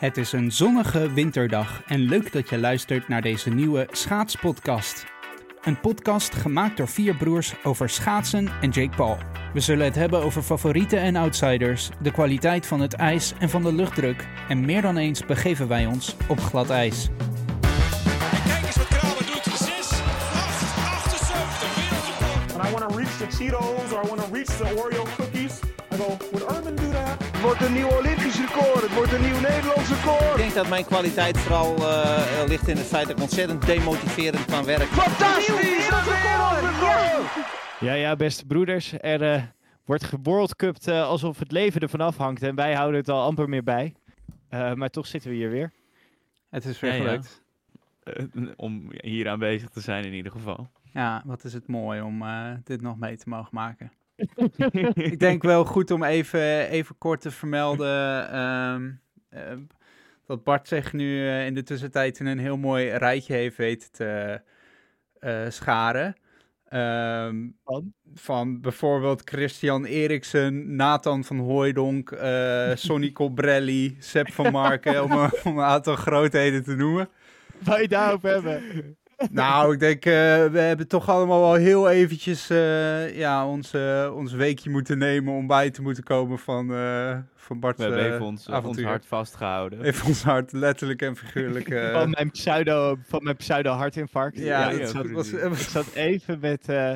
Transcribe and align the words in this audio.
Het 0.00 0.16
is 0.16 0.32
een 0.32 0.52
zonnige 0.52 1.12
winterdag 1.12 1.82
en 1.86 2.00
leuk 2.00 2.32
dat 2.32 2.48
je 2.48 2.58
luistert 2.58 3.08
naar 3.08 3.22
deze 3.22 3.50
nieuwe 3.50 3.88
schaatspodcast. 3.90 5.06
Een 5.62 5.80
podcast 5.80 6.34
gemaakt 6.34 6.76
door 6.76 6.88
vier 6.88 7.16
broers 7.16 7.54
over 7.62 7.88
schaatsen 7.88 8.48
en 8.60 8.70
Jake 8.70 8.96
Paul. 8.96 9.18
We 9.52 9.60
zullen 9.60 9.84
het 9.84 9.94
hebben 9.94 10.22
over 10.22 10.42
favorieten 10.42 10.98
en 10.98 11.16
outsiders, 11.16 11.90
de 12.02 12.10
kwaliteit 12.10 12.66
van 12.66 12.80
het 12.80 12.94
ijs 12.94 13.32
en 13.38 13.50
van 13.50 13.62
de 13.62 13.72
luchtdruk. 13.72 14.26
En 14.48 14.64
meer 14.64 14.82
dan 14.82 14.96
eens 14.96 15.26
begeven 15.26 15.68
wij 15.68 15.86
ons 15.86 16.16
op 16.28 16.40
glad 16.40 16.70
ijs. 16.70 17.08
En 18.32 18.42
kijk 18.42 18.66
eens 18.66 18.76
wat 18.76 18.88
Kramer 18.88 19.26
doet. 19.26 19.44
6, 19.44 19.68
8, 19.68 21.10
78, 21.10 21.76
wereldrecord. 21.76 22.52
and 22.54 22.68
I 22.68 22.70
want 22.72 22.90
to 22.90 22.96
reach 22.96 23.16
the 23.18 23.36
Cheetos 23.36 23.92
or 23.92 24.04
I 24.04 24.08
want 24.08 24.20
to 24.20 24.32
reach 24.32 24.56
the 24.56 24.64
Oreo 24.64 25.04
cookies. 25.16 25.60
I 25.92 25.96
go, 25.96 26.16
that? 26.38 26.49
Het 27.40 27.48
wordt 27.48 27.64
een 27.64 27.72
nieuw 27.72 27.96
Olympisch 27.98 28.38
record. 28.40 28.82
Het 28.82 28.94
wordt 28.94 29.12
een 29.12 29.20
nieuw 29.20 29.40
Nederlands 29.40 29.90
Ik 29.90 29.96
record. 29.96 30.36
denk 30.36 30.54
dat 30.54 30.68
mijn 30.68 30.84
kwaliteit 30.84 31.38
vooral 31.38 31.76
eh, 31.76 32.42
ligt 32.46 32.68
in 32.68 32.76
het 32.76 32.86
feit 32.86 33.06
dat 33.06 33.16
ik 33.16 33.22
ontzettend 33.22 33.66
demotiverend 33.66 34.44
kan 34.44 34.64
werken. 34.64 34.86
Fantastisch! 34.86 35.88
Een 35.88 36.04
wereldrecord! 36.04 37.46
Ja, 37.80 37.92
ja, 37.92 38.16
beste 38.16 38.46
broeders. 38.46 38.92
Er 39.00 39.22
eh, 39.32 39.42
wordt 39.84 40.04
geworldcupt 40.04 40.88
eh 40.88 41.02
alsof 41.02 41.38
het 41.38 41.52
leven 41.52 41.80
ervan 41.80 42.00
afhangt. 42.00 42.42
En 42.42 42.54
wij 42.54 42.74
houden 42.74 43.00
het 43.00 43.08
al 43.08 43.22
amper 43.22 43.48
meer 43.48 43.62
bij. 43.64 43.94
Eh, 44.48 44.72
maar 44.72 44.90
toch 44.90 45.06
zitten 45.06 45.30
we 45.30 45.36
hier 45.36 45.50
weer. 45.50 45.72
Het 46.50 46.64
is 46.64 46.80
weer 46.80 46.92
Ja, 46.94 47.02
gelukt. 47.02 47.42
Eh, 48.02 48.24
om 48.56 48.86
hier 48.90 49.28
aanwezig 49.28 49.68
te 49.68 49.80
zijn 49.80 50.04
in 50.04 50.12
ieder 50.12 50.32
geval. 50.32 50.70
Ja, 50.92 51.22
wat 51.24 51.44
is 51.44 51.52
het 51.52 51.66
mooi 51.66 52.00
om 52.00 52.22
eh, 52.22 52.52
dit 52.64 52.80
nog 52.80 52.98
mee 52.98 53.16
te 53.16 53.28
mogen 53.28 53.50
maken. 53.52 53.92
Ik 54.94 55.18
denk 55.18 55.42
wel 55.42 55.64
goed 55.64 55.90
om 55.90 56.04
even, 56.04 56.68
even 56.68 56.98
kort 56.98 57.20
te 57.20 57.30
vermelden 57.30 58.30
ehm, 58.32 58.90
eh, 59.28 59.56
dat 60.26 60.44
Bart 60.44 60.68
zich 60.68 60.92
nu 60.92 61.26
eh, 61.28 61.46
in 61.46 61.54
de 61.54 61.62
tussentijd 61.62 62.18
in 62.20 62.26
een 62.26 62.38
heel 62.38 62.56
mooi 62.56 62.88
rijtje 62.90 63.34
heeft 63.34 63.56
weten 63.56 63.92
te 63.92 64.40
eh, 65.18 65.40
scharen. 65.48 66.14
Ehm, 66.68 67.48
Van? 67.64 67.92
van 68.14 68.60
bijvoorbeeld 68.60 69.22
Christian 69.24 69.84
Eriksen, 69.84 70.76
Nathan 70.76 71.24
van 71.24 71.38
Hooijdonk, 71.38 72.10
eh 72.10 72.70
Sonny 72.86 73.12
Colbrelli, 73.12 73.96
Sepp 73.98 74.32
van 74.32 74.52
Marken, 74.52 75.04
om, 75.04 75.12
een- 75.12 75.30
om 75.44 75.58
een 75.58 75.64
aantal 75.64 75.96
grootheden 75.96 76.62
te 76.64 76.74
noemen. 76.74 77.08
Waar 77.64 77.80
je 77.80 77.88
daarop 77.88 78.22
hebben. 78.22 78.62
Nou, 79.30 79.72
ik 79.72 79.78
denk, 79.80 80.04
eh, 80.04 80.12
we 80.46 80.58
hebben 80.58 80.88
toch 80.88 81.08
allemaal 81.08 81.40
wel 81.40 81.54
heel 81.54 81.90
eventjes 81.90 82.50
eh, 82.50 83.16
ja, 83.16 83.46
ons, 83.46 83.72
eh, 83.72 84.12
ons 84.14 84.32
weekje 84.32 84.70
moeten 84.70 84.98
nemen 84.98 85.34
om 85.34 85.46
bij 85.46 85.70
te 85.70 85.82
moeten 85.82 86.02
komen 86.02 86.38
van, 86.38 86.74
eh 86.74 87.18
van 87.34 87.60
Bart. 87.60 87.76
We 87.76 87.82
hebben 87.82 88.00
eh, 88.02 88.12
even 88.14 88.26
ons, 88.26 88.46
hart 88.82 89.06
vastgehouden. 89.06 89.82
Even 89.82 90.06
ons 90.06 90.22
hart, 90.22 90.52
letterlijk 90.52 91.02
en 91.02 91.16
figuurlijk. 91.16 91.68
eh, 91.70 91.92
Van 91.92 92.10
mijn 92.10 92.30
pseudo, 92.30 92.96
van 93.06 93.22
mijn 93.22 93.36
pseudo 93.36 93.70
hartinfarct. 93.72 94.38
ja, 94.38 94.70
ja, 94.70 94.78
dat 94.78 94.88
zat- 94.88 95.10
was. 95.10 95.32
Ik 95.32 95.54
zat 95.54 95.92
even 95.94 96.38
met, 96.40 96.68
eh 96.68 96.94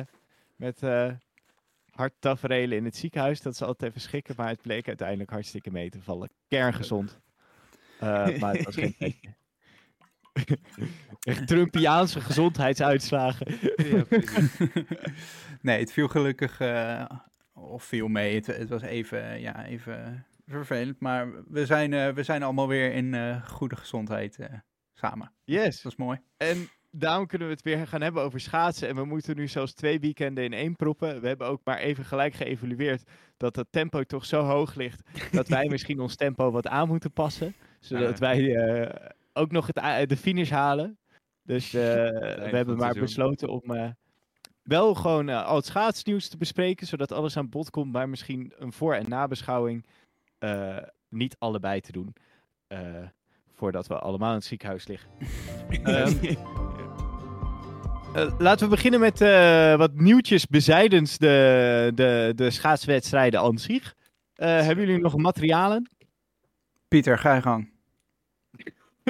met 0.55 0.83
eh 0.83 1.09
harttaferelen 1.91 2.77
in 2.77 2.85
het 2.85 2.95
ziekenhuis. 2.95 3.41
Dat 3.41 3.53
is 3.53 3.61
altijd 3.61 3.89
even 3.89 4.01
schikken. 4.01 4.33
Maar 4.37 4.49
het 4.49 4.61
bleek 4.61 4.87
uiteindelijk 4.87 5.29
hartstikke 5.29 5.71
mee 5.71 5.89
te 5.89 6.01
vallen. 6.01 6.29
Kerngezond. 6.47 7.19
Eh, 7.99 8.37
maar 8.39 8.53
het 8.53 8.65
was 8.65 8.75
geen. 8.75 8.95
Echt 11.19 11.47
Trumpiaanse 11.47 12.21
gezondheidsuitslagen. 12.21 13.47
nee, 15.61 15.79
het 15.79 15.91
viel 15.91 16.07
gelukkig, 16.07 16.59
eh, 16.59 17.05
of 17.53 17.83
viel 17.83 18.07
mee. 18.07 18.35
Het, 18.35 18.45
het 18.45 18.69
was 18.69 18.81
even, 18.81 19.39
ja, 19.41 19.65
even 19.65 20.25
vervelend. 20.47 20.99
Maar 20.99 21.27
we 21.47 21.65
zijn, 21.65 21.93
eh, 21.93 22.09
we 22.09 22.23
zijn 22.23 22.43
allemaal 22.43 22.67
weer 22.67 22.93
in 22.93 23.13
eh, 23.13 23.45
goede 23.47 23.75
gezondheid 23.75 24.39
eh, 24.39 24.47
samen. 24.93 25.31
Yes. 25.43 25.81
Dat 25.81 25.91
is 25.91 25.97
mooi. 25.97 26.19
En 26.37 26.69
daarom 26.91 27.27
kunnen 27.27 27.47
we 27.47 27.53
het 27.53 27.63
weer 27.63 27.87
gaan 27.87 28.01
hebben 28.01 28.23
over 28.23 28.39
schaatsen. 28.39 28.87
En 28.87 28.95
we 28.95 29.05
moeten 29.05 29.35
nu 29.35 29.47
zelfs 29.47 29.73
twee 29.73 29.99
weekenden 29.99 30.43
in 30.43 30.53
één 30.53 30.75
proppen. 30.75 31.21
We 31.21 31.27
hebben 31.27 31.47
ook 31.47 31.61
maar 31.63 31.77
even 31.77 32.05
gelijk 32.05 32.33
geëvalueerd 32.33 33.03
dat 33.37 33.55
het 33.55 33.67
tempo 33.69 34.03
toch 34.03 34.25
zo 34.25 34.41
hoog 34.41 34.75
ligt. 34.75 35.01
dat 35.31 35.47
wij 35.47 35.67
misschien 35.69 35.99
ons 35.99 36.15
tempo 36.15 36.51
wat 36.51 36.67
aan 36.67 36.87
moeten 36.87 37.11
passen. 37.11 37.55
Zodat 37.79 38.19
Ja. 38.19 38.19
wij 38.19 38.55
eh, 38.55 39.09
ook 39.35 39.51
nog 39.51 39.67
het, 39.73 40.09
de 40.09 40.17
finish 40.17 40.49
halen. 40.49 40.97
Dus 41.43 41.73
eh, 41.73 41.81
we 42.49 42.49
hebben 42.51 42.65
maar 42.77 42.93
seizoen. 42.93 43.01
besloten 43.01 43.47
om 43.49 43.61
eh, 43.75 43.89
wel 44.63 44.93
gewoon 44.93 45.29
eh, 45.29 45.45
al 45.45 45.55
het 45.55 45.65
schaatsnieuws 45.65 46.27
te 46.29 46.37
bespreken. 46.37 46.87
Zodat 46.87 47.11
alles 47.11 47.37
aan 47.37 47.49
bod 47.49 47.69
komt. 47.69 47.91
Maar 47.91 48.09
misschien 48.09 48.53
een 48.57 48.73
voor- 48.73 48.93
en 48.93 49.09
nabeschouwing 49.09 49.85
eh, 50.37 50.77
niet 51.09 51.35
allebei 51.39 51.81
te 51.81 51.91
doen. 51.91 52.15
eh, 52.67 52.79
voordat 53.53 53.87
we 53.87 53.99
allemaal 53.99 54.29
in 54.29 54.35
het 54.35 54.45
ziekenhuis 54.45 54.87
liggen. 54.87 55.09
Ehm, 55.83 56.35
Eh, 58.15 58.33
laten 58.37 58.65
we 58.69 58.75
beginnen 58.75 58.99
met 58.99 59.21
eh, 59.21 59.75
wat 59.75 59.93
nieuwtjes 59.93 60.47
bezijdens 60.47 61.17
de, 61.17 61.91
de, 61.95 62.31
de 62.35 62.49
schaatswedstrijden 62.49 63.39
aan 63.39 63.57
zich. 63.57 63.95
Eh, 64.33 64.47
hebben 64.61 64.85
jullie 64.85 65.01
nog 65.01 65.17
materialen? 65.17 65.89
Pieter, 66.87 67.17
ga 67.17 67.35
je 67.35 67.41
gang. 67.41 67.73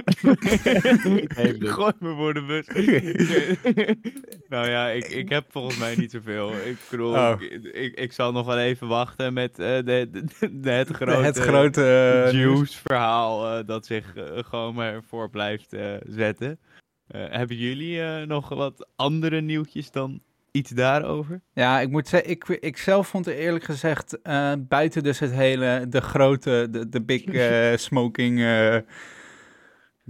Gooi 1.76 1.94
me 2.00 2.14
voor 2.16 2.34
de 2.34 2.42
bus. 2.48 2.68
nou 4.50 4.70
ja, 4.70 4.90
ik, 4.90 5.06
ik 5.08 5.30
heb 5.30 5.46
volgens 5.50 5.78
mij 5.78 5.96
niet 5.96 6.12
zoveel. 6.12 6.52
Ik 6.54 6.78
bedoel, 6.90 7.14
Oh. 7.14 7.36
ik, 7.40 7.64
ik, 7.64 8.00
ik 8.00 8.12
zal 8.12 8.32
nog 8.32 8.46
wel 8.46 8.58
even 8.60 8.88
wachten 8.88 9.34
met 9.34 9.60
eh, 9.60 9.66
de, 9.76 9.82
de, 10.12 10.24
de- 10.60 10.70
het 10.70 10.90
grote, 10.90 11.22
het 11.24 11.38
grote 11.38 11.84
eh, 12.26 12.34
nieuws. 12.34 12.56
juice-verhaal 12.56 13.58
eh, 13.58 13.66
dat 13.68 13.86
zich 13.86 14.14
gewoon 14.36 14.76
maar 14.76 15.04
voor 15.08 15.30
blijft 15.30 15.76
zetten. 16.08 16.60
Hebben 17.08 17.58
jullie 17.58 18.26
nog 18.26 18.50
wat 18.50 18.88
andere 18.96 19.42
nieuwtjes 19.42 19.92
dan 19.92 20.22
iets 20.52 20.70
daarover? 20.72 21.42
Ja, 21.54 21.80
ik 21.80 21.90
moet 21.90 22.08
zeggen, 22.08 22.30
ik, 22.30 22.48
ik 22.48 22.78
zelf 22.78 23.08
vond 23.08 23.28
er 23.28 23.36
eerlijk 23.36 23.64
gezegd, 23.64 24.18
buiten 24.60 25.04
dus 25.04 25.20
het 25.20 25.32
hele, 25.32 25.86
de 25.90 26.02
grote, 26.02 26.68
de, 26.72 26.90
de 26.90 27.02
big 27.02 27.24
smoking 27.80 28.40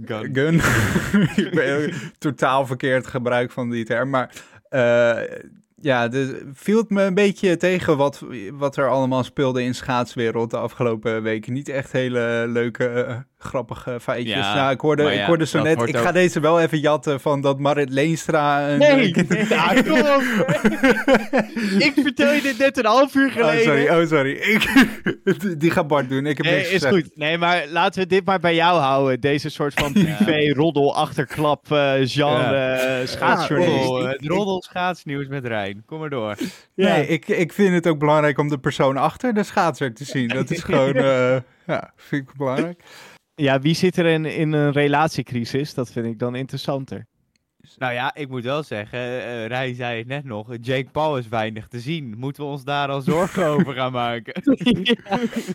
Gun. 0.04 0.34
gun. 0.34 0.54
ik 1.46 1.54
ben 1.54 1.92
totaal 2.18 2.66
verkeerd 2.66 3.06
gebruik 3.06 3.50
van 3.50 3.70
die 3.70 3.84
term, 3.84 4.10
maar 4.10 4.34
eh, 4.68 5.38
ja, 5.80 6.08
dus 6.08 6.28
viel 6.52 6.78
het 6.78 6.90
me 6.90 7.02
een 7.02 7.14
beetje 7.14 7.56
tegen 7.56 7.96
wat, 7.96 8.24
wat 8.52 8.76
er 8.76 8.88
allemaal 8.88 9.24
speelde 9.24 9.62
in 9.62 9.74
schaatswereld 9.74 10.50
de 10.50 10.56
afgelopen 10.56 11.22
weken. 11.22 11.52
Niet 11.52 11.68
echt 11.68 11.92
hele 11.92 12.44
leuke, 12.48 12.86
eh, 12.88 13.16
grappige 13.38 14.00
feitjes. 14.00 14.34
Ja, 14.36 14.54
nou, 14.54 14.72
ik 14.72 14.80
hoorde, 14.80 15.02
ik 15.12 15.14
ja, 15.18 15.26
hoorde 15.26 15.46
zo 15.46 15.62
net, 15.62 15.88
ik 15.88 15.96
ga 15.96 16.12
deze 16.12 16.40
wel 16.40 16.60
even 16.60 16.78
jatten 16.80 17.20
van 17.20 17.40
dat 17.40 17.58
Marit 17.58 17.90
Leenstra... 17.90 18.68
Een, 18.68 18.78
Nee, 18.78 19.12
kom 19.88 20.00
op. 20.00 20.22
ik 21.78 21.92
vertel 21.94 22.32
je 22.32 22.40
dit 22.42 22.58
net 22.58 22.78
een 22.78 22.84
half 22.86 23.14
uur 23.14 23.26
Oh, 23.26 23.32
geleden. 23.32 23.62
sorry, 23.62 23.88
oh, 23.88 24.06
sorry. 24.08 24.30
Ik, 24.32 24.68
die- 25.60 25.70
gaat 25.70 25.86
Bart 25.86 26.08
doen. 26.08 26.26
Ik 26.26 26.36
heb 26.36 26.46
Nee, 26.46 26.54
niks 26.54 26.66
is 26.66 26.72
gezegd. 26.72 26.94
goed. 26.94 27.16
Nee, 27.16 27.38
maar 27.38 27.66
laten 27.68 28.00
we 28.02 28.06
dit 28.06 28.24
maar 28.24 28.40
bij 28.40 28.54
jou 28.54 28.78
houden. 28.80 29.20
Deze 29.20 29.48
soort 29.50 29.74
van 29.74 29.92
privé, 30.16 30.52
roddel, 30.52 30.94
achterklap, 30.96 31.72
eh, 31.72 31.92
genre, 32.02 32.56
eh, 32.56 33.06
schaatsjournalist. 33.06 33.88
Oh, 33.88 34.08
het 34.08 34.26
roddel 34.26 34.62
schaatsnieuws 34.62 35.26
met 35.28 35.46
Rijn. 35.46 35.82
Kom 35.86 35.98
maar 36.00 36.10
door. 36.10 36.36
Nee, 36.74 37.06
ik, 37.06 37.28
ik 37.28 37.52
vind 37.52 37.74
het 37.74 37.86
ook 37.86 37.98
belangrijk 37.98 38.38
om 38.38 38.48
de 38.48 38.58
persoon 38.58 38.96
achter 38.96 39.34
de 39.34 39.42
schaatser 39.42 39.94
te 39.94 40.04
zien. 40.04 40.28
Dat 40.28 40.50
is 40.50 40.62
gewoon, 40.62 40.94
eh, 40.94 41.36
ja, 41.66 41.92
vind 41.96 42.28
ik 42.28 42.36
belangrijk. 42.36 42.80
Ja, 43.36 43.60
wie 43.60 43.74
zit 43.74 43.96
er 43.96 44.06
in, 44.06 44.24
in 44.24 44.52
een 44.52 44.72
relatiecrisis? 44.72 45.74
Dat 45.74 45.90
vind 45.92 46.06
ik 46.06 46.18
dan 46.18 46.34
interessanter. 46.34 47.06
Nou 47.78 47.92
ja, 47.92 48.14
ik 48.14 48.28
moet 48.28 48.44
wel 48.44 48.62
zeggen, 48.62 48.98
eh 48.98 49.46
Rijn 49.46 49.74
zei 49.74 49.98
het 49.98 50.06
net 50.06 50.24
nog, 50.24 50.48
Jake 50.60 50.90
Paul 50.92 51.18
is 51.18 51.28
weinig 51.28 51.68
te 51.68 51.80
zien. 51.80 52.14
Moeten 52.18 52.42
we 52.42 52.48
ons 52.48 52.64
daar 52.64 52.88
al 52.88 53.00
zorgen 53.00 53.46
over 53.54 53.74
gaan 53.74 53.92
maken? 53.92 54.42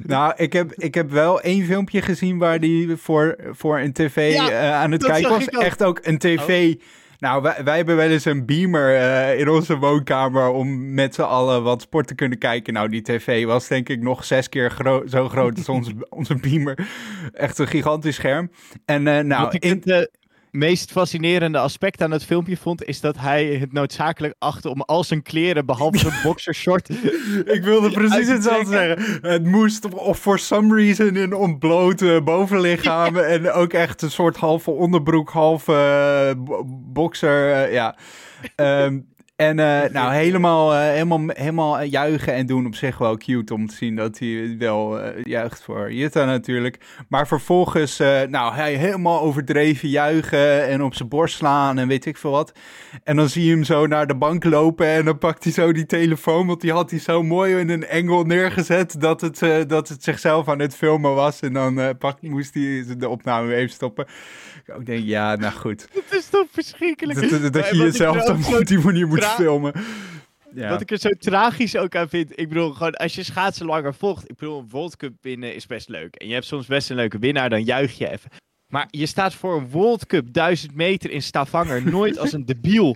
Nou, 0.05 0.33
ik 0.35 0.53
heb, 0.53 0.73
ik 0.73 0.93
heb 0.93 1.11
wel 1.11 1.41
één 1.41 1.65
filmpje 1.65 2.01
gezien 2.01 2.37
waar 2.37 2.59
die 2.59 2.95
voor, 2.95 3.35
voor 3.51 3.79
een 3.79 3.93
tv 3.93 4.33
Ja, 4.33 4.49
eh, 4.49 4.73
aan 4.73 4.91
het 4.91 5.03
kijken 5.03 5.29
was. 5.29 5.45
Echt 5.47 5.83
ook 5.83 5.99
een 6.03 6.17
tv. 6.17 6.75
Nou, 7.21 7.41
wij, 7.41 7.63
wij 7.63 7.75
hebben 7.75 7.95
wel 7.95 8.09
eens 8.09 8.25
een 8.25 8.45
beamer 8.45 8.95
eh, 8.95 9.39
in 9.39 9.49
onze 9.49 9.77
woonkamer 9.77 10.49
om 10.49 10.93
met 10.93 11.15
z'n 11.15 11.21
allen 11.21 11.63
wat 11.63 11.81
sport 11.81 12.07
te 12.07 12.15
kunnen 12.15 12.37
kijken. 12.37 12.73
Nou, 12.73 12.89
die 12.89 13.01
tv 13.01 13.45
was 13.45 13.67
denk 13.67 13.89
ik 13.89 14.01
nog 14.01 14.25
zes 14.25 14.49
keer 14.49 14.71
gro- 14.71 15.07
zo 15.07 15.29
groot 15.29 15.57
als 15.57 15.69
onze, 15.69 15.91
onze 16.09 16.35
beamer. 16.35 16.87
Echt 17.33 17.57
een 17.57 17.67
gigantisch 17.67 18.15
scherm. 18.15 18.51
En 18.85 19.07
eh, 19.07 19.23
nou, 19.23 19.57
in, 19.59 19.83
eh, 19.83 20.01
meest 20.51 20.91
fascinerende 20.91 21.57
aspect 21.57 22.01
aan 22.01 22.11
het 22.11 22.25
filmpje 22.25 22.57
vond, 22.57 22.83
is 22.83 22.99
dat 22.99 23.17
hij 23.19 23.45
het 23.45 23.73
noodzakelijk 23.73 24.33
achtte 24.39 24.69
om 24.69 24.81
al 24.81 25.03
zijn 25.03 25.21
kleren, 25.21 25.65
behalve 25.65 25.97
zijn 25.97 26.13
boxershort, 26.23 26.89
Ik 27.45 27.63
wilde 27.63 27.91
precies 27.91 28.27
hetzelfde 28.27 28.71
zeggen. 28.71 29.19
Het 29.31 29.43
moest 29.45 29.93
of 29.93 30.19
for 30.19 30.39
some 30.39 30.75
reason 30.75 31.15
in 31.15 31.33
ontbloot 31.33 32.23
bovenlichaam 32.23 33.17
en 33.35 33.51
ook 33.51 33.73
echt 33.73 34.01
een 34.01 34.11
soort 34.11 34.37
halve 34.37 34.71
onderbroek, 34.71 35.29
halve 35.29 35.73
eh, 35.73 36.43
bo- 36.43 36.63
boxer. 36.67 37.51
eh, 37.53 37.73
ja. 37.73 37.95
Ehm, 38.55 38.99
En 39.41 39.59
eh, 39.59 39.89
nou, 39.91 40.13
helemaal, 40.13 40.73
eh, 40.73 40.79
helemaal, 40.79 41.27
helemaal 41.27 41.83
juichen 41.83 42.33
en 42.33 42.45
doen 42.45 42.65
op 42.65 42.75
zich 42.75 42.97
wel 42.97 43.17
cute 43.17 43.53
om 43.53 43.67
te 43.67 43.75
zien 43.75 43.95
dat 43.95 44.19
hij 44.19 44.55
wel 44.57 44.99
eh, 44.99 45.23
juicht 45.23 45.63
voor 45.63 45.93
Jutta 45.93 46.25
natuurlijk. 46.25 46.79
Maar 47.07 47.27
vervolgens, 47.27 47.99
eh, 47.99 48.21
nou, 48.21 48.53
hij 48.53 48.73
helemaal 48.73 49.21
overdreven 49.21 49.89
juichen 49.89 50.67
en 50.67 50.83
op 50.83 50.93
zijn 50.93 51.09
borst 51.09 51.35
slaan 51.35 51.77
en 51.77 51.87
weet 51.87 52.05
ik 52.05 52.17
veel 52.17 52.31
wat. 52.31 52.53
En 53.03 53.15
dan 53.15 53.29
zie 53.29 53.45
je 53.45 53.51
hem 53.51 53.63
zo 53.63 53.87
naar 53.87 54.07
de 54.07 54.15
bank 54.15 54.43
lopen 54.43 54.87
en 54.87 55.05
dan 55.05 55.17
pakt 55.17 55.43
hij 55.43 55.53
zo 55.53 55.71
die 55.71 55.85
telefoon, 55.85 56.47
want 56.47 56.61
die 56.61 56.71
had 56.71 56.89
hij 56.89 56.99
zo 56.99 57.23
mooi 57.23 57.55
in 57.55 57.69
een 57.69 57.85
engel 57.85 58.23
neergezet 58.23 58.95
dat 59.01 59.21
het, 59.21 59.41
eh, 59.41 59.57
dat 59.67 59.87
het 59.87 60.03
zichzelf 60.03 60.47
aan 60.47 60.59
het 60.59 60.75
filmen 60.75 61.15
was. 61.15 61.39
En 61.39 61.53
dan 61.53 61.79
eh, 61.79 61.89
pak, 61.99 62.21
moest 62.21 62.53
hij 62.53 62.85
de 62.97 63.09
opname 63.09 63.55
even 63.55 63.73
stoppen. 63.73 64.05
Ik 64.71 64.77
ook 64.77 64.85
denk, 64.85 65.05
ja, 65.05 65.35
nou 65.35 65.53
goed. 65.53 65.87
Het 66.05 66.19
is 66.19 66.29
toch 66.29 66.45
verschrikkelijk. 66.51 67.21
Dat, 67.21 67.29
dat, 67.41 67.53
dat 67.53 67.61
Maar 67.61 67.75
je 67.75 67.81
jezelf 67.81 68.23
dan 68.25 68.45
op 68.59 68.65
die 68.65 68.79
manier 68.79 69.07
moet 69.07 69.25
filmen. 69.25 69.73
Ja. 70.53 70.69
Wat 70.69 70.81
ik 70.81 70.91
er 70.91 70.97
zo 70.97 71.09
tragisch 71.09 71.75
ook 71.77 71.95
aan 71.95 72.09
vind. 72.09 72.39
Ik 72.39 72.47
bedoel, 72.49 72.71
gewoon 72.71 72.93
als 72.95 73.15
je 73.15 73.23
schaatsen 73.23 73.65
langer 73.65 73.93
volgt. 73.93 74.29
Ik 74.29 74.35
bedoel, 74.37 74.59
een 74.59 74.69
World 74.69 74.97
Cup 74.97 75.13
winnen 75.21 75.55
is 75.55 75.65
best 75.65 75.89
leuk. 75.89 76.15
En 76.15 76.27
je 76.27 76.33
hebt 76.33 76.45
soms 76.45 76.65
best 76.65 76.89
een 76.89 76.95
leuke 76.95 77.17
winnaar, 77.19 77.49
dan 77.49 77.63
juich 77.63 77.97
je 77.97 78.09
even. 78.09 78.29
Maar 78.67 78.87
je 78.89 79.05
staat 79.05 79.33
voor 79.33 79.57
een 79.57 79.69
World 79.69 80.05
Cup 80.05 80.33
1000 80.33 80.75
meter 80.75 81.11
in 81.11 81.21
Stavanger 81.21 81.89
nooit 81.91 82.17
als 82.17 82.31
een 82.33 82.45
debiel 82.45 82.95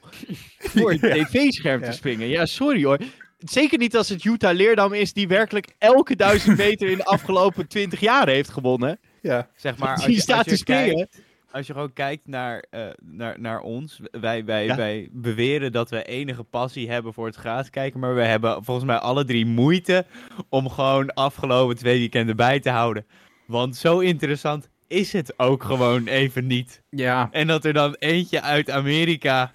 voor 0.57 0.91
het 0.91 1.01
tv-scherm 1.01 1.81
te 1.81 1.91
springen. 1.91 2.27
Ja, 2.27 2.45
sorry 2.45 2.83
hoor. 2.83 2.99
Zeker 3.37 3.77
niet 3.77 3.95
als 3.95 4.09
het 4.09 4.23
Utah 4.23 4.55
Leerdam 4.55 4.93
is 4.93 5.13
die 5.13 5.27
werkelijk 5.27 5.67
elke 5.77 6.15
1000 6.15 6.57
meter 6.57 6.89
in 6.89 6.97
de 6.97 7.05
afgelopen 7.05 7.67
20 7.67 7.99
jaar 7.99 8.27
heeft 8.27 8.49
gewonnen. 8.49 8.99
ja. 9.21 9.49
Zeg 9.55 9.77
maar, 9.77 9.95
als 9.95 10.05
Die 10.05 10.15
je, 10.15 10.21
staat 10.21 10.37
als 10.37 10.47
te 10.47 10.55
springen. 10.55 10.95
kijkt- 10.95 11.21
als 11.55 11.67
je 11.67 11.73
gewoon 11.73 11.93
kijkt 11.93 12.27
naar, 12.27 12.65
eh, 12.69 12.85
naar, 13.01 13.39
naar 13.39 13.59
ons, 13.59 13.99
wij, 14.11 14.45
wij, 14.45 14.65
Ja. 14.65 14.75
wij 14.75 15.09
beweren 15.11 15.71
dat 15.71 15.89
we 15.89 16.03
enige 16.03 16.43
passie 16.43 16.89
hebben 16.91 17.13
voor 17.13 17.25
het 17.25 17.69
kijken, 17.69 17.99
maar 17.99 18.15
we 18.15 18.23
hebben 18.23 18.63
volgens 18.63 18.85
mij 18.85 18.97
alle 18.97 19.25
drie 19.25 19.45
moeite 19.45 20.05
om 20.49 20.69
gewoon 20.69 21.13
afgelopen 21.13 21.75
twee 21.77 21.99
weekenden 21.99 22.35
bij 22.35 22.59
te 22.59 22.69
houden. 22.69 23.05
Want 23.47 23.75
zo 23.75 23.99
interessant 23.99 24.69
is 24.87 25.13
het 25.13 25.39
ook 25.39 25.63
gewoon 25.63 26.07
even 26.07 26.47
niet. 26.47 26.81
ja. 26.89 27.29
En 27.31 27.47
dat 27.47 27.65
er 27.65 27.73
dan 27.73 27.95
eentje 27.99 28.41
uit 28.41 28.69
Amerika, 28.69 29.51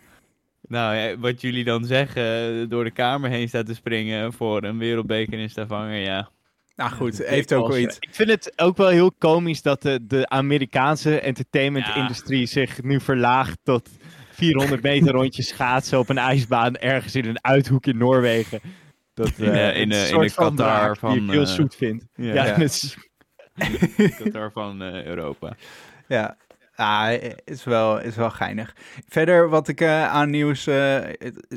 nou 0.68 1.16
wat 1.18 1.40
jullie 1.40 1.64
dan 1.64 1.84
zeggen, 1.84 2.68
door 2.68 2.84
de 2.84 2.90
kamer 2.90 3.30
heen 3.30 3.48
staat 3.48 3.66
te 3.66 3.74
springen 3.74 4.32
voor 4.32 4.64
een 4.64 4.78
wereldbeker 4.78 5.38
in 5.38 5.50
Stavanger, 5.50 5.96
ja. 6.00 6.30
Nou 6.76 6.90
goed, 6.92 7.18
heeft 7.26 7.52
ook 7.52 7.68
wel 7.68 7.78
iets. 7.78 7.96
Ik 8.00 8.08
vind 8.14 8.28
het 8.30 8.52
ook 8.56 8.76
wel 8.76 8.88
heel 8.88 9.12
komisch 9.12 9.62
dat 9.62 9.82
de, 9.82 10.00
de 10.06 10.28
Amerikaanse 10.28 11.20
entertainment 11.20 11.86
Ja. 11.86 11.94
industrie 11.94 12.46
zich 12.46 12.82
nu 12.82 13.00
verlaagt 13.00 13.58
tot 13.62 13.88
400 14.30 14.82
meter 14.82 15.12
rondjes 15.20 15.48
schaatsen 15.48 15.98
op 15.98 16.08
een 16.08 16.18
ijsbaan 16.18 16.76
ergens 16.76 17.14
in 17.14 17.24
een 17.26 17.44
uithoek 17.44 17.86
in 17.86 17.96
Noorwegen. 17.98 18.60
Dat, 19.14 19.32
In, 19.36 19.44
eh, 19.52 19.68
eh, 19.68 19.76
in, 19.76 19.82
een 19.92 19.96
eh, 19.98 20.10
in 20.10 20.20
de 20.20 20.30
van 20.30 20.56
Qatar 20.56 20.96
van, 20.96 21.12
die 21.12 21.22
ik 21.22 21.30
heel 21.30 21.40
eh, 21.40 21.46
zoet 21.46 21.74
vind. 21.74 22.06
ja. 22.14 22.34
Ja, 22.34 22.44
Ja. 22.46 22.56
is- 22.56 22.96
Qatar 24.18 24.50
van 24.52 24.82
eh, 24.82 25.04
Europa. 25.04 25.56
Ja. 26.08 26.36
Ah, 26.74 27.12
is 27.44 27.64
wel, 27.64 28.00
is 28.00 28.16
wel 28.16 28.30
geinig. 28.30 28.76
Verder 29.08 29.48
wat 29.48 29.68
ik 29.68 29.80
eh, 29.80 30.06
aan 30.08 30.30
nieuws, 30.30 30.66
eh, 30.66 30.98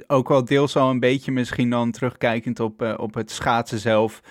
ook 0.07 0.27
wel 0.27 0.45
deels 0.45 0.75
al 0.75 0.89
een 0.89 0.99
beetje 0.99 1.31
misschien 1.31 1.69
dan 1.69 1.91
terugkijkend 1.91 2.59
op, 2.59 2.81
eh, 2.81 2.93
op 2.97 3.13
het 3.13 3.31
schaatsen 3.31 3.79
zelf, 3.79 4.21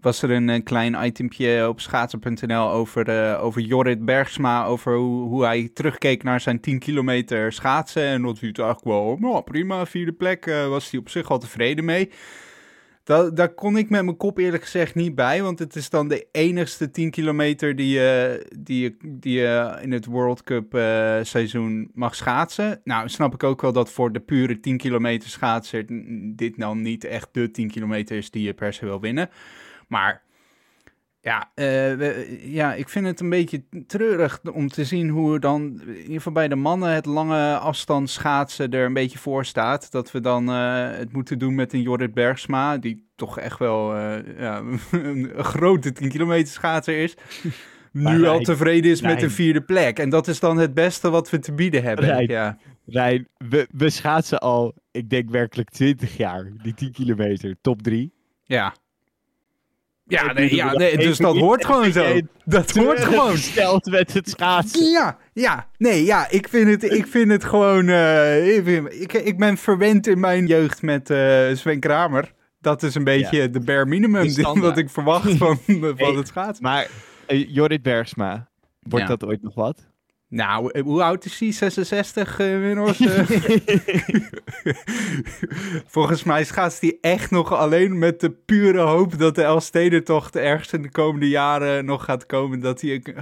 was 0.00 0.22
er 0.22 0.30
een, 0.30 0.48
eh, 0.48 0.62
klein 0.64 1.04
itempje 1.04 1.68
op 1.68 1.80
schaatsen.nl 1.80 2.70
over, 2.70 3.08
eh, 3.08 3.44
over 3.44 3.60
Jorrit 3.60 4.04
Bergsma, 4.04 4.64
over 4.64 4.96
hoe, 4.96 5.28
hoe 5.28 5.44
hij 5.44 5.70
terugkeek 5.74 6.22
naar 6.22 6.40
zijn 6.40 6.60
10 6.60 6.78
kilometer 6.78 7.52
schaatsen 7.52 8.02
en 8.02 8.22
dat 8.22 8.38
hij 8.38 8.48
het 8.48 8.58
eigenlijk 8.58 8.88
wel, 8.88 9.16
nou 9.18 9.42
prima, 9.42 9.86
vierde 9.86 10.12
plek, 10.12 10.46
eh, 10.46 10.68
was 10.68 10.90
hij 10.90 11.00
op 11.00 11.08
zich 11.08 11.30
al 11.30 11.38
tevreden 11.38 11.84
mee. 11.84 12.10
Da 13.04 13.30
daar 13.30 13.54
kon 13.54 13.76
ik 13.76 13.90
met 13.90 14.04
mijn 14.04 14.16
kop 14.16 14.38
eerlijk 14.38 14.62
gezegd 14.62 14.94
niet 14.94 15.14
bij, 15.14 15.42
want 15.42 15.58
het 15.58 15.76
is 15.76 15.90
dan 15.90 16.08
de 16.08 16.26
enigste 16.32 16.90
10 16.90 17.10
kilometer 17.10 17.76
die 17.76 17.88
je, 17.88 18.46
die 18.58 18.82
je, 18.82 18.96
die 19.20 19.38
je 19.38 19.78
in 19.82 19.92
het 19.92 20.06
World 20.06 20.42
Cup 20.42 20.72
seizoen 21.22 21.90
mag 21.94 22.14
schaatsen. 22.14 22.80
Nou, 22.84 23.08
snap 23.08 23.34
ik 23.34 23.42
ook 23.42 23.62
wel 23.62 23.72
dat 23.72 23.90
voor 23.90 24.12
de 24.12 24.20
pure 24.20 24.60
10 24.60 24.76
kilometer 24.76 25.28
schaatser 25.28 25.84
dit 26.36 26.58
dan 26.58 26.82
niet 26.82 27.04
echt 27.04 27.28
de 27.32 27.50
10 27.50 27.70
kilometer 27.70 28.16
is 28.16 28.30
die 28.30 28.42
je 28.42 28.54
per 28.54 28.72
se 28.72 28.84
wil 28.84 29.00
winnen. 29.00 29.30
Maar 29.88 30.22
ja, 31.20 31.50
eh, 31.54 32.52
ja, 32.52 32.74
ik 32.74 32.88
vind 32.88 33.06
het 33.06 33.20
een 33.20 33.28
beetje 33.30 33.62
treurig 33.86 34.40
om 34.52 34.68
te 34.68 34.84
zien 34.84 35.08
hoe 35.08 35.38
dan, 35.38 35.80
in 35.86 35.96
ieder 35.96 36.12
geval 36.12 36.32
bij 36.32 36.48
de 36.48 36.56
mannen, 36.56 36.92
het 36.92 37.06
lange 37.06 37.56
afstand 37.56 38.10
schaatsen 38.10 38.70
er 38.70 38.84
een 38.84 38.92
beetje 38.92 39.18
voor 39.18 39.44
staat. 39.44 39.90
Dat 39.90 40.10
we 40.10 40.20
dan 40.20 40.48
eh, 40.48 40.90
het 40.90 41.12
moeten 41.12 41.38
doen 41.38 41.54
met 41.54 41.72
een 41.72 41.82
Jorrit 41.82 42.14
Bergsma, 42.14 42.76
die 42.78 43.08
toch 43.16 43.38
echt 43.38 43.58
wel 43.58 43.94
eh, 43.94 44.38
ja, 44.38 44.62
een 44.90 45.32
grote 45.36 45.92
10 45.92 46.08
kilometer 46.08 46.52
schaatser 46.52 47.02
is. 47.02 47.14
Maar 47.92 48.14
nu 48.18 48.26
al 48.26 48.40
tevreden 48.40 48.90
is 48.90 49.02
met 49.02 49.22
een 49.22 49.30
vierde 49.30 49.62
plek. 49.62 49.98
En 49.98 50.10
dat 50.10 50.28
is 50.28 50.40
dan 50.40 50.58
het 50.58 50.74
beste 50.74 51.10
wat 51.10 51.30
we 51.30 51.38
te 51.38 51.52
bieden 51.52 51.82
hebben. 51.82 52.04
Rijn. 52.04 52.28
Ja, 52.28 52.58
Rijn, 52.86 53.28
we, 53.36 53.68
we 53.70 53.90
schaatsen 53.90 54.38
al, 54.38 54.74
ik 54.90 55.10
denk 55.10 55.30
werkelijk 55.30 55.70
20 55.70 56.16
jaar, 56.16 56.52
die 56.62 56.74
10 56.74 56.92
kilometer, 56.92 57.56
top 57.60 57.82
3. 57.82 58.12
ja. 58.44 58.74
Ja, 60.08 60.32
nee, 60.32 60.54
ja 60.54 60.72
nee, 60.72 60.90
dat 60.96 61.00
dus 61.00 61.18
dat 61.18 61.36
hoort 61.36 61.64
gewoon 61.64 61.92
zo. 61.92 62.20
Dat 62.44 62.70
hoort 62.70 63.00
gewoon. 63.04 63.30
Gesteld 63.30 63.86
met 63.90 64.12
het 64.12 64.28
schaatsen. 64.28 64.90
Ja, 64.90 65.16
ja, 65.32 65.66
nee, 65.76 66.04
ja, 66.04 66.30
ik 66.30 66.48
vind 66.48 66.68
het, 66.70 66.92
ik 66.92 67.06
vind 67.06 67.30
het 67.30 67.44
gewoon, 67.44 67.88
eh, 67.88 68.56
ik, 68.56 68.64
vind- 68.64 68.92
ik, 69.02 69.12
ik 69.12 69.38
ben 69.38 69.56
verwend 69.56 70.06
in 70.06 70.20
mijn 70.20 70.46
jeugd 70.46 70.82
met 70.82 71.10
eh, 71.10 71.46
Sven 71.52 71.80
Kramer. 71.80 72.32
Dat 72.60 72.82
is 72.82 72.94
een 72.94 73.04
beetje 73.04 73.50
de 73.50 73.60
bare 73.60 73.86
minimum 73.86 74.22
die- 74.28 74.44
wat 74.60 74.78
ik 74.78 74.90
verwacht 74.90 75.36
van, 75.36 75.58
van 75.66 75.92
Hey, 75.96 76.12
het 76.12 76.28
schaatsen. 76.28 76.64
Maar 76.64 76.86
eh, 77.26 77.48
Jorrit 77.54 77.82
Bergsma, 77.82 78.48
wordt 78.80 79.08
Ja. 79.08 79.16
dat 79.16 79.24
ooit 79.28 79.42
nog 79.42 79.54
wat? 79.54 79.87
Nou, 80.30 80.70
eh, 80.72 80.82
hoe 80.82 81.02
oud 81.02 81.24
is 81.24 81.38
hij? 81.38 81.52
66 81.52 82.40
uh, 82.40 82.58
Winhorst? 82.60 83.00
eh? 83.00 83.28
Volgens 85.86 86.22
mij 86.24 86.44
schaatst 86.44 86.80
hij 86.80 86.98
echt 87.00 87.30
nog 87.30 87.52
alleen 87.52 87.98
met 87.98 88.20
de 88.20 88.30
pure 88.30 88.80
hoop 88.80 89.18
dat 89.18 89.34
de 89.34 89.42
Elfstedentocht 89.42 90.36
ergens 90.36 90.72
in 90.72 90.82
de 90.82 90.90
komende 90.90 91.28
jaren 91.28 91.84
nog 91.84 92.04
gaat 92.04 92.26
komen. 92.26 92.60
Dat 92.60 92.80
hij 92.80 93.02
eh, 93.02 93.14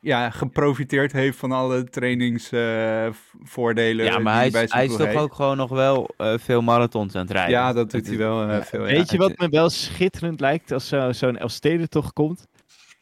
ja, 0.00 0.30
geprofiteerd 0.30 1.12
heeft 1.12 1.38
van 1.38 1.52
alle 1.52 1.84
trainingsvoordelen. 1.84 4.04
Ja, 4.04 4.18
maar 4.18 4.34
hij 4.34 4.46
is, 4.46 4.52
hij 4.72 4.84
is 4.84 4.96
toch 4.96 5.14
ook 5.14 5.34
gewoon 5.34 5.56
nog 5.56 5.70
wel 5.70 6.10
eh, 6.16 6.34
veel 6.38 6.62
marathons 6.62 7.14
aan 7.14 7.22
het 7.22 7.30
rijden. 7.30 7.50
Ja, 7.52 7.72
dat 7.72 7.90
doet 7.90 8.02
hij 8.04 8.12
is- 8.12 8.18
wel 8.18 8.48
eh, 8.48 8.62
veel. 8.62 8.86
ja. 8.86 8.92
Weet 8.94 9.10
je 9.10 9.18
wat 9.18 9.38
me 9.38 9.48
wel 9.48 9.70
schitterend 9.70 10.40
lijkt 10.40 10.72
als 10.72 10.88
zo- 10.88 11.12
zo'n 11.12 11.36
Elfstedentocht 11.36 12.12
komt? 12.12 12.46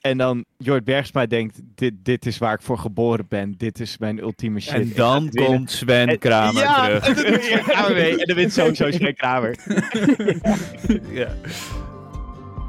En 0.03 0.19
dan 0.19 0.45
Jorrit 0.59 0.85
Bergsma 0.85 1.27
denkt, 1.27 1.61
dit, 1.75 1.95
dit 2.03 2.27
is 2.27 2.39
waar 2.39 2.55
ik 2.55 2.63
voor 2.63 2.79
geboren 2.79 3.27
ben. 3.29 3.55
Dit 3.57 3.81
is 3.81 3.99
mijn 3.99 4.19
ultieme 4.19 4.61
shit. 4.61 4.73
En 4.75 4.93
dan 4.95 5.31
winnen. 5.31 5.45
komt 5.45 5.71
Sven 5.71 6.09
En- 6.09 6.19
Kramer 6.19 6.63
ja, 6.63 6.85
terug. 7.01 7.07
En 7.09 7.31
dan 7.33 7.63
Kramer 7.63 7.93
mee. 7.95 8.11
En 8.21 8.27
dan 8.27 8.37
wint 8.37 8.53
sowieso 8.53 8.91
Sven 8.91 9.15
Kramer. 9.15 9.57
Ja. 11.11 11.29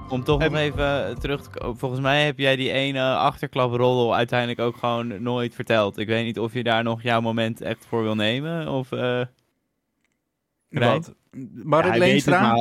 Om 0.10 0.24
toch 0.24 0.40
nog 0.40 0.56
even 0.56 1.08
eh, 1.08 1.16
terug 1.16 1.42
te 1.42 1.50
komen. 1.50 1.78
Volgens 1.78 2.02
mij 2.02 2.26
heb 2.26 2.40
jij 2.40 2.56
die 2.56 2.72
ene 2.72 3.02
achterklaproddel 3.16 4.16
uiteindelijk 4.16 4.60
ook 4.60 4.78
gewoon 4.78 5.24
nooit 5.24 5.56
verteld. 5.56 5.98
Ik 5.98 6.08
weet 6.08 6.26
niet 6.26 6.40
of 6.40 6.54
je 6.54 6.64
daar 6.64 6.84
nog 6.84 7.02
jouw 7.02 7.22
moment 7.22 7.62
echt 7.62 7.86
voor 7.90 8.02
wil 8.04 8.16
nemen. 8.16 8.68
Of 8.68 8.92
eh 8.92 9.22
Wat? 10.70 11.14
Marit 11.64 11.86
Ja, 11.86 11.92
hij 11.92 12.00
weet 12.00 12.26
het 12.26 12.26
Leenstra? 12.26 12.56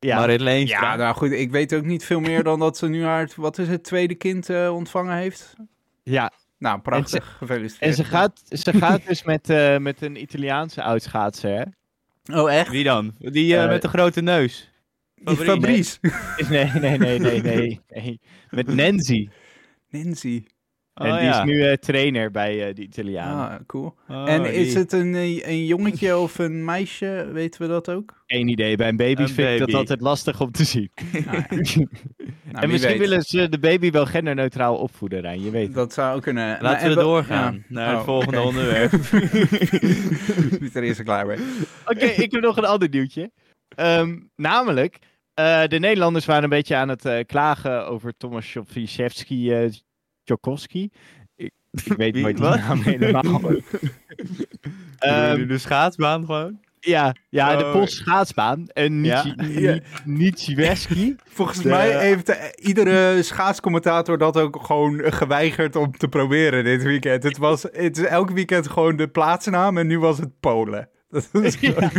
Maar. 0.00 0.10
Ja, 0.10 0.18
Marit 0.18 0.40
Leenstra. 0.40 0.80
Ja, 0.90 0.96
nou 0.96 1.14
goed, 1.14 1.30
ik 1.30 1.50
weet 1.50 1.74
ook 1.74 1.84
niet 1.84 2.04
veel 2.04 2.20
meer 2.20 2.42
dan 2.42 2.58
dat 2.58 2.76
ze 2.76 2.88
nu 2.88 3.04
haar, 3.04 3.30
wat 3.36 3.58
is 3.58 3.68
het, 3.68 3.84
tweede 3.84 4.14
kind 4.14 4.48
eh, 4.50 4.74
ontvangen 4.74 5.16
heeft. 5.16 5.54
ja. 6.02 6.32
Nou, 6.58 6.80
prachtig. 6.80 7.36
Gefeliciteerd. 7.38 7.90
En 7.90 7.96
ze 7.96 8.04
gaat, 8.04 8.42
ze 8.48 8.72
gaat 8.72 9.06
dus 9.06 9.22
met, 9.22 9.50
eh, 9.50 9.78
met 9.78 10.02
een 10.02 10.20
Italiaanse 10.20 10.82
oudschaatser, 10.82 11.50
hè? 11.50 11.64
Oh, 12.40 12.52
echt? 12.52 12.70
Wie 12.70 12.84
dan? 12.84 13.14
Die 13.18 13.56
eh, 13.56 13.68
met 13.68 13.82
de 13.82 13.88
grote 13.88 14.20
neus. 14.20 14.70
Die 15.14 15.36
Fabrice. 15.36 15.98
Fabrice. 16.00 16.48
Nee, 16.52 16.70
nee, 16.80 16.98
nee, 16.98 17.18
nee, 17.18 17.42
nee. 17.42 17.80
nee. 17.88 18.20
Met 18.50 18.66
Nancy. 18.66 19.28
Nancy. 19.88 20.44
Oh, 21.00 21.06
en 21.06 21.14
die 21.14 21.24
ja. 21.24 21.38
is 21.38 21.44
nu 21.44 21.62
eh, 21.62 21.72
trainer 21.72 22.30
bij 22.30 22.68
eh 22.68 22.74
de 22.74 22.82
Italianen. 22.82 23.48
Ah, 23.48 23.66
cool. 23.66 23.94
Oh, 24.08 24.30
en 24.30 24.42
die. 24.42 24.52
is 24.52 24.74
het 24.74 24.92
een, 24.92 25.14
eh, 25.14 25.48
een 25.48 25.66
jongetje 25.66 26.16
of 26.16 26.38
een 26.38 26.64
meisje? 26.64 27.28
Weten 27.32 27.62
we 27.62 27.68
dat 27.68 27.90
ook? 27.90 28.22
Geen 28.26 28.48
idee. 28.48 28.76
Bij 28.76 28.88
een 28.88 28.96
baby 28.96 29.22
Een 29.22 29.28
vind 29.28 29.48
ik 29.48 29.58
dat 29.58 29.74
altijd 29.74 30.00
lastig 30.00 30.40
om 30.40 30.50
te 30.50 30.64
zien. 30.64 30.90
Nou, 31.26 31.42
ja. 31.48 31.86
Nou, 32.52 32.64
en 32.64 32.70
misschien 32.70 32.98
weet. 32.98 33.08
willen 33.08 33.22
ze 33.22 33.48
de 33.48 33.58
baby 33.58 33.90
wel 33.90 34.06
genderneutraal 34.06 34.76
opvoeden, 34.76 35.20
Rijn. 35.20 35.42
Je 35.42 35.50
weet. 35.50 35.74
Dat 35.74 35.92
zou 35.92 36.20
kunnen. 36.20 36.58
Laten 36.60 36.88
en 36.88 36.94
we 36.94 37.02
doorgaan 37.02 37.54
ja. 37.54 37.62
naar 37.68 37.90
het 37.90 37.98
Oh, 37.98 38.04
volgende 38.04 38.40
onderwerp. 38.40 38.92
Niet 40.60 40.76
er 40.76 40.82
eerst 40.82 41.02
klaar 41.02 41.26
mee. 41.26 41.38
Oké, 41.86 42.04
ik 42.04 42.32
heb 42.32 42.42
nog 42.42 42.56
een 42.56 42.64
ander 42.64 42.88
nieuwtje. 42.88 43.30
Ehm, 43.68 44.18
namelijk, 44.36 44.98
eh, 45.34 45.66
de 45.66 45.78
Nederlanders 45.78 46.26
waren 46.26 46.42
een 46.42 46.48
beetje 46.48 46.76
aan 46.76 46.88
het 46.88 47.26
klagen 47.26 47.86
over 47.86 48.16
Tomasz 48.16 48.52
Jovicevski 48.52 49.52
eh 49.52 49.70
Tchaikovsky. 50.26 50.88
Ik, 51.36 51.50
ik 51.70 51.92
weet 51.96 52.12
Wie? 52.14 52.22
nooit 52.22 52.36
die 52.36 52.46
Wat? 52.46 52.58
naam 52.58 52.80
helemaal. 52.82 53.40
Ehm, 54.98 55.40
Ehm, 55.40 55.46
de 55.48 55.58
schaatsbaan 55.58 56.24
gewoon? 56.24 56.60
Ja, 56.80 57.14
ja 57.28 57.56
de 57.56 57.64
Oh. 57.64 57.72
Poolse 57.72 57.96
schaatsbaan. 57.96 58.66
En 58.68 59.04
Ja. 59.04 59.24
Nietzsche- 60.04 60.52
Nie- 60.94 61.16
Volgens 61.24 61.58
De- 61.62 61.68
mij 61.68 61.98
heeft 62.06 62.54
iedere 62.60 63.22
schaatscommentator 63.22 64.18
dat 64.18 64.36
ook 64.36 64.62
gewoon 64.64 65.12
geweigerd 65.12 65.76
om 65.76 65.96
te 65.96 66.08
proberen 66.08 66.64
dit 66.64 66.82
weekend. 66.82 67.22
Het, 67.22 67.36
was, 67.38 67.62
het 67.62 67.98
is 67.98 68.04
elk 68.04 68.30
weekend 68.30 68.68
gewoon 68.68 68.96
de 68.96 69.08
plaatsnaam 69.08 69.78
en 69.78 69.86
nu 69.86 69.98
was 69.98 70.18
het 70.18 70.40
Polen. 70.40 70.88
Dat 71.08 71.28
is 71.32 71.60
Ja. 71.60 71.90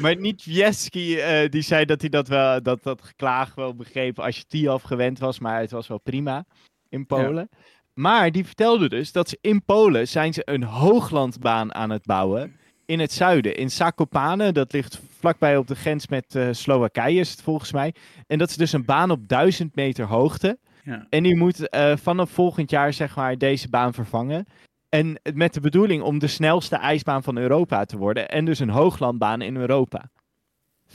Maar 0.00 0.16
Nietzsche 0.16 1.22
eh 1.22 1.48
die 1.50 1.62
zei 1.62 1.84
dat 1.84 2.00
hij 2.00 2.10
dat 2.10 2.28
wel, 2.28 2.62
dat, 2.62 2.82
dat 2.82 3.02
geklaag 3.02 3.54
wel 3.54 3.74
begreep 3.74 4.18
als 4.18 4.36
je 4.36 4.44
Tiaf 4.46 4.82
gewend 4.82 5.18
was, 5.18 5.38
maar 5.38 5.60
het 5.60 5.70
was 5.70 5.88
wel 5.88 5.98
prima 6.00 6.44
in 6.90 7.06
Polen. 7.06 7.48
Maar 7.94 8.30
die 8.30 8.44
vertelde 8.44 8.88
dus 8.88 9.12
dat 9.12 9.28
ze 9.28 9.38
in 9.40 9.64
Polen 9.64 10.08
zijn 10.08 10.32
ze 10.32 10.42
een 10.44 10.62
hooglandbaan 10.62 11.74
aan 11.74 11.90
het 11.90 12.04
bouwen 12.04 12.58
in 12.90 13.00
het 13.00 13.12
zuiden, 13.12 13.56
in 13.56 13.70
Zakopane. 13.70 14.52
Dat 14.52 14.72
ligt 14.72 15.00
vlakbij 15.18 15.56
op 15.56 15.66
de 15.66 15.74
grens 15.74 16.08
met 16.08 16.34
eh, 16.34 16.48
Slowakije 16.50 17.20
is 17.20 17.30
het 17.30 17.42
volgens 17.42 17.72
mij. 17.72 17.94
En 18.26 18.38
dat 18.38 18.50
is 18.50 18.56
dus 18.56 18.72
een 18.72 18.84
baan 18.84 19.10
op 19.10 19.28
1000 19.28 19.74
meter 19.74 20.06
hoogte. 20.06 20.58
Ja. 20.84 21.06
En 21.10 21.22
die 21.22 21.36
moet 21.36 21.68
eh, 21.68 21.96
vanaf 21.96 22.30
volgend 22.30 22.70
jaar 22.70 22.92
zeg 22.92 23.16
maar 23.16 23.38
deze 23.38 23.68
baan 23.68 23.94
vervangen. 23.94 24.46
En 24.88 25.20
met 25.34 25.54
de 25.54 25.60
bedoeling 25.60 26.02
om 26.02 26.18
de 26.18 26.26
snelste 26.26 26.76
ijsbaan 26.76 27.22
van 27.22 27.36
Europa 27.36 27.84
te 27.84 27.96
worden. 27.96 28.28
En 28.28 28.44
dus 28.44 28.58
een 28.58 28.70
hooglandbaan 28.70 29.42
in 29.42 29.56
Europa. 29.56 30.10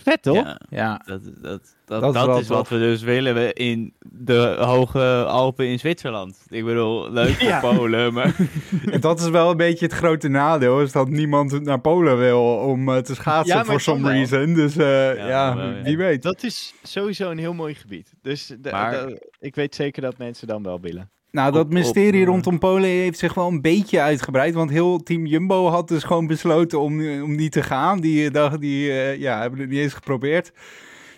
Vet 0.03 0.21
toch? 0.21 0.35
Ja, 0.35 0.59
Ja, 0.69 1.01
dat, 1.05 1.21
dat, 1.23 1.75
dat, 1.85 2.01
Dat 2.01 2.13
dat, 2.13 2.39
is 2.39 2.47
wat 2.47 2.69
we 2.69 2.77
dus 2.77 3.01
willen 3.01 3.33
we 3.35 3.53
in 3.53 3.93
de 3.99 4.55
hoge 4.59 5.23
Alpen 5.27 5.67
in 5.67 5.79
Zwitserland. 5.79 6.45
Ik 6.49 6.65
bedoel, 6.65 7.11
leuk 7.11 7.33
voor 7.35 7.47
Ja. 7.47 7.59
Polen, 7.59 8.13
maar... 8.13 8.35
en 8.91 8.99
dat 9.01 9.19
is 9.19 9.29
wel 9.29 9.49
een 9.51 9.57
beetje 9.57 9.85
het 9.85 9.93
grote 9.95 10.27
nadeel, 10.27 10.81
is 10.81 10.91
dat 10.91 11.09
niemand 11.09 11.63
naar 11.63 11.79
Polen 11.81 12.17
wil 12.17 12.41
om 12.57 12.89
eh, 12.89 12.97
te 12.97 13.15
schaatsen 13.15 13.55
Ja, 13.57 13.65
for 13.65 13.79
some 13.81 14.01
wel. 14.01 14.11
reason. 14.11 14.53
Dus 14.53 14.77
eh, 14.77 15.15
ja, 15.27 15.55
wel, 15.55 15.69
ja. 15.69 15.81
wie 15.83 15.97
weet. 15.97 16.21
Dat 16.23 16.43
is 16.43 16.73
sowieso 16.83 17.31
een 17.31 17.37
heel 17.39 17.53
mooi 17.53 17.73
gebied. 17.75 18.13
Dus 18.21 18.47
de- 18.59 18.71
Maar- 18.71 18.91
de- 19.07 19.31
ik 19.39 19.55
weet 19.55 19.75
zeker 19.75 20.01
dat 20.01 20.17
mensen 20.17 20.47
dan 20.47 20.63
wel 20.63 20.79
willen. 20.81 21.09
Nou, 21.35 21.51
dat 21.51 21.65
op- 21.65 21.73
mysterie 21.73 22.21
op, 22.21 22.27
eh, 22.27 22.33
rondom 22.33 22.59
Polen 22.59 22.89
heeft 22.89 23.19
zich 23.19 23.33
wel 23.33 23.47
een 23.47 23.61
beetje 23.61 24.01
uitgebreid. 24.01 24.53
Want 24.53 24.69
heel 24.69 25.03
team 25.03 25.25
Jumbo 25.25 25.67
had 25.67 25.87
dus 25.87 26.03
gewoon 26.03 26.27
besloten 26.27 26.79
om, 26.79 27.21
om 27.21 27.35
niet 27.35 27.51
te 27.51 27.63
gaan. 27.63 27.99
Die, 27.99 28.25
eh, 28.27 28.33
dacht, 28.33 28.59
die 28.61 28.91
eh, 28.91 29.19
ja, 29.19 29.41
hebben 29.41 29.59
het 29.59 29.69
niet 29.69 29.79
eens 29.79 29.93
geprobeerd. 29.93 30.51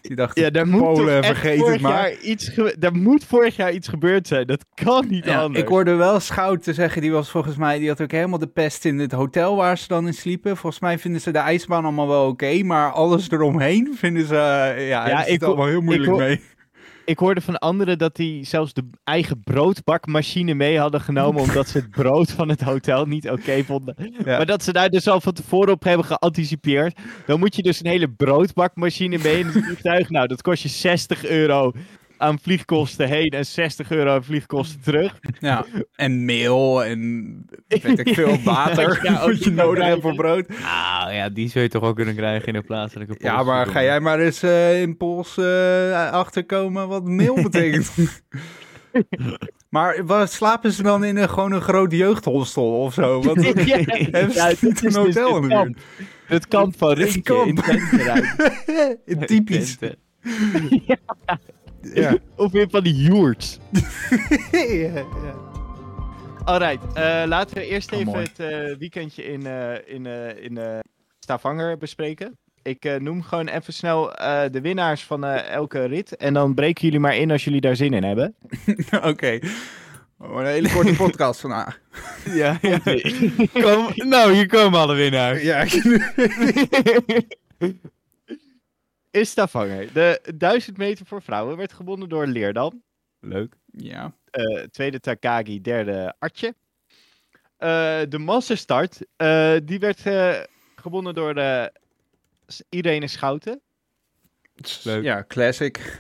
Die 0.02 0.16
dachten, 0.16 0.44
Ja, 0.44 0.50
daar 0.50 0.68
moet 0.68 0.82
Polen, 0.82 1.24
vergeet 1.24 1.58
vorig 1.60 1.74
het 1.74 1.82
maar. 1.82 1.92
jaar 1.92 2.20
iets 2.22 2.52
daar 2.80 2.96
moet 2.96 3.24
vorig 3.26 3.56
jaar 3.56 3.72
iets 3.74 3.88
gebeurd 3.88 4.28
zijn. 4.28 4.48
Dat 4.48 4.66
kan 4.74 5.06
niet 5.10 5.26
Ja, 5.26 5.42
anders. 5.42 5.64
ik 5.64 5.70
hoorde 5.70 5.94
wel 5.94 6.20
Schout 6.20 6.64
te 6.64 6.74
zeggen, 6.74 7.02
die 7.02 7.12
was 7.12 7.30
volgens 7.32 7.56
mij, 7.56 7.80
die 7.80 7.88
had 7.88 8.02
ook 8.02 8.12
helemaal 8.12 8.40
de 8.40 8.48
pest 8.48 8.86
in 8.86 9.00
het 9.00 9.12
hotel 9.12 9.56
waar 9.56 9.78
ze 9.78 9.88
dan 9.88 10.08
in 10.08 10.14
sliepen. 10.14 10.58
Volgens 10.58 10.82
mij 10.82 11.00
vinden 11.00 11.22
ze 11.22 11.32
de 11.32 11.38
ijsbaan 11.38 11.84
allemaal 11.84 12.08
wel 12.08 12.28
oké, 12.28 12.64
maar 12.64 12.92
alles 12.92 13.32
eromheen 13.32 13.96
vinden 13.96 14.26
ze, 14.26 14.34
ja, 14.36 15.08
Ja, 15.08 15.18
het 15.18 15.30
ik 15.30 15.44
allemaal 15.44 15.68
heel 15.68 15.82
moeilijk 15.82 16.18
mee. 16.18 16.42
Ik 17.08 17.20
hoorde 17.20 17.42
van 17.42 17.58
anderen 17.58 17.98
dat 17.98 18.16
die 18.16 18.44
zelfs 18.44 18.74
de 18.74 18.90
eigen 19.04 19.44
broodbakmachine 19.44 20.54
mee 20.54 20.80
hadden 20.80 21.02
genomen. 21.02 21.42
omdat 21.48 21.68
ze 21.68 21.78
het 21.78 21.90
brood 21.90 22.32
van 22.32 22.50
het 22.50 22.62
hotel 22.62 23.06
niet 23.06 23.30
oké 23.30 23.64
vonden. 23.64 23.96
Ja. 24.26 24.38
Maar 24.38 24.46
dat 24.46 24.64
ze 24.64 24.74
daar 24.74 24.90
dus 24.90 25.08
al 25.08 25.22
van 25.22 25.34
tevoren 25.34 25.74
op 25.74 25.84
hebben 25.84 26.06
geanticipeerd. 26.06 27.00
Dan 27.26 27.40
moet 27.40 27.56
je 27.56 27.62
dus 27.62 27.80
een 27.80 27.90
hele 27.90 28.10
broodbakmachine 28.10 29.18
mee 29.18 29.40
in 29.40 29.46
het 29.46 29.64
vliegtuig. 29.66 30.10
Nou, 30.10 30.28
dat 30.28 30.42
kost 30.42 30.64
je 30.64 30.70
60 30.70 31.26
euro 31.26 31.72
aan 32.18 32.40
vliegkosten 32.40 33.08
heen 33.08 33.30
en 33.30 33.46
60 33.46 33.92
euro 33.92 34.10
aan 34.16 34.24
vliegkosten 34.24 34.82
terug. 34.82 35.20
Ja, 35.40 35.66
en 35.96 36.26
meel 36.26 36.84
en 36.84 37.46
weet 37.68 38.00
ik 38.00 38.14
veel, 38.20 38.38
water, 38.44 39.00
Ja, 39.04 39.22
ook 39.22 39.30
wat 39.32 39.44
je 39.44 39.52
nodig 39.52 39.84
hebt 39.84 40.02
voor 40.02 40.16
brood. 40.16 40.48
Nou 40.48 41.12
ja, 41.14 41.30
die 41.30 41.50
zul 41.50 41.62
je 41.62 41.70
toch 41.70 41.84
ook 41.84 41.96
kunnen 41.96 42.16
krijgen 42.16 42.48
in 42.48 42.56
een 42.56 42.66
plaatselijke 42.66 43.16
Ja, 43.20 43.44
maar 43.44 43.68
ga 43.68 43.84
jij 43.84 44.00
maar 44.00 44.20
eens 44.20 44.44
eh, 44.44 44.82
in 44.82 44.98
Pools 44.98 45.38
eh, 45.38 46.12
achterkomen 46.12 46.88
wat 46.88 47.04
meel 47.04 47.42
betekent. 47.50 47.92
maar 49.70 50.06
wat, 50.06 50.32
slapen 50.32 50.72
ze 50.72 50.84
dan 50.84 51.04
in 51.04 51.18
een, 51.18 51.30
gewoon 51.30 51.52
een 51.52 51.62
groot 51.62 51.92
jeugdhostel 51.92 52.80
of 52.82 52.94
zo? 52.94 53.22
Want 53.22 53.44
Ja, 53.66 53.78
hebben 53.86 54.32
ze 54.32 54.40
ja, 54.40 54.48
niet 54.48 54.60
dit 54.62 54.82
een 54.84 54.90
is 54.90 54.96
hotel 54.96 55.34
het 55.36 55.44
in 55.44 55.50
de 55.50 55.56
kamp. 55.56 55.76
buurt? 55.76 55.80
Het 56.26 56.48
kamp 56.48 56.78
van 56.78 56.96
kamp. 57.24 57.48
in 57.48 57.56
Tenterij. 57.56 58.98
Typisch. 59.26 59.78
Tenten. 59.78 59.98
Ja. 61.94 62.18
Of 62.36 62.52
weer 62.52 62.68
van 62.70 62.84
die 62.84 62.96
joerts. 62.96 63.60
ja, 64.52 64.94
ja. 64.94 65.06
Alright, 66.44 66.94
eh, 66.94 67.24
laten 67.26 67.58
we 67.58 67.66
eerst 67.66 67.92
Oh, 67.94 68.00
even 68.00 68.12
mooi. 68.12 68.24
het 68.34 68.40
eh, 68.40 68.78
weekendje 68.78 69.24
in, 69.24 69.46
eh, 69.46 69.74
in, 69.86 70.06
eh, 70.06 70.44
in 70.44 70.58
eh, 70.58 70.80
Stavanger 71.20 71.78
bespreken. 71.78 72.38
Ik 72.62 72.86
eh, 72.86 72.96
noem 73.00 73.24
gewoon 73.24 73.48
even 73.48 73.74
snel 73.74 74.14
eh, 74.16 74.44
de 74.52 74.62
winnaars 74.62 75.04
van 75.04 75.24
eh, 75.26 75.50
elke 75.50 75.86
rit. 75.86 76.16
En 76.16 76.34
dan 76.34 76.54
breken 76.54 76.84
jullie 76.84 77.00
maar 77.00 77.16
in 77.16 77.32
als 77.32 77.44
jullie 77.44 77.62
daar 77.62 77.76
zin 77.76 77.94
in 77.94 78.04
hebben. 78.04 78.36
Oké. 79.12 79.40
Oh, 80.20 80.40
een 80.40 80.46
hele 80.46 80.70
korte 80.72 80.94
podcast 80.94 81.40
vandaag. 81.40 81.80
Ja, 82.26 82.58
ja. 82.62 82.80
Kom, 83.54 83.92
nou, 83.96 84.34
hier 84.34 84.48
komen 84.48 84.80
alle 84.80 84.96
winnaars. 84.96 85.42
Ja, 85.42 85.66
In 89.12 89.26
Stavanger. 89.26 89.94
De 89.94 90.34
1000 90.38 90.78
meter 90.78 91.06
voor 91.06 91.22
vrouwen 91.22 91.58
werd 91.58 91.74
gewonnen 91.74 92.10
door 92.10 92.28
Leerdam. 92.28 92.84
Leuk. 93.20 93.56
ja. 93.72 94.14
Eh, 94.32 94.64
tweede 94.64 95.00
Takagi, 95.00 95.62
derde 95.62 96.16
Artje. 96.20 96.56
Eh, 97.58 98.02
de 98.10 98.18
massastart, 98.18 99.00
eh 99.16 99.56
die 99.64 99.80
werd 99.80 100.06
eh, 100.06 100.40
gewonnen 100.76 101.16
door 101.16 101.34
de 101.34 101.72
Irene 102.70 103.08
Schouten. 103.08 103.62
Leuk. 104.84 105.04
ja, 105.04 105.24
classic. 105.28 106.00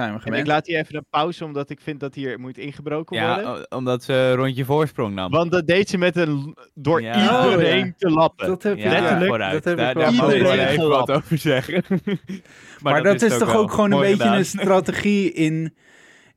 Zijn 0.00 0.18
we 0.18 0.24
En 0.24 0.32
ik 0.32 0.46
laat 0.46 0.66
hier 0.66 0.78
even 0.78 0.96
een 0.96 1.06
pauze, 1.10 1.44
omdat 1.44 1.70
ik 1.70 1.80
vind 1.80 2.00
dat 2.00 2.14
hier 2.14 2.40
moet 2.40 2.58
ingebroken 2.58 3.20
worden. 3.20 3.44
Ja, 3.44 3.66
omdat 3.68 4.04
ze 4.04 4.12
een 4.12 4.34
rondje 4.34 4.64
voorsprong 4.64 5.14
nam. 5.14 5.30
Want 5.30 5.50
dat 5.50 5.66
deed 5.66 5.88
ze 5.88 5.98
met 5.98 6.16
een 6.16 6.56
door 6.74 7.02
Ja. 7.02 7.44
iedereen 7.44 7.80
Oh, 7.80 7.86
ja. 7.86 7.92
te 7.96 8.10
lappen. 8.10 8.46
Dat 8.46 8.62
heb 8.62 8.78
ja, 8.78 8.90
letterlijk, 8.90 9.30
vooruit. 9.30 9.52
dat 9.52 9.64
heb 9.64 9.76
daar, 9.76 9.90
ik 9.90 10.20
wel 10.20 10.56
daar 10.56 10.68
even 10.68 10.88
wat 10.88 11.10
over 11.10 11.38
zeggen. 11.38 11.84
Maar, 12.82 13.02
dat, 13.02 13.22
is 13.22 13.38
toch 13.38 13.54
ook 13.54 13.70
gewoon 13.70 13.92
een 13.92 14.00
beetje 14.00 14.16
gedaan. 14.16 14.36
een 14.36 14.44
strategie 14.44 15.32
in, 15.32 15.74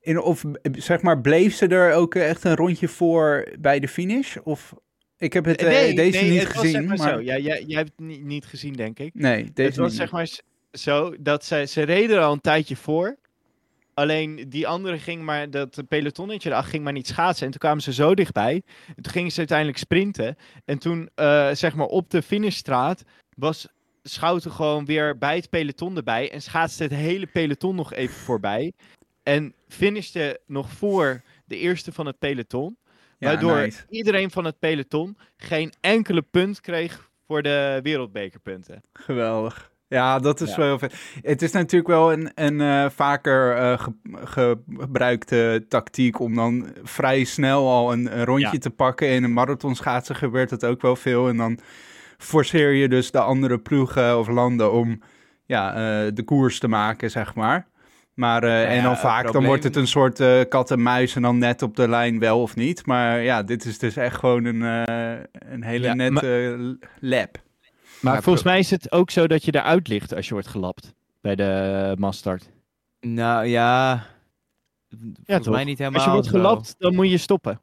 in... 0.02 0.22
Of 0.22 0.44
zeg 0.72 1.02
maar, 1.02 1.22
bleef 1.22 1.56
ze 1.56 1.68
er 1.68 1.94
ook 1.94 2.16
echt 2.16 2.44
een 2.44 2.56
rondje 2.56 2.88
voor 2.88 3.48
bij 3.60 3.80
de 3.80 3.88
finish? 3.88 4.38
Of... 4.44 4.74
Ik 5.18 5.34
heb 5.34 5.46
het, 5.46 5.62
eh, 5.62 5.96
deze 5.96 6.22
nee, 6.22 6.32
niet 6.32 6.40
het 6.40 6.50
gezien, 6.50 6.72
zeg 6.72 6.86
maar, 6.86 6.98
maar... 6.98 7.10
zo. 7.10 7.20
Ja, 7.20 7.38
jij, 7.38 7.64
jij 7.68 7.78
hebt 7.78 7.92
het 7.96 8.06
niet, 8.06 8.24
niet 8.24 8.46
gezien, 8.46 8.74
denk 8.74 9.00
ik. 9.00 9.14
Nee, 9.14 9.52
deze 9.54 9.70
het 9.70 9.78
was 9.78 9.90
niet. 9.90 10.00
zeg 10.00 10.12
maar 10.12 10.30
zo 10.72 11.16
dat 11.20 11.46
zij, 11.46 11.66
ze 11.66 11.82
reden 11.82 12.18
er 12.18 12.24
al 12.24 12.34
een 12.34 12.42
tijdje 12.42 12.76
voor. 12.76 13.18
Alleen 13.94 14.46
die 14.50 14.68
andere 14.68 15.00
ging 15.00 15.24
maar, 15.24 15.50
dat 15.50 15.84
pelotonnetje 15.88 16.50
erachter 16.50 16.72
ging 16.72 16.84
maar 16.84 16.94
niet 16.94 17.08
schaatsen. 17.08 17.46
En 17.46 17.52
toen 17.52 17.60
kwamen 17.60 17.84
ze 17.84 17.94
zo 17.94 18.16
dichtbij. 18.16 18.62
En 18.96 19.04
toen 19.04 19.12
gingen 19.12 19.32
ze 19.32 19.38
uiteindelijk 19.38 19.78
sprinten. 19.78 20.38
En 20.66 20.80
toen, 20.80 21.10
eh, 21.16 21.50
zeg 21.52 21.76
maar, 21.76 21.88
op 21.88 22.10
de 22.10 22.22
finishstraat 22.22 23.04
was 23.36 23.68
Schouten 24.04 24.52
gewoon 24.52 24.86
weer 24.86 25.18
bij 25.18 25.36
het 25.36 25.50
peloton 25.50 25.96
erbij. 25.96 26.32
En 26.32 26.42
schaatste 26.42 26.84
het 26.84 26.92
hele 26.92 27.26
peloton 27.26 27.76
nog 27.76 27.94
even 27.94 28.16
voorbij. 28.16 28.74
En 29.24 29.54
finishte 29.68 30.40
nog 30.46 30.72
voor 30.72 31.22
de 31.46 31.58
eerste 31.58 31.92
van 31.92 32.06
het 32.06 32.20
peloton. 32.20 32.78
Ja, 33.18 33.28
waardoor 33.28 33.58
nice. 33.58 33.86
iedereen 33.90 34.32
van 34.32 34.46
het 34.46 34.60
peloton 34.60 35.18
geen 35.38 35.74
enkele 35.82 36.22
punt 36.22 36.62
kreeg 36.62 37.10
voor 37.28 37.42
de 37.42 37.80
wereldbekerpunten. 37.84 38.84
Geweldig. 38.94 39.73
Ja, 39.94 40.20
dat 40.20 40.42
is 40.42 40.50
Ja. 40.50 40.56
wel 40.58 40.66
heel 40.66 40.80
vet. 40.80 40.96
Het 41.22 41.42
is 41.42 41.52
natuurlijk 41.52 41.88
wel 41.90 42.12
een, 42.14 42.32
een 42.36 42.62
eh, 42.62 42.90
vaker 42.90 43.56
eh, 43.56 43.86
ge- 44.24 44.58
gebruikte 44.78 45.66
tactiek 45.70 46.20
om 46.20 46.36
dan 46.36 46.68
vrij 46.84 47.24
snel 47.24 47.70
al 47.70 47.92
een, 47.94 48.18
een 48.20 48.26
rondje 48.26 48.50
Ja. 48.52 48.58
te 48.60 48.70
pakken. 48.70 49.08
In 49.10 49.24
een 49.24 49.34
marathonschaatsen 49.34 50.16
gebeurt 50.16 50.50
dat 50.50 50.66
ook 50.66 50.82
wel 50.82 50.96
veel. 50.96 51.28
En 51.28 51.38
dan 51.38 51.60
forceer 52.18 52.72
je 52.72 52.88
dus 52.90 53.12
de 53.12 53.20
andere 53.22 53.58
ploegen 53.60 54.20
of 54.20 54.28
landen 54.28 54.72
om 54.72 55.02
ja, 55.46 55.70
eh, 55.74 56.12
de 56.14 56.24
koers 56.24 56.60
te 56.60 56.68
maken, 56.68 57.12
zeg 57.12 57.36
maar. 57.36 57.68
Maar, 58.14 58.44
eh, 58.44 58.78
en 58.78 58.84
dan 58.84 58.98
vaak, 58.98 59.32
dan 59.32 59.46
wordt 59.46 59.64
het 59.64 59.76
een 59.76 59.88
soort 59.88 60.48
kat 60.50 60.72
en 60.72 60.82
muis 60.82 61.16
en 61.16 61.22
dan 61.22 61.38
net 61.38 61.62
op 61.62 61.76
de 61.76 61.90
lijn 61.90 62.20
wel 62.20 62.42
of 62.42 62.56
niet. 62.56 62.86
Maar 62.86 63.22
ja, 63.22 63.44
dit 63.44 63.66
is 63.66 63.78
dus 63.78 63.96
echt 63.96 64.16
gewoon 64.16 64.46
een, 64.46 64.62
een 65.52 65.64
hele 65.64 65.86
Ja, 65.86 65.94
nette 65.94 66.78
lab. 67.00 67.38
Maar 68.04 68.14
Ja, 68.16 68.22
volgens 68.22 68.44
mij 68.46 68.60
is 68.60 68.70
het 68.70 68.92
ook 68.92 69.12
zo 69.12 69.28
dat 69.28 69.46
je 69.46 69.56
eruit 69.56 69.88
ligt 69.88 70.14
als 70.16 70.28
je 70.28 70.34
wordt 70.34 70.48
gelapt 70.48 70.94
bij 71.22 71.36
de 71.36 71.96
massstart. 72.00 72.50
Nou 73.00 73.46
ja, 73.46 74.06
volgens 75.26 75.46
toch? 75.46 75.56
mij 75.56 75.64
niet 75.64 75.78
helemaal 75.78 76.00
Als 76.00 76.08
je 76.10 76.14
wordt 76.16 76.28
zo. 76.28 76.38
gelapt, 76.38 76.76
dan 76.78 76.96
moet 76.96 77.10
je 77.10 77.18
stoppen. 77.18 77.62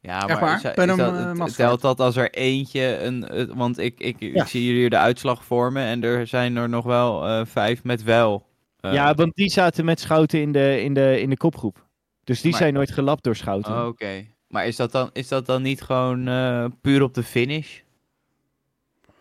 Ja, 0.00 0.26
maar 0.26 0.40
waar? 0.40 0.56
is, 0.56 0.64
is 0.64 0.74
Bij 0.74 0.88
een, 0.88 0.96
dat, 0.96 1.48
eh, 1.48 1.54
telt 1.54 1.80
dat 1.80 2.00
als 2.00 2.16
er 2.16 2.30
eentje 2.30 2.98
een... 2.98 3.28
eh, 3.28 3.44
want 3.54 3.78
ik, 3.78 4.00
ik, 4.00 4.20
ik 4.20 4.34
Ja. 4.34 4.44
zie 4.44 4.72
hier 4.72 4.90
de 4.90 4.96
uitslag 4.98 5.44
vormen 5.44 5.82
en 5.82 6.02
er 6.04 6.26
zijn 6.26 6.56
er 6.56 6.68
nog 6.68 6.84
wel 6.84 7.26
eh, 7.26 7.44
vijf 7.46 7.84
met 7.84 8.02
wel. 8.02 8.46
eh, 8.80 8.92
ja, 8.92 9.14
want 9.14 9.34
die 9.34 9.50
zaten 9.50 9.84
met 9.84 10.00
Schouten 10.00 10.40
in 10.40 10.52
de, 10.52 10.80
in 10.82 10.94
de, 10.94 11.20
in 11.20 11.30
de 11.30 11.36
kopgroep. 11.36 11.86
Dus 12.24 12.40
die 12.40 12.50
Maar- 12.50 12.60
zijn 12.60 12.74
nooit 12.74 12.90
gelapt 12.90 13.24
door 13.24 13.36
Schouten. 13.36 13.72
oh, 13.80 13.86
Oké. 13.86 14.26
Maar 14.48 14.66
is 14.66 14.76
dat, 14.76 14.92
dan, 14.92 15.10
is 15.12 15.28
dat 15.28 15.46
dan 15.46 15.62
niet 15.62 15.82
gewoon 15.82 16.28
eh, 16.28 16.64
puur 16.80 17.02
op 17.02 17.14
de 17.14 17.22
finish? 17.22 17.80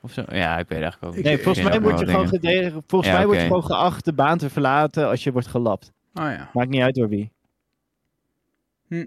Of 0.01 0.11
zo? 0.11 0.23
Ja, 0.29 0.57
ik 0.59 0.67
weet 0.67 0.81
eigenlijk 0.81 1.03
ook 1.03 1.15
niet. 1.15 1.25
Nee, 1.25 1.37
volgens 1.37 1.65
mij 1.67 1.81
word 1.81 1.99
je 1.99 2.05
gewoon 2.05 2.27
gedegen, 2.27 2.83
volgens 2.87 3.11
Ja, 3.11 3.17
mij 3.17 3.25
word 3.25 3.37
je 3.37 3.43
gewoon 3.45 3.63
geacht 3.65 4.05
de 4.05 4.13
baan 4.13 4.37
te 4.37 4.49
verlaten 4.49 5.07
als 5.07 5.23
je 5.23 5.31
wordt 5.31 5.47
gelapt. 5.47 5.91
Oh 6.13 6.23
ja. 6.23 6.49
Maakt 6.53 6.69
niet 6.69 6.81
uit 6.81 6.95
door 6.95 7.09
wie. 7.09 7.31
Hm. 8.87 9.05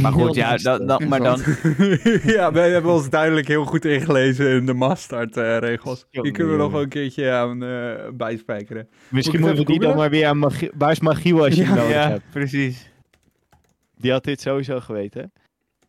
Maar 0.00 0.12
goed, 0.12 0.34
ja, 0.34 0.56
dat, 0.56 0.88
dat, 0.88 1.04
maar 1.04 1.20
dan... 1.20 1.40
ja, 2.36 2.52
wij 2.52 2.70
hebben 2.70 2.92
ons 2.92 3.10
duidelijk 3.10 3.48
heel 3.48 3.64
goed 3.64 3.84
ingelezen 3.84 4.50
in 4.50 4.66
de 4.66 4.72
masstartregels. 4.74 6.06
Die 6.10 6.32
kunnen 6.32 6.52
we 6.52 6.58
nog 6.58 6.72
wel 6.72 6.82
een 6.82 6.88
keertje 6.88 7.30
aan 7.30 7.62
eh 7.64 8.08
bijspijkeren. 8.12 8.88
Misschien 9.08 9.40
moeten 9.40 9.58
we 9.58 9.64
die 9.64 9.80
dan 9.80 9.96
maar 9.96 10.10
weer 10.10 10.26
aan 10.26 10.38
Magie- 10.38 10.70
Waar 10.74 10.90
is 10.90 11.00
Magiel 11.00 11.44
als 11.44 11.54
je 11.54 11.64
hem 11.64 11.74
nodig 11.76 11.92
ja, 11.92 12.08
hebt? 12.08 12.30
precies. 12.30 12.90
Die 13.96 14.10
had 14.12 14.24
dit 14.24 14.40
sowieso 14.40 14.80
geweten. 14.80 15.32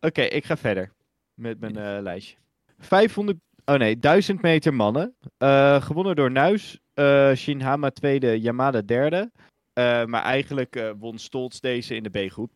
Oké, 0.00 0.22
ik 0.22 0.44
ga 0.44 0.56
verder 0.56 0.90
met 1.34 1.60
mijn 1.60 1.76
eh, 1.76 2.02
lijstje. 2.02 2.36
500, 2.78 3.38
oh 3.68 3.74
nee, 3.78 3.98
1000 3.98 4.42
meter 4.42 4.74
mannen. 4.74 5.14
Eh, 5.38 5.82
gewonnen 5.82 6.16
door 6.16 6.30
Nuis. 6.30 6.78
eh 6.94 7.32
Shinhama 7.34 7.90
tweede, 7.90 8.40
Yamada 8.40 8.80
derde. 8.80 9.30
Eh, 9.72 10.04
maar 10.04 10.22
eigenlijk 10.22 10.76
eh, 10.76 10.90
won 10.98 11.18
Stolz 11.18 11.58
deze 11.58 11.94
in 11.94 12.02
de 12.02 12.10
B-groep. 12.26 12.50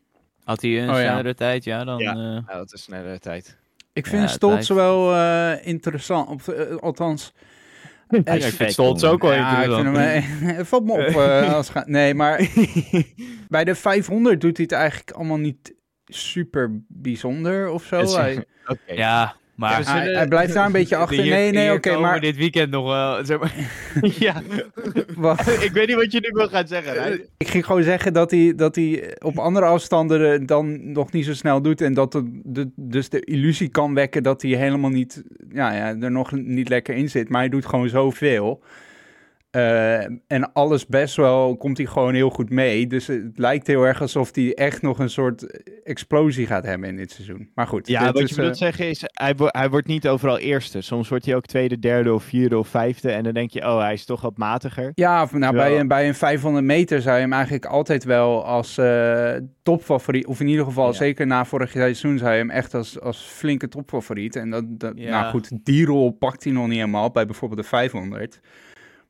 Had 0.45 0.63
hij 0.63 0.83
een 0.83 0.89
Oh, 0.91 0.95
ja. 0.95 1.01
snellere 1.03 1.35
tijd, 1.35 1.65
ja, 1.65 1.85
dan... 1.85 1.99
Ja. 1.99 2.13
Nou, 2.15 2.45
dat 2.47 2.73
is 2.73 2.83
snelle 2.83 3.19
tijd. 3.19 3.59
Ik 3.93 4.05
Ja, 4.05 4.11
vind 4.11 4.23
het 4.23 4.31
Stolz 4.31 4.69
wel 4.69 5.15
eh, 5.15 5.67
interessant. 5.67 6.29
Of, 6.29 6.49
althans, 6.81 7.33
ik 8.09 8.43
vind 8.43 8.73
Stolz 8.73 9.05
ook 9.05 9.23
wel 9.23 9.33
ja, 9.33 9.51
ik 9.63 9.71
vind 9.73 9.87
interessant. 9.87 9.97
hem, 9.97 10.49
eh, 10.49 10.57
het 10.57 10.67
valt 10.73 10.85
me 10.85 10.93
op. 10.93 10.99
eh, 11.21 11.53
als 11.55 11.69
ga- 11.69 11.85
nee, 11.87 12.15
maar 12.15 12.49
bij 13.49 13.65
de 13.65 13.75
500 13.75 14.41
doet 14.41 14.57
hij 14.57 14.67
het 14.71 14.79
eigenlijk 14.79 15.11
allemaal 15.11 15.39
niet 15.39 15.75
super 16.05 16.83
bijzonder 16.89 17.69
of 17.71 17.85
zo. 17.85 18.01
Is- 18.01 18.15
Hij, 18.15 18.45
Oké. 18.67 18.93
Ja, 18.93 19.35
maar... 19.63 19.75
hij, 19.75 19.85
zullen- 20.03 20.17
hij 20.17 20.27
blijft 20.29 20.55
daar 20.55 20.67
een 20.67 20.73
beetje 20.81 20.97
achter. 20.97 21.23
Hier- 21.23 21.33
Nee, 21.33 21.51
nee, 21.53 21.73
oké, 21.73 21.99
maar... 21.99 22.21
dit 22.21 22.37
weekend 22.37 22.71
nog 22.71 22.87
wel... 22.87 23.25
Zeg 23.27 23.39
maar 23.39 23.53
ja, 24.19 24.43
ik 25.67 25.71
weet 25.73 25.87
niet 25.87 25.97
wat 25.97 26.13
je 26.13 26.21
nu 26.21 26.29
wil 26.33 26.49
gaan 26.49 26.67
zeggen. 26.67 26.93
Rijn. 26.93 27.21
Ik 27.37 27.49
ging 27.49 27.67
gewoon 27.67 27.83
zeggen 27.83 28.13
dat 28.13 28.31
hij, 28.31 28.53
dat 28.57 28.75
hij 28.75 29.15
op 29.19 29.39
andere 29.39 29.67
afstanden 29.67 30.33
eh, 30.33 30.47
dan 30.47 30.93
nog 30.93 31.13
niet 31.13 31.25
zo 31.25 31.35
snel 31.35 31.63
doet. 31.63 31.81
En 31.81 31.95
dat 31.95 32.13
het 32.13 32.25
de, 32.43 32.71
dus 32.77 33.09
de 33.09 33.21
illusie 33.21 33.69
kan 33.69 33.95
wekken 33.95 34.23
dat 34.23 34.43
hij 34.43 34.51
helemaal 34.51 34.91
niet, 34.91 35.23
ja, 35.53 35.73
ja, 35.73 35.97
er 36.01 36.11
nog 36.11 36.33
niet 36.33 36.69
lekker 36.69 36.95
in 36.95 37.11
zit. 37.11 37.29
Maar 37.29 37.41
hij 37.41 37.49
doet 37.51 37.67
gewoon 37.67 37.89
zoveel. 37.89 38.63
Eh, 39.53 40.01
en 40.27 40.53
alles 40.53 40.87
best 40.87 41.17
wel 41.17 41.57
komt 41.57 41.77
hij 41.77 41.87
gewoon 41.87 42.15
heel 42.15 42.31
goed 42.31 42.51
mee. 42.51 42.87
Dus 42.87 43.07
het 43.07 43.39
lijkt 43.39 43.67
heel 43.67 43.83
erg 43.87 44.01
alsof 44.01 44.35
hij 44.35 44.55
echt 44.55 44.83
nog 44.83 44.99
een 44.99 45.11
soort 45.11 45.63
explosie 45.85 46.47
gaat 46.47 46.65
hebben 46.65 46.89
in 46.89 46.97
dit 46.97 47.11
seizoen. 47.11 47.51
Maar 47.55 47.67
goed. 47.67 47.89
Ja, 47.89 48.05
wat 48.05 48.21
is, 48.21 48.29
je 48.31 48.35
bedoelt 48.37 48.53
eh, 48.53 48.59
zeggen 48.59 48.89
is, 48.89 49.03
hij, 49.07 49.35
wo- 49.37 49.49
hij 49.51 49.71
wordt 49.71 49.87
niet 49.87 50.09
overal 50.09 50.39
eerste. 50.39 50.81
Soms 50.81 51.09
wordt 51.09 51.25
hij 51.25 51.35
ook 51.37 51.47
tweede, 51.47 51.79
derde 51.79 52.15
of 52.15 52.25
vierde 52.25 52.59
of 52.59 52.69
vijfde. 52.69 53.11
En 53.11 53.23
dan 53.25 53.33
denk 53.33 53.51
je, 53.51 53.61
oh, 53.61 53.79
hij 53.81 53.93
is 53.93 54.05
toch 54.05 54.21
wat 54.21 54.37
matiger. 54.37 54.93
Ja, 54.95 55.23
of, 55.23 55.33
nou, 55.33 55.55
bij, 55.55 55.79
een, 55.81 55.89
bij 55.89 56.09
een 56.09 56.15
500 56.15 56.65
meter 56.65 57.01
zou 57.03 57.15
je 57.17 57.23
hem 57.23 57.33
eigenlijk 57.33 57.67
altijd 57.67 58.05
wel 58.05 58.45
als 58.45 58.79
eh, 58.79 59.33
topfavoriet, 59.63 60.27
of 60.27 60.41
in 60.41 60.49
ieder 60.49 60.65
geval 60.65 60.87
Ja. 60.87 60.93
zeker 60.93 61.27
na 61.27 61.45
vorig 61.45 61.71
seizoen, 61.71 62.19
zou 62.19 62.31
je 62.33 62.39
hem 62.39 62.51
echt 62.51 62.75
als, 62.75 63.01
als 63.01 63.19
flinke 63.23 63.69
topfavoriet. 63.69 64.37
En 64.37 64.51
dat, 64.51 64.65
dat 64.69 64.93
Ja. 64.97 65.21
nou 65.21 65.31
goed, 65.31 65.51
die 65.65 65.87
rol 65.87 66.11
pakt 66.11 66.45
hij 66.45 66.53
nog 66.53 66.67
niet 66.67 66.77
helemaal 66.79 67.11
bij 67.11 67.27
bijvoorbeeld 67.27 67.61
de 67.63 67.67
500. 67.69 68.41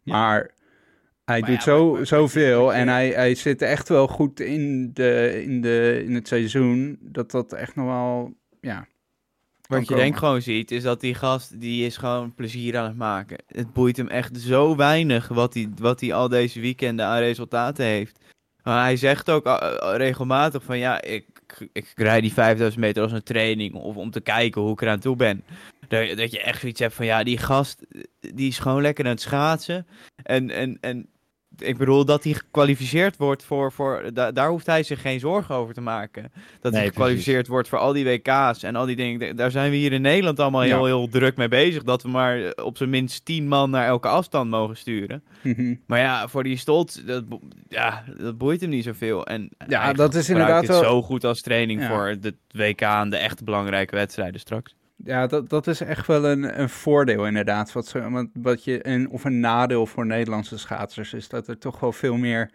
Maar 0.05 0.51
hij 1.25 1.41
Maar 1.41 1.49
doet 1.49 1.59
ja, 1.59 1.63
zo, 1.65 1.93
maar- 1.93 2.07
zoveel 2.07 2.65
maar- 2.67 2.75
en 2.75 2.89
hij, 2.89 3.09
hij 3.09 3.35
zit 3.35 3.63
echt 3.63 3.89
wel 3.89 4.09
goed 4.09 4.41
in, 4.41 4.91
de, 4.93 5.43
in, 5.45 5.61
de, 5.61 6.03
in 6.05 6.15
het 6.15 6.29
seizoen, 6.29 6.99
dat 7.01 7.31
dat 7.31 7.53
echt 7.53 7.75
nog 7.75 7.87
wel, 7.87 8.35
ja... 8.61 8.87
Wat 9.69 9.81
je 9.81 9.87
komen. 9.87 10.03
denk 10.03 10.17
gewoon 10.17 10.43
ziet, 10.43 10.71
is 10.71 10.83
dat 10.83 11.01
die 11.01 11.15
gast, 11.15 11.61
die 11.61 11.87
is 11.87 11.97
gewoon 11.97 12.35
plezier 12.35 12.77
aan 12.79 12.85
het 12.89 12.97
maken. 12.97 13.39
Het 13.47 13.73
boeit 13.73 13.97
hem 13.97 14.09
echt 14.09 14.41
zo 14.41 14.77
weinig 14.77 15.29
wat 15.29 15.55
hij, 15.55 15.69
wat 15.77 16.01
hij 16.01 16.13
al 16.13 16.29
deze 16.29 16.61
weekenden 16.61 17.07
aan 17.07 17.19
resultaten 17.19 17.85
heeft. 17.85 18.19
Maar 18.63 18.83
hij 18.83 18.97
zegt 18.97 19.31
ook 19.31 19.47
uh, 19.47 19.57
uh, 19.83 19.93
regelmatig 19.97 20.63
van 20.63 20.79
ja, 20.79 21.03
ik, 21.03 21.27
ik 21.73 21.93
rijd 21.95 22.23
die 22.23 22.33
5000 22.33 22.81
meter 22.83 23.03
als 23.03 23.13
een 23.13 23.23
training 23.23 23.75
of 23.75 23.97
om 23.97 24.11
te 24.11 24.21
kijken 24.21 24.61
hoe 24.61 24.73
ik 24.73 24.81
eraan 24.81 24.99
toe 25.01 25.17
ben. 25.17 25.45
Dat, 25.89 26.17
dat 26.17 26.33
je 26.33 26.41
echt 26.43 26.61
zoiets 26.61 26.81
hebt 26.81 26.95
van 26.95 27.07
ja, 27.07 27.23
die 27.23 27.39
gast, 27.39 27.83
die 28.33 28.49
is 28.49 28.59
gewoon 28.59 28.83
lekker 28.83 29.05
aan 29.05 29.11
het 29.11 29.21
schaatsen. 29.21 29.87
En, 30.23 30.51
en, 30.51 30.79
en 30.81 31.07
ik 31.59 31.77
bedoel 31.79 32.05
dat 32.05 32.25
hij 32.25 32.33
gekwalificeerd 32.33 33.17
wordt 33.17 33.45
voor, 33.45 33.73
voor 33.73 34.11
da- 34.15 34.33
daar 34.33 34.49
hoeft 34.49 34.67
hij 34.67 34.83
zich 34.83 35.01
geen 35.01 35.21
zorgen 35.21 35.55
over 35.55 35.75
te 35.75 35.81
maken. 35.81 36.33
Dat 36.61 36.73
Nee, 36.73 36.81
hij 36.81 36.91
gekwalificeerd 36.91 37.47
wordt 37.47 37.69
voor 37.69 37.79
al 37.79 37.93
die 37.93 38.05
WK's 38.05 38.63
en 38.63 38.77
al 38.77 38.87
die 38.87 38.97
dingen. 38.97 39.37
Daar 39.37 39.51
zijn 39.51 39.71
we 39.71 39.77
hier 39.77 39.93
in 39.93 40.03
Nederland 40.03 40.41
allemaal 40.41 40.63
Ja. 40.63 40.75
heel, 40.77 40.85
heel 40.85 41.09
druk 41.09 41.37
mee 41.37 41.49
bezig. 41.49 41.83
Dat 41.83 42.03
we 42.03 42.09
maar 42.09 42.41
eh, 42.45 42.65
op 42.65 42.77
zijn 42.77 42.91
minst 42.91 43.25
10 43.25 43.49
man 43.49 43.71
naar 43.71 43.87
elke 43.87 44.09
afstand 44.09 44.51
mogen 44.51 44.77
sturen. 44.77 45.23
Maar 45.87 45.99
ja, 45.99 46.29
voor 46.29 46.43
die 46.43 46.57
Stolt, 46.57 47.07
dat, 47.07 47.25
ja, 47.69 48.05
dat 48.19 48.39
boeit 48.39 48.61
hem 48.61 48.71
niet 48.71 48.85
zoveel. 48.85 49.27
En 49.27 49.49
Ja, 49.69 49.93
dat 49.93 50.15
is 50.15 50.29
inderdaad 50.29 50.67
wel- 50.67 50.83
zo 50.83 51.03
goed 51.03 51.25
als 51.25 51.41
training 51.41 51.81
Ja. 51.81 51.89
voor 51.89 52.17
de 52.21 52.35
WK 52.51 52.81
en 52.81 53.11
de 53.11 53.17
echt 53.17 53.45
belangrijke 53.45 53.95
wedstrijden 53.97 54.41
straks. 54.41 54.75
Ja, 55.05 55.27
dat, 55.27 55.49
dat 55.49 55.67
is 55.67 55.81
echt 55.81 56.07
wel 56.07 56.25
een, 56.25 56.61
een 56.61 56.69
voordeel 56.69 57.27
inderdaad. 57.27 57.73
Wat, 57.73 57.93
wat, 57.93 58.29
wat 58.33 58.65
je, 58.65 58.87
een, 58.87 59.11
of 59.11 59.25
een 59.25 59.41
nadeel 59.41 59.87
voor 59.87 60.07
Nederlandse 60.07 60.59
schaatsers 60.59 61.13
is 61.13 61.29
dat 61.29 61.49
er 61.49 61.59
toch 61.59 61.81
wel 61.81 61.93
veel 61.93 62.17
meer 62.17 62.51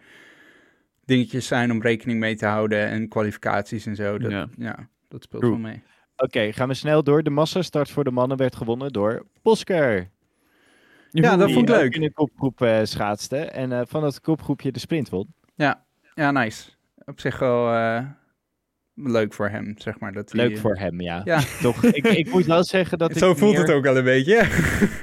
dingetjes 1.04 1.46
zijn 1.46 1.70
om 1.70 1.82
rekening 1.82 2.20
mee 2.20 2.36
te 2.36 2.46
houden 2.46 2.86
en 2.86 3.08
kwalificaties 3.08 3.86
en 3.86 3.96
zo. 3.96 4.18
Dat, 4.18 4.30
ja. 4.30 4.48
Ja. 4.56 4.88
dat 5.08 5.22
speelt 5.22 5.42
True. 5.42 5.54
wel 5.54 5.62
mee. 5.62 5.82
Oké, 6.16 6.52
gaan 6.52 6.68
we 6.68 6.74
snel 6.74 7.02
door. 7.02 7.22
De 7.22 7.30
massastart 7.30 7.90
voor 7.90 8.04
de 8.04 8.10
mannen 8.10 8.36
werd 8.36 8.56
gewonnen 8.56 8.92
door 8.92 9.26
Bosker. 9.42 10.10
Ja, 11.10 11.36
dat 11.36 11.52
vond 11.52 11.68
ik 11.68 11.74
ook 11.74 11.80
leuk. 11.80 11.94
in 11.94 12.00
de 12.00 12.12
kopgroep 12.12 12.60
eh, 12.60 12.80
schaatste. 12.82 13.36
En 13.36 13.72
eh, 13.72 13.80
van 13.86 14.00
dat 14.00 14.20
kopgroepje 14.20 14.72
de 14.72 14.78
sprint 14.78 15.08
won. 15.08 15.34
Ja, 15.54 16.30
nice. 16.30 16.70
Op 17.04 17.20
zich 17.20 17.38
wel 17.38 17.72
eh, 17.72 18.04
leuk 19.02 19.32
voor 19.34 19.48
hem, 19.48 19.74
zeg 19.78 19.98
maar. 20.00 20.12
Dat 20.12 20.32
hij, 20.32 20.46
Leuk 20.48 20.58
voor 20.58 20.76
hem, 20.76 21.00
ja. 21.00 21.20
Ja, 21.24 21.40
Toch, 21.62 21.84
ik, 21.84 22.06
ik 22.06 22.30
moet 22.32 22.44
wel 22.46 22.64
zeggen 22.64 22.98
dat 22.98 23.10
ik 23.14 23.18
Zo 23.18 23.34
voelt 23.34 23.52
meer- 23.52 23.60
het 23.60 23.70
ook 23.70 23.82
wel 23.84 23.96
een 23.96 24.04
beetje. 24.04 24.46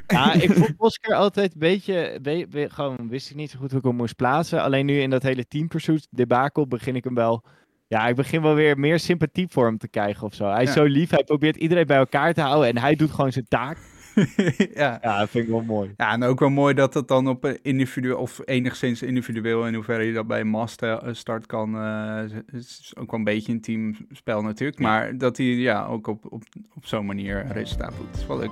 Ja, 0.07 0.33
ik 0.33 0.51
vond 0.51 0.75
Bosker 0.77 1.13
altijd 1.15 1.53
een 1.53 1.59
beetje, 1.59 2.19
be- 2.21 2.45
be- 2.49 2.69
gewoon 2.69 3.09
wist 3.09 3.29
ik 3.29 3.35
niet 3.35 3.49
zo 3.51 3.57
goed 3.59 3.69
hoe 3.69 3.79
ik 3.79 3.85
hem 3.85 3.95
moest 3.95 4.15
plaatsen. 4.15 4.61
Alleen 4.61 4.85
nu 4.85 4.99
in 4.99 5.09
dat 5.09 5.23
hele 5.23 5.47
team 5.47 5.67
pursuit 5.67 6.07
debakel 6.11 6.67
begin 6.67 6.95
ik 6.95 7.03
hem 7.03 7.15
wel, 7.15 7.43
ja, 7.87 8.07
ik 8.07 8.15
begin 8.15 8.41
wel 8.41 8.55
weer 8.55 8.77
meer 8.79 8.99
sympathie 8.99 9.47
voor 9.49 9.65
hem 9.65 9.77
te 9.77 9.87
krijgen 9.89 10.23
of 10.27 10.33
zo. 10.33 10.49
Hij 10.49 10.61
is 10.63 10.67
Ja. 10.67 10.73
zo 10.75 10.83
lief, 10.83 11.09
hij 11.09 11.23
probeert 11.23 11.55
iedereen 11.55 11.85
bij 11.87 11.97
elkaar 11.97 12.33
te 12.33 12.41
houden 12.41 12.69
en 12.69 12.77
hij 12.77 12.95
doet 12.95 13.11
gewoon 13.11 13.31
zijn 13.31 13.45
taak. 13.47 13.77
ja. 14.73 14.99
Ja, 15.01 15.19
dat 15.19 15.29
vind 15.29 15.43
ik 15.43 15.49
wel 15.49 15.61
mooi. 15.61 15.93
Ja, 15.97 16.11
en 16.11 16.23
ook 16.23 16.39
wel 16.39 16.49
mooi 16.49 16.73
dat 16.73 16.93
het 16.93 17.07
dan 17.07 17.27
op 17.27 17.43
een 17.43 17.59
individueel, 17.61 18.17
of 18.17 18.41
enigszins 18.45 19.01
individueel, 19.01 19.67
in 19.67 19.73
hoeverre 19.73 20.03
je 20.03 20.13
dat 20.13 20.27
bij 20.27 20.39
een 20.39 20.47
master 20.47 21.15
start 21.15 21.45
kan. 21.45 21.75
eh, 21.75 22.15
het 22.45 22.53
is 22.53 22.93
ook 22.97 23.11
wel 23.11 23.19
een 23.19 23.25
beetje 23.25 23.51
een 23.51 23.61
teamspel 23.61 24.41
natuurlijk, 24.41 24.79
maar 24.79 25.17
dat 25.17 25.37
hij 25.37 25.45
ja, 25.45 25.85
ook 25.85 26.07
op, 26.07 26.25
op, 26.29 26.43
op 26.75 26.85
zo'n 26.85 27.05
manier 27.05 27.47
resultaat 27.51 27.93
doet. 27.97 28.11
Dat 28.11 28.21
is 28.21 28.27
wel 28.27 28.37
leuk. 28.37 28.51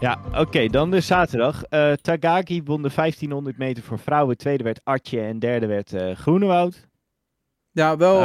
Ja, 0.00 0.20
oké, 0.34 0.66
dan 0.66 0.90
de 0.90 1.00
zaterdag. 1.00 1.64
Eh, 1.64 1.92
Tagaki 1.92 2.62
won 2.62 2.82
de 2.82 2.90
1500 2.94 3.58
meter 3.58 3.82
voor 3.82 3.98
vrouwen. 3.98 4.36
Tweede 4.36 4.64
werd 4.64 4.80
Artje 4.84 5.20
en 5.20 5.38
derde 5.38 5.66
werd 5.66 5.92
eh 5.92 6.14
Groenewoud. 6.16 6.88
Ja, 7.72 7.96
wel 7.96 8.20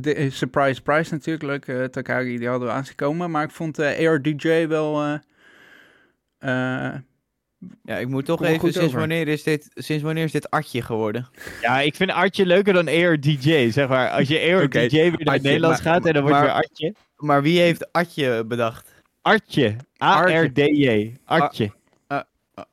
de, 0.00 0.28
surprise 0.30 0.82
prize 0.82 1.12
natuurlijk, 1.14 1.42
leuk. 1.42 1.66
eh, 1.78 1.84
Takagi, 1.84 2.38
die 2.38 2.48
hadden 2.48 2.68
we 2.68 2.74
aanzien 2.74 2.94
komen, 2.94 3.30
maar 3.30 3.44
ik 3.44 3.50
vond 3.50 3.78
eh 3.78 4.08
ARDJ 4.08 4.66
wel... 4.68 5.02
eh, 5.02 5.14
eh, 6.38 6.94
Ja, 7.82 7.96
ik 7.96 8.08
moet 8.08 8.24
toch 8.24 8.44
even, 8.44 8.60
sinds 8.72 8.78
over. 8.86 8.98
wanneer, 8.98 9.28
is 9.28 9.42
dit, 9.42 9.68
sinds 9.74 10.02
wanneer 10.02 10.24
is 10.24 10.32
dit 10.32 10.50
Artje 10.50 10.82
geworden? 10.82 11.26
Ja, 11.62 11.80
ik 11.80 11.94
vind 11.94 12.10
Artje 12.10 12.46
leuker 12.46 12.72
dan 12.72 12.88
ARDJ, 12.88 13.70
zeg 13.70 13.88
maar. 13.88 14.10
Als 14.10 14.28
je 14.28 14.40
ARDJ 14.54 14.62
Oké, 14.64 14.88
weer 14.88 15.10
naar 15.10 15.18
het 15.18 15.28
Artje, 15.28 15.42
Nederlands 15.48 15.82
maar- 15.82 15.92
gaat 15.94 16.06
en 16.06 16.12
dan 16.12 16.22
wordt 16.22 16.40
weer 16.40 16.50
Artje. 16.50 16.94
Maar 17.16 17.42
wie 17.42 17.60
heeft 17.60 17.92
Artje 17.92 18.44
bedacht? 18.44 18.94
Artje. 19.22 19.76
A-R-D-J. 20.02 21.14
Artje. 21.24 21.70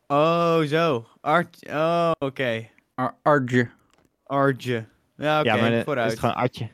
Oh, 0.07 0.61
zo. 0.61 1.07
Artje. 1.21 1.69
Oh, 1.69 2.11
oké. 2.19 2.67
Ar- 2.95 3.15
Arje. 3.21 3.69
Artje. 4.23 4.85
Ja, 5.23 5.39
oké, 5.39 5.47
ja, 5.49 5.55
maar 5.55 5.69
dan 5.69 5.77
is 5.79 5.83
vooruit. 5.83 6.09
het 6.11 6.19
gewoon 6.19 6.35
Artje. 6.35 6.67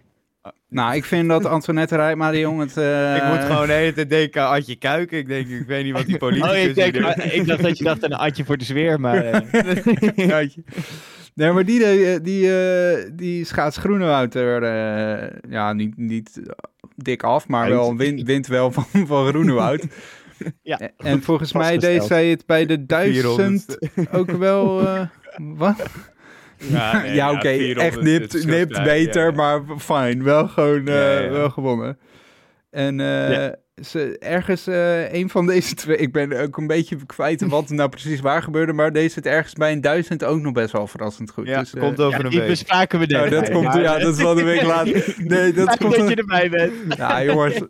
Nou, 0.70 0.96
ik 0.96 1.06
vind 1.06 1.30
dat 1.30 1.46
Antoinette 1.46 1.96
Rijma, 1.96 2.32
die 2.32 2.40
jongen, 2.40 2.68
het... 2.68 2.78
eh, 2.78 3.16
Ik 3.16 3.24
moet 3.24 3.44
gewoon 3.46 3.68
de 3.68 3.74
hele 3.74 3.94
tijd 3.94 4.10
denken 4.10 4.42
aan 4.42 4.50
Artje 4.50 4.76
Kuiken. 4.76 5.18
Ik 5.18 5.28
denk, 5.28 5.48
ik 5.48 5.68
weet 5.68 5.84
niet 5.84 5.94
wat 5.94 6.06
die 6.06 6.18
politicus 6.28 6.52
Oh, 6.52 6.58
ik, 6.58 6.76
denk, 6.76 6.96
ik 7.40 7.48
dacht 7.48 7.62
dat 7.62 7.78
je 7.78 7.84
dacht 7.84 8.04
aan 8.04 8.12
een 8.12 8.18
Atje 8.18 8.46
voor 8.46 8.58
de 8.58 8.64
sfeer, 8.64 9.00
maar... 9.00 9.26
eh, 9.26 10.16
Jaatje. 10.28 10.64
Nee, 11.36 11.52
maar 11.52 11.66
die, 11.66 11.84
eh, 11.86 12.20
die, 12.24 12.58
eh, 12.58 13.10
die 13.14 13.46
schaats 13.46 13.78
Groenewoud 13.78 14.34
er, 14.36 14.64
eh, 14.64 15.38
ja, 15.50 15.74
niet, 15.74 15.98
niet 15.98 16.42
dik 16.96 17.24
af, 17.24 17.48
maar 17.48 17.64
Uit. 17.64 17.72
wel 17.74 17.96
wint, 17.98 18.22
wint 18.22 18.48
wel 18.48 18.72
van, 18.72 18.86
van 19.08 19.28
Groenewoud. 19.28 19.86
Ja, 20.62 20.80
En- 20.80 20.92
En 20.98 21.22
volgens 21.24 21.54
mij 21.54 21.78
deed 21.78 22.04
zij 22.04 22.28
het 22.28 22.46
bij 22.46 22.66
de 22.66 22.86
duizend 22.86 23.78
ook 24.12 24.32
wel... 24.32 24.88
eh, 24.88 25.02
wat? 25.38 25.90
Ja, 26.60 27.02
nee, 27.02 27.14
ja, 27.14 27.32
oké, 27.32 27.50
400 27.58 27.78
echt 27.80 28.02
nipt, 28.02 28.46
nipt 28.46 28.84
beter, 28.84 29.26
ja. 29.26 29.32
maar 29.32 29.62
fijn. 29.78 30.24
Wel 30.24 30.48
gewoon 30.48 30.88
eh, 30.88 30.94
Ja, 31.14 31.20
ja. 31.20 31.30
wel 31.30 31.50
gewonnen. 31.50 32.00
En 32.70 33.00
eh, 33.00 33.32
Ja. 33.32 33.56
ze, 33.84 34.18
ergens 34.20 34.68
eh, 34.68 35.14
een 35.14 35.30
van 35.30 35.46
deze 35.46 35.74
twee. 35.76 35.98
Ik 35.98 36.12
ben 36.12 36.32
ook 36.42 36.58
een 36.58 36.68
beetje 36.68 37.06
kwijt 37.06 37.42
wat 37.48 37.70
er 37.70 37.76
nou 37.76 37.90
precies 37.90 38.20
waar 38.20 38.44
gebeurde. 38.44 38.74
Maar 38.74 38.92
deze 38.94 39.10
zit 39.14 39.26
ergens 39.26 39.54
bij 39.54 39.72
een 39.72 39.82
duizend 39.82 40.24
ook 40.24 40.40
nog 40.42 40.54
best 40.54 40.72
wel 40.72 40.88
verrassend 40.88 41.32
goed. 41.32 41.48
Ja, 41.48 41.60
dus, 41.60 41.74
komt 41.80 42.00
over 42.00 42.20
Ja, 42.20 42.26
een 42.26 42.30
die 42.32 42.40
week. 42.40 42.50
bespraken 42.50 43.00
we 43.00 43.06
nou, 43.06 43.30
net. 43.30 43.40
dat 43.40 43.50
komt, 43.52 43.74
ja, 43.74 43.98
dat 44.00 44.16
is 44.16 44.22
wel 44.24 44.40
een 44.40 44.46
week 44.46 44.62
later. 44.64 45.16
Nee, 45.18 45.54
dat 45.54 45.78
komt. 45.78 45.96
dat 45.96 46.10
je 46.10 46.16
erbij 46.16 46.50
bent. 46.50 46.74
Ja, 46.98 47.24
jongens. 47.24 47.62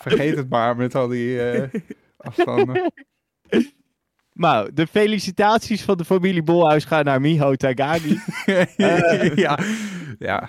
Vergeet 0.00 0.36
het 0.36 0.48
maar 0.48 0.76
met 0.76 0.94
al 0.94 1.08
die 1.08 1.42
eh, 1.50 1.68
afstanden. 2.16 2.92
Nou, 4.34 4.70
de 4.74 4.86
felicitaties 4.86 5.82
van 5.82 5.96
de 5.96 6.04
familie 6.04 6.42
Bolhuis 6.42 6.84
gaan 6.84 7.04
naar 7.04 7.20
Miho 7.20 7.54
Tagagi. 7.54 8.20
ja. 9.34 9.58
Ja. 10.18 10.48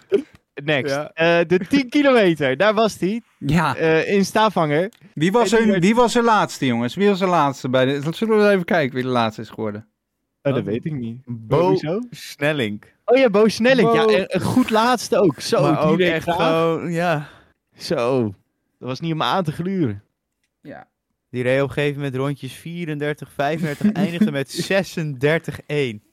Next. 0.64 0.94
Ja. 0.96 1.12
Eh, 1.14 1.48
de 1.48 1.58
10 1.70 1.90
kilometer, 1.90 2.58
daar 2.58 2.74
was 2.74 3.00
hij. 3.00 3.22
ja. 3.38 3.76
eh, 3.76 4.14
in 4.14 4.26
Stavanger. 4.26 4.92
Wie 5.14 5.32
was, 5.32 5.50
die 5.50 5.66
werd- 5.66 5.84
wie 5.84 5.96
was 5.96 6.16
er 6.16 6.24
laatste, 6.24 6.66
jongens? 6.66 6.96
Wie 6.96 7.08
was 7.10 7.22
er 7.22 7.28
laatste 7.28 7.70
bij 7.70 7.86
de... 7.86 8.02
Zullen 8.12 8.38
we 8.38 8.50
even 8.50 8.66
kijken 8.66 8.96
wie 8.96 9.04
de 9.04 9.10
laatste 9.10 9.42
is 9.42 9.50
geworden? 9.50 9.88
Oh, 10.42 10.54
dat 10.54 10.64
weet 10.64 10.86
ik 10.86 10.94
niet. 10.94 11.22
Bo? 11.26 11.76
Snelling. 12.10 12.84
Oh 13.06 13.18
ja, 13.18 13.30
Bo 13.30 13.48
Snelling. 13.48 13.88
Bo- 13.88 13.96
Ja, 14.12 14.18
en 14.18 14.26
een 14.28 14.42
goed 14.42 14.70
laatste 14.70 15.18
ook. 15.18 15.40
Zo, 15.40 15.62
maar 15.62 15.72
die 15.82 15.92
ook 15.92 16.00
echt 16.00 16.30
gewoon, 16.32 16.92
ja. 16.92 17.28
Zo. 17.78 18.24
Dat 18.80 18.88
was 18.90 19.00
niet 19.00 19.14
om 19.14 19.22
aan 19.22 19.44
te 19.44 19.52
gluren. 19.52 20.04
Ja. 21.34 21.40
Die 21.40 21.44
reed 21.44 21.62
op 21.62 21.68
een 21.68 21.74
gegeven 21.74 21.98
moment 21.98 22.16
rondjes 22.16 22.54
34, 22.54 23.32
35, 23.32 23.92
eindigde 24.04 24.32
met 24.32 24.72
36-1. 25.98 26.12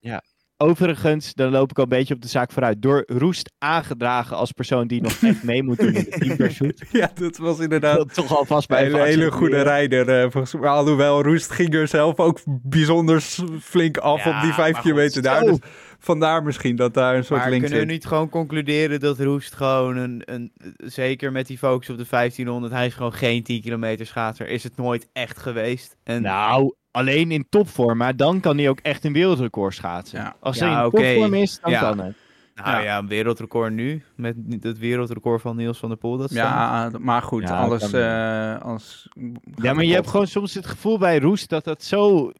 Ja. 0.00 0.22
Overigens, 0.56 1.34
dan 1.34 1.50
loop 1.50 1.70
ik 1.70 1.76
al 1.76 1.82
een 1.82 1.88
beetje 1.88 2.14
op 2.14 2.22
de 2.22 2.28
zaak 2.28 2.52
vooruit. 2.52 2.82
Door 2.82 3.04
Roest 3.06 3.52
aangedragen 3.58 4.36
als 4.36 4.52
persoon 4.52 4.86
die 4.86 5.02
nog 5.02 5.12
echt 5.22 5.42
mee 5.42 5.62
moet 5.62 5.78
doen 5.78 5.94
in 5.94 6.04
de 6.08 6.74
ja, 7.00 7.10
dat 7.14 7.36
was 7.36 7.58
inderdaad 7.58 7.96
Dat 7.96 8.14
toch 8.14 8.36
alvast 8.36 8.68
bij 8.68 8.86
een 8.86 9.00
hele, 9.00 9.30
goede 9.30 9.62
rijder. 9.62 10.08
eh, 10.08 10.30
volgens 10.30 10.54
mij. 10.54 10.70
Alhoewel, 10.70 11.22
Roest 11.22 11.50
ging 11.50 11.74
er 11.74 11.88
zelf 11.88 12.18
ook 12.18 12.40
bijzonder 12.46 13.20
flink 13.60 13.96
af 13.96 14.24
Ja, 14.24 14.36
op 14.36 14.42
die 14.42 14.52
vijf 14.52 14.80
kilometer 14.80 15.22
daar. 15.22 15.44
Dus 15.44 15.58
vandaar 15.98 16.42
misschien 16.42 16.76
dat 16.76 16.94
daar 16.94 17.16
een 17.16 17.24
soort 17.24 17.40
Maar 17.40 17.50
link 17.50 17.62
kunnen 17.62 17.80
we 17.80 17.92
niet 17.92 18.06
gewoon 18.06 18.28
concluderen 18.28 19.00
dat 19.00 19.18
Roest 19.18 19.54
gewoon 19.54 19.96
een, 19.96 20.22
een... 20.24 20.52
Zeker 20.76 21.32
met 21.32 21.46
die 21.46 21.58
focus 21.58 21.90
op 21.90 21.98
de 21.98 22.06
1500, 22.10 22.72
hij 22.72 22.86
is 22.86 22.94
gewoon 22.94 23.12
geen 23.12 23.42
10 23.42 23.60
kilometer 23.60 24.06
schaatser. 24.06 24.48
Is 24.48 24.62
het 24.62 24.76
nooit 24.76 25.08
echt 25.12 25.38
geweest. 25.38 25.96
En 26.04 26.22
Nou, 26.22 26.74
alleen 26.92 27.30
in 27.30 27.46
topvorm. 27.48 27.96
Maar 27.98 28.16
dan 28.16 28.40
kan 28.40 28.58
hij 28.58 28.68
ook 28.68 28.80
echt 28.80 29.04
een 29.04 29.12
wereldrecord 29.12 29.74
schaatsen. 29.74 30.18
Ja. 30.18 30.36
Als 30.40 30.58
Ja, 30.58 30.74
hij 30.74 30.84
in 30.84 30.90
topvorm 30.90 31.34
is, 31.34 31.58
dan 31.60 31.70
Ja. 31.70 31.80
kan 31.80 31.98
het. 31.98 32.16
nou 32.54 32.82
ja. 32.82 32.98
een 32.98 33.08
wereldrecord 33.08 33.72
nu. 33.72 34.02
Met 34.16 34.36
het 34.60 34.78
wereldrecord 34.78 35.40
van 35.40 35.56
Niels 35.56 35.78
van 35.78 35.88
der 35.88 35.98
Poel. 35.98 36.16
Dat. 36.16 36.30
Ja, 36.30 36.90
maar 36.98 37.22
goed, 37.22 37.42
Ja, 37.48 37.58
alles... 37.60 37.90
kan 37.90 38.00
eh 38.00 38.60
alles 38.60 39.08
Ja, 39.54 39.72
maar 39.72 39.84
je 39.84 39.94
hebt 39.94 40.08
gewoon 40.08 40.26
soms 40.26 40.54
het 40.54 40.66
gevoel 40.66 40.98
bij 40.98 41.18
Roest 41.18 41.48
dat 41.48 41.64
dat 41.64 41.82
zo 41.82 42.32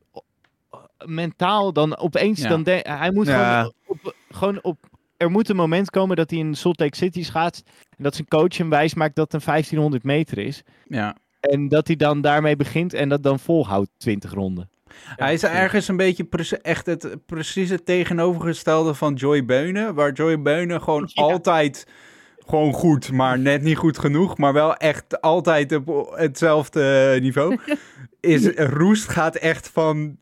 mentaal 1.07 1.73
dan 1.73 1.97
opeens 1.99 2.41
Ja. 2.43 2.49
dan 2.49 2.63
de- 2.63 2.85
hij 2.89 3.13
moet 3.13 3.27
Ja. 3.27 3.61
gewoon, 3.61 3.73
op, 3.87 4.15
gewoon 4.31 4.59
op 4.63 4.79
er 5.17 5.31
moet 5.31 5.49
een 5.49 5.57
moment 5.57 5.91
komen 5.91 6.17
dat 6.17 6.31
hij 6.31 6.39
in 6.39 6.55
Salt 6.55 6.81
Lake 6.81 6.97
City 6.97 7.25
schaatst 7.25 7.71
en 7.97 8.03
dat 8.05 8.15
zijn 8.15 8.29
coach 8.29 8.57
hem 8.57 8.71
wijs 8.71 8.95
maakt 8.95 9.15
dat 9.17 9.33
het 9.33 9.35
een 9.35 9.47
1500 9.53 10.03
meter 10.05 10.39
is 10.39 10.63
Ja. 10.87 11.17
En 11.51 11.69
dat 11.69 11.87
hij 11.87 11.97
dan 11.97 12.21
daarmee 12.21 12.57
begint 12.57 12.95
en 12.95 13.09
dat 13.09 13.23
dan 13.23 13.39
volhoudt 13.39 13.91
20 13.97 14.33
ronden. 14.33 14.71
Hij 14.95 15.33
is 15.33 15.43
ergens 15.43 15.89
een 15.89 15.97
beetje 15.97 16.29
echt 16.63 16.87
het 16.87 17.27
precies 17.27 17.71
het 17.71 17.85
tegenovergestelde 17.85 18.95
van 18.95 19.15
Joy 19.15 19.45
Beunen. 19.45 19.95
Waar 19.95 20.13
Joy 20.13 20.43
Beunen 20.43 20.83
gewoon 20.83 21.11
Ja. 21.13 21.23
altijd 21.23 21.87
gewoon 22.47 22.73
goed, 22.73 23.13
maar 23.13 23.39
net 23.39 23.63
niet 23.63 23.77
goed 23.77 23.99
genoeg. 23.99 24.39
Maar 24.39 24.53
wel 24.53 24.77
echt 24.77 25.21
altijd 25.21 25.73
op 25.73 26.13
hetzelfde 26.17 27.19
niveau. 27.21 27.59
Is 28.21 28.47
Roest 28.57 29.09
gaat 29.09 29.37
echt 29.37 29.69
van 29.69 30.17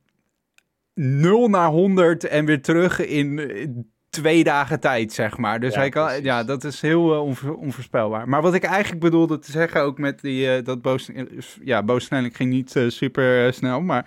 0 0.94 1.48
naar 1.48 1.68
100 1.68 2.24
en 2.24 2.44
weer 2.44 2.62
terug 2.62 3.06
in 3.06 3.38
eh, 3.38 3.66
twee 4.10 4.44
dagen 4.44 4.80
tijd, 4.80 5.12
zeg 5.12 5.36
maar. 5.36 5.60
Dus 5.60 5.72
Ja, 5.74 5.80
hij 5.80 5.88
kan, 5.88 6.06
precies. 6.06 6.24
ja, 6.24 6.44
dat 6.44 6.64
is 6.64 6.80
heel 6.80 7.14
eh, 7.14 7.22
onvo- 7.22 7.52
onvoorspelbaar. 7.52 8.28
Maar 8.28 8.42
wat 8.42 8.54
ik 8.54 8.62
eigenlijk 8.64 9.00
bedoelde 9.02 9.38
te 9.38 9.50
zeggen, 9.50 9.80
ook 9.82 9.98
met 9.98 10.20
die, 10.20 10.50
eh, 10.54 10.64
dat 10.64 10.82
Boos, 10.82 11.10
ja, 11.64 11.82
Boos 11.82 12.08
ging 12.10 12.50
niet 12.50 12.76
eh, 12.76 12.88
super 12.88 13.54
snel, 13.54 13.80
maar 13.80 14.06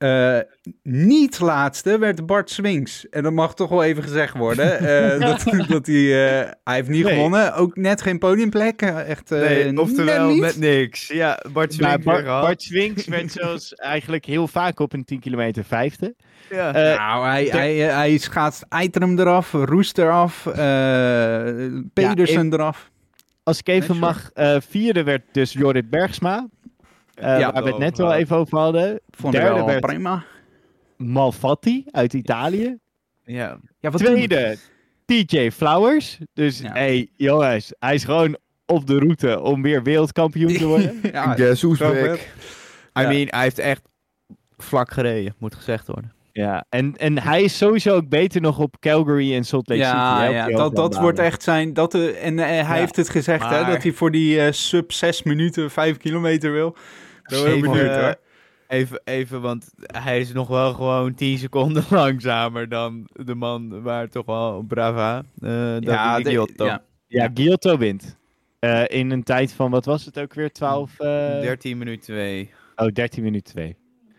eh, 0.00 0.38
niet 0.82 1.40
laatste 1.40 1.98
werd 1.98 2.26
Bart 2.26 2.50
Swings. 2.50 3.08
En 3.08 3.22
dat 3.22 3.32
mag 3.32 3.54
toch 3.54 3.68
wel 3.68 3.84
even 3.84 4.02
gezegd 4.02 4.36
worden. 4.36 4.78
eh, 4.78 5.20
dat, 5.28 5.68
dat 5.68 5.86
hij, 5.86 6.40
eh, 6.40 6.50
hij 6.64 6.74
heeft 6.74 6.88
niet 6.88 7.04
Nee. 7.04 7.14
gewonnen. 7.14 7.54
Ook 7.54 7.76
net 7.76 8.02
geen 8.02 8.18
podiumplek. 8.18 8.82
Echt, 8.82 9.32
eh, 9.32 9.40
Nee, 9.40 9.80
oftewel 9.80 10.34
net 10.34 10.58
niks. 10.58 11.06
Ja, 11.08 11.42
Bart 11.52 11.72
Swink 11.72 12.04
weer 12.04 12.24
Bart, 12.24 12.62
Swings 12.62 13.06
werd 13.06 13.32
zoals 13.40 13.74
eigenlijk 13.74 14.24
heel 14.24 14.48
vaak 14.48 14.80
op 14.80 14.92
een 14.92 15.04
10 15.04 15.20
kilometer 15.20 15.64
vijfde. 15.64 16.14
Ja. 16.50 16.70
Nou, 16.70 17.26
hij, 17.26 17.44
hij, 17.44 17.74
hij 17.76 18.18
schaatst 18.18 18.64
Eitrum 18.68 19.18
eraf, 19.18 19.52
Roest 19.52 19.98
eraf, 19.98 20.46
eh 20.46 21.44
Pedersen 21.92 22.52
eraf. 22.52 22.90
Als 23.42 23.58
ik 23.58 23.68
even 23.68 23.96
mag, 23.96 24.30
eh, 24.34 24.56
vierde 24.68 25.02
werd 25.02 25.22
dus 25.32 25.52
Jorrit 25.52 25.90
Bergsma. 25.90 26.48
Eh, 27.20 27.38
Ja, 27.38 27.52
waar 27.52 27.62
we 27.62 27.68
het 27.68 27.78
net 27.78 27.96
wel 27.98 28.12
even 28.14 28.36
over 28.36 28.58
hadden. 28.58 29.00
Vond 29.10 29.32
Derde 29.32 29.54
wel 29.54 29.66
werd 29.66 29.80
prima. 29.80 30.24
Malfatti 30.96 31.84
uit 31.90 32.12
Italië. 32.14 32.76
ja. 33.24 33.58
Ja, 33.80 33.90
wat 33.90 34.00
Tweede, 34.04 34.56
TJ 35.04 35.50
Flowers. 35.50 36.18
Dus 36.34 36.58
Ja. 36.58 36.72
hey, 36.72 37.08
jongens, 37.16 37.72
hij 37.78 37.94
is 37.94 38.04
gewoon 38.04 38.36
op 38.66 38.86
de 38.86 38.98
route 38.98 39.40
om 39.40 39.62
weer 39.62 39.82
wereldkampioen 39.82 40.52
te 40.52 40.66
worden. 40.66 40.98
ja, 41.12 41.34
Guess 41.34 41.62
who's 41.62 41.78
back? 41.78 42.18
I 42.98 43.00
Ja. 43.02 43.08
mean, 43.08 43.26
hij 43.30 43.42
heeft 43.42 43.58
echt 43.58 43.82
vlak 44.56 44.90
gereden, 44.92 45.34
moet 45.38 45.54
gezegd 45.54 45.86
worden. 45.86 46.12
ja, 46.32 46.64
en, 46.68 46.96
en 46.96 47.18
hij 47.22 47.42
is 47.42 47.56
sowieso 47.58 47.94
ook 47.94 48.08
beter 48.08 48.40
nog 48.40 48.58
op 48.58 48.76
Calgary 48.80 49.34
en 49.34 49.44
Salt 49.44 49.68
Lake 49.68 49.80
City. 49.84 49.94
Ja, 49.96 50.18
hè, 50.20 50.26
ja 50.28 50.46
dat, 50.46 50.76
dat 50.76 50.96
wordt 50.98 51.18
echt 51.18 51.42
zijn. 51.42 51.72
Dat, 51.74 51.94
eh, 51.94 52.24
en 52.26 52.38
eh, 52.38 52.44
hij 52.46 52.56
Ja. 52.56 52.72
heeft 52.72 52.96
het 52.96 53.08
gezegd, 53.08 53.50
hè, 53.50 53.64
dat 53.64 53.82
hij 53.82 53.92
voor 53.92 54.10
die 54.10 54.52
sub 54.52 54.92
6 54.92 55.22
minuten 55.22 55.70
5 55.70 55.96
kilometer 55.96 56.52
wil. 56.52 56.76
Ben 57.30 57.38
heel 57.46 57.60
benieuwd 57.60 57.96
hoor. 57.96 58.14
Even, 58.68 59.00
even, 59.04 59.40
want 59.40 59.70
hij 59.80 60.20
is 60.20 60.32
nog 60.32 60.48
wel 60.48 60.72
gewoon 60.74 61.14
10 61.14 61.38
seconden 61.38 61.84
langzamer 62.00 62.68
dan 62.68 63.08
de 63.12 63.34
man 63.34 63.82
waar 63.82 64.08
toch 64.08 64.26
wel 64.26 64.62
brava. 64.68 65.22
eh 65.40 65.80
Ja, 65.80 66.18
de- 66.20 66.30
Giotto. 66.30 66.64
ja. 66.64 66.82
Ja, 67.06 67.30
Giotto 67.34 67.78
wint. 67.78 68.16
Eh, 68.58 68.82
in 68.86 69.10
een 69.10 69.22
tijd 69.22 69.52
van, 69.52 69.70
wat 69.70 69.84
was 69.84 70.04
het 70.04 70.18
ook 70.18 70.34
weer? 70.34 70.52
12? 70.52 70.98
eh 71.00 71.06
13 71.40 71.78
minuten 71.78 72.02
2. 72.02 72.50
Oh, 72.76 72.86
13 72.86 73.22
minuten 73.22 73.52
2. 73.52 73.76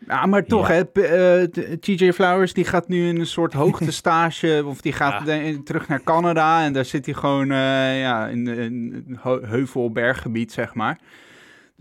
Ja, 0.08 0.26
maar 0.26 0.46
toch, 0.46 0.68
Ja. 0.68 0.74
hè, 0.94 1.02
eh, 1.02 1.44
TJ 1.80 2.12
Flowers 2.12 2.54
die 2.54 2.66
gaat 2.66 2.88
nu 2.88 3.08
in 3.08 3.20
een 3.20 3.26
soort 3.26 3.54
hoogtestage, 3.54 4.64
of 4.66 4.82
die 4.82 4.94
gaat 4.94 5.26
Ja. 5.28 5.42
terug 5.64 5.88
naar 5.88 6.04
Canada 6.04 6.64
en 6.64 6.74
daar 6.74 6.86
zit 6.86 7.06
hij 7.06 7.16
gewoon 7.16 7.52
eh, 7.52 8.00
ja, 8.00 8.28
in 8.28 8.48
een 8.48 9.18
heu- 9.22 9.46
heuvel-berggebied, 9.46 10.52
zeg 10.52 10.74
maar. 10.74 11.00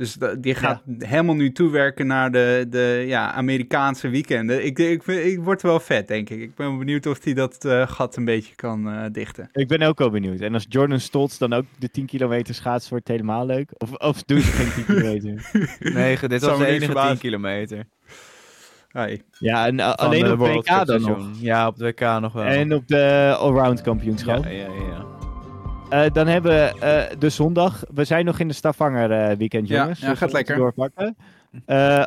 Dus 0.00 0.16
die 0.38 0.54
gaat 0.54 0.82
helemaal 0.98 1.34
nu 1.34 1.52
toewerken 1.52 2.06
naar 2.06 2.30
de, 2.30 2.66
de 2.68 3.04
ja, 3.06 3.32
Amerikaanse 3.32 4.08
weekenden. 4.08 4.64
Ik, 4.64 4.78
ik, 4.78 5.06
ik 5.06 5.40
word 5.40 5.62
wel 5.62 5.80
vet, 5.80 6.08
denk 6.08 6.30
ik. 6.30 6.40
Ik 6.40 6.54
ben 6.54 6.78
benieuwd 6.78 7.06
of 7.06 7.24
hij 7.24 7.34
dat 7.34 7.64
eh, 7.64 7.86
gat 7.86 8.16
een 8.16 8.24
beetje 8.24 8.54
kan 8.54 8.90
eh, 8.90 9.04
dichten. 9.12 9.48
Ik 9.52 9.68
ben 9.68 9.82
ook 9.82 9.98
wel 9.98 10.10
benieuwd. 10.10 10.40
En 10.40 10.54
als 10.54 10.66
Jordan 10.68 11.00
Stoltz 11.00 11.38
dan 11.38 11.52
ook 11.52 11.64
de 11.78 11.90
10 11.90 12.06
kilometer 12.06 12.54
schaats, 12.54 12.88
wordt 12.88 13.08
het 13.08 13.16
helemaal 13.16 13.46
leuk. 13.46 13.70
Of, 13.78 13.92
of 13.92 14.22
doe 14.22 14.40
ze 14.40 14.50
geen 14.50 14.72
10 14.72 14.84
kilometer. 14.94 15.50
Nee, 15.94 16.28
dit 16.28 16.42
was 16.42 16.58
de 16.58 16.66
enige 16.66 16.78
10 16.78 16.86
verbazen. 16.86 17.18
kilometer. 17.18 17.84
Hey. 18.88 19.22
Ja, 19.38 19.66
en 19.66 19.78
uh, 19.78 19.84
Van, 19.84 19.96
alleen 19.96 20.24
eh, 20.24 20.32
op 20.32 20.38
World 20.38 20.68
WK 20.68 20.86
dan 20.86 21.00
nog. 21.00 21.28
Ja, 21.40 21.66
op 21.66 21.76
de 21.76 21.84
WK 21.84 22.00
nog 22.00 22.32
wel. 22.32 22.44
En 22.44 22.74
op 22.74 22.88
de 22.88 23.34
allround 23.38 23.78
ja, 23.78 23.84
kampioenschap. 23.84 24.44
ja, 24.44 24.50
ja, 24.50 24.72
ja. 24.72 25.19
Eh, 25.90 26.04
dan 26.12 26.26
hebben 26.26 26.50
we 26.52 26.80
eh, 26.80 27.18
de 27.18 27.28
zondag. 27.28 27.82
We 27.94 28.04
zijn 28.04 28.24
nog 28.24 28.38
in 28.38 28.48
de 28.48 28.54
Stavanger 28.54 29.10
eh, 29.10 29.36
weekend, 29.36 29.68
Ja, 29.68 29.80
jongens. 29.80 30.00
ja, 30.00 30.08
Dus 30.08 30.18
gaat 30.18 30.32
lekker. 30.32 30.56
Doorpakken. 30.56 31.16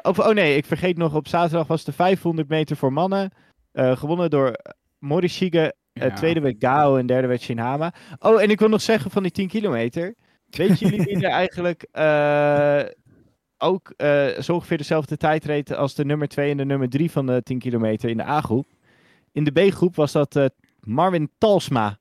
Of, 0.01 0.19
oh 0.19 0.33
nee, 0.33 0.57
ik 0.57 0.65
vergeet 0.65 0.97
nog. 0.97 1.15
Op 1.15 1.27
zaterdag 1.27 1.67
was 1.67 1.83
de 1.83 1.91
500 1.91 2.47
meter 2.49 2.75
voor 2.75 2.93
mannen. 2.93 3.31
gewonnen 3.73 4.29
door 4.29 4.55
Morishige. 4.99 5.75
Ja. 5.93 6.09
tweede 6.09 6.39
werd 6.39 6.55
Gao 6.59 6.97
en 6.97 7.05
derde 7.05 7.27
werd 7.27 7.41
Shinhama. 7.41 7.93
Oh, 8.19 8.41
en 8.41 8.49
ik 8.49 8.59
wil 8.59 8.69
nog 8.69 8.81
zeggen 8.81 9.11
van 9.11 9.23
die 9.23 9.31
10 9.31 9.47
kilometer. 9.47 10.15
Weet 10.49 10.79
jullie 10.79 11.01
wie 11.01 11.15
er 11.15 11.31
eigenlijk 11.43 11.87
ook 13.57 13.93
zo 14.39 14.53
ongeveer 14.53 14.77
dezelfde 14.77 15.17
tijd 15.17 15.45
reed 15.45 15.75
als 15.75 15.95
de 15.95 16.05
nummer 16.05 16.27
2 16.27 16.51
en 16.51 16.57
de 16.57 16.65
nummer 16.65 16.89
3 16.89 17.11
van 17.11 17.25
de 17.25 17.41
10 17.43 17.59
kilometer 17.59 18.09
in 18.09 18.17
de 18.17 18.25
A-groep? 18.27 18.67
In 19.31 19.43
de 19.43 19.51
B-groep 19.51 19.95
was 19.95 20.11
dat 20.11 20.39
Marvin 20.79 21.29
Talsma. 21.37 21.97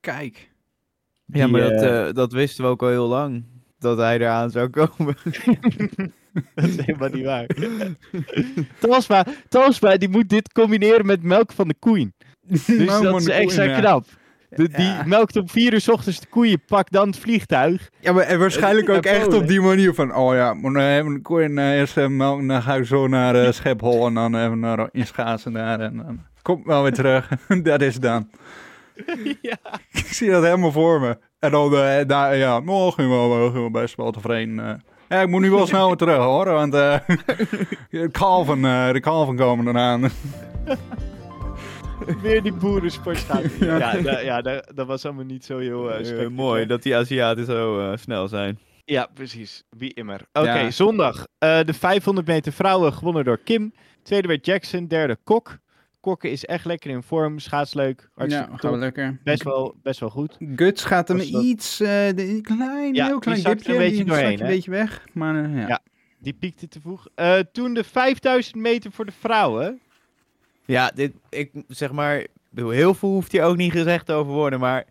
Kijk. 0.00 0.54
Ja, 1.26 1.46
maar 1.46 1.60
dat, 1.60 1.70
eh, 1.82 2.08
eh, 2.08 2.14
dat 2.14 2.32
wisten 2.32 2.64
we 2.64 2.70
ook 2.70 2.82
al 2.82 2.88
heel 2.88 3.06
lang. 3.06 3.44
Dat 3.78 3.98
hij 3.98 4.18
eraan 4.18 4.50
zou 4.50 4.68
komen. 4.68 5.16
Dat 6.54 6.64
is 6.64 6.76
helemaal 6.76 7.08
niet 7.08 7.24
waar. 7.24 7.46
Talsma, 8.80 9.26
Talsma, 9.48 9.96
die 9.96 10.08
moet 10.08 10.28
dit 10.28 10.52
combineren 10.52 11.06
met 11.06 11.22
melk 11.22 11.52
van 11.52 11.68
de 11.68 11.74
koeien. 11.78 12.14
Dus 12.48 12.66
Nou, 12.66 13.02
dat 13.02 13.16
is 13.16 13.24
de 13.24 13.32
extra 13.32 13.62
koeien, 13.62 13.76
ja. 13.76 13.82
knap. 13.82 14.04
De, 14.48 14.68
die 14.68 14.84
Ja. 14.84 15.02
melkt 15.06 15.36
om 15.36 15.48
vier 15.48 15.72
uur 15.72 15.80
's 15.80 15.88
ochtends 15.88 16.20
de 16.20 16.26
koeien, 16.26 16.64
pak 16.66 16.90
dan 16.90 17.06
het 17.06 17.18
vliegtuig. 17.18 17.90
Ja, 18.00 18.12
maar 18.12 18.24
en 18.24 18.38
waarschijnlijk 18.38 18.88
ook 18.88 19.04
echt 19.04 19.34
op 19.34 19.46
die 19.46 19.60
manier 19.60 19.94
van... 19.94 20.14
Oh 20.14 20.34
ja, 20.34 20.54
moet 20.54 20.76
uh, 20.76 20.96
even 20.96 21.06
een 21.06 21.22
koe 21.22 21.42
in 21.42 21.58
uh, 21.58 21.78
eerst 21.78 21.96
uh, 21.96 22.06
melk, 22.06 22.48
dan 22.48 22.62
ga 22.62 22.74
ik 22.74 22.84
zo 22.84 23.06
naar 23.06 23.36
uh, 23.36 23.50
Schiphol... 23.52 24.06
en 24.06 24.14
dan 24.14 24.34
even 24.36 24.60
naar 24.60 24.88
in 24.92 25.06
Schaatsen 25.06 25.52
daar 25.52 25.80
en 25.80 25.96
dan 25.96 26.20
kom 26.42 26.58
ik 26.58 26.66
wel 26.66 26.82
weer 26.82 26.92
terug. 26.92 27.28
dat 27.62 27.80
is 27.82 27.96
dan. 27.96 28.30
ja. 29.42 29.56
Ik 29.92 30.06
zie 30.06 30.30
dat 30.30 30.42
helemaal 30.44 30.72
voor 30.72 31.00
me. 31.00 31.18
En 31.38 31.50
dan, 31.50 31.72
uh, 31.72 32.00
daar, 32.06 32.36
ja, 32.36 32.60
morgen 32.60 33.08
wel, 33.08 33.52
wel 33.52 33.70
best 33.70 33.96
wel 33.96 34.10
tevreden. 34.10 34.58
Uh. 34.58 34.72
Ja, 35.08 35.20
ik 35.20 35.28
moet 35.28 35.40
nu 35.40 35.50
wel 35.50 35.66
snel 35.66 35.86
weer 35.86 35.96
terug 35.96 36.16
hoor, 36.16 36.44
want 36.44 36.74
uh, 36.74 36.96
de, 37.90 38.08
kalven, 38.12 38.58
uh, 38.58 38.92
de 38.92 39.00
kalven 39.00 39.36
komen 39.36 39.68
eraan. 39.68 40.02
Weer 42.22 42.42
die 42.42 42.52
boerensportschaat. 42.52 43.42
Ja. 43.60 43.76
ja, 43.78 44.00
da- 44.00 44.18
ja 44.20 44.42
da- 44.42 44.64
dat 44.74 44.86
was 44.86 45.04
allemaal 45.04 45.24
niet 45.24 45.44
zo 45.44 45.58
heel 45.58 46.00
uh, 46.00 46.22
Eh, 46.22 46.28
mooi 46.28 46.66
dat 46.66 46.82
die 46.82 46.96
Aziaten 46.96 47.44
zo 47.44 47.80
eh, 47.90 47.96
snel 47.98 48.28
zijn. 48.28 48.58
Ja, 48.84 49.08
precies. 49.14 49.62
Wie 49.70 49.94
immer. 49.94 50.20
Oké, 50.32 50.58
Ja. 50.58 50.70
zondag. 50.70 51.26
Eh, 51.38 51.60
de 51.64 51.72
500 51.74 52.26
meter 52.26 52.52
vrouwen 52.52 52.92
gewonnen 52.92 53.24
door 53.24 53.38
Kim. 53.44 53.72
Tweede 54.02 54.28
werd 54.28 54.46
Jackson, 54.46 54.86
derde 54.86 55.18
Kok. 55.24 55.56
Kokken 56.06 56.30
is 56.30 56.44
echt 56.44 56.64
lekker 56.64 56.90
in 56.90 57.02
vorm, 57.02 57.38
schaatsleuk, 57.38 58.08
hartstikke 58.14 58.50
Ja, 58.50 58.56
gaan 58.58 58.72
we 58.72 58.78
lekker. 58.78 59.18
Best 59.24 59.42
wel, 59.42 59.74
best 59.82 60.00
wel 60.00 60.10
goed. 60.10 60.36
Guts 60.56 60.84
gaat 60.84 61.08
hem 61.08 61.16
dat- 61.18 61.26
iets, 61.26 61.80
uh, 61.80 61.88
de, 61.88 62.14
een 62.28 62.42
klein, 62.42 62.94
Ja, 62.94 63.06
heel 63.06 63.18
klein 63.18 63.44
er 63.44 63.56
dipje. 63.56 63.72
een 63.72 63.78
beetje 63.78 63.96
die 63.96 64.04
doorheen, 64.04 64.40
een 64.40 64.46
beetje 64.46 64.70
weg. 64.70 65.04
Maar 65.12 65.34
uh, 65.34 65.56
ja. 65.60 65.68
Ja. 65.68 65.80
Die 66.18 66.32
piekte 66.32 66.68
te 66.68 66.80
vroeg. 66.80 67.06
Eh, 67.14 67.38
toen 67.52 67.74
de 67.74 67.84
5000 67.84 68.56
meter 68.56 68.92
voor 68.92 69.06
de 69.06 69.12
vrouwen. 69.20 69.80
Ja, 70.64 70.90
dit, 70.94 71.12
ik 71.30 71.50
zeg 71.68 71.92
maar, 71.92 72.26
heel 72.54 72.94
veel 72.94 73.08
hoeft 73.08 73.32
hier 73.32 73.42
ook 73.42 73.56
niet 73.56 73.72
gezegd 73.72 74.10
over 74.10 74.32
worden, 74.32 74.60
maar 74.60 74.84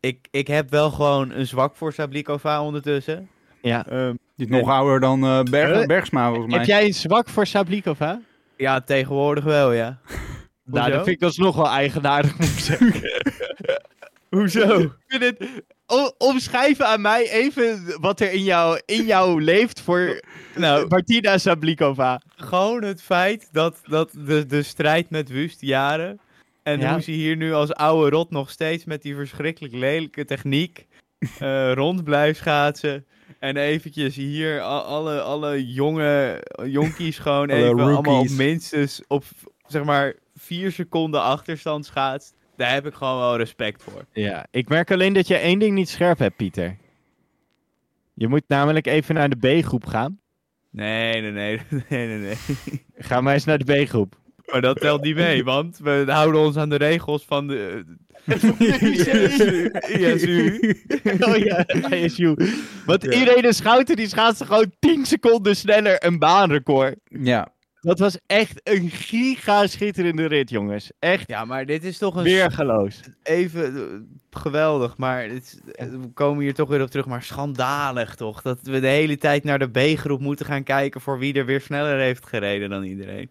ik, 0.00 0.28
ik 0.30 0.46
heb 0.46 0.70
wel 0.70 0.90
gewoon 0.90 1.30
een 1.30 1.46
zwak 1.46 1.76
voor 1.76 1.92
Sablikova 1.92 2.62
ondertussen. 2.62 3.28
Ja. 3.62 3.86
Ehm, 3.86 4.14
Die 4.36 4.46
is 4.46 4.52
nog 4.52 4.68
ouder 4.68 5.00
dan 5.00 5.24
uh, 5.24 5.42
Berg? 5.42 5.86
Bergsma 5.86 6.26
volgens 6.28 6.46
mij. 6.50 6.58
Heb 6.58 6.66
jij 6.66 6.84
een 6.84 6.94
zwak 6.94 7.28
voor 7.28 7.46
Sablikova? 7.46 8.20
Ja, 8.56 8.80
tegenwoordig 8.80 9.44
wel, 9.44 9.72
ja. 9.72 9.98
Nou, 10.64 10.90
dat 10.90 11.04
vind 11.04 11.16
ik 11.16 11.22
alsnog 11.22 11.56
wel 11.56 11.68
eigenaardig, 11.68 12.38
moet 12.38 12.48
ik 12.48 12.58
zeggen. 12.58 13.00
Hoezo? 14.30 14.78
Ik 14.80 14.92
vind 15.08 15.22
het... 15.22 15.48
O- 15.86 16.12
omschrijven 16.18 16.86
aan 16.86 17.00
mij 17.00 17.30
even 17.30 18.00
wat 18.00 18.20
er 18.20 18.32
in 18.32 18.42
jou, 18.42 18.80
in 18.86 19.04
jou 19.04 19.42
leeft 19.42 19.80
voor 19.80 20.20
Nou, 20.56 20.86
Martina 20.88 21.38
Sablikova. 21.38 22.20
gewoon 22.36 22.82
het 22.84 23.02
feit 23.02 23.48
dat, 23.52 23.80
dat 23.84 24.10
de, 24.26 24.46
de 24.46 24.62
strijd 24.62 25.10
met 25.10 25.28
Wust 25.28 25.60
jaren. 25.60 26.20
En 26.62 26.80
Ja. 26.80 26.92
hoe 26.92 27.02
ze 27.02 27.10
hier 27.10 27.36
nu 27.36 27.52
als 27.52 27.72
oude 27.74 28.10
rot 28.16 28.30
nog 28.30 28.50
steeds 28.50 28.84
met 28.84 29.02
die 29.02 29.14
verschrikkelijk 29.14 29.74
lelijke 29.74 30.24
techniek 30.24 30.86
eh, 31.38 31.72
rond 31.72 32.04
blijft 32.04 32.38
schaatsen. 32.38 33.06
En 33.38 33.56
eventjes 33.56 34.16
hier 34.16 34.60
alle, 34.60 35.20
alle 35.20 35.72
jonge 35.72 36.42
jonkies 36.64 37.18
gewoon 37.18 37.50
even 37.50 37.78
allemaal 37.80 38.20
op 38.20 38.28
minstens 38.28 39.02
op 39.08 39.24
zeg 39.66 39.84
maar 39.84 40.14
vier 40.34 40.72
seconden 40.72 41.22
achterstand 41.22 41.86
schaatst. 41.86 42.34
Daar 42.56 42.72
heb 42.72 42.86
ik 42.86 42.94
gewoon 42.94 43.18
wel 43.18 43.36
respect 43.36 43.82
voor. 43.82 44.04
Ja, 44.12 44.46
ik 44.50 44.68
merk 44.68 44.90
alleen 44.90 45.12
dat 45.12 45.26
je 45.26 45.36
één 45.36 45.58
ding 45.58 45.74
niet 45.74 45.88
scherp 45.88 46.18
hebt, 46.18 46.36
Pieter. 46.36 46.76
Je 48.14 48.28
moet 48.28 48.42
namelijk 48.46 48.86
even 48.86 49.14
naar 49.14 49.28
de 49.28 49.60
B-groep 49.60 49.86
gaan. 49.86 50.20
Nee, 50.70 51.20
nee, 51.20 51.30
nee, 51.30 51.60
nee, 51.88 52.06
nee, 52.06 52.18
nee. 52.18 52.36
Ga 52.96 53.20
maar 53.20 53.34
eens 53.34 53.44
naar 53.44 53.58
de 53.58 53.82
B-groep. 53.84 54.16
Maar 54.52 54.60
dat 54.60 54.80
telt 54.80 55.02
niet 55.02 55.14
mee, 55.16 55.44
want 55.44 55.78
we 55.82 56.04
houden 56.06 56.40
ons 56.40 56.56
aan 56.56 56.68
de 56.68 56.76
regels 56.76 57.24
van 57.24 57.46
de... 57.46 57.84
ISU. 59.98 60.60
Oh 61.20 61.36
ja, 61.36 61.66
ISU. 61.90 62.34
Want 62.86 63.04
Irene 63.04 63.52
Schouten 63.52 63.96
die 63.96 64.08
schaatste 64.08 64.44
gewoon 64.46 64.72
10 64.78 65.04
seconden 65.06 65.56
sneller 65.56 66.04
een 66.04 66.18
baanrecord. 66.18 66.96
Ja. 67.04 67.54
Dat 67.80 67.98
was 67.98 68.18
echt 68.26 68.60
een 68.62 68.90
giga 68.90 69.66
schitterende 69.66 70.26
rit, 70.26 70.50
jongens. 70.50 70.90
Echt 70.98 71.28
Ja, 71.28 71.44
maar 71.44 71.66
dit 71.66 71.84
is 71.84 71.98
toch 71.98 72.16
een 72.16 72.22
weergeloos. 72.22 73.00
even 73.22 73.76
eh, 73.76 73.82
geweldig, 74.40 74.96
maar 74.96 75.22
het 75.22 75.42
is- 75.42 75.60
eh, 75.74 75.86
we 75.88 76.10
komen 76.14 76.42
hier 76.42 76.54
toch 76.54 76.68
weer 76.68 76.82
op 76.82 76.90
terug, 76.90 77.06
maar 77.06 77.22
schandalig 77.22 78.14
toch? 78.14 78.42
Dat 78.42 78.58
we 78.62 78.80
de 78.80 78.86
hele 78.86 79.16
tijd 79.16 79.44
naar 79.44 79.58
de 79.58 79.70
B-groep 79.94 80.20
moeten 80.20 80.46
gaan 80.46 80.62
kijken 80.62 81.00
voor 81.00 81.18
wie 81.18 81.34
er 81.34 81.46
weer 81.46 81.60
sneller 81.60 81.98
heeft 81.98 82.26
gereden 82.26 82.70
dan 82.70 82.82
iedereen. 82.82 83.30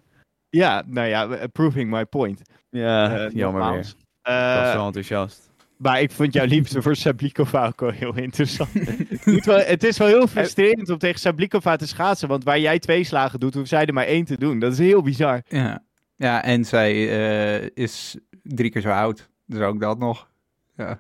Ja, 0.56 0.84
nou 0.86 1.08
ja, 1.08 1.48
proving 1.52 1.90
my 1.90 2.06
point. 2.06 2.42
Ja, 2.70 3.26
Eh, 3.26 3.32
jammer 3.34 3.72
weer. 3.72 3.94
Eh, 4.22 4.34
Ik 4.34 4.64
was 4.64 4.72
zo 4.72 4.86
enthousiast. 4.86 5.50
Maar 5.78 6.02
ik 6.02 6.12
vond 6.12 6.34
jouw 6.34 6.46
liefde 6.46 6.82
voor 6.82 6.96
Sablikova 6.96 7.66
ook 7.66 7.80
wel 7.80 7.90
heel 7.90 8.16
interessant. 8.16 8.70
het, 9.68 9.84
is 9.84 9.98
wel 9.98 10.08
heel 10.08 10.28
frustrerend 10.28 10.90
om 10.90 10.98
tegen 10.98 11.20
Sablikova 11.20 11.76
te 11.76 11.88
schaatsen. 11.88 12.28
Want 12.28 12.44
waar 12.44 12.60
jij 12.60 12.80
twee 12.80 13.04
slagen 13.04 13.40
doet, 13.40 13.54
hoeft 13.54 13.70
zij 13.70 13.86
er 13.86 13.94
maar 13.94 14.06
één 14.06 14.26
te 14.26 14.38
doen. 14.38 14.60
Dat 14.60 14.72
is 14.72 14.78
heel 14.78 15.02
bizar. 15.02 15.42
Ja. 15.48 15.84
ja, 16.16 16.44
en 16.44 16.66
zij 16.66 16.94
uh, 16.96 17.70
is 17.74 18.18
drie 18.44 18.72
keer 18.72 18.82
zo 18.82 18.90
oud. 18.90 19.30
Dus 19.46 19.60
ook 19.60 19.80
dat 19.80 19.98
nog. 20.00 20.30
Ja. 20.78 20.98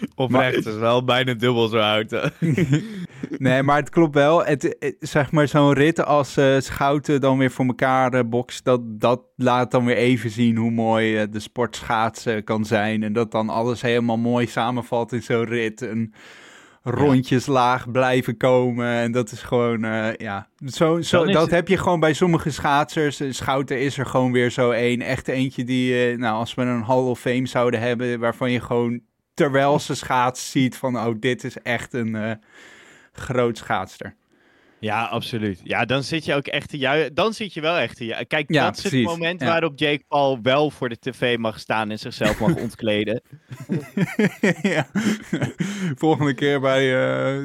Oprecht, 0.15 0.57
het 0.57 0.67
is 0.67 0.75
wel 0.77 1.05
bijna 1.05 1.35
dubbel 1.35 1.69
zo 1.69 1.79
oud. 1.79 2.31
nee, 3.39 3.63
maar 3.63 3.77
het 3.77 3.91
klopt 3.91 4.15
wel. 4.15 4.45
Het, 4.45 4.63
het- 4.79 4.97
zeg 5.01 5.33
maar 5.33 5.49
zo'n 5.49 5.73
rit 5.73 6.05
als 6.05 6.37
eh, 6.37 6.57
Schouten 6.59 7.21
dan 7.21 7.39
weer 7.39 7.51
voor 7.51 7.67
elkaar 7.67 8.29
bokst, 8.29 8.65
dat, 8.65 8.81
dat 9.01 9.21
laat 9.37 9.71
dan 9.71 9.85
weer 9.85 9.97
even 9.97 10.31
zien 10.31 10.57
hoe 10.57 10.71
mooi 10.71 11.17
eh, 11.17 11.27
de 11.31 11.41
sport 11.41 11.77
schaatsen 11.77 12.45
kan 12.45 12.65
zijn. 12.65 13.03
En 13.03 13.13
dat 13.13 13.31
dan 13.31 13.49
alles 13.49 13.83
helemaal 13.83 14.19
mooi 14.19 14.47
samenvalt 14.47 15.13
in 15.13 15.23
zo'n 15.23 15.45
rit. 15.45 15.83
En 15.83 16.13
rondjes 16.83 17.47
laag 17.47 17.91
blijven 17.91 18.37
komen. 18.37 18.87
En 18.87 19.13
dat 19.13 19.31
is 19.33 19.43
gewoon, 19.43 19.81
ja, 20.17 20.49
zo, 20.67 21.01
zo, 21.01 21.25
dat 21.25 21.43
het- 21.43 21.51
heb 21.51 21.69
je 21.69 21.77
gewoon 21.77 22.01
bij 22.01 22.13
sommige 22.13 22.51
schaatsers. 22.51 23.21
Schouten 23.29 23.81
is 23.81 23.99
er 23.99 24.07
gewoon 24.07 24.33
weer 24.33 24.51
zo 24.51 24.71
één. 24.71 25.01
Echt 25.01 25.29
eentje 25.29 25.65
die, 25.65 26.17
nou, 26.17 26.37
als 26.37 26.55
we 26.55 26.63
een 26.63 26.83
Hall 26.83 26.97
of 27.03 27.21
Fame 27.21 27.47
zouden 27.47 27.81
hebben, 27.81 28.19
waarvan 28.21 28.51
je 28.51 28.61
gewoon 28.61 29.01
terwijl 29.39 29.79
ze 29.79 29.95
schaats 29.95 30.51
ziet 30.51 30.77
van, 30.77 30.97
oh, 30.97 31.15
dit 31.21 31.45
is 31.45 31.57
echt 31.63 31.93
een 31.93 32.15
eh, 32.15 32.33
groot 33.13 33.59
schaatster. 33.59 34.15
Ja, 34.81 35.05
absoluut. 35.05 35.61
Ja, 35.65 35.85
dan 35.85 36.03
zit 36.03 36.25
je 36.25 36.35
ook 36.35 36.47
echt 36.47 36.69
te 36.69 36.79
juichen. 36.79 37.15
Dan 37.15 37.33
zit 37.33 37.55
je 37.55 37.61
wel 37.61 37.77
echt 37.77 37.97
te 37.97 38.05
juichen. 38.05 38.27
Kijk, 38.27 38.53
Ja, 38.53 38.65
dat 38.65 38.77
is 38.85 38.93
het 38.93 39.03
moment 39.03 39.41
Ja. 39.41 39.47
waarop 39.47 39.79
Jake 39.79 40.05
Paul 40.09 40.39
wel 40.43 40.71
voor 40.71 40.89
de 40.89 40.99
tv 40.99 41.39
mag 41.39 41.59
staan 41.59 41.91
en 41.91 41.99
zichzelf 41.99 42.41
mag 42.41 42.55
ontkleden. 42.67 43.23
ja. 44.63 44.87
Volgende 45.95 46.35
keer 46.35 46.61
bij 46.61 46.85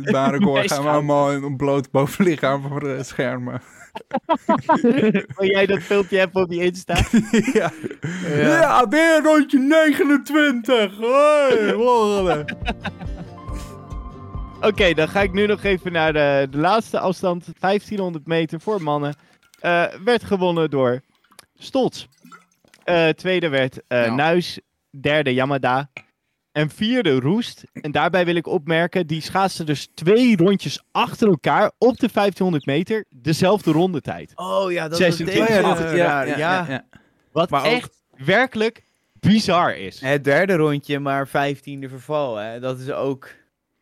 Bij 0.12 0.68
gaan 0.68 0.84
we 0.84 0.90
allemaal 0.90 1.32
in 1.32 1.44
een 1.44 1.58
bloot 1.58 1.92
bovenlichaam 1.92 2.62
voor 2.68 2.80
de 2.80 3.04
schermen. 3.04 3.62
Wil 5.38 5.50
jij 5.50 5.66
dat 5.66 5.80
filmpje 5.80 6.18
hebben 6.18 6.44
op 6.44 6.52
je 6.52 6.64
Insta? 6.64 6.96
ja. 7.54 7.72
ja. 8.28 8.88
weer 8.88 9.22
rondje 9.24 9.60
29. 9.60 10.98
Hoi, 10.98 11.74
volgende. 11.74 12.46
Oké, 14.62 14.94
dan 14.94 15.08
ga 15.08 15.22
ik 15.22 15.34
nu 15.34 15.46
nog 15.46 15.64
even 15.64 15.92
naar 15.92 16.14
de, 16.14 16.48
de 16.50 16.58
laatste 16.58 17.00
afstand. 17.00 17.46
1500 17.60 18.28
meter 18.28 18.60
voor 18.62 18.82
mannen. 18.82 19.16
Eh, 19.60 19.86
werd 20.04 20.24
gewonnen 20.24 20.70
door 20.70 21.02
Stolz. 21.56 22.06
Eh, 22.84 23.10
tweede 23.10 23.50
werd 23.50 23.82
eh 23.88 24.06
Ja. 24.06 24.16
Nuis. 24.16 24.60
Derde 24.90 25.34
Yamada. 25.34 25.90
En 26.54 26.70
vierde 26.70 27.20
Roest. 27.20 27.64
En 27.74 27.92
daarbij 27.92 28.26
wil 28.26 28.36
ik 28.36 28.48
opmerken, 28.48 29.08
die 29.08 29.22
schaatste 29.22 29.64
dus 29.64 29.88
twee 29.94 30.38
rondjes 30.38 30.84
achter 30.92 31.28
elkaar 31.28 31.72
op 31.78 31.98
de 31.98 32.10
1500 32.14 32.66
meter. 32.66 33.06
Dezelfde 33.10 33.72
rondetijd. 33.72 34.32
Oh 34.36 34.72
ja, 34.72 34.88
dat 34.88 34.98
26. 34.98 35.48
is 35.50 35.56
ja, 35.56 35.62
raar. 35.96 36.28
ja, 36.38 36.66
ja. 36.70 36.86
Wat 37.32 37.50
Maar 37.50 37.66
ook- 37.66 37.72
echt 37.72 38.04
werkelijk 38.18 38.84
bizar 39.20 39.78
is. 39.78 40.02
Het 40.02 40.24
derde 40.24 40.56
rondje, 40.56 41.00
maar 41.00 41.28
vijftiende 41.28 41.90
verval. 41.90 42.36
Hè? 42.36 42.60
Dat 42.60 42.80
is 42.80 42.92
ook... 42.92 43.30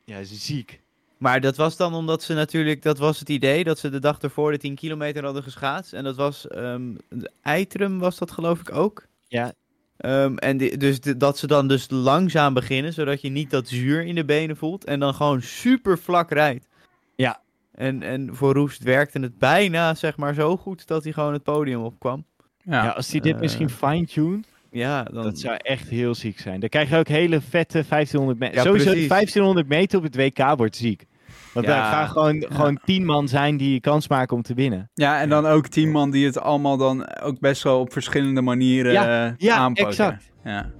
Ja, 0.05 0.17
is 0.17 0.45
ziek. 0.45 0.81
Maar 1.17 1.41
dat 1.41 1.55
was 1.57 1.77
dan 1.77 1.93
omdat 1.93 2.23
ze 2.23 2.33
natuurlijk, 2.33 2.81
dat 2.81 2.97
was 2.97 3.19
het 3.19 3.29
idee, 3.29 3.63
dat 3.63 3.79
ze 3.79 3.89
de 3.89 3.99
dag 3.99 4.19
ervoor 4.19 4.51
de 4.51 4.57
10 4.57 4.75
kilometer 4.75 5.23
hadden 5.23 5.43
geschaatst. 5.43 5.93
En 5.93 6.03
dat 6.03 6.15
was, 6.15 6.47
ehm 6.47 6.93
de 7.09 7.31
Eitrum 7.41 7.99
was 7.99 8.17
dat 8.17 8.31
geloof 8.31 8.59
ik 8.59 8.71
ook. 8.71 9.05
Ja. 9.27 9.53
Ehm, 10.01 10.35
en 10.35 10.57
die- 10.57 10.77
dus 10.77 10.99
de- 10.99 11.17
dat 11.17 11.37
ze 11.37 11.47
dan 11.47 11.67
dus 11.67 11.87
langzaam 11.89 12.53
beginnen, 12.53 12.93
zodat 12.93 13.21
je 13.21 13.29
niet 13.29 13.49
dat 13.49 13.67
zuur 13.67 14.03
in 14.05 14.15
de 14.15 14.25
benen 14.25 14.57
voelt. 14.57 14.85
En 14.85 14.99
dan 14.99 15.13
gewoon 15.13 15.41
super 15.41 15.97
vlak 15.97 16.31
rijdt. 16.31 16.67
Ja. 17.15 17.41
En, 17.71 18.03
en 18.03 18.35
voor 18.35 18.53
Roest 18.53 18.83
werkte 18.83 19.19
het 19.19 19.37
bijna, 19.37 19.93
zeg 19.95 20.17
maar, 20.17 20.33
zo 20.33 20.57
goed 20.57 20.87
dat 20.87 21.03
hij 21.03 21.13
gewoon 21.13 21.33
het 21.33 21.43
podium 21.43 21.81
opkwam. 21.83 22.25
Ja, 22.63 22.83
Ja. 22.83 22.89
als 22.89 23.11
hij 23.11 23.19
dit 23.19 23.33
Eh, 23.35 23.39
misschien 23.41 23.69
fine-tuned, 23.69 24.47
Ja, 24.71 25.03
dan... 25.03 25.23
dat 25.23 25.39
zou 25.39 25.57
echt 25.61 25.89
heel 25.89 26.15
ziek 26.15 26.39
zijn. 26.39 26.59
Dan 26.59 26.69
krijg 26.69 26.89
je 26.89 26.97
ook 26.97 27.07
hele 27.07 27.41
vette 27.41 27.83
1500 27.87 28.39
meter. 28.39 28.55
Ja, 28.55 28.61
Sowieso 28.63 28.89
precies. 28.89 29.07
1500 29.07 29.67
meter 29.67 29.97
op 29.97 30.03
het 30.03 30.15
WK 30.15 30.53
wordt 30.57 30.75
ziek. 30.75 31.05
Want 31.53 31.65
Ja. 31.65 31.71
daar 31.75 31.91
gaan 31.91 32.07
gewoon, 32.07 32.45
gewoon 32.49 32.79
tien 32.85 33.05
man 33.05 33.27
zijn 33.27 33.57
die 33.57 33.79
kans 33.79 34.07
maken 34.07 34.35
om 34.35 34.41
te 34.41 34.53
winnen. 34.53 34.89
Ja, 34.93 35.19
en 35.21 35.29
dan 35.29 35.45
ook 35.45 35.67
tien 35.67 35.91
man 35.91 36.11
die 36.11 36.25
het 36.25 36.39
allemaal 36.39 36.77
dan 36.77 37.21
ook 37.21 37.39
best 37.39 37.63
wel 37.63 37.79
op 37.79 37.91
verschillende 37.91 38.41
manieren 38.41 38.91
Ja, 38.91 39.27
eh, 39.27 39.33
ja, 39.37 39.55
aanpakken. 39.55 39.87
exact. 39.87 40.31
Ja. 40.43 40.71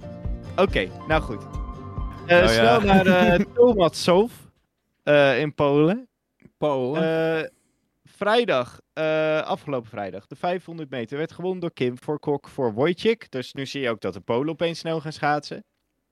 Oké, 0.56 0.88
nou 1.08 1.22
goed. 1.22 1.44
Oh, 2.22 2.28
ja. 2.28 2.46
snel 2.46 2.80
naar 2.80 3.06
uh, 3.06 3.34
eh 5.04 5.40
in 5.40 5.54
Polen. 5.54 6.08
Polen. 6.58 7.38
Eh, 7.38 7.48
vrijdag, 8.04 8.80
eh, 8.92 9.40
afgelopen 9.40 9.88
vrijdag, 9.90 10.26
de 10.26 10.36
500 10.36 10.90
meter 10.90 11.18
werd 11.18 11.32
gewonnen 11.32 11.60
door 11.60 11.72
Kim 11.72 11.98
voor 11.98 12.18
Kok 12.18 12.48
voor 12.48 12.72
Wojcik. 12.72 13.30
Dus 13.30 13.52
nu 13.52 13.66
zie 13.66 13.80
je 13.80 13.90
ook 13.90 14.00
dat 14.00 14.14
de 14.14 14.20
Polen 14.20 14.48
opeens 14.48 14.78
snel 14.78 15.00
gaan 15.00 15.12
schaatsen. 15.12 15.64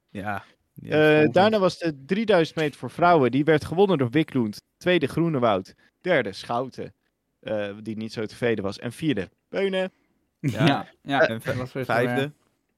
Ja. 0.08 0.42
Ja, 0.82 1.20
Eh, 1.22 1.28
daarna 1.32 1.58
was 1.58 1.78
de 1.78 2.04
3000 2.06 2.56
meter 2.58 2.78
voor 2.78 2.90
vrouwen. 2.90 3.30
Die 3.30 3.44
werd 3.44 3.64
gewonnen 3.64 3.98
door 3.98 4.10
Wiklund. 4.10 4.62
Tweede 4.76 5.06
Groenewoud. 5.06 5.74
Derde 6.00 6.32
Schouten. 6.32 6.94
eh, 7.40 7.68
die 7.82 7.96
niet 7.96 8.12
zo 8.12 8.26
tevreden 8.26 8.64
was. 8.64 8.78
En 8.78 8.92
vierde 8.92 9.28
Beunen. 9.48 9.92
ja, 10.40 10.66
ja, 10.66 10.86
ja. 11.02 11.28
En 11.28 11.40
Vijfde. 11.86 12.32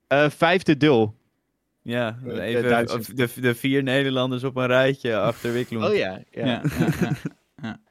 Eh, 0.06 0.30
vijfde 0.30 0.76
Dul. 0.76 1.14
Ja, 1.82 2.18
De- 2.24 2.34
de 2.34 2.40
even 2.76 2.94
of 2.94 3.06
de, 3.06 3.40
de 3.40 3.54
vier 3.54 3.82
Nederlanders 3.82 4.44
op 4.44 4.56
een 4.56 4.66
rijtje 4.66 5.18
achter 5.18 5.52
Wikloen. 5.52 5.84
Oh 5.84 5.94
ja. 5.94 6.22
ja. 6.30 6.46
Ja, 6.46 6.62
ja, 6.78 7.10
ja. 7.62 7.80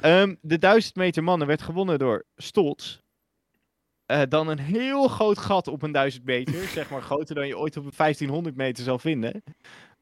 Ehm, 0.00 0.34
de 0.40 0.58
1000 0.58 0.94
meter 0.96 1.24
mannen 1.24 1.46
werd 1.46 1.62
gewonnen 1.62 1.98
door 1.98 2.24
Stolz. 2.36 3.00
Eh, 4.06 4.22
dan 4.28 4.48
een 4.48 4.58
heel 4.58 5.08
groot 5.08 5.38
gat 5.38 5.68
op 5.68 5.82
een 5.82 5.92
1000 5.92 6.24
meter. 6.24 6.68
zeg 6.78 6.90
maar 6.90 7.02
groter 7.02 7.34
dan 7.34 7.46
je 7.46 7.58
ooit 7.58 7.76
op 7.76 7.84
een 7.84 7.92
1500 7.96 8.56
meter 8.56 8.84
zal 8.84 8.98
vinden. 8.98 9.42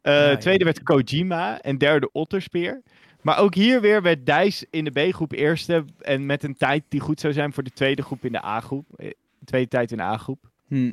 Eh, 0.01 0.31
ja. 0.31 0.37
Tweede 0.37 0.65
werd 0.65 0.83
Kojima. 0.83 1.61
En 1.61 1.79
derde 1.79 2.13
Otterspeer. 2.13 2.83
Maar 3.23 3.39
ook 3.39 3.55
hier 3.55 3.81
weer 3.81 4.03
werd 4.03 4.27
Dijs 4.27 4.65
in 4.71 4.85
de 4.85 4.91
B-groep 4.91 5.33
eerste. 5.33 5.85
En 6.01 6.27
met 6.27 6.43
een 6.43 6.57
tijd 6.57 6.85
die 6.89 7.01
goed 7.01 7.21
zou 7.21 7.33
zijn 7.33 7.53
voor 7.53 7.63
de 7.63 7.71
tweede 7.71 8.03
groep 8.03 8.25
in 8.25 8.33
de 8.33 8.45
A-groep. 8.45 8.87
Eh, 8.97 9.11
Tweede 9.45 9.69
tijd 9.69 9.91
in 9.91 9.97
de 9.97 10.03
A-groep. 10.03 10.51
Hm. 10.69 10.93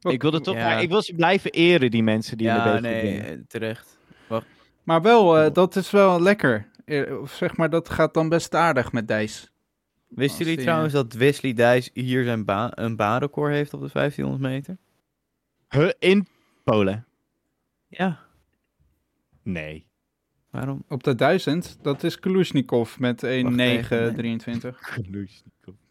Ik 0.00 0.22
wilde 0.22 0.40
toch 0.40 0.54
Ja. 0.54 0.64
maar 0.64 0.82
ik 0.82 0.88
wil 0.88 1.02
ze 1.02 1.14
blijven 1.14 1.50
eren, 1.50 1.90
die 1.90 2.02
mensen 2.02 2.36
die 2.38 2.48
in 2.48 2.54
de 2.54 2.60
ja, 2.60 2.68
B-groep 2.68 2.82
nee, 2.82 3.46
terecht. 3.46 3.98
Maar 4.82 5.02
wel, 5.02 5.38
eh, 5.38 5.52
dat 5.52 5.76
is 5.76 5.90
wel 5.90 6.20
lekker. 6.20 6.70
Of 7.20 7.32
zeg 7.32 7.56
maar, 7.56 7.70
dat 7.70 7.88
gaat 7.88 8.14
dan 8.14 8.28
best 8.28 8.54
aardig 8.54 8.92
met 8.92 9.08
Dijs. 9.08 9.51
Wisten 10.14 10.38
jullie 10.38 10.56
die, 10.56 10.64
trouwens 10.64 10.92
dat 10.92 11.12
Wesley 11.12 11.52
Dijs 11.52 11.90
hier 11.92 12.24
zijn 12.24 12.44
ba 12.44 12.72
een 12.74 12.96
baanrecord 12.96 13.52
heeft 13.52 13.74
op 13.74 13.80
de 13.80 13.88
1500 13.92 14.52
meter? 14.52 14.76
Huh, 15.68 15.90
in 15.98 16.26
Polen? 16.64 17.06
Ja. 17.88 18.18
Nee. 19.42 19.86
Waarom? 20.50 20.84
Op 20.88 21.02
de 21.02 21.14
1000, 21.14 21.78
dat 21.82 22.04
is 22.04 22.18
Kulusnikov 22.18 22.98
met 22.98 23.24
1.923. 23.24 23.30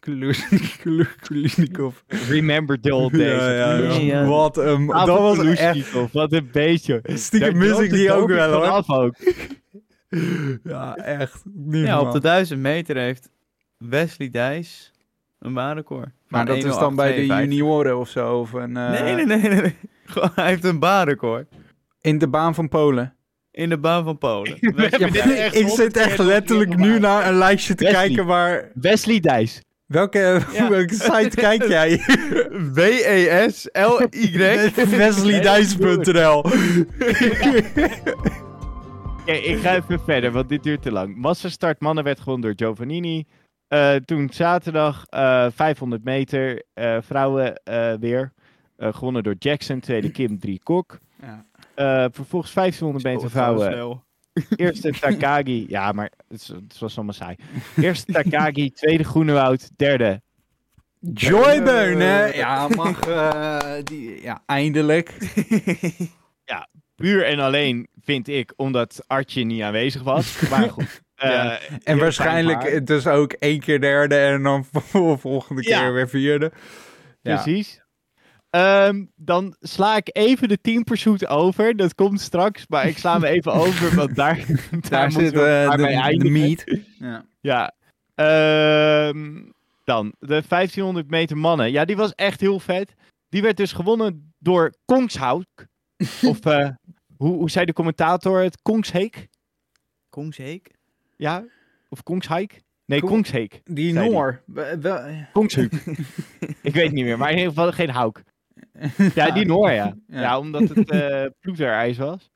Kulusnikov. 1.20 1.96
Remember 2.28 2.80
the 2.80 2.94
old 2.94 3.12
days. 3.18 3.40
Ja, 3.40 3.50
ja, 3.50 3.76
ja. 3.76 3.92
Ja. 3.92 4.26
Wat 4.26 4.56
een... 4.56 4.90
Ah, 4.90 5.06
dat 5.06 5.18
was 5.18 5.56
echt... 5.56 6.12
Wat 6.12 6.32
een 6.32 6.48
beetje. 6.52 7.00
Stiekem 7.04 7.56
mis 7.56 7.78
ik 7.78 7.90
die 7.90 8.12
ook 8.12 8.28
wel, 8.28 8.52
hoor. 8.52 8.64
Af 8.64 8.90
ook. 8.90 9.16
Ja, 10.64 10.96
echt. 10.96 11.42
Niet 11.44 11.86
Ja, 11.86 12.00
op 12.00 12.12
de 12.12 12.20
1000 12.20 12.60
meter 12.60 12.96
heeft 12.96 13.30
Wesley 13.88 14.30
Dijs 14.30 14.92
een 15.38 15.54
baanrecord. 15.54 16.08
Maar 16.28 16.46
dat 16.46 16.56
is 16.56 16.78
dan 16.78 16.96
bij 16.96 17.14
de 17.14 17.20
1.08.52. 17.22 17.26
junioren 17.26 17.98
of 17.98 18.08
zo. 18.08 18.38
Of 18.38 18.52
een, 18.52 18.76
eh, 18.76 18.90
Nee, 18.90 19.14
nee, 19.14 19.24
nee, 19.26 19.36
nee. 19.38 19.60
nee. 19.60 19.76
Gewoon, 20.04 20.30
hij 20.34 20.46
heeft 20.48 20.64
een 20.64 20.78
baanrecord. 20.78 21.48
In 22.00 22.18
de 22.18 22.28
baan 22.28 22.54
van 22.54 22.68
Polen. 22.68 23.14
In 23.50 23.68
de 23.68 23.78
baan 23.78 24.04
van 24.04 24.18
Polen. 24.18 24.56
Ja, 24.60 25.34
echt 25.36 25.54
ik 25.54 25.68
zit 25.68 25.96
echt 25.96 26.18
letterlijk 26.18 26.76
nu 26.76 26.98
naar 26.98 27.26
een 27.28 27.34
lijstje 27.34 27.74
te 27.74 27.84
Wesley. 27.84 28.06
kijken 28.06 28.26
waar... 28.26 28.70
Wesley 28.74 29.20
Dijs. 29.20 29.60
Welke, 29.86 30.40
welke 30.68 30.94
site 30.94 31.36
kijk 31.36 31.66
jij? 31.68 31.96
W-E-S-L-Y. 32.72 34.36
Wesleydice.nl 34.96 36.38
Oké, 39.20 39.32
ik 39.32 39.58
ga 39.58 39.74
even 39.74 40.00
verder, 40.00 40.32
want 40.32 40.48
dit 40.48 40.62
duurt 40.62 40.82
te 40.82 40.92
lang. 40.92 41.16
Massastart 41.16 41.80
mannen 41.80 42.04
werd 42.04 42.20
gewonnen 42.20 42.56
door 42.56 42.66
Giovannini. 42.68 43.26
Eh, 43.72 43.94
toen 43.94 44.28
zaterdag 44.32 45.04
eh 45.08 45.46
500 45.54 46.04
meter 46.04 46.62
eh, 46.74 46.96
vrouwen 47.00 47.54
eh, 47.64 47.92
weer. 48.00 48.32
Eh, 48.76 48.94
gewonnen 48.94 49.22
door 49.22 49.34
Jackson, 49.38 49.80
tweede 49.80 50.10
Kim, 50.18 50.38
drie 50.38 50.60
Kok. 50.62 50.98
Ja. 51.20 51.44
Eh, 51.74 52.06
vervolgens 52.12 52.52
1500 52.52 53.04
meter 53.04 53.30
vrouwen. 53.30 54.02
Eerste 54.56 54.90
Takagi. 55.00 55.64
Ja, 55.68 55.92
maar 55.92 56.10
het, 56.28 56.78
was 56.78 56.96
allemaal 56.96 57.14
saai. 57.14 57.36
Eerste 57.76 58.12
Takagi, 58.22 58.70
tweede 58.70 59.04
Groenewoud, 59.04 59.70
derde. 59.76 60.22
Joybeunen. 61.00 62.36
Ja, 62.36 62.68
mag... 62.68 63.00
eh, 63.00 63.72
die, 63.84 64.22
ja, 64.22 64.42
eindelijk. 64.46 65.16
Puur 66.96 67.24
en 67.24 67.38
alleen 67.38 67.88
vind 68.00 68.28
ik 68.28 68.52
omdat 68.56 69.04
Artje 69.06 69.44
niet 69.44 69.62
aanwezig 69.62 70.02
was. 70.02 70.48
Maar 70.50 70.70
goed. 70.70 71.02
eh, 71.22 71.30
Ja. 71.30 71.58
En 71.84 71.98
waarschijnlijk 71.98 72.86
dus 72.86 73.06
ook 73.06 73.32
één 73.32 73.60
keer 73.60 73.80
derde 73.80 74.16
en 74.16 74.42
dan 74.42 74.64
vol- 74.72 75.16
volgende 75.16 75.62
keer 75.62 75.70
Ja. 75.84 75.90
weer 75.92 76.08
vierde. 76.08 76.52
Ja. 77.20 77.42
Precies. 77.42 77.80
Ehm, 78.50 79.04
dan 79.16 79.56
sla 79.60 79.96
ik 79.96 80.08
even 80.12 80.48
de 80.48 80.60
team 80.60 80.84
pursuit 80.84 81.26
over. 81.26 81.76
Dat 81.76 81.94
komt 81.94 82.20
straks, 82.20 82.64
maar 82.68 82.86
ik 82.86 82.98
sla 82.98 83.12
hem 83.12 83.24
even 83.36 83.52
over, 83.52 83.94
want 83.96 84.14
daar, 84.14 84.44
daar, 84.88 85.12
zit 85.12 85.32
we 85.32 85.66
eh, 85.70 85.70
de, 86.10 86.16
de 86.18 86.30
meat. 86.30 86.64
Ja. 86.98 87.24
Ja. 87.40 87.72
Ehm, 88.14 89.42
dan, 89.84 90.14
de 90.18 90.42
1500 90.48 91.10
meter 91.10 91.36
mannen. 91.36 91.70
Ja, 91.72 91.84
die 91.84 91.96
was 91.96 92.14
echt 92.14 92.40
heel 92.40 92.60
vet. 92.60 92.94
Die 93.28 93.42
werd 93.42 93.56
dus 93.56 93.72
gewonnen 93.72 94.34
door 94.38 94.74
Kongshouk. 94.84 95.66
of 96.22 96.44
eh, 96.44 96.68
hoe, 97.16 97.36
hoe 97.36 97.50
zei 97.50 97.64
de 97.64 97.72
commentator 97.72 98.42
het? 98.42 98.62
Kongsheek? 98.62 99.28
Kongsheek? 100.08 100.70
Ja? 101.16 101.44
Of 101.88 102.02
Kongsheik? 102.02 102.62
Nee, 102.86 103.00
Ko- 103.00 103.06
Kongsheek. 103.06 103.60
Die. 103.64 103.92
Noor. 103.92 104.42
Kongsheuk. 105.32 105.72
ik 106.62 106.74
weet 106.74 106.92
niet 106.92 107.04
meer, 107.04 107.18
maar 107.18 107.30
in 107.30 107.36
ieder 107.36 107.52
geval 107.52 107.72
geen 107.72 107.90
Hauk. 107.90 108.22
Ja, 109.14 109.30
die 109.30 109.46
Noor, 109.46 109.70
ja. 109.70 109.94
Ja. 110.06 110.20
Ja, 110.20 110.38
omdat 110.38 110.68
het 110.68 110.90
eh 110.90 111.24
ploeterijs 111.40 111.96
was. 111.98 112.30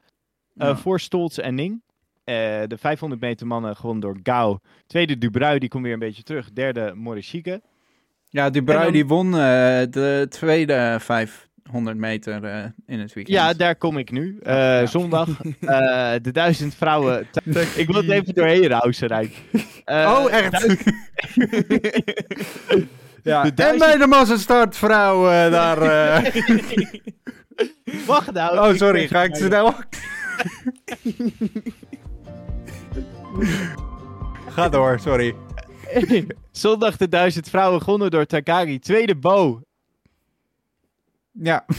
Eh, 0.57 0.67
Ja. 0.67 0.77
Voor 0.77 1.01
Stolz 1.01 1.39
en 1.39 1.55
Ning. 1.55 1.83
Eh, 2.25 2.35
de 2.67 2.77
500 2.79 3.21
meter 3.21 3.47
mannen 3.47 3.77
gewonnen 3.77 4.03
door 4.03 4.17
Gauw. 4.23 4.61
Tweede 4.87 5.19
Dubrui, 5.19 5.59
die 5.59 5.69
komt 5.69 5.85
weer 5.85 5.93
een 5.93 5.99
beetje 5.99 6.23
terug. 6.23 6.53
Derde 6.53 6.93
Morishige. 6.95 7.63
Ja, 8.29 8.51
Dubrui 8.51 8.83
dan- 8.85 8.93
die 8.93 9.07
won 9.07 9.31
de 9.31 10.27
tweede 10.29 10.97
500 11.67 11.97
meter 11.97 12.45
eh, 12.45 12.65
in 12.87 12.99
het 13.01 13.13
weekend. 13.13 13.37
Ja, 13.39 13.53
daar 13.53 13.77
kom 13.77 13.99
ik 13.99 14.11
nu. 14.11 14.39
Eh, 14.43 14.55
Ja. 14.55 14.87
Zondag. 14.97 15.29
Eh, 15.61 16.13
de 16.23 16.31
duizend 16.33 16.75
vrouwen. 16.75 17.27
ik 17.77 17.87
wil 17.87 17.95
het 18.03 18.11
even 18.11 18.35
doorheen 18.35 18.67
rousen, 18.67 19.09
Rijk. 19.09 19.37
Eh, 19.85 20.21
oh, 20.25 20.33
echt? 20.33 20.67
ja. 23.23 23.43
De 23.51 23.63
En 23.65 23.79
bij 23.79 23.97
de 23.97 24.07
massastart 24.07 24.77
vrouw 24.77 25.31
eh, 25.31 25.51
daar... 25.51 25.83
eh, 25.83 26.35
Wacht 28.07 28.33
nou. 28.33 28.59
Oh, 28.71 28.75
sorry, 28.77 29.09
ga 29.09 29.23
ik 29.23 29.35
te 29.35 29.45
snel? 29.45 29.75
Ga 34.49 34.69
door, 34.69 34.99
sorry. 35.01 35.35
Zondag 36.51 36.97
de 36.97 37.09
duizend 37.09 37.49
vrouwen 37.49 37.83
gewonnen 37.83 38.11
door 38.11 38.25
Takagi. 38.27 38.79
Tweede 38.79 39.17
Bo. 39.17 39.61
Ja. 41.39 41.65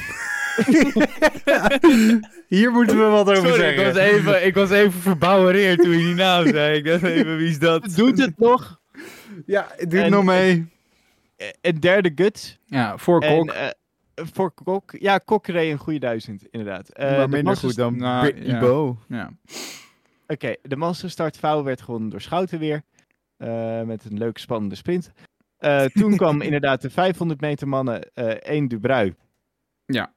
Hier 2.48 2.72
moeten 2.72 2.98
we 2.98 3.04
wat 3.04 3.30
over 3.30 3.50
Sorry, 3.50 3.70
ik 3.70 3.78
zeggen. 3.78 3.86
was, 3.86 3.96
even, 4.04 4.46
ik 4.46 4.54
was 4.56 4.70
even 4.70 4.92
verbouwereerd 5.02 5.82
toen 5.82 5.92
je 5.92 5.98
die 5.98 6.16
naam 6.16 6.48
zei. 6.48 6.78
Ik 6.78 6.86
dacht 6.86 7.04
even, 7.04 7.38
wie 7.38 7.50
is 7.50 7.60
dat? 7.60 7.94
Doet 7.96 8.20
het 8.20 8.38
nog. 8.40 8.80
Ja, 9.46 9.68
doe 9.88 10.02
En- 10.02 10.12
nog 10.12 10.24
mee. 10.24 10.68
Een 11.62 11.80
derde 11.80 12.12
Guts. 12.16 12.58
Ja, 12.66 12.98
voor 12.98 13.22
En, 13.22 13.38
Kok. 13.38 13.50
eh, 13.50 13.68
voor 14.16 14.52
Kok. 14.64 14.92
Ja, 15.00 15.18
Kok 15.18 15.48
reed 15.48 15.72
een 15.72 15.78
goede 15.78 16.00
duizend, 16.00 16.44
inderdaad. 16.52 16.90
Eh, 16.90 17.10
maar 17.18 17.30
de 17.30 17.36
minder 17.36 17.58
goed 17.58 17.76
dan 17.76 17.98
Nou, 17.98 18.22
Brittany 18.22 18.50
ja. 18.54 18.60
Bo. 18.60 18.98
ja. 19.08 19.30
Oké, 20.28 20.56
de 20.62 20.76
masterstart 20.76 21.38
vrouwen 21.38 21.66
werd 21.66 21.82
gewonnen 21.82 22.10
door 22.10 22.22
Schouten 22.22 22.60
weer. 22.60 22.82
eh, 23.38 23.82
met 23.82 24.06
een 24.06 24.18
leuke 24.18 24.40
spannende 24.40 24.76
sprint. 24.76 25.12
Eh, 25.58 25.86
toen 25.86 26.16
kwam 26.16 26.42
inderdaad 26.52 26.82
de 26.82 26.90
500 26.90 27.42
meter 27.42 27.68
mannen. 27.68 28.02
eh 28.14 28.26
één 28.28 28.68
Dubrui. 28.68 29.14
Ja. 29.88 30.12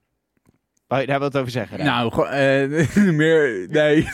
Wou 0.90 1.02
je 1.02 1.08
daar 1.08 1.18
wat 1.18 1.36
over 1.36 1.50
zeggen? 1.50 1.84
Nou, 1.84 2.26
eh, 2.26 2.96
meer, 3.20 3.66
nee. 3.68 4.08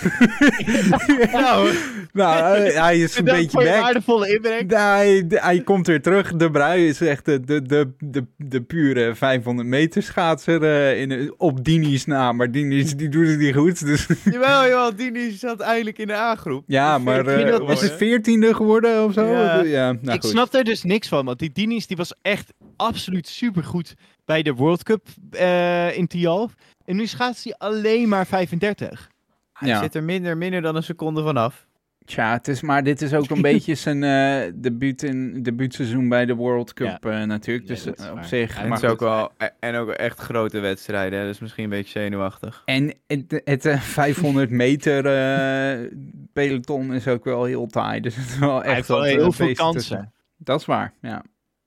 nou, 1.33 1.75
nou, 2.13 2.57
eh, 2.57 2.83
hij 2.83 2.99
is 2.99 3.19
een 3.19 3.25
beetje 3.25 3.65
back. 3.65 3.81
waardevolle 3.81 4.35
inbreng. 4.35 4.71
Hij, 4.71 5.25
hij 5.29 5.61
komt 5.61 5.87
weer 5.87 6.03
terug. 6.03 6.33
De 6.33 6.51
Brui 6.51 6.89
is 6.89 7.01
echt 7.01 7.25
de, 7.25 7.41
de, 7.41 7.63
de, 7.63 7.93
de, 7.99 8.27
de 8.37 8.63
pure 8.63 9.15
500 9.15 9.69
meter 9.69 10.03
schaatser 10.03 10.63
eh, 10.63 11.01
in, 11.01 11.35
op 11.37 11.65
Dini's 11.65 12.05
naam. 12.05 12.37
Maar 12.37 12.51
Dini's 12.51 12.97
die 12.97 13.09
doet 13.09 13.29
het 13.29 13.39
niet 13.39 13.55
goed. 13.55 13.87
Dus, 13.87 14.07
Jawel, 14.25 14.63
jawel, 14.63 14.97
Dini 14.97 15.31
zat 15.31 15.61
eindelijk 15.61 15.99
in 15.99 16.07
de 16.07 16.15
A-groep. 16.15 16.65
ja, 16.67 16.99
maar 16.99 17.25
was 17.65 17.81
het 17.81 17.93
veertiende 17.93 18.55
geworden 18.55 19.05
of 19.05 19.13
zo? 19.13 19.27
Ja. 19.27 19.61
ja 19.61 19.93
nou 19.93 20.17
ik 20.17 20.23
goed. 20.23 20.31
snap 20.31 20.55
er 20.55 20.65
dus 20.65 20.83
niks 20.83 21.09
van, 21.09 21.25
want 21.25 21.39
die 21.39 21.53
Dinis 21.53 21.87
die 21.87 21.97
was 21.97 22.15
echt 22.23 22.53
absoluut 22.77 23.29
supergoed 23.29 23.95
bij 24.27 24.43
de 24.43 24.55
World 24.55 24.83
Cup 24.83 25.07
eh, 25.31 25.97
in 25.97 26.07
Tialf. 26.07 26.55
En 26.85 26.97
nu 26.97 27.07
schaatst 27.07 27.45
hij 27.45 27.55
alleen 27.59 28.09
maar 28.09 28.27
35. 28.27 29.11
Hij 29.53 29.69
Ja. 29.69 29.83
zit 29.83 29.95
er 29.95 30.05
minder, 30.05 30.37
minder 30.37 30.63
dan 30.63 30.77
een 30.77 30.83
seconde 30.83 31.23
vanaf. 31.23 31.67
Tja, 32.05 32.33
het 32.33 32.49
is, 32.49 32.61
maar 32.61 32.83
dit 32.83 33.03
is 33.03 33.15
ook 33.15 33.31
een 33.31 33.43
beetje 33.53 33.75
zijn 33.75 34.03
eh 34.03 34.53
debuut 34.55 35.03
in, 35.03 35.43
debuutseizoen 35.43 36.09
bij 36.09 36.27
de 36.27 36.35
World 36.35 36.73
Cup 36.73 37.05
eh, 37.07 37.23
natuurlijk. 37.23 37.67
Dus 37.67 37.87
op 37.87 37.97
waar. 37.99 38.25
zich. 38.25 38.57
En, 38.57 38.63
maar 38.69 38.77
het 38.79 38.85
is 38.85 38.91
ook 38.91 39.01
wel, 39.01 39.31
en 39.61 39.75
ook 39.77 39.91
echt 39.91 40.19
grote 40.19 40.59
wedstrijden, 40.59 41.19
hè, 41.19 41.27
dus 41.27 41.39
misschien 41.39 41.65
een 41.65 41.71
beetje 41.71 42.01
zenuwachtig. 42.01 42.63
En 42.65 42.95
het, 43.07 43.41
het 43.45 43.65
eh, 43.67 43.81
500 44.03 44.51
meter 44.51 45.07
eh, 45.07 45.91
peloton 46.33 46.93
is 46.95 47.09
ook 47.09 47.25
wel 47.25 47.45
heel 47.45 47.67
taai. 47.67 48.01
Dus 48.01 48.17
het 48.17 48.27
is 48.29 48.39
wel 48.39 48.57
echt 48.57 48.65
Hij 48.67 48.75
heeft 48.75 48.89
wel 48.89 49.03
heel 49.03 49.33
veel 49.33 49.53
kansen. 49.55 49.73
tussen. 49.81 50.13
Dat 50.37 50.61
is 50.61 50.67
waar, 50.67 50.93
ja. 51.01 51.23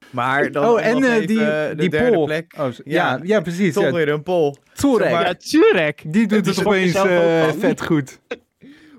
Maar 0.09 0.51
dan 0.51 0.65
oh, 0.65 0.85
en 0.85 1.03
eh, 1.03 1.13
even 1.15 1.27
die, 1.27 1.37
de 1.37 1.73
die 1.77 1.89
derde 1.89 2.11
pol. 2.11 2.25
plek. 2.25 2.53
Oh, 2.59 2.65
ja, 2.71 2.73
Ja, 2.83 3.19
ja, 3.23 3.39
precies. 3.41 3.73
Toch 3.73 3.83
Ja, 3.83 3.91
weer 3.91 4.09
een 4.09 4.23
pol. 4.23 4.55
Turek. 4.73 5.01
Zeg 5.03 5.11
maar- 5.11 5.25
Ja, 5.27 5.33
Turek. 5.33 6.01
Die 6.07 6.27
doet 6.27 6.45
het 6.45 6.55
je 6.55 6.65
opeens 6.65 6.93
eh, 6.95 7.43
van. 7.43 7.59
vet 7.59 7.81
goed. 7.81 8.19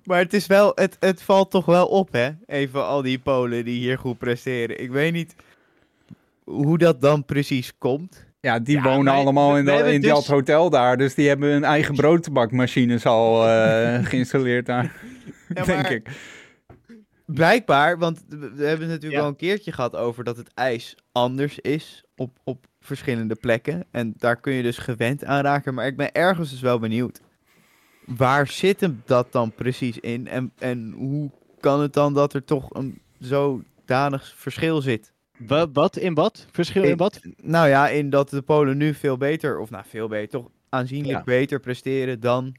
Maar 0.04 0.18
het 0.18 0.32
is 0.34 0.46
wel, 0.46 0.72
het, 0.74 0.96
het 1.00 1.22
valt 1.22 1.50
toch 1.50 1.64
wel 1.66 1.86
op, 1.86 2.12
hè? 2.12 2.28
Even 2.46 2.86
al 2.86 3.02
die 3.02 3.18
Polen 3.18 3.64
die 3.64 3.78
hier 3.78 3.98
goed 3.98 4.18
presteren. 4.18 4.80
Ik 4.82 4.90
weet 4.90 5.12
niet 5.12 5.34
hoe 6.44 6.78
dat 6.78 7.00
dan 7.00 7.24
precies 7.24 7.72
komt. 7.78 8.24
Ja, 8.40 8.58
die 8.58 8.76
Ja, 8.76 8.82
wonen 8.82 9.04
wij- 9.04 9.14
allemaal 9.22 9.56
in, 9.58 9.64
dat, 9.64 9.86
in 9.86 10.00
dus- 10.00 10.10
dat 10.10 10.26
hotel 10.26 10.70
daar. 10.70 10.96
Dus 10.96 11.14
die 11.14 11.28
hebben 11.28 11.50
hun 11.50 11.64
eigen 11.64 11.94
broodbakmachines 11.94 13.06
al 13.06 13.48
eh, 13.48 13.98
geïnstalleerd 14.10 14.66
daar. 14.66 14.92
Ja, 15.54 15.62
denk 15.64 15.82
maar- 15.82 15.92
ik. 15.92 16.08
Blijkbaar, 17.34 17.98
want 17.98 18.24
we 18.28 18.36
hebben 18.36 18.66
het 18.66 18.78
natuurlijk 18.88 19.12
Ja. 19.12 19.18
wel 19.18 19.28
een 19.28 19.36
keertje 19.36 19.72
gehad 19.72 19.96
over 19.96 20.24
dat 20.24 20.36
het 20.36 20.50
ijs 20.54 20.96
anders 21.12 21.58
is 21.58 22.04
op, 22.16 22.38
op 22.44 22.66
verschillende 22.80 23.34
plekken. 23.34 23.84
En 23.90 24.14
daar 24.16 24.36
kun 24.40 24.52
je 24.52 24.62
dus 24.62 24.78
gewend 24.78 25.24
aan 25.24 25.42
raken. 25.42 25.74
Maar 25.74 25.86
ik 25.86 25.96
ben 25.96 26.12
ergens 26.12 26.50
dus 26.50 26.60
wel 26.60 26.78
benieuwd. 26.78 27.20
Waar 28.06 28.46
zit 28.46 28.80
hem 28.80 29.02
dat 29.04 29.32
dan 29.32 29.52
precies 29.52 29.98
in? 29.98 30.28
En, 30.28 30.52
en 30.58 30.92
hoe 30.96 31.30
kan 31.60 31.80
het 31.80 31.92
dan 31.92 32.14
dat 32.14 32.34
er 32.34 32.44
toch 32.44 32.74
een 32.74 33.00
zodanig 33.18 34.32
verschil 34.36 34.80
zit? 34.80 35.12
Wat, 35.38 35.70
wat 35.72 35.96
in 35.96 36.14
wat? 36.14 36.46
Verschil 36.52 36.82
in 36.82 36.96
wat? 36.96 37.20
Nou 37.42 37.68
ja, 37.68 37.88
in 37.88 38.10
dat 38.10 38.30
de 38.30 38.42
Polen 38.42 38.76
nu 38.76 38.94
veel 38.94 39.16
beter, 39.16 39.58
of 39.58 39.70
nou 39.70 39.84
veel 39.88 40.08
beter, 40.08 40.28
toch 40.40 40.50
aanzienlijk 40.68 41.18
Ja. 41.18 41.24
beter 41.24 41.60
presteren 41.60 42.20
dan 42.20 42.56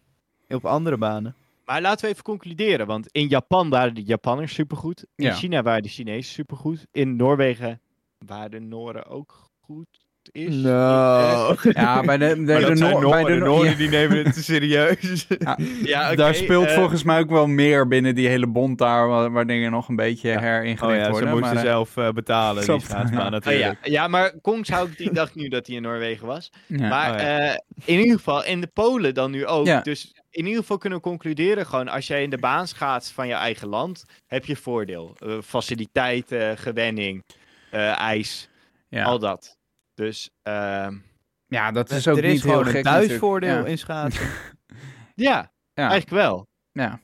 op 0.50 0.66
andere 0.66 0.98
banen. 0.98 1.36
Maar 1.66 1.82
laten 1.82 2.06
we 2.06 2.12
even 2.12 2.24
concluderen, 2.24 2.88
want 2.88 3.08
in 3.12 3.28
Japan 3.28 3.70
waren 3.70 3.94
de 3.96 4.04
Japanners 4.04 4.54
supergoed. 4.54 5.06
In 5.16 5.26
Ja. 5.26 5.34
China 5.34 5.62
waren 5.62 5.84
de 5.84 5.90
Chinezen 5.90 6.34
supergoed. 6.34 6.88
In 6.92 7.16
Noorwegen 7.16 7.82
waren 8.18 8.52
de 8.52 8.60
Noren 8.60 9.06
ook 9.06 9.50
goed. 9.60 10.10
Is. 10.32 10.56
Nou, 10.56 11.58
Ja, 11.72 12.02
bij 12.04 12.18
de, 12.18 12.36
maar 12.36 12.76
Noor- 12.78 13.10
bij 13.10 13.24
de, 13.24 13.36
Noorden, 13.36 13.70
ja, 13.72 13.78
die 13.78 13.90
nemen 13.90 14.18
het 14.18 14.34
te 14.34 14.44
serieus. 14.44 15.28
Ja, 15.84 16.06
oké, 16.08 16.16
daar 16.16 16.36
speelt 16.36 16.66
eh, 16.68 16.74
volgens 16.76 17.04
mij 17.04 17.20
ook 17.20 17.30
wel 17.30 17.48
meer 17.48 17.88
binnen 17.88 18.16
die 18.16 18.28
hele 18.28 18.48
bond 18.48 18.78
daar, 18.78 19.08
waar, 19.08 19.32
waar 19.32 19.48
dingen 19.48 19.72
nog 19.72 19.88
een 19.90 19.96
beetje 19.96 20.28
Ja. 20.30 20.40
heringelicht 20.40 20.82
Oh 20.82 20.96
ja, 20.98 21.04
ze 21.06 21.12
worden. 21.12 21.30
moesten 21.30 21.54
maar, 21.54 21.64
eh, 21.64 21.70
zelf 21.70 21.98
eh, 21.98 22.10
betalen, 22.10 22.56
die 22.56 22.64
schaatsbaan 22.82 23.12
ja. 23.12 23.26
Oh 23.26 23.32
natuurlijk. 23.32 23.78
ja. 23.86 23.92
ja, 23.92 24.08
maar 24.08 24.32
Kongshout 24.42 24.98
die 24.98 25.12
dacht 25.22 25.36
nu 25.36 25.48
dat 25.48 25.68
hij 25.68 25.76
in 25.76 25.82
Noorwegen 25.82 26.28
was. 26.28 26.52
ja. 26.68 26.88
Maar 26.88 27.12
Oh 27.14 27.20
ja. 27.20 27.40
eh, 27.50 27.58
in 27.86 28.00
ieder 28.00 28.16
geval, 28.18 28.46
in 28.46 28.62
de 28.62 28.68
Polen 28.68 29.14
dan 29.14 29.32
nu 29.32 29.46
ook. 29.46 29.66
Ja. 29.66 29.82
Dus 29.82 30.14
in 30.30 30.46
ieder 30.46 30.62
geval 30.62 30.78
kunnen 30.78 31.00
we 31.00 31.04
concluderen, 31.06 31.66
gewoon 31.66 31.88
als 31.88 32.08
jij 32.08 32.24
in 32.24 32.30
de 32.30 32.38
baan 32.38 32.68
schaatst 32.68 33.12
van 33.12 33.28
je 33.28 33.34
eigen 33.34 33.68
land, 33.68 34.06
heb 34.28 34.46
je 34.46 34.56
voordeel. 34.56 35.16
Eh, 35.20 35.34
faciliteiten, 35.44 36.58
gewenning, 36.58 37.24
eh, 37.72 38.00
ijs, 38.00 38.50
ja. 38.90 39.04
al 39.04 39.20
dat. 39.20 39.60
Dus 39.94 40.30
ehm, 40.42 40.98
ja, 41.48 41.72
dat 41.72 41.92
is 41.92 42.06
er 42.06 42.12
ook 42.12 42.20
is 42.20 42.32
niet 42.32 42.44
heel 42.44 42.52
gewoon 42.52 42.66
gek 42.66 42.76
een 42.76 42.84
thuisvoordeel 42.84 43.48
natuurlijk. 43.48 43.72
in 43.72 43.78
schaatsen. 43.78 44.26
ja, 44.26 44.32
Ja, 45.30 45.52
ja, 45.74 45.90
eigenlijk 45.90 46.10
wel. 46.10 46.48
ja. 46.72 47.00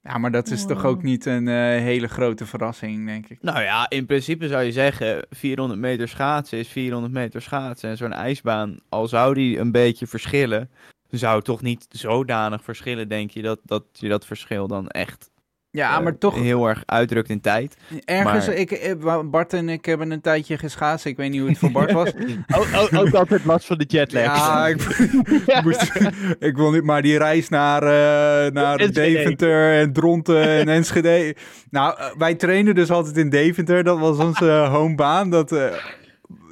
ja, 0.00 0.18
maar 0.18 0.30
dat 0.30 0.50
is 0.50 0.66
toch 0.66 0.84
ook 0.84 1.02
niet 1.02 1.26
een 1.26 1.48
eh, 1.48 1.54
hele 1.54 2.08
grote 2.08 2.46
verrassing, 2.46 3.06
denk 3.06 3.28
ik. 3.28 3.42
nou 3.42 3.62
ja, 3.62 3.90
in 3.90 4.06
principe 4.06 4.48
zou 4.48 4.62
je 4.62 4.72
zeggen, 4.72 5.26
400 5.30 5.80
meter 5.80 6.08
schaatsen 6.08 6.58
is 6.58 6.68
400 6.68 7.12
meter 7.12 7.42
schaatsen. 7.42 7.90
En 7.90 7.96
zo'n 7.96 8.12
ijsbaan, 8.12 8.80
al 8.88 9.08
zou 9.08 9.34
die 9.34 9.58
een 9.58 9.72
beetje 9.72 10.06
verschillen, 10.06 10.70
zou 11.10 11.36
het 11.36 11.44
toch 11.44 11.62
niet 11.62 11.86
zodanig 11.88 12.64
verschillen, 12.64 13.08
denk 13.08 13.30
je, 13.30 13.42
dat, 13.42 13.60
dat 13.64 13.84
je 13.92 14.08
dat 14.08 14.26
verschil 14.26 14.66
dan 14.66 14.88
echt 14.88 15.29
Ja, 15.72 15.96
eh, 15.96 16.02
maar 16.02 16.18
toch 16.18 16.34
heel 16.34 16.68
erg 16.68 16.82
uitdrukt 16.86 17.28
in 17.28 17.40
tijd. 17.40 17.76
ergens... 18.04 18.46
maar- 18.46 18.56
Ik, 18.56 18.70
eh, 18.70 19.20
Bart 19.24 19.52
en 19.52 19.68
ik 19.68 19.84
hebben 19.84 20.10
een 20.10 20.20
tijdje 20.20 20.58
geschaatst. 20.58 21.04
Ik 21.06 21.16
weet 21.16 21.30
niet 21.30 21.40
hoe 21.40 21.48
het 21.48 21.58
voor 21.58 21.70
Bart 21.70 21.92
was. 21.92 22.12
Ook, 22.94 23.12
altijd 23.14 23.44
last 23.44 23.66
van 23.66 23.78
de 23.78 23.84
jetlag. 23.88 24.22
Ja, 24.24 24.66
ik, 24.74 24.76
moest, 25.64 25.92
ik 26.38 26.56
wil 26.56 26.70
niet, 26.70 26.82
maar 26.84 27.02
die 27.02 27.18
reis 27.18 27.48
naar, 27.48 27.82
eh, 27.82 28.52
naar. 28.52 28.78
Deventer 28.92 29.80
en 29.80 29.92
Dronten 29.92 30.42
en 30.42 30.68
Enschede. 30.68 31.34
Nou, 31.70 31.98
wij 32.18 32.34
trainen 32.34 32.74
dus 32.74 32.90
altijd 32.90 33.16
in 33.16 33.30
Deventer. 33.30 33.84
Dat 33.84 33.98
was 33.98 34.18
onze 34.18 34.50
homebaan. 34.50 35.30
Dat, 35.30 35.52
eh, 35.52 35.74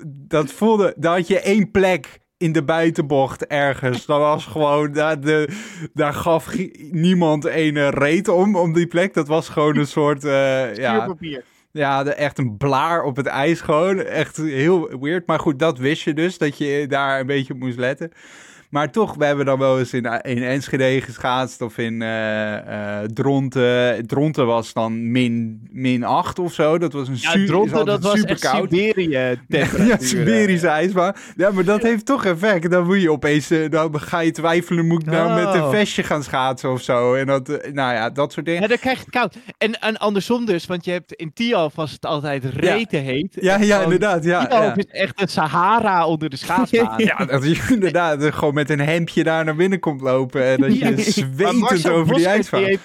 dat 0.07 0.53
voelde, 0.53 0.95
daar 0.97 1.17
had 1.17 1.27
je 1.29 1.41
één 1.41 1.71
plek 1.71 2.19
in 2.39 2.53
de 2.53 2.63
buitenbocht 2.63 3.47
ergens. 3.47 4.07
Dat 4.07 4.19
was 4.19 4.47
gewoon, 4.47 4.93
daar, 4.93 5.21
de, 5.21 5.49
daar 5.95 6.15
gaf 6.15 6.57
niemand 6.91 7.45
een 7.45 7.91
reet 7.91 8.29
om, 8.29 8.57
om 8.57 8.73
die 8.73 8.87
plek. 8.87 9.15
Dat 9.15 9.29
was 9.29 9.49
gewoon 9.49 9.77
een 9.77 9.87
soort, 9.87 10.25
eh, 10.25 10.75
ja, 10.75 11.15
ja, 11.73 12.03
de, 12.03 12.13
echt 12.13 12.39
een 12.39 12.57
blaar 12.57 13.03
op 13.03 13.17
het 13.17 13.27
ijs 13.27 13.61
gewoon. 13.61 14.01
Echt 14.01 14.37
heel 14.37 14.99
weird. 15.01 15.27
Maar 15.27 15.39
goed, 15.39 15.59
dat 15.59 15.79
wist 15.79 16.03
je 16.03 16.15
dus, 16.15 16.39
dat 16.39 16.59
je 16.59 16.87
daar 16.89 17.21
een 17.21 17.27
beetje 17.27 17.53
op 17.53 17.59
moest 17.59 17.79
letten. 17.79 18.13
Maar 18.69 18.91
toch, 18.91 19.15
we 19.15 19.25
hebben 19.25 19.45
dan 19.47 19.59
wel 19.59 19.79
eens 19.79 19.93
in, 19.93 20.05
in 20.23 20.43
Enschede 20.43 21.01
geschaatst 21.01 21.61
of 21.61 21.79
in 21.79 22.03
eh, 22.03 22.57
eh, 23.03 23.05
Dronten. 23.05 24.07
Dronten 24.07 24.47
was 24.47 24.73
dan 24.73 25.11
min, 25.11 25.61
min 25.71 26.05
8 26.05 26.39
of 26.39 26.53
zo. 26.53 26.79
Dat 26.79 26.93
was 26.93 27.09
een 27.09 27.17
Ja, 27.21 27.31
su- 27.31 27.41
is 27.43 27.49
Dronten, 27.49 27.77
altijd 27.79 28.03
dat 28.03 28.11
was 28.13 28.21
super 28.21 28.39
koud. 28.39 28.71
Siberië 28.71 29.41
Ja. 29.49 29.97
Siberische 29.99 30.69
ijsbaan. 30.69 31.13
Ja, 31.37 31.51
maar 31.51 31.65
dat 31.65 31.83
heeft 31.83 32.07
toch 32.07 32.25
effect. 32.25 32.71
Dan 32.71 32.87
moet 32.87 33.01
je 33.03 33.13
opeens, 33.13 33.51
eh, 33.51 33.71
dan 33.71 34.01
ga 34.01 34.19
je 34.21 34.31
twijfelen, 34.31 34.87
moet 34.87 35.01
ik 35.03 35.07
nou 35.09 35.45
met 35.45 35.55
een 35.55 35.63
Oh. 35.63 35.71
vestje 35.71 36.03
gaan 36.03 36.23
schaatsen 36.23 36.73
of 36.73 36.83
zo. 36.83 37.15
En 37.15 37.27
dat, 37.27 37.49
nou 37.49 37.95
ja, 37.95 38.11
dat 38.11 38.33
soort 38.33 38.47
dingen. 38.47 38.63
Ja, 38.63 38.69
dan 38.69 38.79
krijg 38.79 38.97
je 38.99 39.05
het 39.05 39.15
koud. 39.15 39.37
En, 39.59 39.81
en 39.81 39.97
andersom 39.97 40.45
dus, 40.47 40.67
want 40.67 40.85
je 40.85 40.91
hebt 40.91 41.13
in 41.13 41.33
Tialf 41.33 41.75
was 41.75 41.93
het 41.93 42.07
altijd 42.07 42.45
rete 42.45 42.97
heet. 42.97 43.37
Ja, 43.41 43.57
ja, 43.61 43.81
inderdaad. 43.83 44.25
Ja, 44.25 44.47
Tialf 44.47 44.65
ja. 44.65 44.77
is 44.77 44.87
echt 44.87 45.21
een 45.21 45.29
Sahara 45.29 46.07
onder 46.07 46.31
de 46.31 46.37
schaatsbaan. 46.47 46.95
Ja, 47.05 47.25
dat 47.25 47.45
je 47.45 47.67
inderdaad 47.75 48.23
gewoon 48.35 48.55
met 48.59 48.71
een 48.71 48.81
hemdje 48.81 49.23
daar 49.25 49.45
naar 49.45 49.57
binnen 49.57 49.81
komt 49.81 50.01
lopen 50.01 50.45
en 50.45 50.61
dat 50.61 50.79
je 50.79 50.97
zwetend 51.11 51.89
over 51.89 52.05
die 52.05 52.13
Bosker, 52.13 52.27
ijsbaan. 52.31 52.63
heeft, 52.63 52.83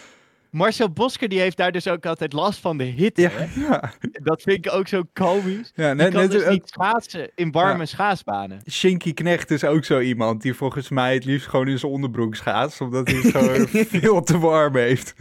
Marcel 0.50 0.90
Bosker 0.90 1.30
die 1.30 1.40
heeft 1.40 1.58
daar 1.58 1.72
dus 1.72 1.88
ook 1.88 2.06
altijd 2.06 2.34
last 2.34 2.60
van 2.60 2.78
de 2.78 2.84
hitte. 2.84 3.22
Ja, 3.22 3.30
hè? 3.34 3.62
ja, 3.62 3.94
Dat 4.24 4.42
vind 4.42 4.66
ik 4.66 4.74
ook 4.74 4.88
zo 4.88 5.02
komisch. 5.14 5.72
ja, 5.76 5.88
Die 5.88 5.96
net, 6.04 6.12
kan 6.12 6.22
net 6.22 6.32
dus 6.32 6.44
ook, 6.44 6.50
niet 6.52 6.70
schaatsen 6.70 7.32
in 7.36 7.52
warme 7.52 7.80
Ja. 7.80 7.86
schaatsbanen. 7.86 8.62
Shinky 8.72 9.14
Knecht 9.14 9.52
is 9.52 9.64
ook 9.64 9.86
zo 9.86 10.00
iemand 10.00 10.42
die 10.42 10.54
volgens 10.54 10.90
mij 10.90 11.14
het 11.14 11.26
liefst 11.26 11.48
gewoon 11.48 11.68
in 11.68 11.80
zijn 11.80 11.92
onderbroek 11.92 12.36
schaatst, 12.36 12.82
omdat 12.82 13.08
hij 13.08 13.18
het 13.18 13.32
gewoon 13.32 13.68
veel 14.02 14.24
te 14.24 14.38
warm 14.40 14.76
heeft. 14.76 15.14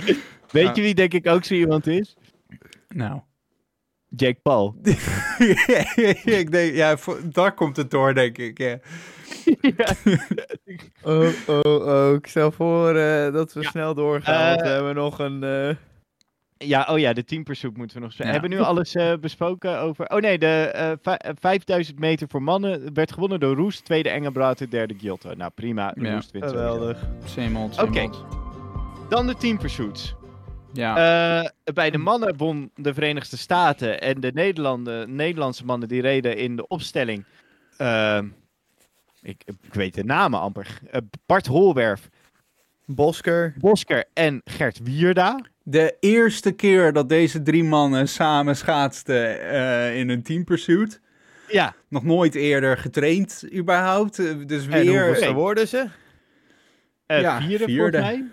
Weet 0.50 0.64
Ja. 0.66 0.72
je 0.74 0.82
wie 0.82 0.94
denk 0.94 1.12
ik 1.14 1.26
ook 1.26 1.44
zo 1.44 1.54
iemand 1.54 1.86
is? 1.86 2.16
Nou. 2.88 3.20
Jake 4.16 4.38
Paul. 4.42 4.74
ik 6.24 6.48
denk, 6.50 6.74
ja, 6.74 6.96
voor- 6.96 7.20
daar 7.32 7.54
komt 7.54 7.76
het 7.76 7.90
door, 7.90 8.14
denk 8.14 8.38
ik. 8.38 8.58
Ja. 8.58 8.78
Oh, 11.02 11.28
oh, 11.46 11.86
oh. 11.86 12.14
Ik 12.14 12.26
stel 12.26 12.50
voor 12.52 12.96
eh, 12.96 13.32
dat 13.32 13.52
we 13.52 13.60
Ja. 13.60 13.70
snel 13.70 13.94
doorgaan, 13.94 14.48
want 14.48 14.60
we 14.60 14.66
Eh, 14.66 14.72
hebben 14.74 14.94
nog 14.94 15.18
een... 15.18 15.42
eh, 15.42 15.74
Ja, 16.68 16.86
oh 16.90 16.98
ja, 16.98 17.12
de 17.12 17.24
teampersoek 17.24 17.76
moeten 17.76 17.96
we 17.96 18.02
nog. 18.02 18.12
Ja. 18.14 18.24
Hebben 18.24 18.50
we 18.50 18.56
nu 18.56 18.62
alles 18.62 18.94
eh, 18.94 19.12
besproken 19.20 19.78
over... 19.80 20.08
Oh 20.10 20.18
nee, 20.20 20.38
de 20.38 20.46
eh, 20.74 20.92
vij- 21.02 21.16
eh, 21.16 21.32
5000 21.40 21.98
meter 21.98 22.28
voor 22.28 22.42
mannen 22.42 22.94
werd 22.94 23.12
gewonnen 23.12 23.40
door 23.40 23.56
Roes. 23.56 23.80
Tweede 23.80 24.08
Engelbrat, 24.08 24.66
derde 24.70 24.94
Giotto. 24.98 25.34
Nou 25.34 25.50
prima, 25.54 25.94
Ja. 26.00 26.12
Roes 26.12 26.28
wint 26.32 26.46
geweldig. 26.46 26.98
Same 27.24 27.58
old, 27.58 27.82
Oké. 27.82 28.10
Dan 29.08 29.26
de 29.26 29.34
teampursuits. 29.34 30.14
Ja. 30.72 30.96
Eh, 31.42 31.74
bij 31.74 31.90
de 31.90 31.98
mannen 31.98 32.36
won 32.36 32.70
de 32.76 32.94
Verenigde 32.94 33.36
Staten 33.36 34.00
en 34.00 34.20
de 34.20 34.30
Nederlanden, 34.34 35.14
Nederlandse 35.14 35.64
mannen 35.64 35.88
die 35.88 36.00
reden 36.00 36.36
in 36.36 36.56
de 36.56 36.66
opstelling. 36.68 37.24
ehm, 37.76 38.26
ik, 39.22 39.42
ik 39.62 39.74
weet 39.74 39.94
de 39.94 40.04
namen 40.04 40.40
amper. 40.40 40.78
Eh, 40.90 41.00
Bart 41.26 41.46
Holwerf, 41.46 42.08
Bosker. 42.86 43.54
Bosker 43.58 44.04
en 44.14 44.40
Gert 44.44 44.78
Wierda. 44.82 45.40
De 45.62 45.96
eerste 46.00 46.52
keer 46.52 46.92
dat 46.92 47.08
deze 47.08 47.42
drie 47.42 47.64
mannen 47.64 48.08
samen 48.08 48.56
schaatsten 48.56 49.40
eh, 49.50 49.98
in 49.98 50.08
een 50.08 50.22
teampursuit. 50.22 51.00
Ja, 51.48 51.74
Nog 51.88 52.04
nooit 52.04 52.34
eerder 52.34 52.76
getraind, 52.78 53.44
überhaupt. 53.54 54.16
Dus 54.48 54.66
En 54.66 54.70
weer. 54.70 55.06
hoeveel 55.06 55.32
worden 55.32 55.68
ze? 55.68 55.86
Ja, 57.06 57.40
vierde, 57.40 57.64
vierde. 57.64 57.98
volgens 57.98 58.18
mij. 58.20 58.24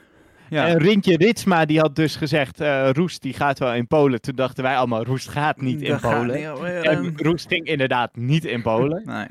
Ja. 0.49 0.67
En 0.67 0.77
Rintje 0.77 1.17
Ritsma 1.17 1.65
die 1.65 1.79
had 1.79 1.95
dus 1.95 2.15
gezegd, 2.15 2.61
eh, 2.61 2.89
Roest 2.91 3.21
die 3.21 3.33
gaat 3.33 3.59
wel 3.59 3.73
in 3.73 3.87
Polen. 3.87 4.21
Toen 4.21 4.35
dachten 4.35 4.63
wij 4.63 4.75
allemaal, 4.75 5.03
Roest 5.03 5.29
gaat 5.29 5.61
niet 5.61 5.81
in 5.81 5.89
Dat 5.89 6.01
Polen. 6.01 6.35
niet, 6.35 6.85
En 6.85 7.13
Roest 7.15 7.47
ging 7.47 7.65
inderdaad 7.65 8.15
niet 8.15 8.45
in 8.45 8.61
Polen. 8.61 9.01
nee. 9.05 9.27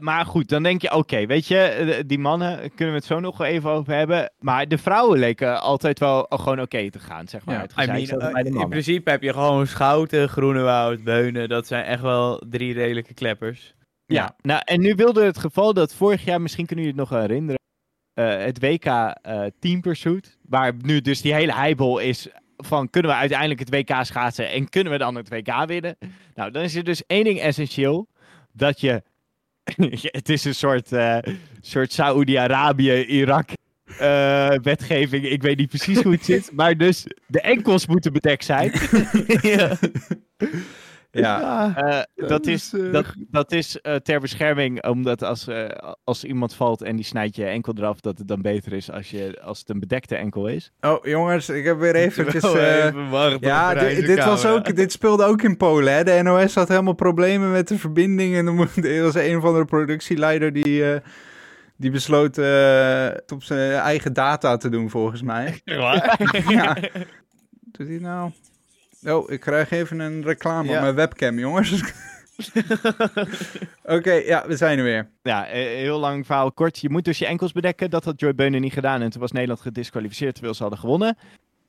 Maar 0.00 0.26
goed, 0.26 0.48
dan 0.48 0.62
denk 0.62 0.82
je, 0.82 0.94
oké, 0.94 1.26
weet 1.26 1.46
je, 1.46 1.58
eh, 1.58 2.02
die 2.06 2.18
mannen 2.18 2.58
kunnen 2.58 2.94
we 2.94 3.00
het 3.00 3.04
zo 3.04 3.20
nog 3.20 3.36
wel 3.36 3.46
even 3.46 3.70
over 3.70 3.94
hebben. 3.94 4.32
Maar 4.38 4.68
de 4.68 4.78
vrouwen 4.78 5.18
leken 5.18 5.60
altijd 5.60 5.98
wel 5.98 6.22
oh, 6.22 6.38
gewoon 6.38 6.60
oké 6.60 6.90
te 6.90 6.98
gaan, 6.98 7.28
zeg 7.28 7.44
maar. 7.44 7.66
Ja, 7.74 7.84
I 7.84 7.86
mean, 7.86 8.20
eh, 8.20 8.60
in 8.60 8.68
principe 8.68 9.10
heb 9.10 9.22
je 9.22 9.32
gewoon 9.32 9.66
Schouten, 9.66 10.28
Groenewoud, 10.28 11.04
Beunen. 11.04 11.48
Dat 11.48 11.66
zijn 11.66 11.84
echt 11.84 12.02
wel 12.02 12.42
drie 12.48 12.72
redelijke 12.72 13.14
kleppers. 13.14 13.74
Ja, 14.06 14.34
nou 14.42 14.60
en 14.64 14.80
nu 14.80 14.94
wilde 14.94 15.24
het 15.24 15.38
geval 15.38 15.74
dat 15.74 15.94
vorig 15.94 16.24
jaar, 16.24 16.40
misschien 16.40 16.66
kunnen 16.66 16.84
jullie 16.84 17.00
het 17.00 17.10
nog 17.10 17.20
herinneren, 17.20 17.60
het 18.22 18.60
WK 18.60 18.84
eh 18.84 19.42
Team 19.58 19.80
Pursuit, 19.80 20.38
waar 20.48 20.72
nu 20.80 21.00
dus 21.00 21.20
die 21.20 21.34
hele 21.34 21.54
heibel 21.54 21.98
is 21.98 22.28
van 22.56 22.90
kunnen 22.90 23.10
we 23.10 23.16
uiteindelijk 23.16 23.60
het 23.60 23.70
WK 23.70 24.04
schaatsen 24.04 24.50
en 24.50 24.68
kunnen 24.68 24.92
we 24.92 24.98
dan 24.98 25.14
het 25.14 25.28
WK 25.28 25.64
winnen? 25.66 25.96
Nou, 26.34 26.50
dan 26.50 26.62
is 26.62 26.74
er 26.74 26.84
dus 26.84 27.06
één 27.06 27.24
ding 27.24 27.40
essentieel, 27.40 28.08
dat 28.52 28.80
je, 28.80 29.02
het 30.18 30.28
is 30.28 30.44
een 30.44 30.54
soort, 30.54 30.92
eh 30.92 31.18
soort 31.60 31.92
Saoedi-Arabië, 31.92 33.04
Irak 33.04 33.50
eh, 33.98 34.54
wetgeving, 34.62 35.24
ik 35.24 35.42
weet 35.42 35.56
niet 35.56 35.68
precies 35.68 36.02
hoe 36.02 36.12
het 36.12 36.24
zit, 36.24 36.50
maar 36.56 36.76
dus 36.76 37.06
de 37.26 37.40
enkels 37.40 37.86
moeten 37.86 38.12
bedekt 38.12 38.44
zijn. 38.44 38.72
ja. 39.42 39.76
Ja. 41.10 41.76
Eh, 41.76 42.28
dat, 42.28 42.46
is, 42.46 42.74
dat, 42.92 43.06
dat 43.16 43.52
is 43.52 43.80
eh, 43.80 43.94
ter 43.94 44.20
bescherming, 44.20 44.86
omdat 44.86 45.22
als, 45.22 45.46
eh, 45.46 45.68
als 46.04 46.24
iemand 46.24 46.54
valt 46.54 46.82
en 46.82 46.96
die 46.96 47.04
snijdt 47.04 47.36
je 47.36 47.44
enkel 47.44 47.72
eraf, 47.76 48.00
dat 48.00 48.18
het 48.18 48.28
dan 48.28 48.42
beter 48.42 48.72
is 48.72 48.90
als, 48.90 49.10
je, 49.10 49.40
als 49.42 49.58
het 49.58 49.68
een 49.68 49.80
bedekte 49.80 50.16
enkel 50.16 50.46
is. 50.46 50.72
Oh, 50.80 51.04
jongens, 51.04 51.48
ik 51.48 51.64
heb 51.64 51.78
weer 51.78 51.94
eventjes... 51.94 52.42
Eh, 52.42 52.84
even 52.86 53.38
ja, 53.40 53.74
dit, 53.74 54.24
was 54.24 54.46
ook, 54.46 54.76
dit 54.76 54.92
speelde 54.92 55.24
ook 55.24 55.42
in 55.42 55.56
Polen. 55.56 55.94
Hè? 55.94 56.04
De 56.04 56.20
NOS 56.22 56.54
had 56.54 56.68
helemaal 56.68 56.92
problemen 56.92 57.50
met 57.50 57.68
de 57.68 57.78
verbinding. 57.78 58.36
En 58.36 58.46
er 58.46 58.68
er 58.96 59.02
was 59.02 59.14
een 59.14 59.36
of 59.36 59.44
andere 59.44 59.64
productieleider 59.64 60.52
die, 60.52 60.92
eh, 60.92 61.00
die 61.76 61.90
besloot 61.90 62.38
eh, 62.38 63.04
het 63.04 63.32
op 63.32 63.42
zijn 63.42 63.72
eigen 63.72 64.12
data 64.12 64.56
te 64.56 64.68
doen, 64.68 64.90
volgens 64.90 65.22
mij. 65.22 65.60
ja. 66.48 66.76
Doet 67.72 67.88
hij 67.88 67.98
nou? 67.98 68.30
Oh, 69.04 69.30
ik 69.30 69.40
krijg 69.40 69.70
even 69.70 69.98
een 70.00 70.22
reclame 70.22 70.68
Ja. 70.68 70.74
op 70.76 70.80
mijn 70.82 70.94
webcam, 70.94 71.38
jongens. 71.38 71.82
Oké, 73.84 74.12
ja, 74.12 74.44
we 74.46 74.56
zijn 74.56 74.78
er 74.78 74.84
weer. 74.84 75.10
Ja, 75.22 75.46
eh, 75.46 75.62
heel 75.64 75.98
lang 75.98 76.26
verhaal 76.26 76.52
kort. 76.52 76.78
Je 76.78 76.90
moet 76.90 77.04
dus 77.04 77.18
je 77.18 77.26
enkels 77.26 77.52
bedekken. 77.52 77.90
Dat 77.90 78.04
had 78.04 78.20
Joy 78.20 78.34
Beunen 78.34 78.60
niet 78.60 78.72
gedaan. 78.72 79.02
En 79.02 79.10
toen 79.10 79.20
was 79.20 79.32
Nederland 79.32 79.60
gedisqualificeerd 79.60 80.32
terwijl 80.32 80.54
ze 80.54 80.62
hadden 80.62 80.80
gewonnen. 80.80 81.16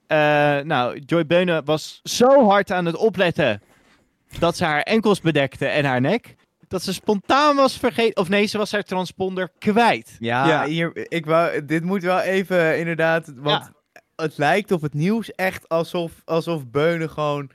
Eh, 0.07 0.17
nou, 0.59 0.99
Joy 1.05 1.25
Beunen 1.25 1.65
was 1.65 1.99
zo 2.03 2.47
hard 2.49 2.71
aan 2.71 2.85
het 2.85 2.95
opletten 2.95 3.61
dat 4.39 4.57
ze 4.57 4.65
haar 4.65 4.81
enkels 4.81 5.21
bedekte 5.21 5.65
en 5.65 5.85
haar 5.85 6.01
nek. 6.01 6.35
Dat 6.67 6.83
ze 6.83 6.93
spontaan 6.93 7.55
was 7.55 7.77
vergeten. 7.77 8.21
Of 8.21 8.29
nee, 8.29 8.45
ze 8.45 8.57
was 8.57 8.71
haar 8.71 8.83
transponder 8.83 9.49
kwijt. 9.59 10.15
Ja, 10.19 10.47
Ja. 10.47 10.65
Hier, 10.65 10.91
ik 11.11 11.25
wou, 11.25 11.65
dit 11.65 11.83
moet 11.83 12.03
wel 12.03 12.19
even 12.19 12.79
inderdaad, 12.79 13.31
want 13.35 13.71
het 14.21 14.37
lijkt 14.37 14.71
op 14.71 14.81
het 14.81 14.93
nieuws 14.93 15.31
echt 15.31 15.69
alsof, 15.69 16.11
alsof 16.25 16.67
Beunen 16.67 17.09
gewoon 17.09 17.49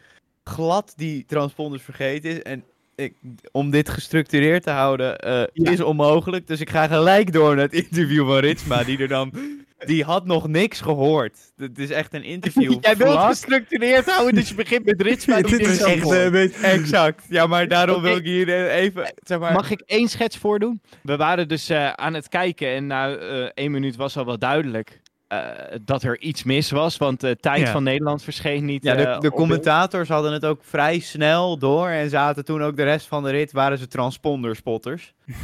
glad 0.44 0.92
die 0.96 1.24
transponders 1.26 1.82
vergeten 1.82 2.30
is. 2.30 2.42
En 2.42 2.64
ik, 2.94 3.14
om 3.52 3.70
dit 3.70 3.88
gestructureerd 3.88 4.62
te 4.62 4.70
houden 4.70 5.18
eh, 5.18 5.42
Ja. 5.52 5.70
is 5.70 5.80
onmogelijk. 5.80 6.46
Dus 6.46 6.60
ik 6.60 6.70
ga 6.70 6.86
gelijk 6.86 7.32
door 7.32 7.54
naar 7.54 7.64
het 7.64 7.72
interview 7.72 8.26
van 8.26 8.38
Ritsma, 8.38 8.84
die 8.84 8.98
er 8.98 9.08
dan... 9.08 9.32
Die 9.86 10.04
had 10.04 10.26
nog 10.26 10.48
niks 10.48 10.80
gehoord. 10.80 11.38
Het 11.56 11.78
is 11.78 11.90
echt 11.90 12.14
een 12.14 12.22
interview. 12.22 12.76
Jij 12.80 12.96
wilt 12.96 13.18
gestructureerd 13.18 14.10
houden, 14.10 14.34
dus 14.34 14.48
je 14.48 14.54
begint 14.54 14.84
met 14.84 15.02
Ritsma. 15.02 15.40
Dit 15.42 15.60
is 15.60 15.82
echt 15.82 16.10
eh, 16.10 16.24
een 16.24 16.30
beetje... 16.30 16.66
Exact. 16.66 17.22
Ja, 17.28 17.46
maar 17.46 17.68
daarom 17.68 18.02
wil 18.02 18.16
ik 18.16 18.24
hier 18.24 18.48
eh, 18.48 18.74
even... 18.74 19.14
Zeg 19.24 19.38
maar, 19.38 19.52
Mag 19.52 19.70
ik 19.70 19.80
één 19.86 20.08
schets 20.08 20.36
voordoen? 20.36 20.80
We 21.02 21.16
waren 21.16 21.48
dus 21.48 21.68
eh, 21.68 21.92
aan 21.92 22.14
het 22.14 22.28
kijken 22.28 22.68
en 22.68 22.86
na 22.86 23.14
eh, 23.16 23.50
één 23.54 23.70
minuut 23.70 23.96
was 23.96 24.16
al 24.16 24.24
wel 24.26 24.38
duidelijk 24.38 25.00
eh, 25.28 25.38
dat 25.84 26.02
er 26.02 26.20
iets 26.20 26.42
mis 26.44 26.70
was. 26.70 26.96
Want 26.96 27.20
de 27.20 27.36
tijd 27.40 27.60
Ja. 27.60 27.72
van 27.72 27.82
Nederland 27.82 28.22
verscheen 28.22 28.64
niet. 28.64 28.82
Ja, 28.84 28.94
de, 28.94 29.02
eh, 29.06 29.20
de 29.20 29.30
commentators 29.30 30.08
hadden 30.08 30.32
het 30.32 30.44
ook 30.44 30.60
vrij 30.64 30.98
snel 30.98 31.58
door 31.58 31.88
en 31.88 32.10
zaten 32.10 32.44
toen 32.44 32.62
ook 32.62 32.76
de 32.76 32.82
rest 32.84 33.06
van 33.06 33.22
de 33.22 33.30
rit, 33.30 33.52
waren 33.52 33.78
ze 33.78 33.86
transponderspotters. 33.86 35.14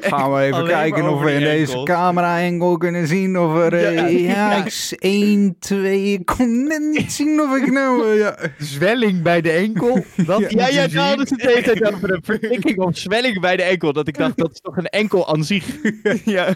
Gaan 0.00 0.32
we 0.32 0.40
even 0.40 0.54
Alleen 0.54 0.66
kijken 0.66 1.08
of 1.08 1.22
we 1.22 1.32
in 1.32 1.40
deze 1.40 1.66
enkels. 1.72 1.84
camera-angle 1.84 2.78
kunnen 2.78 3.06
zien 3.06 3.38
of 3.38 3.56
er... 3.56 3.72
eh, 3.74 3.94
Ja, 3.94 4.06
ja, 4.06 4.50
ja. 4.50 4.64
ik 4.64 4.70
s- 4.70 4.94
1, 4.98 5.56
2... 5.58 6.12
Ik 6.12 6.26
kon 6.26 6.66
net 6.66 6.80
niet 6.82 7.12
zien 7.12 7.40
of 7.40 7.56
ik 7.56 7.72
nou... 7.72 8.10
eh, 8.12 8.18
ja. 8.18 8.36
Zwelling 8.58 9.22
bij 9.22 9.40
de 9.40 9.50
enkel. 9.50 10.04
Dat 10.26 10.40
Ja, 10.50 10.68
Ja, 10.68 10.68
je 10.88 10.98
haalde 10.98 11.26
zien. 11.26 11.38
het 11.38 11.46
de 11.46 11.52
hele 11.54 11.62
tijd 11.62 11.94
over 11.94 12.10
een 12.12 12.22
vertikking 12.24 12.78
of 12.78 12.96
zwelling 12.98 13.40
bij 13.40 13.56
de 13.56 13.62
enkel. 13.62 13.92
Dat 13.92 14.08
ik 14.08 14.18
dacht, 14.18 14.36
dat 14.36 14.50
is 14.52 14.60
toch 14.60 14.76
een 14.76 14.86
enkel 14.86 15.28
aan 15.28 15.44
zich. 15.44 15.66
ja. 16.24 16.54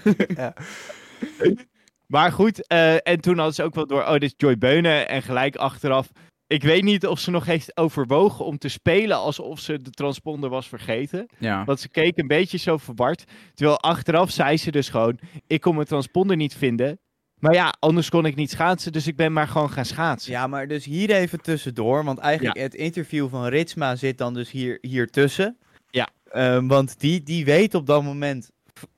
Maar 2.07 2.33
goed, 2.33 2.67
eh, 2.67 2.95
en 3.09 3.21
toen 3.21 3.37
hadden 3.37 3.55
ze 3.55 3.63
ook 3.63 3.75
wel 3.75 3.87
door, 3.87 4.03
oh, 4.03 4.13
dit 4.13 4.23
is 4.23 4.35
Joy 4.37 4.59
Beunen. 4.59 5.09
En 5.09 5.23
gelijk 5.23 5.57
achteraf, 5.57 6.11
ik 6.47 6.63
weet 6.63 6.83
niet 6.83 7.07
of 7.07 7.19
ze 7.19 7.31
nog 7.31 7.47
heeft 7.47 7.77
overwogen 7.77 8.45
om 8.45 8.59
te 8.59 8.69
spelen 8.69 9.17
alsof 9.17 9.61
ze 9.61 9.83
de 9.83 9.91
transponder 9.91 10.51
was 10.51 10.69
vergeten. 10.69 11.27
ja. 11.39 11.65
Want 11.65 11.81
ze 11.81 11.89
keek 11.89 12.19
een 12.19 12.27
beetje 12.27 12.59
zo 12.59 12.77
verward. 12.77 13.25
Terwijl 13.55 13.81
achteraf 13.81 14.31
zei 14.31 14.57
ze 14.57 14.71
dus 14.71 14.89
gewoon, 14.89 15.19
ik 15.47 15.61
kon 15.61 15.75
mijn 15.75 15.87
transponder 15.87 16.37
niet 16.37 16.55
vinden. 16.55 16.99
Maar 17.39 17.55
ja, 17.55 17.75
anders 17.79 18.09
kon 18.09 18.27
ik 18.27 18.37
niet 18.37 18.51
schaatsen, 18.51 18.93
dus 18.93 19.07
ik 19.07 19.17
ben 19.17 19.33
maar 19.33 19.49
gewoon 19.49 19.71
gaan 19.71 19.85
schaatsen. 19.85 20.33
ja, 20.33 20.47
maar 20.47 20.69
dus 20.69 20.85
hier 20.85 21.11
even 21.11 21.41
tussendoor, 21.41 22.05
want 22.05 22.19
eigenlijk 22.19 22.59
het 22.59 22.75
interview 22.75 23.29
van 23.29 23.47
Ritsma 23.47 23.97
zit 23.97 24.19
dan 24.19 24.35
dus 24.35 24.51
hier, 24.51 24.79
hier 24.81 25.11
tussen. 25.11 25.59
Ja. 25.91 26.09
Ehm, 26.31 26.67
want 26.67 27.01
die, 27.01 27.23
die 27.23 27.45
weet 27.45 27.75
op 27.75 27.87
dat 27.87 28.03
moment 28.03 28.51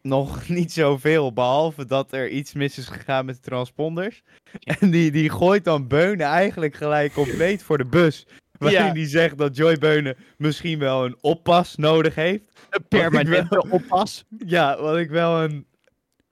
nog 0.02 0.48
niet 0.58 0.72
zoveel, 0.72 1.32
behalve 1.32 1.86
dat 1.86 2.12
er 2.12 2.28
iets 2.28 2.52
mis 2.52 2.78
is 2.78 2.86
gegaan 2.88 3.24
met 3.24 3.34
de 3.34 3.40
transponders. 3.40 4.22
En 4.62 4.90
die, 4.90 5.10
die 5.10 5.30
gooit 5.30 5.64
dan 5.64 5.88
Beunen 5.88 6.26
eigenlijk 6.26 6.74
gelijk 6.74 7.12
compleet 7.12 7.62
voor 7.62 7.78
de 7.78 7.84
bus. 7.86 8.26
Waarin 8.58 8.84
Ja. 8.86 8.92
die 8.92 9.06
zegt 9.06 9.38
dat 9.38 9.56
Joy 9.56 9.78
Beunen 9.78 10.16
misschien 10.36 10.78
wel 10.78 11.04
een 11.04 11.16
oppas 11.20 11.76
nodig 11.76 12.14
heeft. 12.14 12.42
Een 12.70 12.84
permanente 12.88 13.64
oppas. 13.70 14.24
Ja, 14.46 14.80
wat 14.80 14.96
ik 14.96 15.10
wel 15.10 15.42
een, 15.42 15.66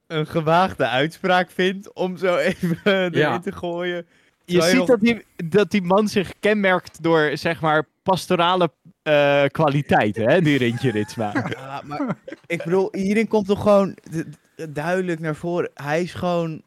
een 0.07 0.27
gewaagde 0.27 0.87
uitspraak 0.89 1.51
vind 1.51 1.93
om 1.95 2.17
zo 2.17 2.37
even 2.51 2.79
erin 2.85 3.13
Ja. 3.13 3.39
te 3.39 3.53
gooien. 3.53 4.07
Je 4.45 4.63
ziet 4.63 4.77
nog- 4.77 4.87
dat 4.87 5.01
die, 5.01 5.25
dat 5.49 5.71
die 5.71 5.83
man 5.83 6.09
zich 6.09 6.33
kenmerkt 6.41 7.03
door, 7.03 7.31
zeg 7.35 7.61
maar, 7.61 7.87
pastorale 8.03 8.73
eh, 9.11 9.45
kwaliteiten, 9.49 10.31
hè, 10.31 10.41
die 10.41 10.59
Rintje 10.59 10.91
Ritsma. 10.91 11.33
Ja, 11.49 11.83
maar 11.85 12.17
ik 12.47 12.65
bedoel, 12.65 12.89
hierin 12.93 13.29
komt 13.29 13.47
toch 13.47 13.63
gewoon 13.63 13.97
duidelijk 14.71 15.21
naar 15.21 15.35
voren. 15.35 15.71
Hij 15.75 16.03
is 16.03 16.15
gewoon 16.15 16.63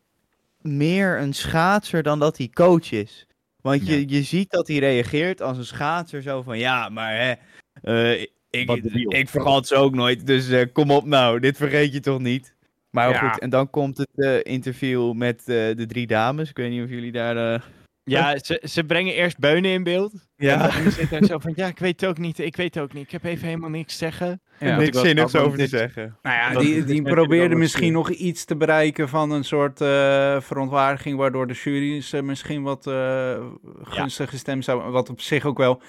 meer 0.62 1.20
een 1.20 1.34
schaatser 1.34 2.04
dan 2.04 2.20
dat 2.20 2.38
hij 2.38 2.50
coach 2.54 2.92
is. 2.92 3.28
Want 3.62 3.88
je, 3.88 4.10
je 4.10 4.24
ziet 4.24 4.52
dat 4.52 4.68
hij 4.68 4.78
reageert 4.78 5.42
als 5.42 5.58
een 5.58 5.66
schaatser 5.66 6.22
zo 6.22 6.42
van, 6.42 6.58
ja, 6.58 6.90
maar 6.90 7.18
hè, 7.18 7.34
eh, 7.82 8.22
ik, 8.50 8.72
ik, 9.08 9.30
vergat 9.30 9.68
ze 9.68 9.76
ook 9.76 9.96
nooit, 9.96 10.28
dus 10.28 10.50
eh, 10.50 10.66
kom 10.74 10.92
op 10.92 11.06
nou, 11.06 11.40
dit 11.40 11.58
vergeet 11.58 11.94
je 11.94 12.00
toch 12.00 12.20
niet? 12.20 12.56
Maar 12.90 13.10
Ja. 13.10 13.30
goed, 13.30 13.40
en 13.40 13.50
dan 13.50 13.70
komt 13.70 13.98
het 13.98 14.46
interview 14.46 15.14
met 15.14 15.46
de 15.46 15.86
drie 15.88 16.08
dames. 16.08 16.50
Ik 16.50 16.58
weet 16.58 16.72
niet 16.72 16.84
of 16.84 16.90
jullie 16.90 17.12
daar... 17.12 17.64
Ja, 18.06 18.38
ze, 18.44 18.62
ze 18.70 18.84
brengen 18.84 19.14
eerst 19.14 19.38
Beunen 19.40 19.72
in 19.72 19.84
beeld. 19.84 20.14
Ja. 20.36 20.70
En 20.78 20.84
dan 20.84 20.92
zit 20.92 21.12
er 21.12 21.26
zo 21.26 21.40
van, 21.40 21.54
ja, 21.56 21.68
ik 21.68 21.80
weet 21.80 22.02
het 22.02 22.10
ook 22.10 22.18
niet, 22.18 22.40
ik 22.40 22.56
weet 22.56 22.74
het 22.76 22.84
ook 22.84 22.94
niet. 22.94 23.04
Ik 23.04 23.12
heb 23.12 23.24
even 23.24 23.48
helemaal 23.48 23.70
niks 23.70 23.92
te 23.92 23.98
zeggen. 23.98 24.42
Ja. 24.60 24.78
niks 24.78 25.00
zinnigs 25.02 25.36
over 25.36 25.58
te 25.58 25.68
zeggen. 25.68 26.18
Nou 26.22 26.36
ja, 26.36 26.52
Dat- 26.54 26.62
die, 26.64 26.84
die 26.84 27.02
probeerde 27.02 27.56
misschien 27.56 27.94
nog 27.94 28.10
iets 28.10 28.46
te 28.46 28.56
bereiken 28.56 29.10
van 29.10 29.32
een 29.32 29.44
soort 29.44 29.82
eh, 29.82 30.42
verontwaardiging, 30.42 31.18
waardoor 31.18 31.48
de 31.48 31.54
jury's 31.54 32.14
eh, 32.14 32.22
misschien 32.22 32.64
wat 32.64 32.88
eh 32.88 33.46
gunstig 33.84 34.30
gestemd 34.30 34.64
zouden. 34.64 34.92
Wat 34.92 35.10
op 35.10 35.22
zich 35.22 35.46
ook 35.46 35.58
wel. 35.58 35.82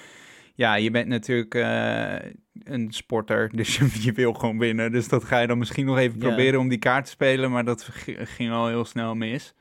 Ja, 0.55 0.75
je 0.75 0.91
bent 0.91 1.09
natuurlijk 1.09 1.55
eh, 1.55 2.15
een 2.65 2.93
sporter, 2.93 3.51
dus 3.57 3.77
je, 3.77 3.89
je 4.01 4.13
wil 4.13 4.33
gewoon 4.33 4.59
winnen. 4.59 4.93
Dus 4.93 5.09
dat 5.09 5.25
ga 5.25 5.39
je 5.39 5.47
dan 5.47 5.59
misschien 5.59 5.87
nog 5.87 5.99
even 5.99 6.21
Ja. 6.21 6.27
proberen 6.27 6.61
om 6.61 6.69
die 6.69 6.79
kaart 6.79 7.05
te 7.05 7.11
spelen, 7.11 7.51
maar 7.51 7.65
dat 7.65 7.89
ging 8.07 8.53
al 8.53 8.67
heel 8.69 8.85
snel 8.85 9.15
mis. 9.15 9.55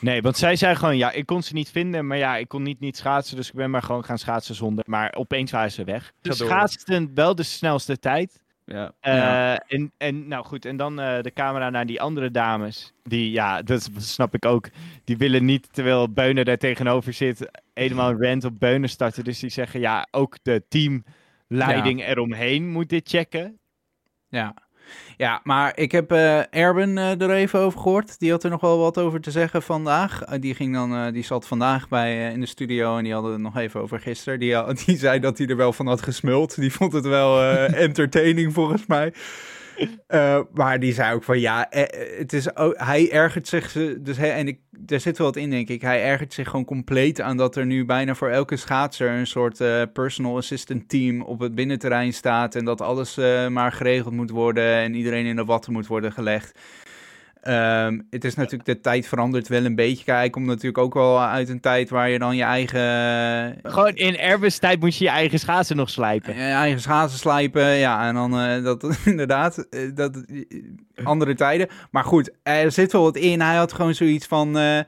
Nee, 0.00 0.22
want 0.22 0.36
zij 0.36 0.56
zei 0.56 0.74
gewoon, 0.74 0.96
ja, 0.96 1.10
ik 1.12 1.26
kon 1.26 1.42
ze 1.42 1.52
niet 1.52 1.70
vinden, 1.70 2.06
maar 2.06 2.16
ja, 2.18 2.36
ik 2.36 2.48
kon 2.48 2.62
niet 2.62 2.80
niet 2.80 2.96
schaatsen, 2.96 3.36
dus 3.36 3.48
ik 3.48 3.54
ben 3.54 3.70
maar 3.70 3.82
gewoon 3.82 4.04
gaan 4.04 4.18
schaatsen 4.18 4.54
zonder. 4.54 4.84
Maar 4.88 5.14
opeens 5.14 5.50
waren 5.50 5.72
ze 5.72 5.84
weg. 5.84 6.12
Ze 6.22 6.28
door. 6.28 6.34
schaatsten 6.48 7.10
wel 7.14 7.34
de 7.34 7.42
snelste 7.42 7.98
tijd, 7.98 8.42
Ja. 8.64 8.92
Eh, 9.00 9.14
Ja. 9.14 9.58
en, 9.58 9.92
en 9.96 10.28
nou 10.28 10.44
goed, 10.44 10.64
en 10.64 10.76
dan 10.76 11.00
eh, 11.00 11.22
de 11.22 11.32
camera 11.32 11.70
naar 11.70 11.86
die 11.86 12.00
andere 12.00 12.30
dames. 12.30 12.92
Die, 13.02 13.30
ja, 13.30 13.62
dat 13.62 13.90
snap 13.96 14.34
ik 14.34 14.44
ook. 14.44 14.68
Die 15.04 15.16
willen 15.16 15.44
niet, 15.44 15.68
terwijl 15.72 16.12
Beunen 16.12 16.44
daar 16.44 16.56
tegenover 16.58 17.12
zit, 17.12 17.50
helemaal 17.74 18.10
een 18.10 18.22
rant 18.26 18.44
op 18.44 18.58
Beunen 18.58 18.88
starten. 18.88 19.24
Dus 19.24 19.38
die 19.38 19.50
zeggen, 19.50 19.80
ja, 19.80 20.06
ook 20.10 20.36
de 20.42 20.62
teamleiding 20.68 22.02
eromheen 22.06 22.68
moet 22.68 22.88
dit 22.88 23.08
checken. 23.08 23.58
Ja. 24.28 24.54
Ja, 25.16 25.40
maar 25.42 25.72
ik 25.78 25.92
heb 25.92 26.12
eh 26.12 26.54
Erben 26.54 26.98
eh, 26.98 27.20
er 27.20 27.30
even 27.30 27.60
over 27.60 27.80
gehoord. 27.80 28.18
Die 28.18 28.30
had 28.30 28.44
er 28.44 28.50
nog 28.50 28.60
wel 28.60 28.78
wat 28.78 28.98
over 28.98 29.20
te 29.20 29.30
zeggen 29.30 29.62
vandaag. 29.62 30.22
Eh, 30.22 30.40
die, 30.40 30.54
ging 30.54 30.74
dan, 30.74 31.12
die 31.12 31.24
zat 31.24 31.46
vandaag 31.46 31.88
bij, 31.88 32.32
in 32.32 32.40
de 32.40 32.46
studio 32.46 32.96
en 32.96 33.04
die 33.04 33.12
hadden 33.12 33.32
het 33.32 33.40
nog 33.40 33.56
even 33.56 33.80
over 33.80 34.00
gisteren. 34.00 34.38
Die, 34.38 34.74
die 34.84 34.98
zei 34.98 35.20
dat 35.20 35.38
hij 35.38 35.46
er 35.46 35.56
wel 35.56 35.72
van 35.72 35.86
had 35.86 36.02
gesmuld. 36.02 36.54
Die 36.54 36.72
vond 36.72 36.92
het 36.92 37.06
wel 37.06 37.42
entertaining 37.88 38.52
volgens 38.52 38.86
mij. 38.86 39.12
Eh, 40.06 40.40
maar 40.52 40.80
die 40.80 40.92
zei 40.92 41.14
ook 41.14 41.24
van 41.24 41.40
ja, 41.40 41.70
eh, 41.70 41.82
eh, 41.82 42.18
het 42.18 42.32
is 42.32 42.56
ook, 42.56 42.74
hij 42.76 43.10
ergert 43.10 43.48
zich, 43.48 43.72
dus 44.00 44.16
hij, 44.16 44.32
en 44.32 44.48
ik, 44.48 44.58
er 44.86 45.00
zit 45.00 45.18
wel 45.18 45.26
wat 45.26 45.36
in 45.36 45.50
denk 45.50 45.68
ik, 45.68 45.82
hij 45.82 46.02
ergert 46.04 46.32
zich 46.32 46.48
gewoon 46.48 46.64
compleet 46.64 47.20
aan 47.20 47.36
dat 47.36 47.56
er 47.56 47.66
nu 47.66 47.84
bijna 47.84 48.14
voor 48.14 48.28
elke 48.28 48.56
schaatser 48.56 49.10
een 49.10 49.26
soort 49.26 49.58
personal 49.92 50.36
assistant 50.36 50.88
team 50.88 51.22
op 51.22 51.40
het 51.40 51.54
binnenterrein 51.54 52.12
staat 52.12 52.54
en 52.54 52.64
dat 52.64 52.80
alles 52.80 53.16
maar 53.48 53.72
geregeld 53.72 54.14
moet 54.14 54.30
worden 54.30 54.74
en 54.74 54.94
iedereen 54.94 55.26
in 55.26 55.36
de 55.36 55.44
watten 55.44 55.72
moet 55.72 55.86
worden 55.86 56.12
gelegd. 56.12 56.58
Ehm, 57.46 58.00
het 58.10 58.24
is 58.24 58.34
natuurlijk, 58.34 58.64
de 58.64 58.80
tijd 58.80 59.08
verandert 59.08 59.48
wel 59.48 59.64
een 59.64 59.74
beetje. 59.74 60.04
Kijk, 60.04 60.32
komt 60.32 60.46
natuurlijk 60.46 60.78
ook 60.78 60.94
wel 60.94 61.22
uit 61.22 61.48
een 61.48 61.60
tijd 61.60 61.90
waar 61.90 62.08
je 62.10 62.18
dan 62.18 62.36
je 62.36 62.42
eigen 62.42 63.58
Gewoon 63.62 63.94
in 63.94 64.18
Erben's 64.18 64.58
tijd 64.58 64.80
moet 64.80 64.96
je 64.96 65.04
je 65.04 65.10
eigen 65.10 65.38
schaatsen 65.38 65.76
nog 65.76 65.90
slijpen. 65.90 66.34
je 66.34 66.40
eigen 66.40 66.80
schaatsen 66.80 67.18
slijpen, 67.18 67.64
ja, 67.64 68.08
en 68.08 68.14
dan 68.14 68.38
eh, 68.38 68.64
dat 68.64 68.98
inderdaad, 69.04 69.58
eh, 69.58 69.80
dat, 69.94 70.16
eh, 70.16 71.06
andere 71.06 71.34
tijden. 71.34 71.68
Maar 71.90 72.04
goed, 72.04 72.30
er 72.42 72.72
zit 72.72 72.92
wel 72.92 73.02
wat 73.02 73.16
in. 73.16 73.40
Hij 73.40 73.56
had 73.56 73.72
gewoon 73.72 73.94
zoiets 73.94 74.26
van, 74.26 74.58
eh, 74.58 74.80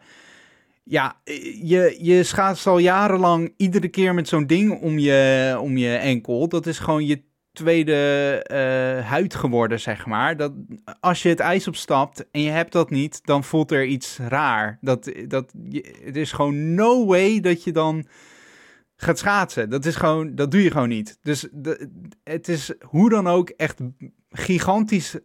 ja, 0.88 1.16
eh, 1.24 1.68
je, 1.68 1.96
je 2.00 2.22
schaatst 2.22 2.66
al 2.66 2.78
jarenlang 2.78 3.54
iedere 3.56 3.88
keer 3.88 4.14
met 4.14 4.28
zo'n 4.28 4.46
ding 4.46 4.80
om 4.80 4.98
je, 4.98 5.59
om 5.61 5.76
je 5.76 5.94
enkel. 5.96 6.48
Dat 6.48 6.66
is 6.66 6.78
gewoon 6.78 7.06
je 7.06 7.22
tweede 7.59 8.42
eh, 8.42 9.06
huid 9.06 9.34
geworden, 9.34 9.80
zeg 9.80 10.06
maar. 10.06 10.36
Dat, 10.36 10.52
als 11.00 11.22
je 11.22 11.28
het 11.28 11.40
ijs 11.40 11.68
opstapt 11.68 12.30
en 12.30 12.40
je 12.40 12.50
hebt 12.50 12.72
dat 12.72 12.90
niet, 12.90 13.20
dan 13.24 13.44
voelt 13.44 13.70
er 13.70 13.84
iets 13.84 14.18
raar. 14.18 14.78
Dat, 14.80 15.12
dat, 15.26 15.52
het 16.04 16.16
is 16.16 16.32
gewoon 16.32 16.74
no 16.74 17.06
way 17.06 17.40
dat 17.40 17.64
je 17.64 17.72
dan 17.72 18.06
gaat 18.96 19.18
schaatsen. 19.18 19.70
Dat 19.70 19.84
is 19.84 19.96
gewoon, 19.96 20.34
dat 20.34 20.50
doe 20.50 20.62
je 20.62 20.70
gewoon 20.70 20.88
niet. 20.88 21.18
Dus 21.22 21.48
de, 21.52 21.90
het 22.24 22.48
is 22.48 22.72
hoe 22.80 23.11
dan 23.11 23.26
ook 23.26 23.48
echt 23.48 23.80
gigantisch 24.30 25.16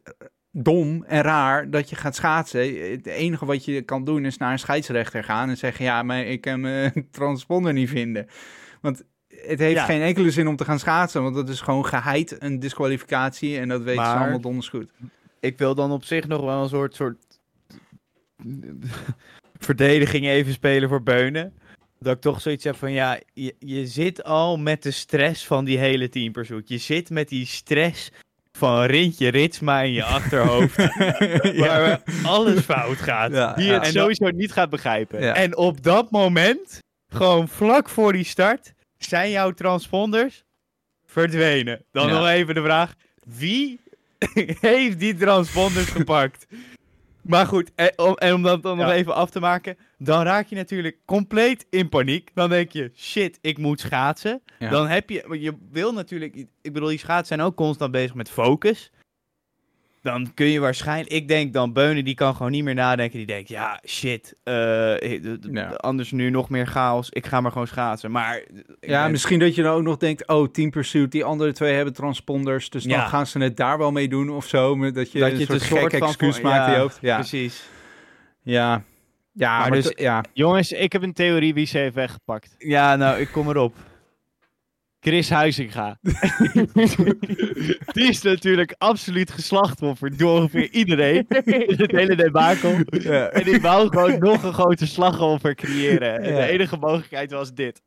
dom 0.52 1.04
en 1.04 1.22
raar 1.22 1.70
dat 1.70 1.90
je 1.90 1.96
gaat 1.96 2.16
schaatsen. 2.16 2.92
Het 2.92 3.06
enige 3.06 3.46
wat 3.46 3.66
je 3.66 3.82
kan 3.82 4.04
doen 4.04 4.26
is 4.26 4.38
naar 4.38 4.52
een 4.52 4.60
scheidsrechter 4.60 5.24
gaan 5.24 5.50
en 5.50 5.58
zeggen: 5.58 5.86
Ja, 5.86 6.04
maar 6.04 6.26
ik 6.26 6.42
kan 6.42 6.60
mijn 6.60 7.08
transponder 7.12 7.74
niet 7.74 7.90
vinden. 7.90 8.28
Want 8.82 9.04
het 9.48 9.60
heeft 9.60 9.76
Ja. 9.76 9.86
geen 9.86 10.02
enkele 10.02 10.32
zin 10.32 10.48
om 10.48 10.56
te 10.56 10.66
gaan 10.66 10.80
schaatsen, 10.80 11.24
want 11.24 11.36
dat 11.36 11.50
is 11.50 11.62
gewoon 11.62 11.86
geheid 11.86 12.36
een 12.42 12.60
disqualificatie 12.60 13.58
en 13.60 13.68
dat 13.68 13.82
weten 13.82 14.04
ze 14.06 14.10
Maar- 14.10 14.20
allemaal 14.22 14.42
donders 14.42 14.70
goed. 14.70 14.90
Ik 15.40 15.58
wil 15.58 15.76
dan 15.76 15.92
op 15.92 16.04
zich 16.04 16.28
nog 16.28 16.42
wel 16.42 16.64
een 16.64 16.70
soort, 16.70 16.96
soort 16.96 17.18
verdediging 19.60 20.26
even 20.28 20.54
spelen 20.54 20.90
voor 20.90 21.04
Beunen. 21.04 21.54
Dat 22.00 22.16
ik 22.16 22.22
toch 22.22 22.42
zoiets 22.42 22.64
heb 22.64 22.76
van, 22.76 22.92
ja, 22.92 23.20
je, 23.34 23.56
je 23.60 23.88
zit 23.88 24.24
al 24.24 24.58
met 24.58 24.84
de 24.84 24.92
stress 24.92 25.46
van 25.48 25.66
die 25.66 25.78
hele 25.78 26.10
teampursuit. 26.10 26.70
Je 26.70 26.78
zit 26.78 27.10
met 27.10 27.30
die 27.30 27.46
stress 27.46 28.12
van 28.58 28.84
Rintje 28.84 29.28
Ritsma 29.28 29.82
in 29.82 29.92
je 29.92 30.04
achterhoofd. 30.04 30.78
Waar 31.60 32.02
alles 32.24 32.60
fout 32.60 32.98
gaat. 32.98 33.32
Ja, 33.32 33.54
Die 33.54 33.72
het 33.72 33.84
En 33.84 33.92
sowieso 33.92 34.30
niet 34.30 34.52
gaat 34.52 34.70
begrijpen. 34.70 35.36
En 35.36 35.58
op 35.58 35.84
dat 35.84 36.12
moment, 36.12 36.80
gewoon 37.14 37.48
vlak 37.48 37.90
voor 37.90 38.14
die 38.14 38.24
start, 38.24 38.74
zijn 39.06 39.30
jouw 39.32 39.52
transponders 39.52 40.44
verdwenen. 41.06 41.86
Dan 41.92 42.08
Ja. 42.08 42.14
nog 42.14 42.28
even 42.28 42.56
de 42.56 42.62
vraag, 42.62 42.94
wie 43.38 43.80
heeft 44.60 45.00
die 45.00 45.16
transponders 45.16 45.90
gepakt? 45.90 46.46
Maar 47.22 47.46
goed, 47.46 47.72
en 47.76 47.94
om, 47.96 48.16
en 48.16 48.34
om 48.34 48.42
dat 48.42 48.64
dan 48.64 48.78
nog 48.78 48.90
even 48.92 49.16
af 49.16 49.30
te 49.30 49.40
maken, 49.40 49.78
dan 49.98 50.24
raak 50.24 50.48
je 50.48 50.56
natuurlijk 50.56 50.98
compleet 51.06 51.66
in 51.70 51.90
paniek. 51.90 52.30
Dan 52.34 52.50
denk 52.50 52.72
je, 52.72 52.92
shit, 52.96 53.38
ik 53.42 53.58
moet 53.58 53.80
schaatsen. 53.80 54.42
Ja. 54.60 54.70
Dan 54.70 54.88
heb 54.88 55.10
je, 55.10 55.24
want 55.28 55.42
je 55.42 55.54
wil 55.72 55.94
natuurlijk, 55.94 56.36
ik 56.62 56.74
bedoel, 56.74 56.90
die 56.90 56.98
schaatsen 56.98 57.28
zijn 57.28 57.42
ook 57.42 57.56
constant 57.56 57.92
bezig 57.92 58.14
met 58.14 58.30
focus. 58.30 58.92
Dan 60.04 60.34
kun 60.34 60.46
je 60.46 60.60
waarschijnlijk, 60.60 61.12
ik 61.12 61.28
denk 61.28 61.54
dan 61.54 61.74
Beunen, 61.74 62.06
die 62.06 62.16
kan 62.16 62.36
gewoon 62.36 62.52
niet 62.52 62.64
meer 62.64 62.74
nadenken. 62.74 63.18
Die 63.18 63.28
denkt, 63.28 63.50
ja, 63.50 63.82
shit, 63.88 64.36
eh, 64.44 65.26
eh, 65.26 65.74
anders 65.76 66.12
nu 66.12 66.30
nog 66.30 66.50
meer 66.50 66.66
chaos. 66.68 67.10
Ik 67.10 67.26
ga 67.26 67.42
maar 67.42 67.52
gewoon 67.52 67.68
schaatsen. 67.68 68.12
Maar 68.12 68.38
ik 68.38 68.90
Ja, 68.90 69.08
misschien 69.08 69.40
dat 69.40 69.56
je 69.56 69.64
dan 69.64 69.76
ook 69.76 69.84
nog 69.84 69.98
denkt, 69.98 70.28
oh, 70.28 70.48
Team 70.52 70.70
Pursuit, 70.70 71.12
die 71.12 71.24
andere 71.24 71.54
twee 71.54 71.74
hebben 71.74 71.94
transponders, 71.94 72.70
dus 72.70 72.84
dan 72.84 73.00
gaan 73.00 73.28
ze 73.28 73.40
het 73.40 73.58
daar 73.58 73.78
wel 73.78 73.92
mee 73.92 74.08
doen 74.08 74.30
of 74.30 74.48
zo. 74.48 74.92
Dat 74.92 75.12
je 75.12 75.20
Dat 75.20 75.32
een 75.32 75.38
je 75.38 75.46
soort 75.46 75.62
het 75.62 75.62
een 75.62 75.78
soort 75.78 75.92
gek 75.92 76.02
excuus 76.02 76.42
maakt 76.42 76.68
in 76.68 76.74
je 76.74 76.80
hoofd. 76.80 76.98
Ja, 77.02 77.16
precies. 77.16 77.64
ja. 78.42 78.84
Ja, 79.36 79.60
Maar 79.60 79.70
maar 79.70 79.82
dus- 79.82 79.94
ja. 79.96 80.24
Jongens, 80.34 80.72
ik 80.72 80.92
heb 80.92 81.04
een 81.04 81.14
theorie 81.14 81.54
wie 81.54 81.66
ze 81.66 81.78
heeft 81.78 81.96
weggepakt. 81.96 82.56
Ja, 82.58 82.96
nou, 82.96 83.20
ik 83.20 83.30
kom 83.32 83.50
erop. 83.50 83.76
Chris 85.04 85.30
Huizinga. 85.30 85.98
die 87.94 88.08
is 88.08 88.22
natuurlijk 88.22 88.76
absoluut 88.78 89.32
geslachtoffer 89.32 90.18
door 90.18 90.40
ongeveer 90.40 90.70
iedereen 90.72 91.26
in 91.44 91.76
het 91.78 91.92
hele 91.92 92.16
debakel. 92.16 92.76
Ja. 92.86 93.30
En 93.30 93.44
die 93.44 93.62
wou 93.62 93.90
gewoon 93.90 94.20
nog 94.20 94.44
een 94.44 94.54
grote 94.54 94.88
slachtoffer 94.88 95.56
creëren. 95.56 96.22
En 96.22 96.36
de 96.36 96.46
enige 96.46 96.78
mogelijkheid 96.78 97.32
was 97.32 97.54
dit. 97.54 97.82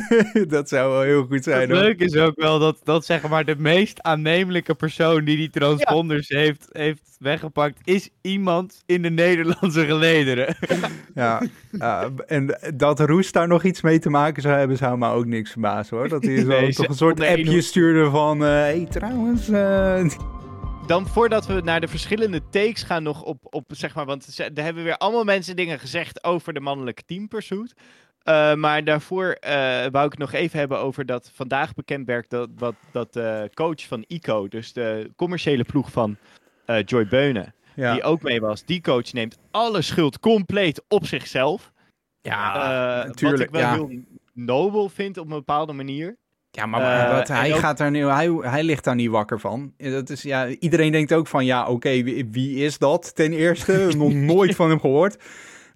dat 0.48 0.68
zou 0.68 0.90
wel 0.90 1.02
heel 1.02 1.24
goed 1.24 1.44
zijn. 1.44 1.60
Het 1.60 1.78
leuke 1.78 2.04
is 2.04 2.16
ook 2.16 2.40
wel 2.40 2.58
dat, 2.58 2.80
dat 2.84 3.04
zeg 3.04 3.28
maar 3.28 3.44
de 3.44 3.56
meest 3.58 4.02
aannemelijke 4.02 4.74
persoon 4.74 5.24
die 5.24 5.36
die 5.36 5.50
transponders 5.50 6.28
heeft, 6.28 6.68
heeft 6.72 7.12
weggepakt, 7.22 7.80
is 7.84 8.08
iemand 8.20 8.82
in 8.86 9.02
de 9.02 9.10
Nederlandse 9.10 9.84
gelederen. 9.84 10.56
Ja, 11.14 11.42
en 12.26 12.58
dat 12.74 13.00
Roes 13.00 13.32
daar 13.32 13.48
nog 13.48 13.64
iets 13.64 13.80
mee 13.80 13.98
te 13.98 14.10
maken 14.10 14.42
zou 14.42 14.54
hebben, 14.54 14.76
zou 14.76 14.98
me 14.98 15.08
ook 15.08 15.26
niks 15.26 15.50
verbazen 15.50 15.96
hoor. 15.96 16.08
Dat 16.08 16.24
hij 16.24 16.44
zo 16.44 16.61
Nee, 16.62 16.74
toch 16.74 16.88
een 16.88 16.94
soort 16.94 17.20
appje 17.20 17.50
hoed. 17.52 17.64
stuurde 17.64 18.10
van, 18.10 18.44
eh 18.44 18.48
hey 18.50 18.86
trouwens, 18.90 19.48
eh, 19.48 20.04
Dan 20.86 21.06
voordat 21.06 21.46
we 21.46 21.60
naar 21.64 21.80
de 21.80 21.88
verschillende 21.88 22.48
takes 22.50 22.82
gaan 22.82 23.02
nog 23.02 23.22
op, 23.22 23.38
op 23.54 23.64
zeg 23.68 23.94
maar, 23.94 24.06
want 24.06 24.24
ze- 24.24 24.50
er 24.54 24.62
hebben 24.62 24.84
weer 24.84 24.96
allemaal 24.96 25.24
mensen 25.24 25.56
dingen 25.56 25.78
gezegd 25.78 26.24
over 26.24 26.52
de 26.52 26.60
mannelijke 26.60 27.02
teampursuit. 27.06 27.74
Eh 28.22 28.54
maar 28.54 28.84
daarvoor 28.84 29.30
eh, 29.30 29.86
wou 29.90 30.06
ik 30.06 30.18
nog 30.18 30.32
even 30.32 30.58
hebben 30.58 30.78
over 30.78 31.06
dat 31.06 31.30
vandaag 31.34 31.74
bekend 31.74 32.06
werd 32.06 32.30
dat, 32.30 32.48
wat, 32.56 32.74
dat 32.92 33.12
de 33.12 33.50
coach 33.54 33.86
van 33.86 34.04
ICO, 34.06 34.48
dus 34.48 34.72
de 34.72 35.10
commerciële 35.16 35.64
ploeg 35.64 35.90
van 35.90 36.16
eh, 36.64 36.76
Joy 36.84 37.06
Beunen, 37.06 37.54
ja. 37.74 37.92
die 37.92 38.02
ook 38.02 38.22
mee 38.22 38.40
was, 38.40 38.64
die 38.64 38.80
coach 38.80 39.12
neemt 39.12 39.38
alle 39.50 39.82
schuld 39.82 40.20
compleet 40.20 40.82
op 40.88 41.06
zichzelf. 41.06 41.72
ja, 42.20 42.54
Eh, 42.54 43.06
natuurlijk, 43.06 43.38
Wat 43.38 43.48
ik 43.48 43.50
wel 43.50 43.60
ja. 43.60 43.86
heel 43.88 44.02
nobel 44.32 44.88
vind 44.88 45.18
op 45.18 45.24
een 45.24 45.30
bepaalde 45.36 45.72
manier. 45.72 46.16
Ja, 46.54 46.66
maar 46.66 47.06
Eh, 47.08 47.16
wat, 47.16 47.28
hij, 47.28 47.52
ook- 47.52 47.58
gaat 47.58 47.78
daar 47.78 47.90
nu, 47.90 48.04
hij, 48.06 48.28
hij 48.40 48.62
ligt 48.62 48.84
daar 48.84 48.94
niet 48.94 49.10
wakker 49.10 49.40
van. 49.40 49.72
Dat 49.76 50.10
is, 50.10 50.22
ja, 50.22 50.46
iedereen 50.48 50.92
denkt 50.92 51.12
ook 51.12 51.26
van, 51.26 51.44
ja, 51.44 51.66
oké, 51.68 52.02
wie, 52.02 52.28
wie 52.30 52.56
is 52.64 52.78
dat 52.78 53.14
ten 53.14 53.32
eerste? 53.32 53.88
Nog 53.96 54.12
nooit 54.12 54.54
van 54.54 54.68
hem 54.70 54.80
gehoord. 54.80 55.16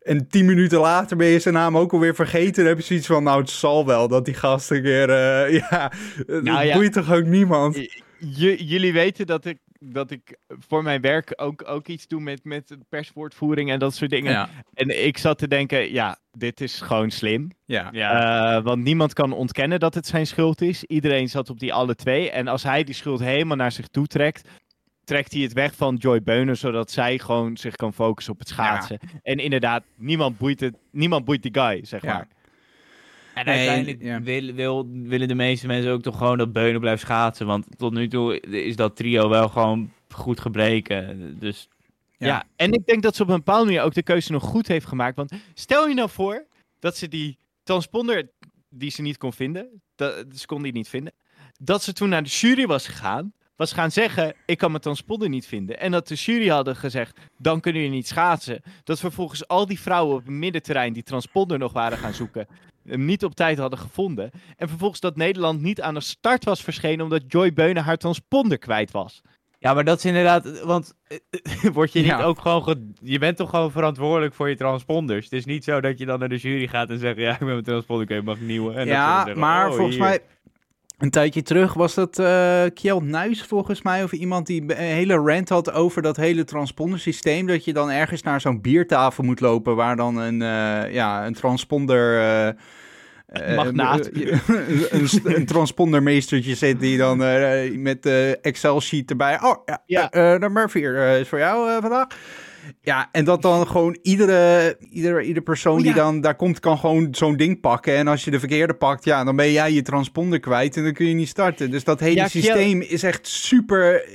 En 0.03 0.29
tien 0.29 0.45
minuten 0.45 0.79
later 0.81 1.17
ben 1.17 1.27
je 1.27 1.39
zijn 1.39 1.55
naam 1.55 1.77
ook 1.79 1.93
alweer 1.93 2.15
vergeten. 2.15 2.55
Dan 2.55 2.67
heb 2.67 2.77
je 2.79 2.85
zoiets 2.85 3.07
van, 3.07 3.23
nou, 3.23 3.41
het 3.41 3.51
zal 3.51 3.87
wel 3.87 4.09
dat 4.09 4.25
die 4.25 4.35
gast 4.35 4.71
een 4.71 4.83
keer... 4.83 5.11
eh, 5.11 5.53
ja, 5.71 5.93
dat 6.27 6.43
Nou 6.43 6.65
ja. 6.65 6.75
boeit 6.77 6.93
toch 6.93 7.13
ook 7.13 7.25
niemand? 7.25 7.77
J- 8.19 8.57
jullie 8.59 8.93
weten 8.93 9.27
dat 9.27 9.45
ik, 9.45 9.59
dat 9.79 10.11
ik 10.11 10.37
voor 10.49 10.83
mijn 10.83 11.01
werk 11.01 11.33
ook, 11.37 11.69
ook 11.69 11.87
iets 11.87 12.07
doe 12.07 12.21
met, 12.21 12.45
met 12.45 12.77
perswoordvoering 12.89 13.71
en 13.71 13.79
dat 13.79 13.95
soort 13.95 14.11
dingen. 14.11 14.33
Ja, 14.33 14.49
En 14.75 15.07
ik 15.07 15.19
zat 15.19 15.39
te 15.39 15.49
denken, 15.49 15.93
ja, 15.93 16.19
dit 16.31 16.61
is 16.61 16.81
gewoon 16.81 17.11
slim. 17.11 17.51
ja. 17.65 17.93
Eh, 17.93 18.65
want 18.65 18.83
niemand 18.83 19.13
kan 19.13 19.33
ontkennen 19.33 19.81
dat 19.81 19.95
het 19.95 20.07
zijn 20.07 20.27
schuld 20.27 20.61
is. 20.61 20.85
Iedereen 20.85 21.29
zat 21.29 21.51
op 21.51 21.59
die 21.59 21.73
alle 21.75 21.95
twee. 21.95 22.31
En 22.31 22.49
als 22.49 22.63
hij 22.63 22.85
die 22.85 22.95
schuld 22.95 23.21
helemaal 23.21 23.57
naar 23.57 23.73
zich 23.73 23.87
toe 23.89 24.07
trekt, 24.07 24.49
trekt 25.05 25.33
hij 25.33 25.43
het 25.43 25.53
weg 25.53 25.75
van 25.75 25.95
Joy 25.95 26.23
Beunen, 26.23 26.57
zodat 26.57 26.91
zij 26.91 27.19
gewoon 27.19 27.57
zich 27.57 27.77
kan 27.77 27.93
focussen 27.93 28.33
op 28.33 28.39
het 28.39 28.49
schaatsen. 28.49 28.99
En 29.23 29.39
inderdaad, 29.39 29.85
niemand 29.97 30.39
boeit, 30.39 30.61
het, 30.61 30.75
niemand 30.91 31.25
boeit 31.25 31.43
die 31.43 31.55
guy, 31.55 31.85
zeg 31.85 32.03
Ja. 32.03 32.13
maar. 32.13 32.29
En 33.37 33.45
Nee, 33.45 33.57
uiteindelijk 33.57 34.03
ja. 34.03 34.21
wil, 34.21 34.55
wil, 34.55 34.89
willen 34.93 35.29
de 35.29 35.35
meeste 35.35 35.67
mensen 35.67 35.93
ook 35.93 36.03
toch 36.03 36.19
gewoon 36.19 36.39
dat 36.39 36.53
Beunen 36.53 36.81
blijft 36.81 37.03
schaatsen. 37.03 37.47
Want 37.47 37.67
tot 37.77 37.93
nu 37.93 38.09
toe 38.09 38.41
is 38.41 38.77
dat 38.77 38.97
trio 38.97 39.29
wel 39.29 39.49
gewoon 39.49 39.93
goed 40.09 40.41
gebreken. 40.41 41.37
Dus 41.39 41.69
Ja. 42.19 42.27
Ja. 42.27 42.45
en 42.57 42.73
ik 42.73 42.87
denk 42.87 43.03
dat 43.03 43.17
ze 43.17 43.23
op 43.23 43.29
een 43.29 43.37
bepaalde 43.37 43.65
manier 43.65 43.83
ook 43.83 43.95
de 43.95 44.03
keuze 44.03 44.33
nog 44.33 44.43
goed 44.43 44.67
heeft 44.67 44.87
gemaakt. 44.87 45.17
Want 45.17 45.33
stel 45.55 45.89
je 45.89 45.95
nou 45.95 46.11
voor 46.11 46.47
dat 46.79 46.97
ze 46.97 47.09
die 47.09 47.39
transponder 47.63 48.31
die 48.71 48.91
ze 48.91 49.03
niet 49.03 49.19
kon 49.19 49.33
vinden, 49.33 49.83
dat, 49.95 50.25
ze 50.35 50.47
kon 50.47 50.63
die 50.63 50.73
niet 50.73 50.89
vinden, 50.89 51.13
dat 51.61 51.83
ze 51.83 51.93
toen 51.93 52.09
naar 52.09 52.23
de 52.23 52.29
jury 52.29 52.67
was 52.67 52.87
gegaan 52.87 53.33
was 53.57 53.73
gaan 53.73 53.91
zeggen, 53.91 54.35
ik 54.47 54.59
kan 54.59 54.71
mijn 54.71 54.83
transponder 54.83 55.29
niet 55.29 55.47
vinden. 55.47 55.81
En 55.81 55.91
dat 55.91 56.09
de 56.09 56.15
jury 56.15 56.49
hadden 56.49 56.77
gezegd, 56.77 57.19
dan 57.39 57.61
kunnen 57.61 57.83
jullie 57.83 57.97
niet 57.97 58.09
schaatsen. 58.09 58.63
Dat 58.85 59.01
vervolgens 59.01 59.49
al 59.49 59.67
die 59.67 59.81
vrouwen 59.81 60.17
op 60.17 60.25
het 60.25 60.35
middenterrein 60.35 60.93
die 60.93 61.03
transponder 61.03 61.59
nog 61.59 61.73
waren 61.73 61.99
gaan 61.99 62.15
zoeken, 62.15 62.47
hem 62.89 63.05
niet 63.05 63.25
op 63.25 63.35
tijd 63.35 63.59
hadden 63.59 63.79
gevonden. 63.79 64.31
En 64.57 64.69
vervolgens 64.69 65.01
dat 65.01 65.17
Nederland 65.17 65.61
niet 65.61 65.81
aan 65.81 65.95
de 65.95 66.01
start 66.01 66.45
was 66.45 66.63
verschenen 66.63 67.05
omdat 67.05 67.23
Joy 67.27 67.53
Beunen 67.53 67.83
haar 67.85 67.97
transponder 67.97 68.59
kwijt 68.59 68.91
was. 68.91 69.21
Ja, 69.59 69.75
maar 69.75 69.85
dat 69.85 69.99
is 69.99 70.05
inderdaad, 70.05 70.63
want 70.63 70.95
eh, 71.07 71.19
word 71.73 71.93
je 71.93 71.99
niet 71.99 72.09
Ja. 72.09 72.23
ook 72.23 72.39
gewoon, 72.41 72.63
ge- 72.63 72.91
je 73.01 73.19
bent 73.19 73.37
toch 73.37 73.51
gewoon 73.51 73.71
verantwoordelijk 73.71 74.35
voor 74.35 74.49
je 74.49 74.57
transponders. 74.57 75.25
Het 75.25 75.33
is 75.33 75.45
niet 75.45 75.65
zo 75.65 75.81
dat 75.81 75.99
je 75.99 76.07
dan 76.07 76.19
naar 76.19 76.29
de 76.29 76.37
jury 76.37 76.67
gaat 76.67 76.91
en 76.91 76.99
zegt, 76.99 77.17
ja, 77.19 77.33
ik 77.33 77.39
ben 77.39 77.49
mijn 77.49 77.63
transponder, 77.63 78.05
oké, 78.05 78.23
mag 78.25 78.37
ik 78.37 78.43
nieuwe. 78.43 78.71
En 78.71 78.77
dat 78.79 78.87
ja, 78.87 79.17
zeggen, 79.25 79.39
maar 79.41 79.69
oh, 79.69 79.75
volgens 79.75 79.97
hier. 79.97 80.05
mij... 80.05 80.21
Een 80.99 81.11
tijdje 81.11 81.43
terug 81.43 81.75
was 81.75 81.95
dat 81.95 82.23
Kjeld 82.75 83.05
Nuis 83.05 83.43
volgens 83.43 83.83
mij, 83.83 84.03
of 84.03 84.13
iemand 84.13 84.47
die 84.47 84.63
een 84.63 84.77
hele 84.77 85.15
rant 85.15 85.49
had 85.49 85.73
over 85.73 86.03
dat 86.03 86.17
hele 86.17 86.45
transpondersysteem. 86.45 87.47
Dat 87.47 87.65
je 87.65 87.73
dan 87.73 87.91
ergens 87.91 88.23
naar 88.23 88.41
zo'n 88.41 88.61
biertafel 88.61 89.25
moet 89.25 89.41
lopen 89.41 89.77
waar 89.77 89.97
dan 89.97 90.17
een, 90.17 90.43
eh, 90.43 90.93
ja, 90.93 91.27
een 91.27 91.35
transponder... 91.35 92.21
eh, 92.21 93.57
Magnaat. 93.57 94.11
een, 94.13 95.09
een, 95.25 95.47
transpondermeestertje 95.47 96.55
zit 96.55 96.81
die 96.81 96.99
dan 96.99 97.19
met 97.83 98.03
de 98.03 98.39
Excel-sheet 98.43 99.11
erbij. 99.11 99.43
Oh, 99.43 99.57
ja, 99.65 99.83
Ja. 99.87 100.37
nummer 100.39 100.71
4 100.71 100.97
is 101.19 101.29
voor 101.29 101.39
jou 101.39 101.81
vandaag. 101.81 102.07
Ja, 102.81 103.09
en 103.13 103.25
dat 103.25 103.43
dan 103.43 103.67
gewoon 103.67 103.99
iedere, 104.03 104.77
iedere, 104.91 105.23
iedere 105.23 105.45
persoon 105.45 105.77
die 105.79 105.87
ja. 105.87 105.95
dan 105.95 106.21
daar 106.21 106.35
komt, 106.35 106.61
kan 106.61 106.79
gewoon 106.79 107.09
zo'n 107.11 107.37
ding 107.37 107.61
pakken. 107.61 107.97
En 107.97 108.09
als 108.09 108.25
je 108.25 108.31
de 108.31 108.39
verkeerde 108.39 108.75
pakt, 108.75 109.05
ja, 109.05 109.25
dan 109.25 109.37
ben 109.37 109.53
jij 109.53 109.73
je 109.73 109.83
transponder 109.83 110.41
kwijt 110.41 110.77
en 110.77 110.83
dan 110.83 110.93
kun 110.93 111.07
je 111.07 111.15
niet 111.15 111.29
starten. 111.29 111.71
Dus 111.71 111.85
dat 111.85 112.01
hele 112.01 112.15
Ja, 112.15 112.29
systeem 112.29 112.81
is 112.81 113.03
echt 113.03 113.27
super, 113.27 114.09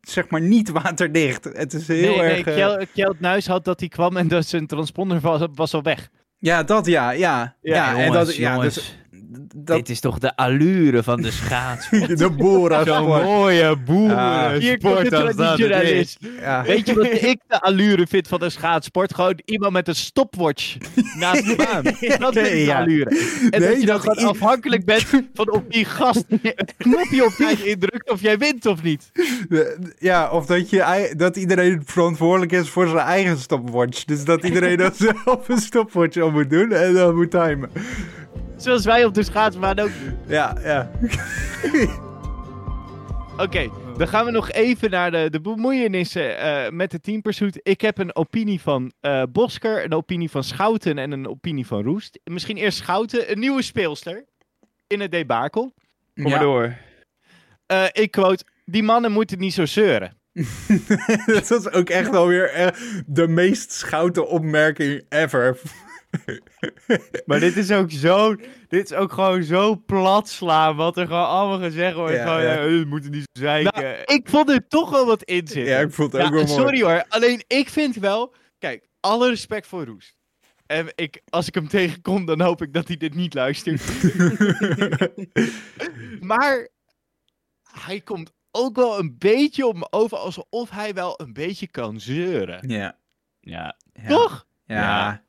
zeg 0.00 0.28
maar, 0.28 0.40
niet 0.40 0.70
waterdicht. 0.70 1.44
Het 1.44 1.72
is 1.72 1.88
heel 1.88 2.16
nee, 2.16 2.20
erg... 2.20 2.44
nee, 2.44 2.54
eh, 2.54 2.54
Kjeld, 2.54 2.86
Kjeld 2.92 3.20
Nuis 3.20 3.46
had 3.46 3.64
dat 3.64 3.80
hij 3.80 3.88
kwam 3.88 4.16
en 4.16 4.28
dat 4.28 4.46
zijn 4.46 4.66
transponder 4.66 5.20
was, 5.20 5.46
was 5.54 5.74
al 5.74 5.82
weg. 5.82 6.08
ja, 6.38 6.62
dat 6.62 6.86
ja, 6.86 7.10
ja. 7.10 7.56
Ja, 7.62 7.96
en 7.96 8.12
dat, 8.12 8.36
ja, 8.36 8.58
dus, 8.60 9.01
dat, 9.56 9.76
dit 9.76 9.88
is 9.88 10.00
toch 10.00 10.18
de 10.18 10.36
allure 10.36 11.02
van 11.02 11.22
de 11.22 11.30
schaats. 11.30 11.88
de 12.22 12.30
Bora 12.36 12.84
Zo'n 12.84 13.06
mooie 13.06 13.76
boeren 13.76 14.60
Hier 14.60 14.78
komt 14.78 14.98
de 15.02 15.08
traditionalist. 15.08 16.18
Ja. 16.40 16.62
Weet 16.62 16.86
je 16.86 16.94
wat 16.94 17.06
ik 17.32 17.40
de 17.46 17.60
allure 17.60 18.06
vind 18.06 18.28
van 18.28 18.42
een 18.42 18.50
schaatsport? 18.50 19.14
Gewoon 19.14 19.40
iemand 19.44 19.72
met 19.72 19.88
een 19.88 19.94
stopwatch 19.94 20.76
naast 21.18 21.46
de 21.46 21.54
baan. 21.56 21.82
Dat 21.82 22.32
vind 22.32 22.46
ik 22.46 22.52
de 22.52 22.58
Ja. 22.64 22.80
allure. 22.80 23.10
En 23.50 23.60
Nee, 23.60 23.68
dat 23.70 23.80
je 23.80 23.86
dan 23.86 24.00
dat 24.04 24.16
afhankelijk 24.24 24.84
bent 24.84 25.06
van 25.34 25.50
of 25.52 25.62
die 25.68 25.84
gast 25.84 26.24
het 26.42 26.74
knopje 26.76 27.24
op 27.24 27.32
tijd 27.32 27.60
indrukt 27.60 28.10
of 28.10 28.20
jij 28.20 28.38
wint 28.38 28.66
of 28.66 28.82
niet. 28.82 29.10
De- 29.48 29.78
Ja, 29.98 30.30
of 30.30 30.46
dat, 30.46 30.70
je, 30.70 31.12
dat 31.16 31.36
iedereen 31.36 31.82
verantwoordelijk 31.84 32.52
is 32.52 32.68
voor 32.68 32.86
zijn 32.86 33.06
eigen 33.06 33.38
stopwatch. 33.38 34.04
Dus 34.04 34.24
dat 34.24 34.44
iedereen 34.44 34.76
dan 34.76 34.92
zelf 35.24 35.48
een 35.48 35.58
stopwatch 35.58 36.16
al 36.20 36.30
moet 36.30 36.50
doen 36.50 36.72
en 36.72 36.94
dan 36.94 37.14
moet 37.16 37.30
timen. 37.30 37.70
Zoals 38.62 38.84
wij 38.84 39.04
op 39.04 39.14
de 39.14 39.22
schaatsbaan 39.22 39.78
ook 39.78 39.90
doen. 40.04 40.18
Ja, 40.26 40.56
ja. 40.62 40.90
Oké, 43.36 43.70
dan 43.96 44.08
gaan 44.08 44.24
we 44.24 44.30
nog 44.30 44.50
even 44.50 44.90
naar 44.90 45.10
de, 45.10 45.30
de 45.30 45.40
bemoeienissen 45.40 46.38
eh, 46.38 46.70
met 46.70 46.90
de 46.90 47.00
Team 47.00 47.22
Pursuit. 47.22 47.60
Ik 47.62 47.80
heb 47.80 47.98
een 47.98 48.16
opinie 48.16 48.60
van 48.60 48.92
eh, 49.00 49.22
Bosker, 49.32 49.84
een 49.84 49.92
opinie 49.94 50.30
van 50.30 50.44
Schouten 50.44 50.98
en 50.98 51.12
een 51.12 51.28
opinie 51.28 51.66
van 51.66 51.82
Roest. 51.82 52.18
Misschien 52.24 52.56
eerst 52.56 52.78
Schouten, 52.78 53.30
een 53.32 53.38
nieuwe 53.38 53.62
speelster 53.62 54.24
in 54.86 55.00
het 55.00 55.10
debakel. 55.10 55.74
Kom 56.14 56.22
maar 56.22 56.32
Ja. 56.32 56.38
door. 56.38 56.76
Eh, 57.66 57.84
ik 57.92 58.10
quote, 58.10 58.44
die 58.64 58.82
mannen 58.82 59.12
moeten 59.12 59.38
niet 59.38 59.54
zo 59.54 59.66
zeuren. 59.66 60.16
dat 61.26 61.50
is 61.50 61.70
ook 61.70 61.88
echt 61.88 62.10
wel 62.10 62.26
weer 62.26 62.50
eh, 62.50 62.68
de 63.06 63.28
meest 63.28 63.72
schoute 63.72 64.26
opmerking 64.26 65.04
ever. 65.08 65.58
Maar 67.26 67.40
dit 67.40 67.56
is 67.56 67.70
ook 67.70 67.90
zo, 67.90 68.34
dit 68.68 68.90
is 68.90 68.96
ook 68.96 69.12
gewoon 69.12 69.42
zo 69.42 69.76
plat 69.86 70.28
slaan 70.28 70.76
wat 70.76 70.96
er 70.96 71.06
gewoon 71.06 71.26
allemaal 71.26 71.58
gezegd 71.58 71.94
wordt. 71.94 72.14
Ja, 72.14 72.22
gewoon, 72.22 72.42
ja. 72.42 72.52
ja, 72.52 72.62
we 72.68 72.84
moeten 72.88 73.10
niet 73.10 73.24
zo 73.32 73.42
zeiken. 73.42 73.82
Nou, 73.82 73.96
ik 74.04 74.28
vond 74.28 74.50
er 74.50 74.68
toch 74.68 74.90
wel 74.90 75.06
wat 75.06 75.22
in 75.22 75.48
zitten. 75.48 75.64
Ja, 75.64 75.78
ik 75.78 75.92
vond 75.92 76.12
het 76.12 76.20
ook 76.22 76.28
Ja, 76.28 76.34
wel 76.34 76.44
mooi. 76.44 76.60
sorry 76.60 76.82
hoor, 76.82 77.04
alleen 77.08 77.44
ik 77.46 77.68
vind 77.68 77.96
wel... 77.96 78.34
Kijk, 78.58 78.88
alle 79.00 79.28
respect 79.28 79.66
voor 79.66 79.84
Roest. 79.84 80.16
En 80.66 80.92
ik, 80.94 81.20
als 81.28 81.48
ik 81.48 81.54
hem 81.54 81.68
tegenkom, 81.68 82.24
dan 82.24 82.40
hoop 82.40 82.62
ik 82.62 82.72
dat 82.72 82.88
hij 82.88 82.96
dit 82.96 83.14
niet 83.14 83.34
luistert. 83.34 83.82
maar 86.30 86.68
hij 87.72 88.00
komt 88.00 88.32
ook 88.50 88.76
wel 88.76 88.98
een 88.98 89.14
beetje 89.18 89.66
op 89.66 89.76
me 89.76 89.86
over 89.90 90.18
alsof 90.18 90.70
hij 90.70 90.94
wel 90.94 91.14
een 91.20 91.32
beetje 91.32 91.66
kan 91.66 92.00
zeuren. 92.00 92.68
Ja. 92.68 92.96
ja. 93.40 93.76
ja. 93.92 94.08
Toch? 94.08 94.46
Ja. 94.64 94.76
Ja. 94.76 95.24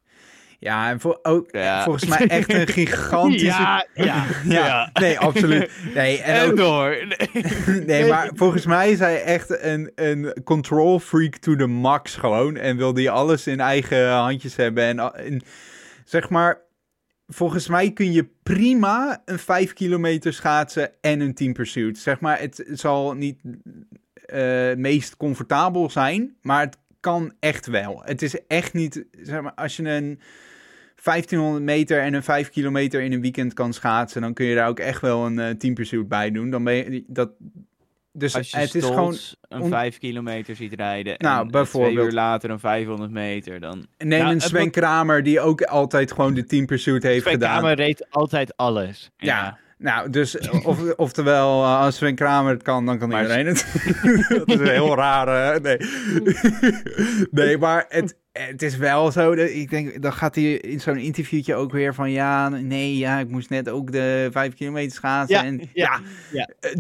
Ja, 0.64 0.90
en 0.90 1.00
voor, 1.00 1.20
ook 1.22 1.48
Ja. 1.52 1.84
volgens 1.84 2.06
mij 2.06 2.28
echt 2.28 2.54
een 2.54 2.68
gigantische... 2.68 3.46
Ja, 3.46 3.86
ja, 3.94 4.26
Ja, 4.46 4.90
nee, 4.94 5.20
absoluut. 5.20 5.72
Nee, 5.94 6.22
en 6.22 6.36
En 6.36 6.50
ook, 6.52 6.58
door. 6.58 6.98
nee, 7.86 8.10
maar 8.10 8.30
volgens 8.34 8.66
mij 8.66 8.92
is 8.92 9.00
hij 9.00 9.24
echt 9.24 9.62
een, 9.64 9.92
een 9.96 10.36
control 10.44 11.00
freak 11.00 11.36
to 11.36 11.56
the 11.56 11.68
max 11.68 12.16
gewoon. 12.16 12.56
En 12.56 12.78
wil 12.78 12.94
hij 12.94 13.10
alles 13.10 13.48
in 13.48 13.60
eigen 13.60 14.10
handjes 14.12 14.56
hebben. 14.56 14.84
En, 14.84 15.14
en 15.16 15.42
zeg 16.06 16.30
maar, 16.30 16.62
volgens 17.28 17.68
mij 17.68 17.92
kun 17.92 18.12
je 18.12 18.30
prima 18.44 19.22
een 19.26 19.40
5 19.40 19.74
kilometer 19.74 20.34
schaatsen 20.34 20.92
en 21.02 21.20
een 21.20 21.34
team 21.34 21.54
pursuit. 21.54 21.98
Zeg 21.98 22.20
maar, 22.20 22.40
het 22.40 22.66
zal 22.72 23.14
niet 23.14 23.40
eh, 24.26 24.68
het 24.68 24.78
meest 24.78 25.18
comfortabel 25.18 25.90
zijn, 25.90 26.36
maar 26.42 26.60
het 26.62 26.78
kan 27.00 27.34
echt 27.40 27.66
wel. 27.66 28.02
Het 28.06 28.22
is 28.22 28.46
echt 28.48 28.74
niet, 28.74 29.06
zeg 29.22 29.42
maar, 29.42 29.54
als 29.54 29.76
je 29.76 29.90
een 29.90 30.20
1500 31.04 31.64
meter 31.64 32.02
en 32.02 32.14
een 32.14 32.24
5 32.24 32.50
kilometer 32.50 33.02
in 33.02 33.12
een 33.14 33.22
weekend 33.22 33.54
kan 33.54 33.74
schaatsen, 33.74 34.22
dan 34.22 34.34
kun 34.34 34.46
je 34.46 34.56
daar 34.56 34.68
ook 34.68 34.80
echt 34.80 35.02
wel 35.02 35.26
een 35.26 35.40
eh, 35.40 35.50
team 35.50 35.74
pursuit 35.74 36.08
bij 36.08 36.32
doen. 36.32 36.50
Dan 36.50 36.64
ben 36.64 36.74
je 36.76 37.04
dat. 37.08 37.32
Dus 38.16 38.36
Als 38.36 38.50
je 38.52 38.58
het 38.58 38.76
is 38.76 38.84
gewoon. 38.86 39.16
een 39.50 39.62
on- 39.62 39.70
5 39.70 39.98
kilometer 39.98 40.56
ziet 40.56 40.74
rijden 40.74 41.16
Nou, 41.18 41.46
en 41.46 41.52
bijvoorbeeld. 41.52 41.94
twee 41.96 42.06
uur 42.06 42.12
later 42.14 42.50
een 42.50 42.60
500 42.60 43.12
meter, 43.12 43.60
dan... 43.60 43.86
Neem 43.98 44.20
Ja, 44.20 44.32
een 44.32 44.42
Sven 44.42 44.72
Kramer 44.72 45.24
die 45.24 45.40
ook 45.40 45.62
altijd 45.62 46.12
gewoon 46.12 46.34
de 46.34 46.46
team 46.46 46.66
pursuit 46.66 47.04
heeft 47.04 47.22
Sven 47.22 47.32
gedaan. 47.32 47.58
Kramer 47.60 47.76
reed 47.76 48.08
altijd 48.10 48.58
alles. 48.58 49.12
Ja. 49.18 49.58
Nou, 49.78 50.10
dus 50.10 50.38
of, 50.64 50.94
oftewel, 50.96 51.64
eh, 51.64 51.80
als 51.80 51.96
Sven 51.96 52.16
Kramer 52.16 52.54
het 52.54 52.64
kan, 52.64 52.86
dan 52.86 52.98
kan 53.00 53.10
Maar- 53.10 53.22
iedereen 53.22 53.46
het. 53.46 53.66
dat 54.46 54.48
is 54.48 54.60
een 54.60 54.68
heel 54.68 54.96
raar. 54.96 55.54
eh, 55.56 55.62
nee. 55.62 55.78
nee, 57.46 57.58
maar 57.58 57.86
het, 57.90 58.18
het 58.34 58.62
is 58.62 58.78
wel 58.78 59.12
zo. 59.12 59.36
Dat, 59.36 59.50
ik 59.50 59.70
denk, 59.70 60.02
dan 60.02 60.14
gaat 60.14 60.36
hij 60.36 60.54
in 60.54 60.80
zo'n 60.82 60.98
interviewtje 60.98 61.56
ook 61.56 61.72
weer 61.72 61.94
van 61.94 62.12
ja, 62.12 62.50
nee, 62.50 62.98
ja, 62.98 63.20
ik 63.20 63.30
moest 63.30 63.50
net 63.50 63.70
ook 63.70 63.92
de 63.92 64.30
vijf 64.32 64.54
kilometer 64.54 64.92
schaatsen. 64.96 65.36
Ja, 65.38 65.44
en, 65.44 65.70
ja, 65.74 66.00
ja. 66.32 66.50
eh, 66.60 66.72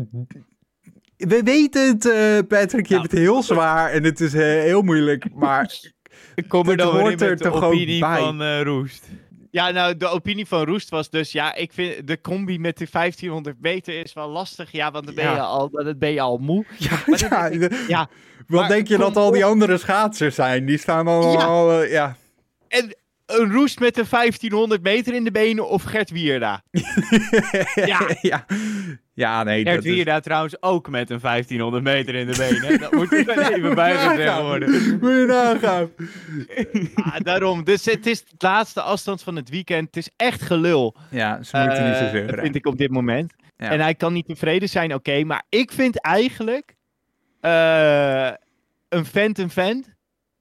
we 1.17 1.41
weten 1.43 1.87
het, 1.87 2.05
eh, 2.05 2.37
Patrick. 2.47 2.85
Je 2.85 2.93
Nou. 2.93 3.01
hebt 3.01 3.11
het 3.11 3.19
heel 3.21 3.43
zwaar 3.43 3.91
en 3.91 4.03
het 4.03 4.19
is 4.19 4.33
eh, 4.33 4.41
heel 4.41 4.81
moeilijk. 4.81 5.25
Maar 5.33 5.73
Ik 6.35 6.47
kom 6.47 6.69
er 6.69 6.77
dan 6.77 6.93
weer 6.93 7.01
hoort 7.01 7.21
er 7.21 7.37
toch 7.37 7.63
opinie 7.63 7.99
bij. 7.99 8.19
van 8.19 8.59
Roest. 8.61 9.09
Ja, 9.53 9.69
nou, 9.71 9.97
de 9.97 10.07
opinie 10.07 10.45
van 10.47 10.65
Roest 10.65 10.89
was 10.89 11.09
dus, 11.09 11.31
ja, 11.31 11.55
ik 11.55 11.73
vind 11.73 12.07
de 12.07 12.21
combi 12.21 12.59
met 12.59 12.77
de 12.77 12.87
1500 12.91 13.55
meter 13.61 13.99
is 14.03 14.13
wel 14.13 14.29
lastig. 14.29 14.71
Ja, 14.71 14.91
want 14.91 15.05
dan 15.05 15.15
ben, 15.15 15.23
Ja. 15.23 15.33
je, 15.33 15.39
al, 15.39 15.69
dan 15.69 15.97
ben 15.97 16.11
je 16.11 16.21
al 16.21 16.37
moe. 16.37 16.65
ja, 16.77 16.99
Maar 17.05 17.19
ja, 17.19 17.45
is- 17.47 17.59
de- 17.59 17.85
Ja, 17.87 18.09
wat 18.47 18.59
maar 18.59 18.69
denk 18.69 18.87
je 18.87 18.97
dat 18.97 19.17
al 19.17 19.31
die 19.31 19.45
andere 19.45 19.77
schaatsers 19.77 20.35
zijn? 20.35 20.65
Die 20.65 20.77
staan 20.77 21.07
allemaal, 21.07 21.81
eh, 21.81 21.91
ja. 21.91 22.15
en 22.67 22.95
een 23.25 23.51
Roest 23.51 23.79
met 23.79 23.95
de 23.95 24.03
1500 24.09 24.83
meter 24.83 25.13
in 25.13 25.23
de 25.23 25.31
benen 25.31 25.69
of 25.69 25.83
Gert 25.83 26.09
Wierda? 26.09 26.63
Ja. 27.75 28.07
ja. 28.21 28.45
Ja, 29.13 29.43
nee. 29.43 29.63
Gert 29.63 29.75
dat 29.75 29.85
is- 29.85 29.91
Wierda 29.93 30.19
trouwens 30.19 30.61
ook 30.61 30.89
met 30.89 31.09
een 31.09 31.19
1500 31.19 31.83
meter 31.83 32.15
in 32.15 32.27
de 32.27 32.37
benen. 32.37 32.79
Dat 32.79 32.91
moet 32.91 33.11
er 33.11 33.51
even 33.53 33.75
bij 33.75 33.97
gezegd 33.97 34.41
worden. 34.41 34.69
Moet 34.99 35.11
je 35.11 35.25
nagaan. 35.27 35.89
Ah, 36.95 37.15
daarom, 37.19 37.63
dus 37.63 37.85
het 37.85 38.05
is 38.05 38.23
de 38.25 38.33
laatste 38.37 38.81
afstand 38.81 39.23
van 39.23 39.35
het 39.35 39.49
weekend. 39.49 39.85
Het 39.85 39.97
is 39.97 40.09
echt 40.15 40.41
gelul, 40.41 40.95
Ja, 41.09 41.43
ze 41.43 41.57
moeten 41.57 41.87
niet 41.87 41.97
zo 41.97 42.03
eh, 42.03 42.09
zeuren. 42.11 42.39
vind 42.39 42.55
ik 42.55 42.65
op 42.65 42.77
dit 42.77 42.91
moment. 42.91 43.33
Ja. 43.57 43.69
En 43.69 43.79
hij 43.79 43.95
kan 43.95 44.13
niet 44.13 44.25
tevreden 44.25 44.69
zijn, 44.69 44.93
oké. 44.93 45.23
maar 45.23 45.43
ik 45.49 45.71
vind 45.71 46.01
eigenlijk 46.01 46.75
eh, 47.39 48.31
een 48.89 49.05
vent 49.05 49.37
een 49.37 49.49
vent. 49.49 49.91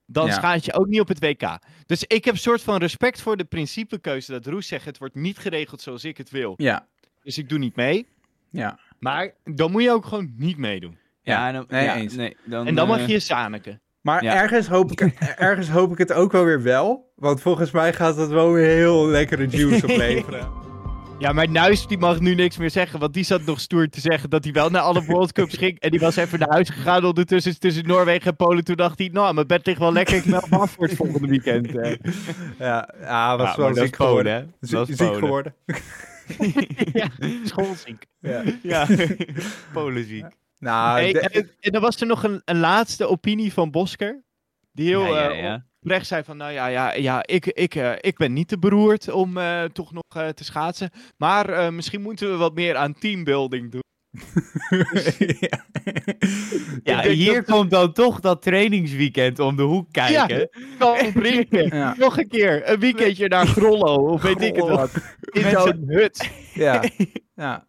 Dan 0.07 0.26
Ja. 0.26 0.32
schaat 0.32 0.64
je 0.64 0.72
ook 0.74 0.86
niet 0.86 1.00
op 1.00 1.09
het 1.09 1.18
WK. 1.20 1.59
Dus 1.86 2.05
ik 2.05 2.24
heb 2.24 2.34
een 2.34 2.40
soort 2.40 2.62
van 2.62 2.76
respect 2.78 3.20
voor 3.20 3.36
de 3.36 3.44
principekeuze 3.44 4.32
dat 4.32 4.46
Roes 4.46 4.66
zegt: 4.66 4.84
het 4.84 4.98
wordt 4.98 5.14
niet 5.14 5.38
geregeld 5.38 5.80
zoals 5.80 6.05
ik 6.05 6.16
het 6.16 6.30
wil. 6.30 6.55
Ja, 6.57 6.86
Dus 7.22 7.38
ik 7.38 7.48
doe 7.48 7.59
niet 7.59 7.76
mee. 7.76 8.07
Ja. 8.53 8.78
Maar 8.98 9.30
dan 9.44 9.70
moet 9.70 9.82
je 9.82 9.90
ook 9.90 10.05
gewoon 10.05 10.32
niet 10.36 10.57
meedoen. 10.57 10.98
Ja, 11.22 11.46
en 11.48 11.55
dan, 11.55 11.64
nee, 11.68 11.84
ja, 11.84 11.96
eens. 11.96 12.14
nee, 12.14 12.36
dan, 12.44 12.66
En 12.66 12.74
dan 12.74 12.88
mag 12.88 12.98
eh, 12.98 13.07
je 13.07 13.20
Saneke. 13.20 13.80
Maar 14.00 14.24
Ja. 14.24 14.34
ergens, 14.42 14.68
hoop 14.68 14.90
ik, 14.92 15.00
ergens 15.36 15.68
hoop 15.68 15.92
ik 15.92 15.98
het 15.98 16.12
ook 16.12 16.32
wel 16.32 16.44
weer 16.44 16.62
wel. 16.62 17.12
Want 17.16 17.40
volgens 17.40 17.70
mij 17.70 17.92
gaat 17.92 18.16
dat 18.16 18.28
wel 18.28 18.53
weer 18.53 18.68
heel 18.76 19.07
lekkere 19.07 19.46
juice 19.48 19.86
opleveren. 19.92 20.48
Ja, 21.18 21.32
maar 21.32 21.48
Nuis 21.50 21.86
die 21.86 21.98
mag 21.98 22.20
nu 22.20 22.34
niks 22.34 22.57
meer 22.57 22.70
zeggen, 22.70 22.98
want 23.00 23.14
die 23.14 23.24
zat 23.24 23.42
nog 23.44 23.61
stoer 23.61 23.88
te 23.88 24.00
zeggen 24.00 24.30
dat 24.30 24.44
hij 24.44 24.53
wel 24.53 24.70
naar 24.70 24.82
alle 24.82 25.05
World 25.05 25.32
Cups 25.32 25.57
ging. 25.57 25.78
En 25.80 25.90
die 25.90 26.00
was 26.00 26.16
even 26.16 26.38
naar 26.38 26.48
huis 26.50 26.68
gegaan 26.68 27.05
ondertussen 27.05 27.59
tussen 27.61 27.86
Noorwegen 27.86 28.30
en 28.30 28.36
Polen. 28.36 28.64
Toen 28.64 28.76
dacht 28.76 28.98
hij, 28.98 29.09
nou, 29.12 29.34
mijn 29.34 29.46
bed 29.46 29.66
ligt 29.66 29.78
wel 29.78 29.92
lekker, 29.92 30.16
ik 30.16 30.24
meld 30.24 30.50
me 30.50 30.59
af 30.59 30.70
voor 30.70 30.84
het 30.86 30.96
volgende 30.96 31.28
weekend. 31.28 31.76
eh. 31.76 31.94
Ja, 32.59 32.88
ja 33.00 33.36
was 33.36 33.50
Ja, 33.50 33.57
wel 33.57 33.64
maar 33.66 33.74
dat 33.74 33.84
ziek 33.84 33.96
Polen, 33.96 34.09
geworden. 34.24 34.55
hè? 34.61 34.80
Is 34.82 34.86
ziek 34.88 34.96
Polen. 34.96 35.18
geworden. 35.18 35.55
ja, 37.03 37.09
schoolziek. 37.45 38.07
Ja. 38.18 38.43
Ja. 38.62 38.87
Polenziek. 39.72 40.26
Nou, 40.59 41.01
Hey, 41.01 41.12
de- 41.12 41.20
en, 41.20 41.51
en 41.61 41.72
dan 41.72 41.80
was 41.83 42.01
er 42.01 42.07
nog 42.07 42.24
een, 42.24 42.43
een 42.45 42.59
laatste 42.59 43.07
opinie 43.09 43.53
van 43.53 43.70
Bosker. 43.70 44.22
Die 44.72 44.89
heel 44.89 45.14
ja, 45.14 45.22
ja, 45.22 45.30
eh, 45.30 45.43
ja. 45.43 45.66
oprecht 45.80 46.07
zei 46.07 46.24
van, 46.24 46.37
nou 46.37 46.53
ja, 46.53 46.66
ja, 46.66 46.95
ja 46.95 47.22
ik, 47.26 47.47
ik, 47.47 47.74
eh, 47.74 47.93
ik 48.01 48.16
ben 48.16 48.33
niet 48.33 48.49
te 48.49 48.59
beroerd 48.59 49.11
om 49.11 49.37
eh, 49.37 49.64
toch 49.64 49.93
nog 49.93 50.33
te 50.35 50.45
schaatsen. 50.45 50.91
Maar 51.16 51.72
misschien 51.74 52.03
moeten 52.03 52.30
we 52.30 52.37
wat 52.37 52.55
meer 52.55 52.76
aan 52.76 52.95
teambuilding 52.95 53.70
doen. 53.70 53.80
ja. 55.41 55.65
Ja, 56.83 57.03
hier 57.03 57.35
dat- 57.35 57.45
komt 57.45 57.71
dan 57.71 57.93
toch 57.93 58.21
dat 58.21 58.43
trainingsweekend 58.43 59.39
om 59.39 59.57
de 59.57 59.63
hoek 59.63 59.93
kijken. 59.93 60.49
Kan 60.79 61.13
brengen. 61.13 61.47
Ja. 61.79 61.95
Nog 61.99 62.19
een 62.19 62.29
keer, 62.29 62.71
een 62.71 62.81
weekendje 62.81 63.29
naar 63.29 63.47
Grollo, 63.47 63.95
of 63.95 64.23
weet 64.23 64.41
ik 64.43 64.57
het 64.57 64.69
wat. 64.69 64.91
In 65.25 65.51
zo'n 65.51 65.83
hut. 65.87 66.31
Ja, 66.55 66.83
ja. 67.35 67.67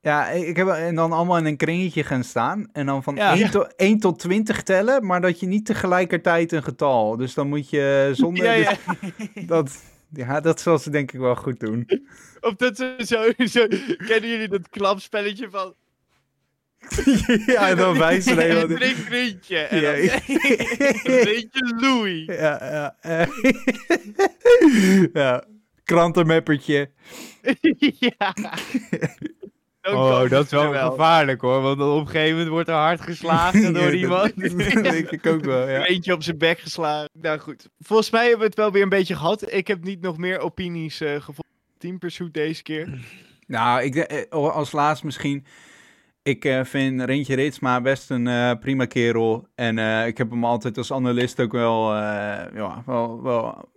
Ja, 0.00 0.28
ik 0.28 0.56
heb 0.56 0.68
en 0.68 0.94
dan 0.94 1.12
allemaal 1.12 1.38
in 1.38 1.46
een 1.46 1.56
kringetje 1.56 2.04
gaan 2.04 2.24
staan. 2.24 2.68
En 2.72 2.86
dan 2.86 3.02
van 3.02 3.14
Ja. 3.14 3.34
1, 3.36 3.50
tot, 3.50 3.74
1 3.76 3.98
tot 3.98 4.18
20 4.18 4.62
tellen, 4.62 5.06
maar 5.06 5.20
dat 5.20 5.40
je 5.40 5.46
niet 5.46 5.66
tegelijkertijd 5.66 6.52
een 6.52 6.62
getal. 6.62 7.16
Dus 7.16 7.34
dan 7.34 7.48
moet 7.48 7.70
je 7.70 8.10
zonder... 8.12 8.44
Ja, 8.44 8.52
ja. 8.52 8.74
dus 9.34 9.46
dat, 9.46 9.82
ja, 10.12 10.40
dat 10.40 10.60
zal 10.60 10.78
ze 10.78 10.90
denk 10.90 11.12
ik 11.12 11.20
wel 11.20 11.36
goed 11.36 11.60
doen. 11.60 11.88
Of 12.40 12.54
dat 12.54 12.76
ze 12.76 12.94
zo, 12.98 13.44
zo... 13.46 13.66
Kennen 14.06 14.30
jullie 14.30 14.48
dat 14.48 14.68
klapspelletje 14.68 15.50
van... 15.50 15.74
ja, 17.46 17.68
en 17.68 17.76
dan 17.76 17.98
wijzen 17.98 18.34
ze 18.34 18.48
Een 18.48 18.56
even... 18.56 18.76
drinkrietje. 18.76 19.56
En 19.56 19.80
Ja, 19.80 19.92
dan... 19.92 20.02
ja. 20.02 20.20
Een 20.24 21.24
beetje 21.24 21.74
Louis. 21.80 22.24
Ja, 22.26 22.94
ja. 23.02 23.26
ja. 25.12 25.44
Krantenmappertje. 25.84 26.90
ja. 28.18 28.34
Oh, 29.82 30.28
dat 30.28 30.44
is 30.44 30.50
wel, 30.50 30.90
gevaarlijk 30.90 31.40
hoor, 31.40 31.60
want 31.60 31.80
op 31.80 32.00
een 32.00 32.06
gegeven 32.06 32.30
moment 32.30 32.48
wordt 32.48 32.68
er 32.68 32.74
hard 32.74 33.00
geslagen 33.00 33.74
door 33.78 33.94
iemand. 33.94 34.32
Dat 34.74 34.82
denk 34.82 35.10
ik 35.10 35.26
ook 35.26 35.44
wel, 35.44 35.68
ja. 35.68 35.86
Eentje 35.86 36.12
op 36.12 36.22
zijn 36.22 36.38
bek 36.38 36.58
geslagen. 36.58 37.10
Nou 37.12 37.38
goed. 37.38 37.68
Volgens 37.78 38.10
mij 38.10 38.22
hebben 38.22 38.38
we 38.38 38.46
het 38.46 38.54
wel 38.54 38.72
weer 38.72 38.82
een 38.82 38.88
beetje 38.88 39.16
gehad. 39.16 39.52
Ik 39.52 39.66
heb 39.66 39.84
niet 39.84 40.00
nog 40.00 40.16
meer 40.16 40.38
opinies 40.38 41.00
eh 41.00 41.14
gevonden. 41.14 41.44
Team 41.78 41.98
Pursuit 41.98 42.34
deze 42.34 42.62
keer. 42.62 42.98
Nou, 43.46 43.82
ik, 43.82 43.94
eh, 43.96 44.30
als 44.30 44.72
laatst 44.72 45.04
misschien. 45.04 45.46
Ik 46.22 46.44
eh, 46.44 46.64
vind 46.64 47.02
Rintje 47.02 47.34
Ritsma 47.34 47.80
best 47.80 48.10
een 48.10 48.26
eh, 48.26 48.50
prima 48.60 48.84
kerel. 48.84 49.46
En 49.54 49.78
eh, 49.78 50.06
ik 50.06 50.18
heb 50.18 50.30
hem 50.30 50.44
altijd 50.44 50.78
als 50.78 50.92
analist 50.92 51.40
ook 51.40 51.52
wel, 51.52 51.92
eh, 51.94 51.98
ja, 52.54 52.82
wel, 52.86 53.22
wel 53.22 53.68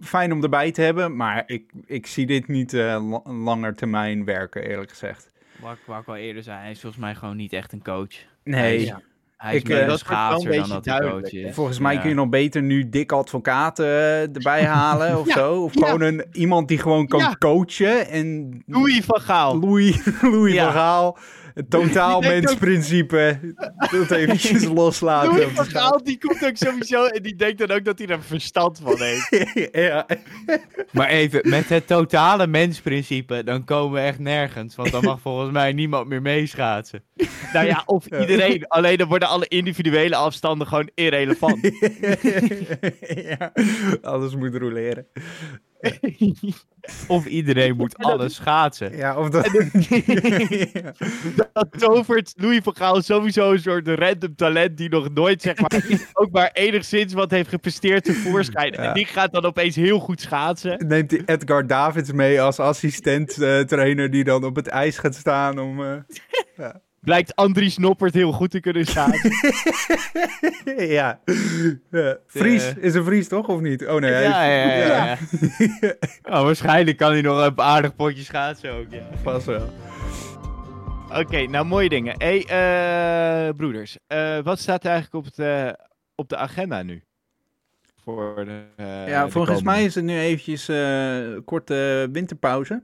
fijn 0.00 0.32
om 0.32 0.42
erbij 0.42 0.72
te 0.72 0.82
hebben. 0.82 1.16
Maar 1.16 1.42
ik, 1.46 1.70
ik 1.86 2.06
zie 2.06 2.26
dit 2.26 2.48
niet 2.48 2.74
eh, 2.74 3.08
la- 3.10 3.32
langer 3.32 3.74
termijn 3.74 4.24
werken, 4.24 4.68
eerlijk 4.68 4.90
gezegd. 4.90 5.30
Wat 5.60 5.72
ik, 5.72 5.78
wat 5.86 6.00
ik 6.00 6.08
al 6.08 6.16
eerder 6.16 6.42
zei, 6.42 6.58
hij 6.60 6.70
is 6.70 6.80
volgens 6.80 7.02
mij 7.02 7.14
gewoon 7.14 7.36
niet 7.36 7.52
echt 7.52 7.72
een 7.72 7.82
coach. 7.82 8.14
Nee, 8.44 8.84
Ja. 8.84 9.00
Hij 9.36 9.54
is 9.54 9.60
Ik, 9.60 9.68
meer 9.68 9.80
een 9.82 9.88
dat 9.88 10.02
wel 10.06 10.30
dan 10.30 10.44
beetje 10.44 10.72
dat 10.72 10.84
hij 10.84 11.00
coach 11.00 11.54
volgens 11.54 11.78
mij 11.78 11.94
Ja. 11.94 12.00
kun 12.00 12.08
je 12.08 12.14
nog 12.14 12.28
beter 12.28 12.62
nu 12.62 12.88
dik 12.88 13.12
advocaat 13.12 13.78
eh, 13.78 14.20
erbij 14.20 14.64
halen 14.64 15.18
of 15.18 15.26
Ja, 15.26 15.32
zo. 15.34 15.62
Of 15.62 15.74
ja. 15.74 15.84
gewoon 15.86 16.00
een, 16.00 16.24
iemand 16.32 16.68
die 16.68 16.78
gewoon 16.78 17.06
kan 17.06 17.20
Ja. 17.20 17.36
coachen. 17.38 18.08
En 18.08 18.62
Louis 18.66 19.04
van 19.04 19.20
Gaal. 19.20 19.58
Louis, 19.60 20.04
Louis 20.22 20.52
Ja. 20.54 20.64
van 20.64 20.72
Gaal. 20.72 21.18
Het 21.56 21.70
totaalmensprincipe. 21.70 23.38
Dat 23.92 24.10
eventjes 24.10 24.64
loslaten. 24.80 25.30
Louis 25.30 25.46
van. 25.54 25.64
Gaal 25.64 26.02
die 26.04 26.18
komt 26.18 26.44
ook 26.44 26.56
sowieso 26.56 27.04
en 27.04 27.22
die 27.22 27.36
denkt 27.36 27.58
dan 27.58 27.70
ook 27.70 27.84
dat 27.84 27.98
hij 27.98 28.06
er 28.06 28.22
verstand 28.22 28.80
van 28.82 29.02
heeft. 29.02 29.48
ja. 29.86 30.06
Maar 30.92 31.08
even, 31.08 31.40
met 31.48 31.68
het 31.68 31.86
totale 31.86 32.46
mensprincipe, 32.46 33.44
dan 33.44 33.64
komen 33.64 33.92
we 33.92 34.06
echt 34.06 34.18
nergens. 34.18 34.74
Want 34.74 34.90
dan 34.90 35.04
mag 35.04 35.20
volgens 35.20 35.52
mij 35.52 35.72
niemand 35.72 36.08
meer 36.08 36.22
meeschaatsen. 36.22 37.02
nou 37.52 37.66
ja, 37.66 37.82
of 37.86 38.06
iedereen. 38.06 38.66
Alleen 38.68 38.98
dan 38.98 39.08
worden 39.08 39.28
alle 39.28 39.48
individuele 39.48 40.16
afstanden 40.16 40.66
gewoon 40.66 40.90
irrelevant. 40.94 41.70
ja. 43.28 43.52
Alles 44.02 44.34
moet 44.34 44.54
roleren. 44.54 45.06
Of 47.08 47.26
iedereen 47.26 47.76
moet 47.76 47.96
alles 47.96 48.34
schaatsen. 48.34 48.96
Ja, 48.96 49.16
of 49.18 49.30
dat... 49.30 49.50
Ja. 50.72 50.92
dat 51.52 51.68
tovert 51.78 52.32
Louis 52.36 52.60
van 52.62 52.76
Gaal 52.76 53.02
sowieso 53.02 53.52
een 53.52 53.58
soort 53.58 53.88
random 53.88 54.34
talent 54.34 54.76
die 54.76 54.88
nog 54.88 55.12
nooit, 55.14 55.42
zeg 55.42 55.60
maar, 55.60 55.84
ook 56.12 56.30
maar 56.30 56.50
enigszins 56.52 57.12
wat 57.12 57.30
heeft 57.30 57.48
gepresteerd 57.48 58.04
tevoorschijn. 58.04 58.72
Ja. 58.72 58.78
En 58.78 58.94
die 58.94 59.04
gaat 59.04 59.32
dan 59.32 59.44
opeens 59.44 59.76
heel 59.76 59.98
goed 59.98 60.20
schaatsen. 60.20 60.86
Neemt 60.86 61.10
hij 61.10 61.22
Edgar 61.24 61.66
Davids 61.66 62.12
mee 62.12 62.40
als 62.40 62.58
assistent 62.58 63.42
eh, 63.42 63.60
trainer 63.60 64.10
die 64.10 64.24
dan 64.24 64.44
op 64.44 64.56
het 64.56 64.66
ijs 64.66 64.98
gaat 64.98 65.14
staan 65.14 65.58
om... 65.58 65.84
eh, 65.84 66.68
Blijkt 67.06 67.34
Andries 67.36 67.78
Noppert 67.78 68.14
heel 68.14 68.32
goed 68.32 68.50
te 68.50 68.60
kunnen 68.60 68.86
schaatsen. 68.86 69.30
ja. 70.98 71.20
Fries, 72.26 72.74
is 72.74 72.94
een 72.94 73.04
Fries 73.04 73.28
toch, 73.28 73.48
of 73.48 73.60
niet? 73.60 73.86
Oh 73.86 74.00
nee. 74.00 74.12
hij 74.12 74.22
Ja, 74.22 74.44
ja, 74.44 74.74
ja. 74.76 75.16
ja. 75.80 75.94
Oh, 76.22 76.42
waarschijnlijk 76.42 76.96
kan 76.96 77.10
hij 77.12 77.20
nog 77.20 77.46
een 77.46 77.60
aardig 77.60 77.96
potje 77.96 78.22
schaatsen 78.22 78.72
ook, 78.72 78.86
ja. 78.90 79.02
Pas 79.22 79.44
wel. 79.44 79.68
Oké, 81.14 81.46
nou 81.46 81.64
mooie 81.66 81.88
dingen. 81.88 82.14
hey, 82.18 82.44
eh, 83.48 83.54
broeders. 83.56 83.98
eh, 84.06 84.38
wat 84.42 84.58
staat 84.58 84.84
er 84.84 84.90
eigenlijk 84.90 85.26
op, 85.26 85.32
het, 85.34 85.38
eh, 85.46 85.72
op 86.14 86.28
de 86.28 86.36
agenda 86.36 86.82
nu? 86.82 87.02
Voor 88.04 88.44
de, 88.44 88.62
eh, 88.76 89.08
Ja, 89.08 89.24
de 89.24 89.30
volgens 89.30 89.58
komende- 89.58 89.78
mij 89.78 89.84
is 89.84 89.94
het 89.94 90.04
nu 90.04 90.18
eventjes 90.18 90.68
eh 90.68 91.36
korte 91.44 92.08
winterpauze. 92.12 92.82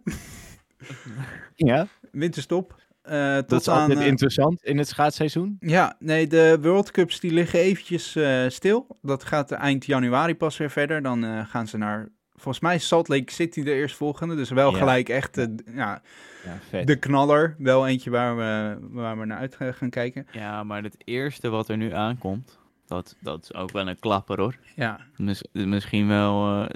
Ja, 1.54 1.86
Winterstop. 2.12 2.80
Eh, 3.02 3.36
tot 3.36 3.48
dat 3.48 3.60
is 3.60 3.68
aan, 3.68 3.80
altijd 3.80 3.98
eh, 3.98 4.06
interessant 4.06 4.62
in 4.64 4.78
het 4.78 4.88
schaatsseizoen. 4.88 5.56
Ja, 5.60 5.96
nee, 5.98 6.26
de 6.26 6.58
World 6.60 6.90
Cups 6.90 7.20
die 7.20 7.32
liggen 7.32 7.58
eventjes 7.60 8.16
eh, 8.16 8.48
stil. 8.48 8.86
Dat 9.02 9.24
gaat 9.24 9.50
eind 9.50 9.86
januari 9.86 10.34
pas 10.36 10.56
weer 10.56 10.70
verder. 10.70 11.02
Dan 11.02 11.24
eh, 11.24 11.46
gaan 11.46 11.66
ze 11.66 11.78
naar, 11.78 12.08
volgens 12.32 12.60
mij 12.60 12.74
is 12.74 12.86
Salt 12.86 13.08
Lake 13.08 13.32
City 13.32 13.62
de 13.62 13.72
eerstvolgende. 13.72 14.34
Dus 14.34 14.50
wel 14.50 14.70
Ja. 14.72 14.78
gelijk 14.78 15.08
echt 15.08 15.36
ja, 15.74 16.02
Ja, 16.44 16.58
vet. 16.68 16.86
de 16.86 16.96
knaller. 16.96 17.54
Wel 17.58 17.86
eentje 17.88 18.10
waar 18.10 18.36
we, 18.36 18.76
waar 18.90 19.18
we 19.18 19.24
naar 19.24 19.38
uit 19.38 19.56
gaan- 19.60 19.90
kijken. 19.90 20.26
Ja, 20.32 20.64
maar 20.64 20.82
het 20.82 20.96
eerste 21.04 21.48
wat 21.48 21.68
er 21.68 21.76
nu 21.76 21.92
aankomt, 21.94 22.58
dat, 22.86 23.16
dat 23.20 23.42
is 23.42 23.54
ook 23.54 23.72
wel 23.72 23.88
een 23.88 23.98
klapper 23.98 24.40
hoor. 24.40 24.56
Ja, 24.76 25.00
Mis- 25.16 25.44
misschien 25.52 26.08
wel 26.08 26.62
eh, 26.62 26.68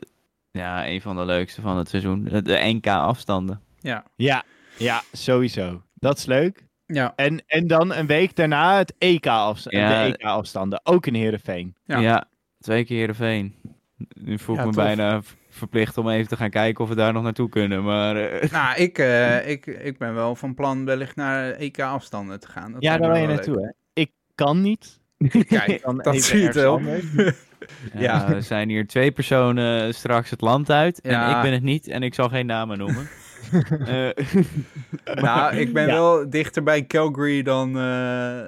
ja, 0.51 0.87
een 0.89 1.01
van 1.01 1.17
de 1.17 1.25
leukste 1.25 1.61
van 1.61 1.77
het 1.77 1.89
seizoen. 1.89 2.25
De, 2.25 2.43
de 2.43 2.61
NK-afstanden. 2.63 3.61
ja, 3.81 4.05
Ja, 4.17 4.43
ja, 4.79 5.03
sowieso. 5.13 5.83
Dat 6.07 6.19
is 6.19 6.27
leuk. 6.27 6.65
ja. 6.87 7.13
En, 7.17 7.43
en 7.47 7.67
dan 7.67 7.95
een 7.95 8.07
week 8.07 8.37
daarna 8.37 8.77
het 8.79 8.95
EK-afst 8.99 9.71
Ja. 9.71 10.05
de 10.05 10.17
EK-afstanden. 10.17 10.81
Ook 10.85 11.07
in 11.07 11.15
Heerenveen. 11.15 11.75
Ja. 11.85 11.99
Ja, 11.99 12.29
twee 12.61 12.85
keer 12.85 12.97
Heerenveen. 12.97 13.55
Nu 14.21 14.39
voel 14.39 14.55
ik 14.55 14.61
Ja, 14.61 14.67
me 14.67 14.73
tof. 14.75 14.85
bijna 14.85 15.21
verplicht 15.51 15.99
om 15.99 16.09
even 16.09 16.29
te 16.29 16.37
gaan 16.37 16.51
kijken 16.51 16.83
of 16.85 16.89
we 16.91 16.97
daar 16.97 17.13
nog 17.13 17.23
naartoe 17.23 17.49
kunnen. 17.49 17.85
Maar 17.85 18.17
eh, 18.17 18.51
Nou, 18.59 18.77
ik, 18.77 18.99
eh, 18.99 19.49
ik, 19.49 19.67
ik 19.67 19.99
ben 19.99 20.15
wel 20.15 20.35
van 20.37 20.55
plan 20.55 20.85
wellicht 20.85 21.17
naar 21.17 21.51
EK-afstanden 21.53 22.41
te 22.41 22.49
gaan. 22.49 22.73
Dat 22.73 22.83
ja, 22.83 22.99
daar 22.99 23.13
ben 23.13 23.21
je 23.21 23.27
naartoe, 23.27 23.63
hè? 23.63 24.01
Ik 24.03 24.11
kan 24.35 24.61
niet. 24.61 25.01
Kijk, 25.49 25.83
Dan 25.83 25.99
dat 25.99 26.23
zie 26.23 26.41
je 26.41 26.53
wel. 26.53 26.81
ja, 27.21 27.33
Ja. 27.95 28.29
er 28.35 28.43
zijn 28.43 28.69
hier 28.69 28.87
twee 28.87 29.11
personen 29.13 29.95
straks 29.95 30.31
het 30.31 30.41
land 30.41 30.71
uit. 30.71 30.99
Ja. 31.03 31.29
En 31.31 31.37
ik 31.37 31.43
ben 31.43 31.53
het 31.53 31.63
niet 31.63 31.89
en 31.89 32.03
ik 32.03 32.15
zal 32.15 32.29
geen 32.29 32.47
namen 32.47 32.79
noemen. 32.79 33.09
Eh, 33.87 34.09
Nou, 35.25 35.57
ik 35.57 35.73
ben 35.73 35.87
Ja. 35.87 35.93
wel 35.93 36.31
dichter 36.31 36.63
bij 36.63 36.87
Calgary 36.87 37.43
dan, 37.43 37.79
eh, 37.79 38.41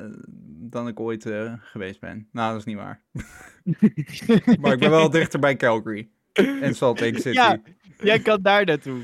dan 0.70 0.88
ik 0.88 1.00
ooit 1.00 1.26
eh, 1.26 1.52
geweest 1.60 2.00
ben. 2.00 2.28
Nou, 2.32 2.50
dat 2.50 2.58
is 2.58 2.64
niet 2.64 2.76
waar. 2.76 3.02
maar 4.60 4.72
ik 4.72 4.78
ben 4.78 4.90
wel 4.90 5.10
dichter 5.10 5.40
bij 5.40 5.56
Calgary. 5.56 6.08
En 6.32 6.74
Salt 6.74 7.00
Lake 7.00 7.14
City. 7.20 7.28
Ja. 7.36 7.60
Jij 7.98 8.18
kan 8.18 8.42
daar 8.42 8.64
naartoe. 8.64 9.00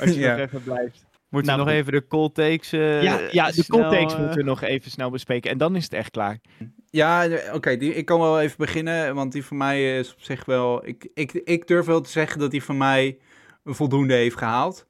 Als 0.00 0.10
je 0.14 0.18
Ja. 0.20 0.36
nog 0.36 0.46
even 0.46 0.62
blijft. 0.62 1.04
moeten 1.28 1.52
Nou, 1.52 1.64
we 1.64 1.70
nog 1.70 1.80
even 1.80 1.92
de 1.92 2.06
cold 2.06 2.34
takes 2.34 2.72
eh, 2.72 3.02
ja, 3.02 3.20
ja, 3.30 3.46
de 3.46 3.62
snel, 3.62 3.80
context 3.80 4.14
eh, 4.14 4.20
moeten 4.20 4.38
we 4.38 4.44
nog 4.44 4.62
even 4.62 4.90
snel 4.90 5.10
bespreken. 5.10 5.50
En 5.50 5.58
dan 5.58 5.76
is 5.76 5.84
het 5.84 5.92
echt 5.92 6.10
klaar. 6.10 6.38
Ja, 6.90 7.28
oké, 7.52 7.76
die 7.76 7.94
ik 7.94 8.04
kan 8.04 8.20
wel 8.20 8.40
even 8.40 8.56
beginnen, 8.58 9.14
want 9.14 9.32
die 9.32 9.44
van 9.44 9.56
mij 9.56 9.98
is 9.98 10.12
op 10.12 10.20
zich 10.20 10.44
wel... 10.44 10.86
Ik, 10.86 11.08
ik, 11.14 11.32
ik 11.32 11.66
durf 11.66 11.86
wel 11.86 12.00
te 12.00 12.10
zeggen 12.10 12.38
dat 12.40 12.50
die 12.50 12.62
van 12.62 12.76
mij 12.76 13.18
een 13.64 13.74
voldoende 13.74 14.14
heeft 14.14 14.36
gehaald. 14.38 14.86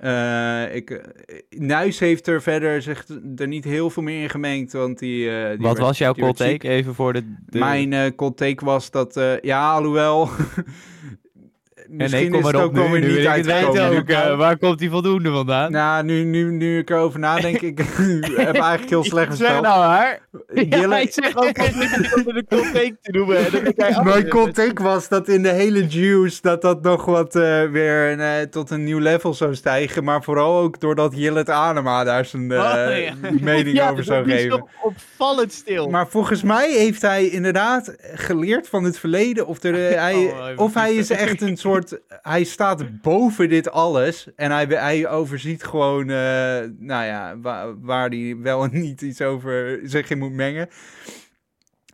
Eh, 0.00 0.74
ik, 0.74 0.90
eh, 0.90 1.38
Nuis 1.48 1.98
heeft 1.98 2.26
er 2.26 2.42
verder 2.42 2.82
zich 2.82 3.06
er 3.36 3.46
niet 3.48 3.64
heel 3.64 3.90
veel 3.90 4.02
meer 4.02 4.22
in 4.22 4.30
gemengd, 4.30 4.72
want 4.72 4.98
die... 4.98 5.30
eh, 5.30 5.48
die 5.48 5.58
Wat 5.58 5.72
werd- 5.72 5.86
was 5.86 5.98
jouw 5.98 6.14
cold 6.14 6.36
take? 6.36 6.68
Even 6.68 6.94
voor 6.94 7.12
de... 7.12 7.34
de... 7.46 7.58
Mijn 7.58 8.14
cold 8.14 8.36
take 8.36 8.64
was 8.64 8.90
dat, 8.90 9.20
ja, 9.40 9.72
alhoewel, 9.72 10.28
misschien 11.88 12.18
en 12.18 12.30
nee, 12.30 12.30
kom 12.30 12.38
is 12.40 12.44
het 12.46 12.54
maar 12.54 12.62
ook 12.62 12.68
op 12.70 12.74
wel 12.76 12.84
nu, 12.86 12.90
weer 12.92 13.00
nu 13.00 13.06
niet 13.08 13.16
het 13.16 13.26
uitgekomen. 13.50 14.06
eh, 14.06 14.36
waar 14.36 14.58
komt 14.58 14.78
die 14.78 14.90
voldoende 14.90 15.30
vandaan? 15.30 15.72
Nou, 15.72 16.04
nu, 16.04 16.24
nu, 16.24 16.50
nu 16.50 16.78
ik 16.78 16.90
erover 16.90 17.18
nadenk, 17.20 17.60
ik 17.60 17.78
heb 18.36 18.54
eigenlijk 18.54 18.88
heel 18.88 19.04
slecht 19.04 19.36
Zeg 19.36 19.46
voorspeld. 19.48 19.62
nou 19.62 19.82
haar. 19.84 20.20
Jelle- 20.68 20.94
Ja, 20.94 20.98
ik 21.00 21.12
zeg 21.12 21.36
ook 21.36 21.54
de 21.54 22.44
cold 22.48 22.72
te 23.02 23.10
noemen. 23.12 24.04
Mijn 24.04 24.28
context 24.28 24.78
was 24.84 25.08
dat 25.08 25.28
in 25.28 25.42
de 25.42 25.48
hele 25.52 25.86
juice 25.86 26.38
dat 26.42 26.62
dat 26.62 26.82
nog 26.82 27.04
wat 27.04 27.36
eh, 27.36 27.64
weer 27.64 28.18
eh, 28.20 28.42
tot 28.50 28.70
een 28.70 28.84
nieuw 28.84 28.98
level 28.98 29.34
zou 29.34 29.54
stijgen. 29.54 30.04
Maar 30.04 30.22
vooral 30.22 30.58
ook 30.58 30.80
doordat 30.80 31.12
Jillet 31.16 31.50
Anema 31.50 32.04
daar 32.04 32.24
zijn 32.24 32.50
eh, 32.52 32.58
Oh, 32.58 32.98
ja. 32.98 33.12
mening 33.40 33.76
ja, 33.76 33.90
over 33.90 34.04
zou 34.04 34.24
geven. 34.30 34.50
toch 34.50 34.68
opvallend 34.82 35.52
stil. 35.52 35.88
Maar 35.88 36.08
volgens 36.08 36.42
mij 36.42 36.70
heeft 36.72 37.02
hij 37.02 37.26
inderdaad 37.28 37.96
geleerd 38.14 38.68
van 38.68 38.84
het 38.84 38.98
verleden. 38.98 39.46
Of, 39.46 39.62
er, 39.62 39.88
eh, 39.88 40.00
hij, 40.00 40.14
Oh, 40.14 40.20
even 40.48 40.58
of 40.58 40.74
hij 40.74 40.94
is 40.94 41.10
echt 41.10 41.40
een 41.42 41.56
soort. 41.56 41.77
Hij 42.08 42.44
staat 42.44 43.00
boven 43.00 43.48
dit 43.48 43.70
alles. 43.70 44.28
En 44.36 44.50
hij, 44.50 44.64
hij 44.64 45.08
overziet 45.08 45.64
gewoon. 45.64 46.10
eh, 46.10 46.60
nou 46.78 47.04
ja, 47.04 47.38
waar, 47.40 47.80
waar 47.80 48.08
hij 48.08 48.36
wel 48.38 48.64
en 48.64 48.80
niet 48.80 49.00
iets 49.02 49.20
over 49.22 49.80
zich 49.84 50.10
in 50.10 50.18
moet 50.18 50.32
mengen. 50.32 50.68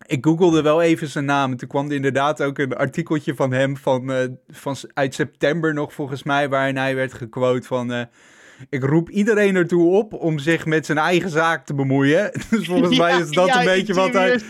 Ik 0.06 0.24
googelde 0.24 0.62
wel 0.62 0.82
even 0.82 1.08
zijn 1.08 1.24
naam. 1.24 1.50
En 1.50 1.56
toen 1.56 1.68
kwam 1.68 1.86
er 1.88 1.94
inderdaad 1.94 2.42
ook 2.42 2.58
een 2.58 2.76
artikeltje 2.76 3.34
van 3.34 3.52
hem. 3.52 3.76
Van, 3.76 4.12
eh, 4.12 4.28
van, 4.48 4.76
uit 4.94 5.14
september 5.14 5.74
nog 5.74 5.92
volgens 5.92 6.22
mij. 6.22 6.48
Waarin 6.48 6.76
hij 6.76 6.94
werd 6.94 7.12
gequote 7.12 7.66
van. 7.66 7.92
eh, 7.92 8.02
ik 8.68 8.84
roep 8.84 9.10
iedereen 9.10 9.56
ertoe 9.56 9.90
op 9.90 10.12
om 10.12 10.38
zich 10.38 10.66
met 10.66 10.86
zijn 10.86 10.98
eigen 10.98 11.30
zaak 11.30 11.66
te 11.66 11.74
bemoeien. 11.74 12.32
Dus 12.50 12.66
volgens 12.66 12.98
mij 13.04 13.20
is 13.20 13.30
dat 13.30 13.46
Ja, 13.46 13.58
een 13.58 13.64
beetje 13.64 13.94
wat 13.94 14.12
hij. 14.12 14.40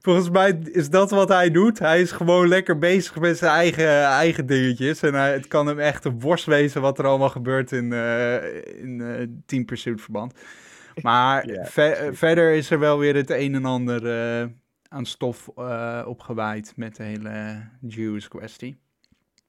Volgens 0.00 0.30
mij 0.30 0.58
is 0.72 0.90
dat 0.90 1.10
wat 1.10 1.28
hij 1.28 1.50
doet. 1.50 1.78
Hij 1.78 2.00
is 2.00 2.12
gewoon 2.12 2.48
lekker 2.48 2.78
bezig 2.78 3.18
met 3.18 3.38
zijn 3.38 3.52
eigen, 3.52 4.04
eigen 4.04 4.46
dingetjes. 4.46 5.02
En 5.02 5.14
hij, 5.14 5.32
het 5.32 5.48
kan 5.48 5.66
hem 5.66 5.78
echt 5.78 6.04
een 6.04 6.20
worst 6.20 6.44
wezen 6.44 6.80
wat 6.80 6.98
er 6.98 7.06
allemaal 7.06 7.28
gebeurt 7.28 7.72
in, 7.72 7.92
eh 7.92 8.80
in 8.82 9.00
eh 9.00 9.26
Team 9.46 9.64
Pursuit 9.64 10.00
verband. 10.00 10.34
Maar 11.02 11.46
verder 12.12 12.54
is 12.54 12.70
er 12.70 12.78
wel 12.78 12.98
weer 12.98 13.14
het 13.14 13.30
een 13.30 13.54
en 13.54 13.64
ander 13.64 14.06
eh, 14.06 14.48
aan 14.88 15.06
stof 15.06 15.50
eh, 15.56 16.04
opgewaaid 16.06 16.72
met 16.76 16.96
de 16.96 17.02
hele 17.02 17.62
Jews 17.80 18.28
kwestie. 18.28 18.78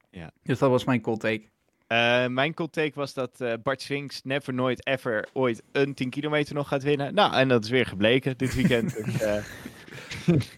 Ja. 0.09 0.31
Dus 0.43 0.59
dat 0.59 0.69
was 0.69 0.85
mijn 0.85 1.01
cold 1.01 1.19
take. 1.19 1.51
Eh, 1.93 2.27
mijn 2.27 2.53
cold 2.53 2.73
take 2.73 2.91
was 2.93 3.13
dat 3.13 3.41
eh, 3.41 3.53
Bart 3.63 3.81
Swings 3.81 4.21
never, 4.23 4.53
nooit, 4.53 4.87
ever 4.87 5.27
ooit 5.33 5.63
een 5.71 5.93
10 5.93 6.09
kilometer 6.09 6.55
nog 6.55 6.67
gaat 6.67 6.83
winnen. 6.83 7.13
Nou, 7.13 7.33
en 7.33 7.47
dat 7.47 7.63
is 7.63 7.69
weer 7.69 7.85
gebleken 7.85 8.37
dit 8.37 8.55
weekend. 8.55 8.95
Dus, 9.05 9.21
eh, 9.21 9.43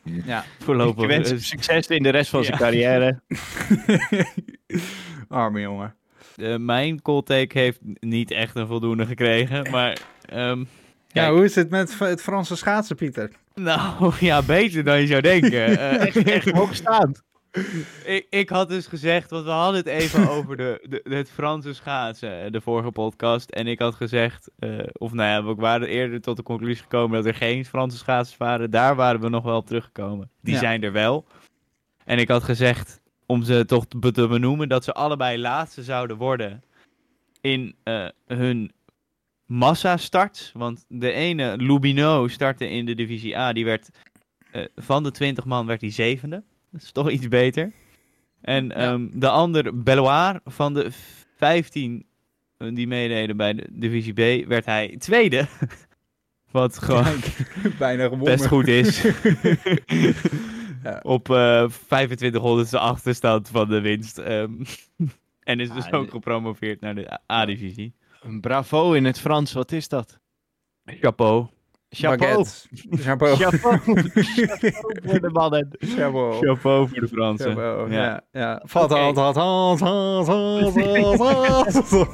Ja. 0.25 0.39
ik 0.41 0.63
Voorlopig. 0.63 1.07
wens 1.07 1.29
hem 1.29 1.39
succes 1.39 1.87
in 1.87 2.03
de 2.03 2.09
rest 2.09 2.29
van 2.29 2.43
zijn 2.43 2.57
carrière. 2.57 3.19
Arme 5.27 5.59
jongen. 5.59 5.95
eh, 6.35 6.55
mijn 6.57 7.01
cold 7.01 7.25
take 7.25 7.59
heeft 7.59 7.79
niet 7.99 8.31
echt 8.31 8.55
een 8.55 8.67
voldoende 8.67 9.05
gekregen. 9.05 9.71
Maar 9.71 9.97
ehm, 10.25 10.63
Ja, 11.07 11.31
hoe 11.31 11.43
is 11.43 11.55
het 11.55 11.69
met 11.69 11.99
het 11.99 12.21
Franse 12.21 12.55
schaatsen, 12.55 12.95
Pieter? 12.95 13.31
nou 13.55 14.13
ja, 14.19 14.41
beter 14.41 14.83
dan 14.83 14.99
je 15.01 15.07
zou 15.07 15.21
denken. 15.21 15.77
Eh, 15.79 16.15
Echt 16.35 16.49
hoogstaand. 16.51 17.21
Ik, 18.05 18.27
ik 18.29 18.49
had 18.49 18.69
dus 18.69 18.87
gezegd, 18.87 19.29
want 19.29 19.45
we 19.45 19.51
hadden 19.51 19.77
het 19.77 19.87
even 19.87 20.29
over 20.37 20.57
de, 20.57 21.01
de, 21.03 21.15
het 21.15 21.29
Franse 21.31 21.73
schaatsen, 21.73 22.51
de 22.51 22.61
vorige 22.61 22.91
podcast. 22.91 23.49
En 23.49 23.67
ik 23.67 23.79
had 23.79 23.95
gezegd, 23.95 24.49
eh, 24.59 24.79
of 24.93 25.13
nou 25.13 25.29
ja, 25.29 25.43
we 25.43 25.61
waren 25.61 25.87
eerder 25.87 26.21
tot 26.21 26.37
de 26.37 26.43
conclusie 26.43 26.83
gekomen 26.83 27.17
dat 27.17 27.25
er 27.25 27.35
geen 27.35 27.65
Franse 27.65 27.97
schaatsers 27.97 28.37
waren. 28.37 28.71
Daar 28.71 28.95
waren 28.95 29.21
we 29.21 29.29
nog 29.29 29.43
wel 29.43 29.57
op 29.57 29.67
teruggekomen. 29.67 30.29
Die 30.41 30.53
Ja. 30.53 30.59
zijn 30.59 30.83
er 30.83 30.91
wel. 30.91 31.25
En 32.05 32.19
ik 32.19 32.27
had 32.27 32.43
gezegd, 32.43 33.01
om 33.25 33.43
ze 33.43 33.65
toch 33.65 33.85
te, 33.87 34.27
benoemen, 34.27 34.69
dat 34.69 34.83
ze 34.83 34.93
allebei 34.93 35.37
laatste 35.37 35.83
zouden 35.83 36.17
worden 36.17 36.63
in 37.41 37.75
eh, 37.83 38.07
hun 38.27 38.71
massa-starts. 39.45 40.51
Want 40.53 40.85
de 40.87 41.11
ene, 41.11 41.57
Lubino, 41.57 42.27
startte 42.27 42.69
in 42.69 42.85
de 42.85 42.95
divisie 42.95 43.37
A. 43.37 43.53
Die 43.53 43.65
werd, 43.65 43.89
eh, 44.51 44.65
van 44.75 45.03
de 45.03 45.11
20 45.11 45.45
man 45.45 45.65
werd 45.65 45.81
hij 45.81 45.91
zevende. 45.91 46.43
Dat 46.75 46.83
is 46.83 46.91
toch 46.91 47.09
iets 47.09 47.27
beter. 47.27 47.71
En 48.41 48.71
ehm, 48.71 49.07
de 49.13 49.29
ander, 49.29 49.83
Belloir, 49.83 50.39
van 50.45 50.73
de 50.73 50.91
15 51.37 52.05
eh, 52.57 52.75
die 52.75 52.87
meededen 52.87 53.37
bij 53.37 53.53
de 53.53 53.67
divisie 53.71 54.13
B, 54.43 54.47
werd 54.47 54.65
hij 54.65 54.95
tweede. 54.97 55.47
Wat 56.51 56.77
gewoon 56.77 57.19
Bijna 57.79 58.03
gewonnen. 58.03 58.25
best 58.25 58.45
goed 58.47 58.67
is. 58.67 59.01
Ja. 60.83 60.99
Op 61.03 61.29
eh 61.29 61.69
2500ste 61.69 62.69
achterstand 62.77 63.49
van 63.49 63.69
de 63.69 63.81
winst. 63.81 64.17
ehm, 64.17 64.51
en 65.43 65.59
is 65.59 65.69
dus 65.71 65.85
Ah, 65.85 65.99
ook 65.99 66.09
gepromoveerd 66.09 66.81
naar 66.81 66.95
de 66.95 67.19
A-divisie. 67.31 67.93
Bravo 68.41 68.93
in 68.93 69.05
het 69.05 69.19
Frans, 69.19 69.53
wat 69.53 69.71
is 69.71 69.87
dat? 69.87 70.19
Chapeau. 70.85 71.47
Chapeau. 71.89 72.17
Baguette. 72.17 72.67
Chapeau. 73.03 73.35
Chapeau. 73.35 73.77
Voor 75.05 75.19
de 75.21 75.29
mannen. 75.33 75.67
Chapeau. 75.79 76.45
Chapeau 76.45 76.87
voor 76.89 76.99
de 76.99 77.07
Fransen. 77.07 77.49
Chapeau, 77.49 77.91
Ja. 77.91 78.21
ja. 78.31 78.61
Oké. 78.73 78.93
hand, 78.93 79.17
hand, 79.17 79.35
hand, 79.35 79.79
hand, 79.79 80.27
hand, 80.27 80.75
hand, 80.75 81.19
hand. 81.19 82.07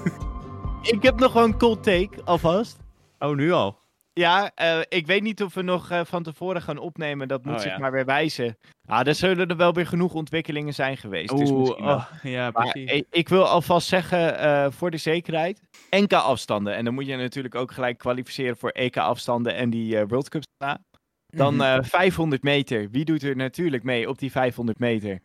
Ik 0.82 1.03
heb 1.03 1.19
nog 1.19 1.36
een 1.36 1.57
cold 1.57 1.84
take, 1.84 2.09
alvast. 2.24 2.78
Oh, 3.19 3.36
nu 3.36 3.51
al? 3.51 3.80
Ja, 4.14 4.51
eh, 4.55 4.80
ik 4.89 5.05
weet 5.07 5.22
niet 5.22 5.43
of 5.43 5.53
we 5.53 5.62
nog 5.62 5.89
eh, 5.91 6.01
van 6.05 6.24
tevoren 6.24 6.62
gaan 6.62 6.78
opnemen. 6.78 7.28
Dat 7.28 7.45
moet 7.45 7.53
Oh, 7.55 7.59
zich 7.59 7.72
ja. 7.72 7.78
maar 7.78 7.91
weer 7.91 8.05
wijzen. 8.05 8.57
Ah, 8.88 9.07
er 9.07 9.16
zullen 9.16 9.47
er 9.47 9.55
wel 9.57 9.74
weer 9.74 9.88
genoeg 9.88 10.14
ontwikkelingen 10.14 10.74
zijn 10.74 10.97
geweest. 10.97 11.38
dus 11.38 11.49
Oeh, 11.49 11.59
misschien 11.59 11.86
oh, 11.86 12.05
ja, 12.24 12.49
Maar 12.51 12.72
precies. 12.72 12.91
ik, 12.91 13.05
ik 13.09 13.30
wil 13.30 13.47
alvast 13.47 13.88
zeggen, 13.88 14.39
eh, 14.39 14.68
voor 14.72 14.91
de 14.91 14.97
zekerheid, 14.97 15.62
NK-afstanden. 15.89 16.76
En 16.76 16.86
dan 16.86 16.93
moet 16.93 17.05
je 17.05 17.16
natuurlijk 17.16 17.55
ook 17.55 17.72
gelijk 17.72 17.97
kwalificeren 17.97 18.57
voor 18.57 18.70
EK-afstanden 18.70 19.55
en 19.55 19.70
die 19.70 19.97
eh, 19.97 20.03
World 20.07 20.30
Cups 20.30 20.45
daarna. 20.57 20.80
Dan 21.28 21.53
Mhm. 21.55 21.64
eh 21.64 21.78
500 21.84 22.43
meter. 22.43 22.89
Wie 22.89 23.05
doet 23.05 23.24
er 23.24 23.36
natuurlijk 23.36 23.84
mee 23.84 24.09
op 24.09 24.20
die 24.20 24.32
500 24.32 24.80
meter? 24.80 25.20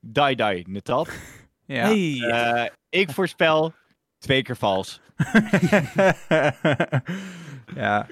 Dai 0.00 0.34
Dai 0.34 0.64
Natat. 0.68 1.08
Ja. 1.66 1.84
Hey. 1.86 2.18
Eh, 2.20 2.70
ik 2.88 3.10
voorspel 3.10 3.72
twee 4.18 4.42
keer 4.42 4.56
vals. 4.56 5.00
ja. 7.74 8.06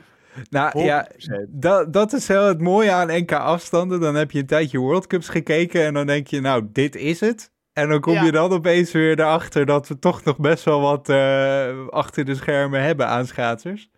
Nou 0.51 0.83
ja, 0.85 1.11
100%. 1.13 1.17
dat, 1.49 1.93
dat 1.93 2.13
is 2.13 2.29
heel 2.29 2.45
het 2.47 2.61
mooie 2.61 2.91
aan 2.93 3.07
NK 3.21 3.33
afstanden. 3.33 4.01
Dan 4.01 4.15
heb 4.15 4.31
je 4.31 4.39
een 4.39 4.47
tijdje 4.47 4.79
World 4.79 5.07
Cups 5.07 5.29
gekeken 5.29 5.85
en 5.85 5.95
dan 5.95 6.07
denk 6.07 6.27
je, 6.27 6.41
nou, 6.41 6.69
dit 6.73 6.97
is 6.97 7.21
het. 7.21 7.53
En 7.73 7.89
dan 7.89 8.01
kom 8.01 8.13
Ja. 8.13 8.23
je 8.25 8.33
dan 8.33 8.51
opeens 8.51 8.93
weer 8.93 9.19
erachter 9.21 9.67
dat 9.67 9.89
we 9.89 9.99
toch 9.99 10.25
nog 10.25 10.39
best 10.39 10.65
wel 10.65 10.81
wat 10.81 11.09
eh, 11.09 11.89
achter 11.89 12.25
de 12.25 12.35
schermen 12.35 12.83
hebben 12.83 13.07
aan 13.09 13.27
schaatsers. 13.27 13.91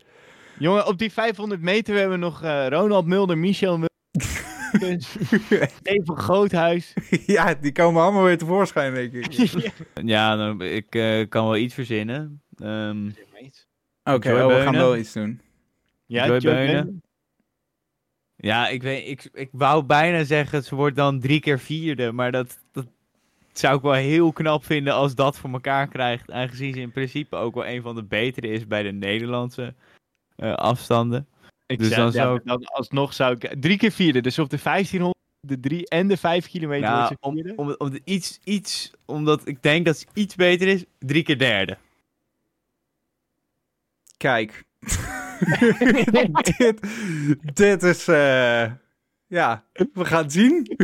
Jongen, 0.59 0.87
op 0.87 0.99
die 0.99 1.13
500 1.13 1.61
meter 1.63 1.95
hebben 1.95 2.19
we 2.19 2.25
nog 2.25 2.43
eh, 2.43 2.67
Ronald 2.69 3.07
Mulder, 3.07 3.39
Michel 3.39 3.79
Mulder, 3.79 3.91
Steven 5.81 6.17
Groothuis. 6.17 6.95
ja, 7.27 7.55
die 7.61 7.73
komen 7.73 8.03
allemaal 8.03 8.25
weer 8.25 8.39
tevoorschijn, 8.39 8.95
denk 8.95 9.13
ik. 9.13 9.33
Ja, 10.05 10.35
nou, 10.35 10.65
ik 10.65 10.95
eh, 10.95 11.29
kan 11.29 11.45
wel 11.45 11.57
iets 11.57 11.75
verzinnen. 11.75 12.43
Ehm, 12.57 13.07
Oké, 14.05 14.33
oh, 14.43 14.47
we 14.47 14.61
gaan 14.63 14.73
wel 14.73 14.97
iets 14.97 15.13
doen. 15.13 15.41
Ja, 16.13 16.27
Joy 16.27 16.39
Joy 16.39 16.55
Beunen. 16.55 16.85
Beunen. 16.85 17.03
ja, 18.37 18.69
ik, 18.69 18.83
weet, 18.83 19.09
ik, 19.09 19.29
ik 19.33 19.49
wou 19.53 19.83
bijna 19.85 20.25
zeggen, 20.25 20.65
ze 20.65 20.75
wordt 20.75 20.97
dan 20.97 21.21
drie 21.21 21.41
keer 21.41 21.59
vierde. 21.59 22.13
Maar 22.13 22.33
dat, 22.33 22.59
dat 22.73 22.87
zou 23.53 23.77
ik 23.77 23.83
wel 23.83 23.93
heel 23.93 24.33
knap 24.33 24.65
vinden 24.65 24.95
als 24.95 25.15
dat 25.15 25.39
voor 25.39 25.51
elkaar 25.51 25.89
krijgt. 25.89 26.31
Aangezien 26.31 26.73
ze 26.75 26.81
in 26.81 26.91
principe 26.93 27.37
ook 27.37 27.55
wel 27.55 27.67
een 27.67 27.83
van 27.83 27.95
de 27.95 28.03
betere 28.05 28.49
is 28.49 28.67
bij 28.67 28.83
de 28.83 28.93
Nederlandse 28.93 29.75
eh, 30.37 30.55
afstanden. 30.55 31.27
Ik 31.67 31.79
Dus 31.79 31.89
dan 31.91 32.05
ja, 32.05 32.11
zou 32.11 32.37
ik- 32.37 32.45
dan 32.45 32.65
alsnog 32.65 33.15
zou 33.15 33.37
ik... 33.39 33.55
Drie 33.61 33.77
keer 33.79 33.91
vierde, 33.93 34.21
dus 34.21 34.39
op 34.39 34.51
de 34.51 34.59
1500, 34.63 35.21
de 35.47 35.61
3 35.61 35.89
en 35.89 36.09
de 36.09 36.17
5 36.17 36.49
kilometer 36.49 37.07
ze 37.07 37.17
om, 37.21 37.53
om, 37.57 37.75
om 37.79 37.91
de 37.91 38.01
iets, 38.05 38.39
iets, 38.45 38.93
omdat 39.05 39.47
ik 39.47 39.63
denk 39.63 39.85
dat 39.85 39.97
ze 39.99 40.07
iets 40.15 40.35
beter 40.35 40.69
is, 40.69 40.85
drie 40.99 41.23
keer 41.23 41.39
derde. 41.39 41.79
Kijk. 44.17 44.65
dit, 46.59 46.81
dit 47.55 47.83
is, 47.83 48.09
eh, 48.09 48.71
ja, 49.27 49.65
we 49.73 50.05
gaan 50.05 50.23
het 50.23 50.33
zien. 50.33 50.77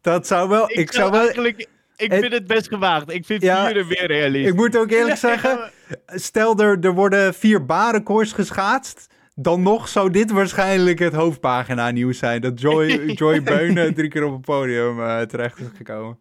Dat 0.00 0.26
zou 0.26 0.48
wel, 0.48 0.70
ik, 0.70 0.92
zou 0.92 1.10
wel, 1.10 1.20
eigenlijk... 1.20 1.68
Ik 1.96 2.10
Het- 2.10 2.20
vind 2.20 2.32
het 2.32 2.46
best 2.46 2.68
gewaagd. 2.68 3.12
Ik 3.12 3.24
vind 3.24 3.42
Ja, 3.42 3.64
vierde 3.64 3.86
weer 3.86 4.06
realistisch. 4.06 4.50
ik 4.50 4.56
moet 4.56 4.76
ook 4.76 4.90
eerlijk 4.90 5.16
zeggen, 5.16 5.70
stel 6.06 6.58
er, 6.58 6.78
er 6.80 6.94
worden 6.94 7.34
vier 7.34 7.64
barenkoers 7.64 8.32
geschaatst, 8.32 9.06
dan 9.34 9.62
nog 9.62 9.88
zou 9.88 10.10
dit 10.10 10.30
waarschijnlijk 10.30 10.98
het 10.98 11.12
hoofdpagina 11.12 11.90
nieuws 11.90 12.18
zijn. 12.18 12.40
Dat 12.40 12.60
Joy, 12.60 12.86
Joy 13.20 13.42
Beunen 13.42 13.94
drie 13.94 14.08
keer 14.08 14.24
op 14.24 14.32
het 14.32 14.40
podium 14.44 15.00
eh, 15.00 15.20
terecht 15.20 15.58
is 15.58 15.66
gekomen. 15.76 16.18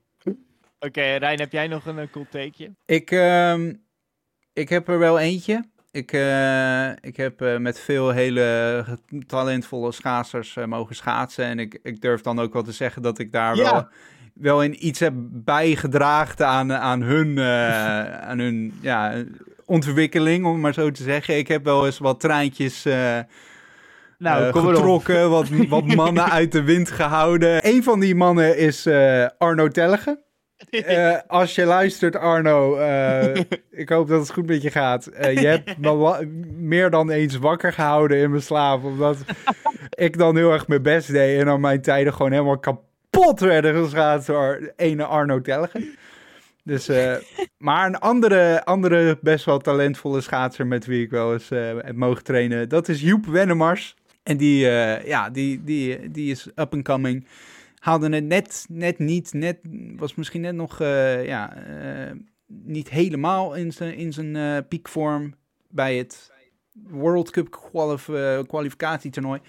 Oké, 0.80 1.02
Rijn, 1.16 1.40
heb 1.40 1.52
jij 1.52 1.68
nog 1.68 1.86
een 1.86 1.98
uh, 1.98 2.04
cool 2.12 2.26
takeje? 2.30 2.72
Ik, 2.86 3.12
ehm, 3.12 3.74
ik 4.54 4.70
heb 4.70 4.88
er 4.88 5.00
wel 5.00 5.20
eentje. 5.20 5.64
Ik, 5.94 6.12
eh, 6.12 6.90
ik 6.90 7.18
heb 7.18 7.42
eh, 7.42 7.58
met 7.58 7.80
veel 7.80 8.10
hele 8.10 8.86
talentvolle 9.28 9.92
schaatsers 9.92 10.56
eh, 10.56 10.66
mogen 10.66 10.96
schaatsen. 10.96 11.46
En 11.46 11.60
ik, 11.60 11.80
ik 11.84 12.02
durf 12.02 12.22
dan 12.22 12.40
ook 12.40 12.54
wel 12.54 12.64
te 12.64 12.72
zeggen 12.72 13.02
dat 13.02 13.20
ik 13.20 13.32
daar 13.32 13.56
Ja. 13.56 13.72
wel 13.72 13.88
wel 14.34 14.64
in 14.64 14.88
iets 14.88 15.00
heb 15.00 15.14
bijgedragen 15.30 16.48
aan, 16.48 16.74
aan 16.74 17.02
hun, 17.02 17.40
aan 18.22 18.40
hun 18.40 18.74
ja, 18.82 19.24
ontwikkeling, 19.66 20.46
om 20.46 20.60
maar 20.60 20.74
zo 20.74 20.92
te 20.92 21.04
zeggen. 21.04 21.38
Ik 21.38 21.48
heb 21.48 21.64
wel 21.64 21.86
eens 21.86 21.98
wat 21.98 22.20
treintjes 22.20 22.84
Nou, 24.18 24.60
getrokken, 24.60 25.30
wat, 25.30 25.50
wat 25.50 25.86
mannen 25.86 26.32
uit 26.40 26.52
de 26.52 26.64
wind 26.64 26.92
gehouden. 26.92 27.68
Een 27.68 27.84
van 27.84 28.00
die 28.00 28.16
mannen 28.16 28.58
is 28.58 28.88
Arno 29.38 29.68
Tellegen. 29.68 30.23
Eh, 30.70 31.18
als 31.28 31.56
je 31.56 31.66
luistert, 31.66 32.16
Arno, 32.16 32.76
eh, 32.76 33.36
ik 33.72 33.90
hoop 33.90 34.08
dat 34.08 34.20
het 34.20 34.32
goed 34.32 34.46
met 34.46 34.62
je 34.62 34.72
gaat. 34.72 35.06
Eh, 35.06 35.38
je 35.42 35.48
hebt 35.48 35.78
me 35.78 36.26
meer 36.58 36.90
dan 36.90 37.10
eens 37.10 37.38
wakker 37.38 37.74
gehouden 37.74 38.18
in 38.18 38.30
mijn 38.30 38.42
slaap, 38.42 38.84
omdat 38.84 39.18
ik 39.90 40.18
dan 40.18 40.36
heel 40.36 40.52
erg 40.52 40.68
mijn 40.68 40.82
best 40.82 41.12
deed 41.12 41.40
en 41.40 41.46
dan 41.46 41.62
mijn 41.62 41.82
tijden 41.82 42.14
gewoon 42.14 42.32
helemaal 42.32 42.60
kapot 42.60 43.40
werden 43.40 43.84
geschaad 43.84 44.26
door 44.26 44.72
ene 44.76 45.06
Arno 45.06 45.42
Tellegen. 45.42 45.96
Dus, 46.64 46.90
maar 47.58 47.86
een 47.86 48.00
andere, 48.00 48.66
andere 48.66 49.18
best 49.22 49.46
wel 49.46 49.60
talentvolle 49.60 50.22
schaatser 50.22 50.68
met 50.68 50.86
wie 50.86 51.04
ik 51.04 51.10
wel 51.10 51.34
eens 51.34 51.50
heb 51.50 51.96
mogen 51.96 52.24
trainen, 52.24 52.70
dat 52.70 52.88
is 52.88 53.02
Joep 53.02 53.26
Wennemars. 53.26 53.96
En 54.24 54.38
die, 54.38 54.60
ja, 55.06 55.30
die, 55.30 55.64
die, 55.64 56.12
die 56.12 56.32
is 56.32 56.48
up 56.56 56.74
and 56.74 56.84
coming. 56.84 57.26
Haalde 57.84 58.10
het 58.10 58.24
net, 58.24 58.66
net 58.70 59.00
niet, 59.00 59.34
net, 59.34 59.58
was 59.96 60.16
misschien 60.16 60.42
net 60.42 60.56
nog 60.56 60.82
eh, 60.82 61.26
ja, 61.26 61.56
eh, 61.56 62.12
niet 62.48 62.90
helemaal 62.90 63.56
in 63.56 63.72
zijn, 63.72 63.96
in 63.96 64.14
zijn 64.14 64.36
eh, 64.36 64.58
piekvorm 64.68 65.34
bij 65.70 65.98
het 65.98 66.32
World 66.88 67.30
Cup 67.30 67.52
kwalif, 67.52 68.06
kwalificatietoernooi. 68.48 69.40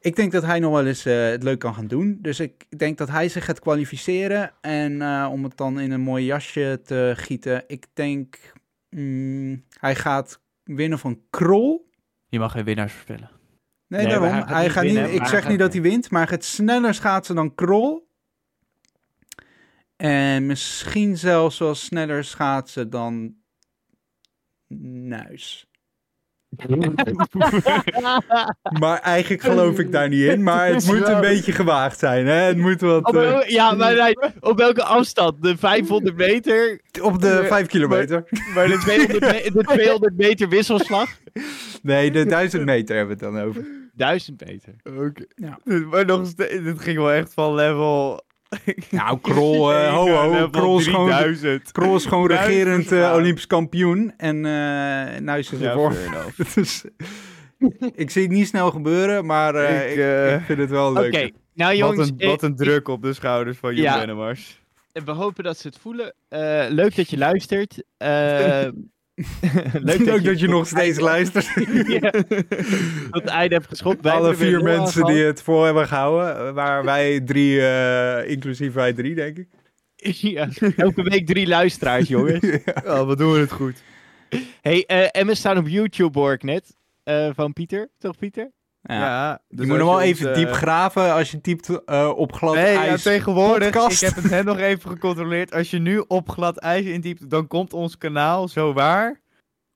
Ik 0.00 0.16
denk 0.16 0.32
dat 0.32 0.42
hij 0.42 0.58
nog 0.58 0.72
wel 0.72 0.86
eens 0.86 1.04
het 1.04 1.42
leuk 1.42 1.58
kan 1.58 1.74
gaan 1.74 1.86
doen. 1.86 2.18
Dus 2.20 2.40
ik 2.40 2.78
denk 2.78 2.98
dat 2.98 3.08
hij 3.08 3.28
zich 3.28 3.44
gaat 3.44 3.60
kwalificeren. 3.60 4.52
En 4.60 4.92
om 5.26 5.44
het 5.44 5.56
dan 5.56 5.80
in 5.80 5.90
een 5.90 6.00
mooi 6.00 6.24
jasje 6.24 6.80
te 6.84 7.12
gieten. 7.16 7.64
Ik 7.66 7.86
denk, 7.92 8.52
mm, 8.90 9.64
hij 9.78 9.94
gaat 9.94 10.40
winnen 10.64 10.98
van 10.98 11.20
Krol. 11.30 11.90
Je 12.28 12.38
mag 12.38 12.52
geen 12.52 12.64
winnaars 12.64 12.92
voorspellen. 12.92 13.41
Nee, 13.92 14.06
Nee, 14.06 14.10
daarom. 14.10 14.28
hij 14.28 14.40
gaat 14.40 14.48
Hij 14.48 14.62
niet 14.62 14.72
gaat 14.72 14.82
niet, 14.82 14.92
winnen, 14.92 15.14
ik 15.14 15.26
zeg 15.26 15.48
niet 15.48 15.58
dat 15.58 15.72
hij 15.72 15.82
wint, 15.82 16.10
maar 16.10 16.20
hij 16.20 16.30
gaat 16.30 16.44
sneller 16.44 16.94
schaatsen 16.94 17.34
dan 17.34 17.54
Krol. 17.54 18.10
En 19.96 20.46
misschien 20.46 21.16
zelfs 21.16 21.58
wel 21.58 21.74
sneller 21.74 22.24
schaatsen 22.24 22.90
dan 22.90 23.34
Nuis. 25.08 25.66
maar 28.80 28.98
eigenlijk 29.00 29.42
geloof 29.42 29.78
ik 29.78 29.92
daar 29.92 30.08
niet 30.08 30.22
in. 30.24 30.42
Maar 30.42 30.66
het 30.68 30.86
moet 30.86 31.08
een 31.08 31.20
beetje 31.20 31.52
gewaagd 31.52 31.98
zijn. 31.98 32.26
Hè? 32.26 32.32
Het 32.34 32.56
moet 32.56 32.80
wat 32.80 33.04
Op, 33.06 33.16
eh, 33.16 33.48
ja, 33.48 33.72
maar 33.74 33.94
nee, 33.94 34.16
op 34.40 34.58
welke 34.58 34.82
afstand? 34.82 35.42
De 35.42 35.56
500 35.56 36.16
meter, 36.16 36.80
op 37.02 37.20
de 37.20 37.30
eh, 37.38 37.46
5 37.46 37.66
kilometer. 37.66 38.24
maar 38.54 38.68
de 38.68 38.78
200, 38.78 39.20
me- 39.20 39.50
de 39.52 39.62
200 39.64 40.16
meter 40.16 40.48
wisselslag? 40.48 41.10
Nee, 41.82 42.10
de 42.10 42.24
1000 42.26 42.64
meter 42.64 42.96
hebben 42.96 43.18
we 43.18 43.24
het 43.24 43.34
dan 43.34 43.42
over. 43.44 43.66
1000 43.92 44.44
meter. 44.46 44.74
Oké. 44.96 45.24
Ja. 45.34 45.58
Maar 45.90 46.04
nog 46.06 46.26
steeds, 46.26 46.62
dit 46.64 46.80
ging 46.80 46.96
wel 46.98 47.12
echt 47.12 47.34
van 47.34 47.54
level... 47.54 48.20
Nou, 48.90 49.18
Krol, 49.20 49.72
eh, 49.74 49.94
ho 49.94 50.08
ho. 50.08 50.48
Krol 50.50 50.78
is 50.78 50.86
gewoon 50.86 51.06
3000. 51.08 51.72
Krol 51.72 51.96
is 51.96 52.06
gewoon 52.06 52.28
Duizend 52.28 52.50
regerend 52.54 52.92
eh. 52.92 53.14
Olympisch 53.14 53.46
kampioen. 53.46 54.12
En 54.16 54.36
eh 54.36 55.20
Nuis 55.20 55.52
is 55.52 55.58
Ja, 55.58 55.70
ervoor. 55.70 55.94
dus, 56.54 56.84
ik 57.94 58.10
zie 58.10 58.22
het 58.22 58.30
niet 58.30 58.46
snel 58.46 58.70
gebeuren, 58.70 59.26
maar 59.26 59.54
eh, 59.54 59.90
Ik, 59.92 59.98
ik, 60.32 60.40
ik 60.40 60.46
vind 60.46 60.58
het 60.58 60.70
wel 60.70 60.90
Oké, 60.90 61.00
leuk. 61.00 61.32
nou 61.54 61.74
jongens, 61.76 62.10
Wat 62.10 62.20
een, 62.20 62.28
wat 62.28 62.42
een 62.42 62.56
druk 62.56 62.88
op 62.88 63.02
de 63.02 63.12
schouders 63.12 63.58
van 63.58 63.74
Joep 63.74 63.84
Ja. 63.84 63.98
Wennemars. 63.98 64.60
we 64.92 65.10
hopen 65.10 65.44
dat 65.44 65.58
ze 65.58 65.66
het 65.68 65.78
voelen. 65.78 66.14
Eh, 66.28 66.64
leuk 66.68 66.96
dat 66.96 67.10
je 67.10 67.18
luistert. 67.18 67.82
Eh, 69.40 69.74
Leuk, 69.88 70.24
dat, 70.24 70.40
je, 70.40 70.48
nog 70.48 70.66
steeds 70.66 70.98
luistert. 70.98 71.46
Ja, 72.00 72.10
tot 72.10 73.22
het 73.22 73.24
einde 73.24 73.54
hebt 73.54 73.66
geschopt. 73.68 74.06
Alle 74.06 74.28
er 74.28 74.36
vier 74.36 74.62
mensen 74.62 75.04
die 75.04 75.24
het 75.24 75.42
voor 75.42 75.64
hebben 75.64 75.86
gehouden. 75.88 76.46
eh, 76.46 76.52
Waar 76.52 76.84
wij 76.84 77.20
drie, 77.20 77.60
eh, 77.66 78.30
inclusief 78.30 78.72
wij 78.72 78.92
drie, 78.92 79.14
denk 79.14 79.36
ik. 79.38 79.48
ja, 80.32 80.48
elke 80.76 81.02
week 81.02 81.26
drie 81.26 81.46
luisteraars, 81.46 82.08
jongens. 82.08 82.46
Ja, 82.84 83.04
wat 83.04 83.18
doen 83.18 83.32
we 83.32 83.38
het 83.38 83.52
goed. 83.52 83.82
hey, 84.60 84.84
eh, 84.86 85.06
en 85.20 85.26
we 85.26 85.34
staan 85.34 85.58
op 85.58 85.68
YouTube, 85.68 86.18
hoor 86.18 86.32
ik 86.32 86.42
net. 86.42 86.76
eh, 87.02 87.30
van 87.34 87.52
Pieter, 87.52 87.88
toch 87.98 88.16
Pieter? 88.18 88.50
Ja. 88.82 88.94
Ja, 88.94 89.42
je 89.48 89.56
dus 89.56 89.66
moet 89.66 89.76
nog 89.78 89.88
wel 89.88 90.00
even 90.00 90.28
ons, 90.28 90.36
diep 90.38 90.48
eh, 90.48 90.54
graven 90.54 91.12
als 91.12 91.30
je 91.30 91.40
typt 91.40 91.84
eh, 91.84 92.12
op 92.16 92.32
glad 92.32 92.54
Nee, 92.54 92.72
ja, 92.72 92.80
ijs. 92.84 93.02
tegenwoordig, 93.02 93.70
podcast. 93.70 94.02
ik 94.02 94.08
heb 94.08 94.22
het 94.22 94.30
net 94.32 94.44
nog 94.44 94.58
even 94.58 94.90
gecontroleerd. 94.90 95.52
Als 95.54 95.70
je 95.70 95.78
nu 95.78 96.04
op 96.08 96.28
glad 96.30 96.58
ijs 96.58 96.84
intypt, 96.86 97.30
dan 97.30 97.46
komt 97.46 97.72
ons 97.72 97.98
kanaal 97.98 98.48
zo 98.48 98.72
waar. 98.72 99.20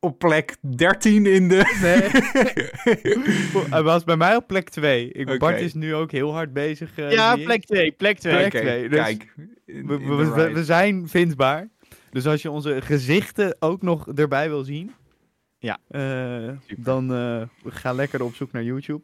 Op 0.01 0.19
plek 0.19 0.57
13 0.77 1.27
in 1.27 1.49
de... 1.49 1.63
Hij 3.71 3.83
was 3.83 4.05
bij 4.05 4.17
mij 4.17 4.37
op 4.37 4.47
plek 4.47 4.69
2. 4.69 5.13
Ik. 5.13 5.39
Bart 5.39 5.61
is 5.61 5.75
nu 5.75 5.95
ook 5.95 6.11
heel 6.11 6.33
hard 6.33 6.53
bezig. 6.53 6.99
eh, 6.99 7.11
ja, 7.13 7.37
plek 7.37 7.65
2, 7.65 7.93
plek 7.93 8.19
2. 8.19 8.33
Plek 8.35 8.47
Oké, 8.47 8.61
twee, 8.61 8.89
dus 8.89 8.99
Kijk. 8.99 9.35
in- 9.67 9.87
We, 9.87 9.95
in 9.95 10.17
we, 10.17 10.25
the 10.25 10.31
we- 10.31 10.35
right. 10.43 10.53
we 10.55 10.65
zijn 10.65 11.09
vindbaar. 11.09 11.69
Dus 12.11 12.27
als 12.27 12.43
je 12.43 12.51
onze 12.51 12.81
gezichten 12.83 13.57
ook 13.59 13.83
nog 13.83 14.09
erbij 14.15 14.49
wil 14.49 14.65
zien, 14.65 14.93
Ja. 15.67 15.79
eh, 15.89 16.57
dan 16.77 17.15
eh, 17.15 17.43
ga 17.65 17.93
lekker 17.93 18.23
op 18.23 18.35
zoek 18.35 18.53
naar 18.53 18.63
YouTube. 18.63 19.03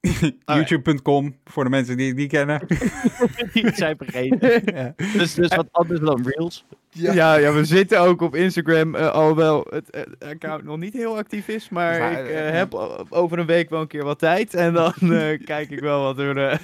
YouTube.com, 0.44 1.36
voor 1.44 1.64
de 1.64 1.70
mensen 1.70 1.96
die 1.96 2.08
het 2.08 2.16
niet 2.16 2.30
kennen. 2.30 2.66
Die 3.52 3.74
zijn 3.74 3.96
vergeten. 3.96 4.62
ja. 4.74 4.94
Dus, 5.16 5.34
dus 5.34 5.54
wat 5.54 5.68
anders 5.70 6.00
dan 6.00 6.22
Reels. 6.24 6.64
Ja. 6.90 7.34
Ja, 7.36 7.52
we 7.52 7.64
zitten 7.64 8.00
ook 8.00 8.20
op 8.20 8.34
Instagram, 8.34 8.94
eh, 8.94 9.10
alhoewel 9.10 9.66
het 9.70 10.16
account 10.18 10.64
nog 10.64 10.78
niet 10.78 10.92
heel 10.92 11.16
actief 11.16 11.48
is. 11.48 11.68
Maar 11.68 11.98
Maar, 11.98 12.26
ik 12.26 12.52
heb 12.54 12.74
over 13.08 13.38
een 13.38 13.46
week 13.46 13.70
wel 13.70 13.80
een 13.80 13.86
keer 13.86 14.04
wat 14.04 14.18
tijd. 14.18 14.54
En 14.54 14.72
dan 14.72 14.92
eh, 15.00 15.44
kijk 15.44 15.70
ik 15.70 15.80
wel 15.80 16.02
wat 16.02 16.18
er... 16.18 16.38
Ja. 16.38 16.58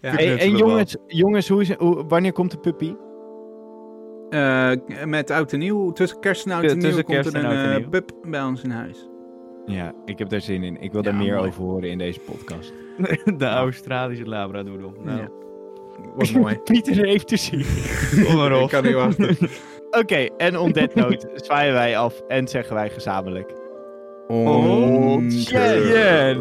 Hey, 0.00 0.38
en 0.38 0.56
jongens, 0.56 0.96
jongens 1.06 1.48
hoe 1.48 1.60
is, 1.60 1.72
hoe, 1.72 2.04
wanneer 2.06 2.32
komt 2.32 2.50
de 2.50 2.58
puppy? 2.58 2.94
Eh, 4.34 4.70
met 5.06 5.30
oud 5.30 5.52
en 5.52 5.58
nieuw, 5.58 5.92
tussen 5.92 6.20
kerst 6.20 6.46
en 6.46 6.52
oud 6.52 6.64
en 6.64 6.72
nieuw, 6.78 6.80
tussen 6.86 7.04
komt 7.04 7.26
er 7.26 7.34
en 7.34 7.44
een 7.44 7.82
eh, 7.82 7.88
pup 7.88 8.10
bij 8.22 8.42
ons 8.42 8.62
in 8.62 8.70
huis. 8.70 9.08
Ja, 9.66 9.92
ik 10.04 10.18
heb 10.18 10.28
daar 10.28 10.40
zin 10.40 10.62
in. 10.62 10.76
Ik 10.80 10.92
wil 10.92 11.02
Ja, 11.04 11.10
daar 11.10 11.20
meer 11.20 11.34
mooi. 11.34 11.48
over 11.48 11.62
horen 11.62 11.90
in 11.90 11.98
deze 11.98 12.20
podcast. 12.20 12.72
de 13.38 13.46
Australische 13.46 14.24
Labradoodle. 14.24 14.90
Nou, 15.02 15.18
Ja. 15.20 15.28
Wat 16.16 16.30
mooi. 16.40 16.58
Pieter 16.64 17.04
heeft 17.06 17.28
te 17.28 17.36
zien. 17.36 17.64
kom 18.26 18.36
maar 18.36 18.52
Ik 18.52 18.62
op. 18.62 18.68
kan 18.70 18.82
niet 18.84 18.94
wachten. 18.94 19.36
Oké, 19.90 20.26
en 20.36 20.58
on 20.58 20.72
that 20.72 20.94
note 20.94 21.30
zwaaien 21.34 21.72
wij 21.72 21.98
af 21.98 22.20
en 22.28 22.48
zeggen 22.48 22.74
wij 22.74 22.90
gezamenlijk. 22.90 23.52
Ontzettend. 24.28 25.84
Yeah. 25.88 26.36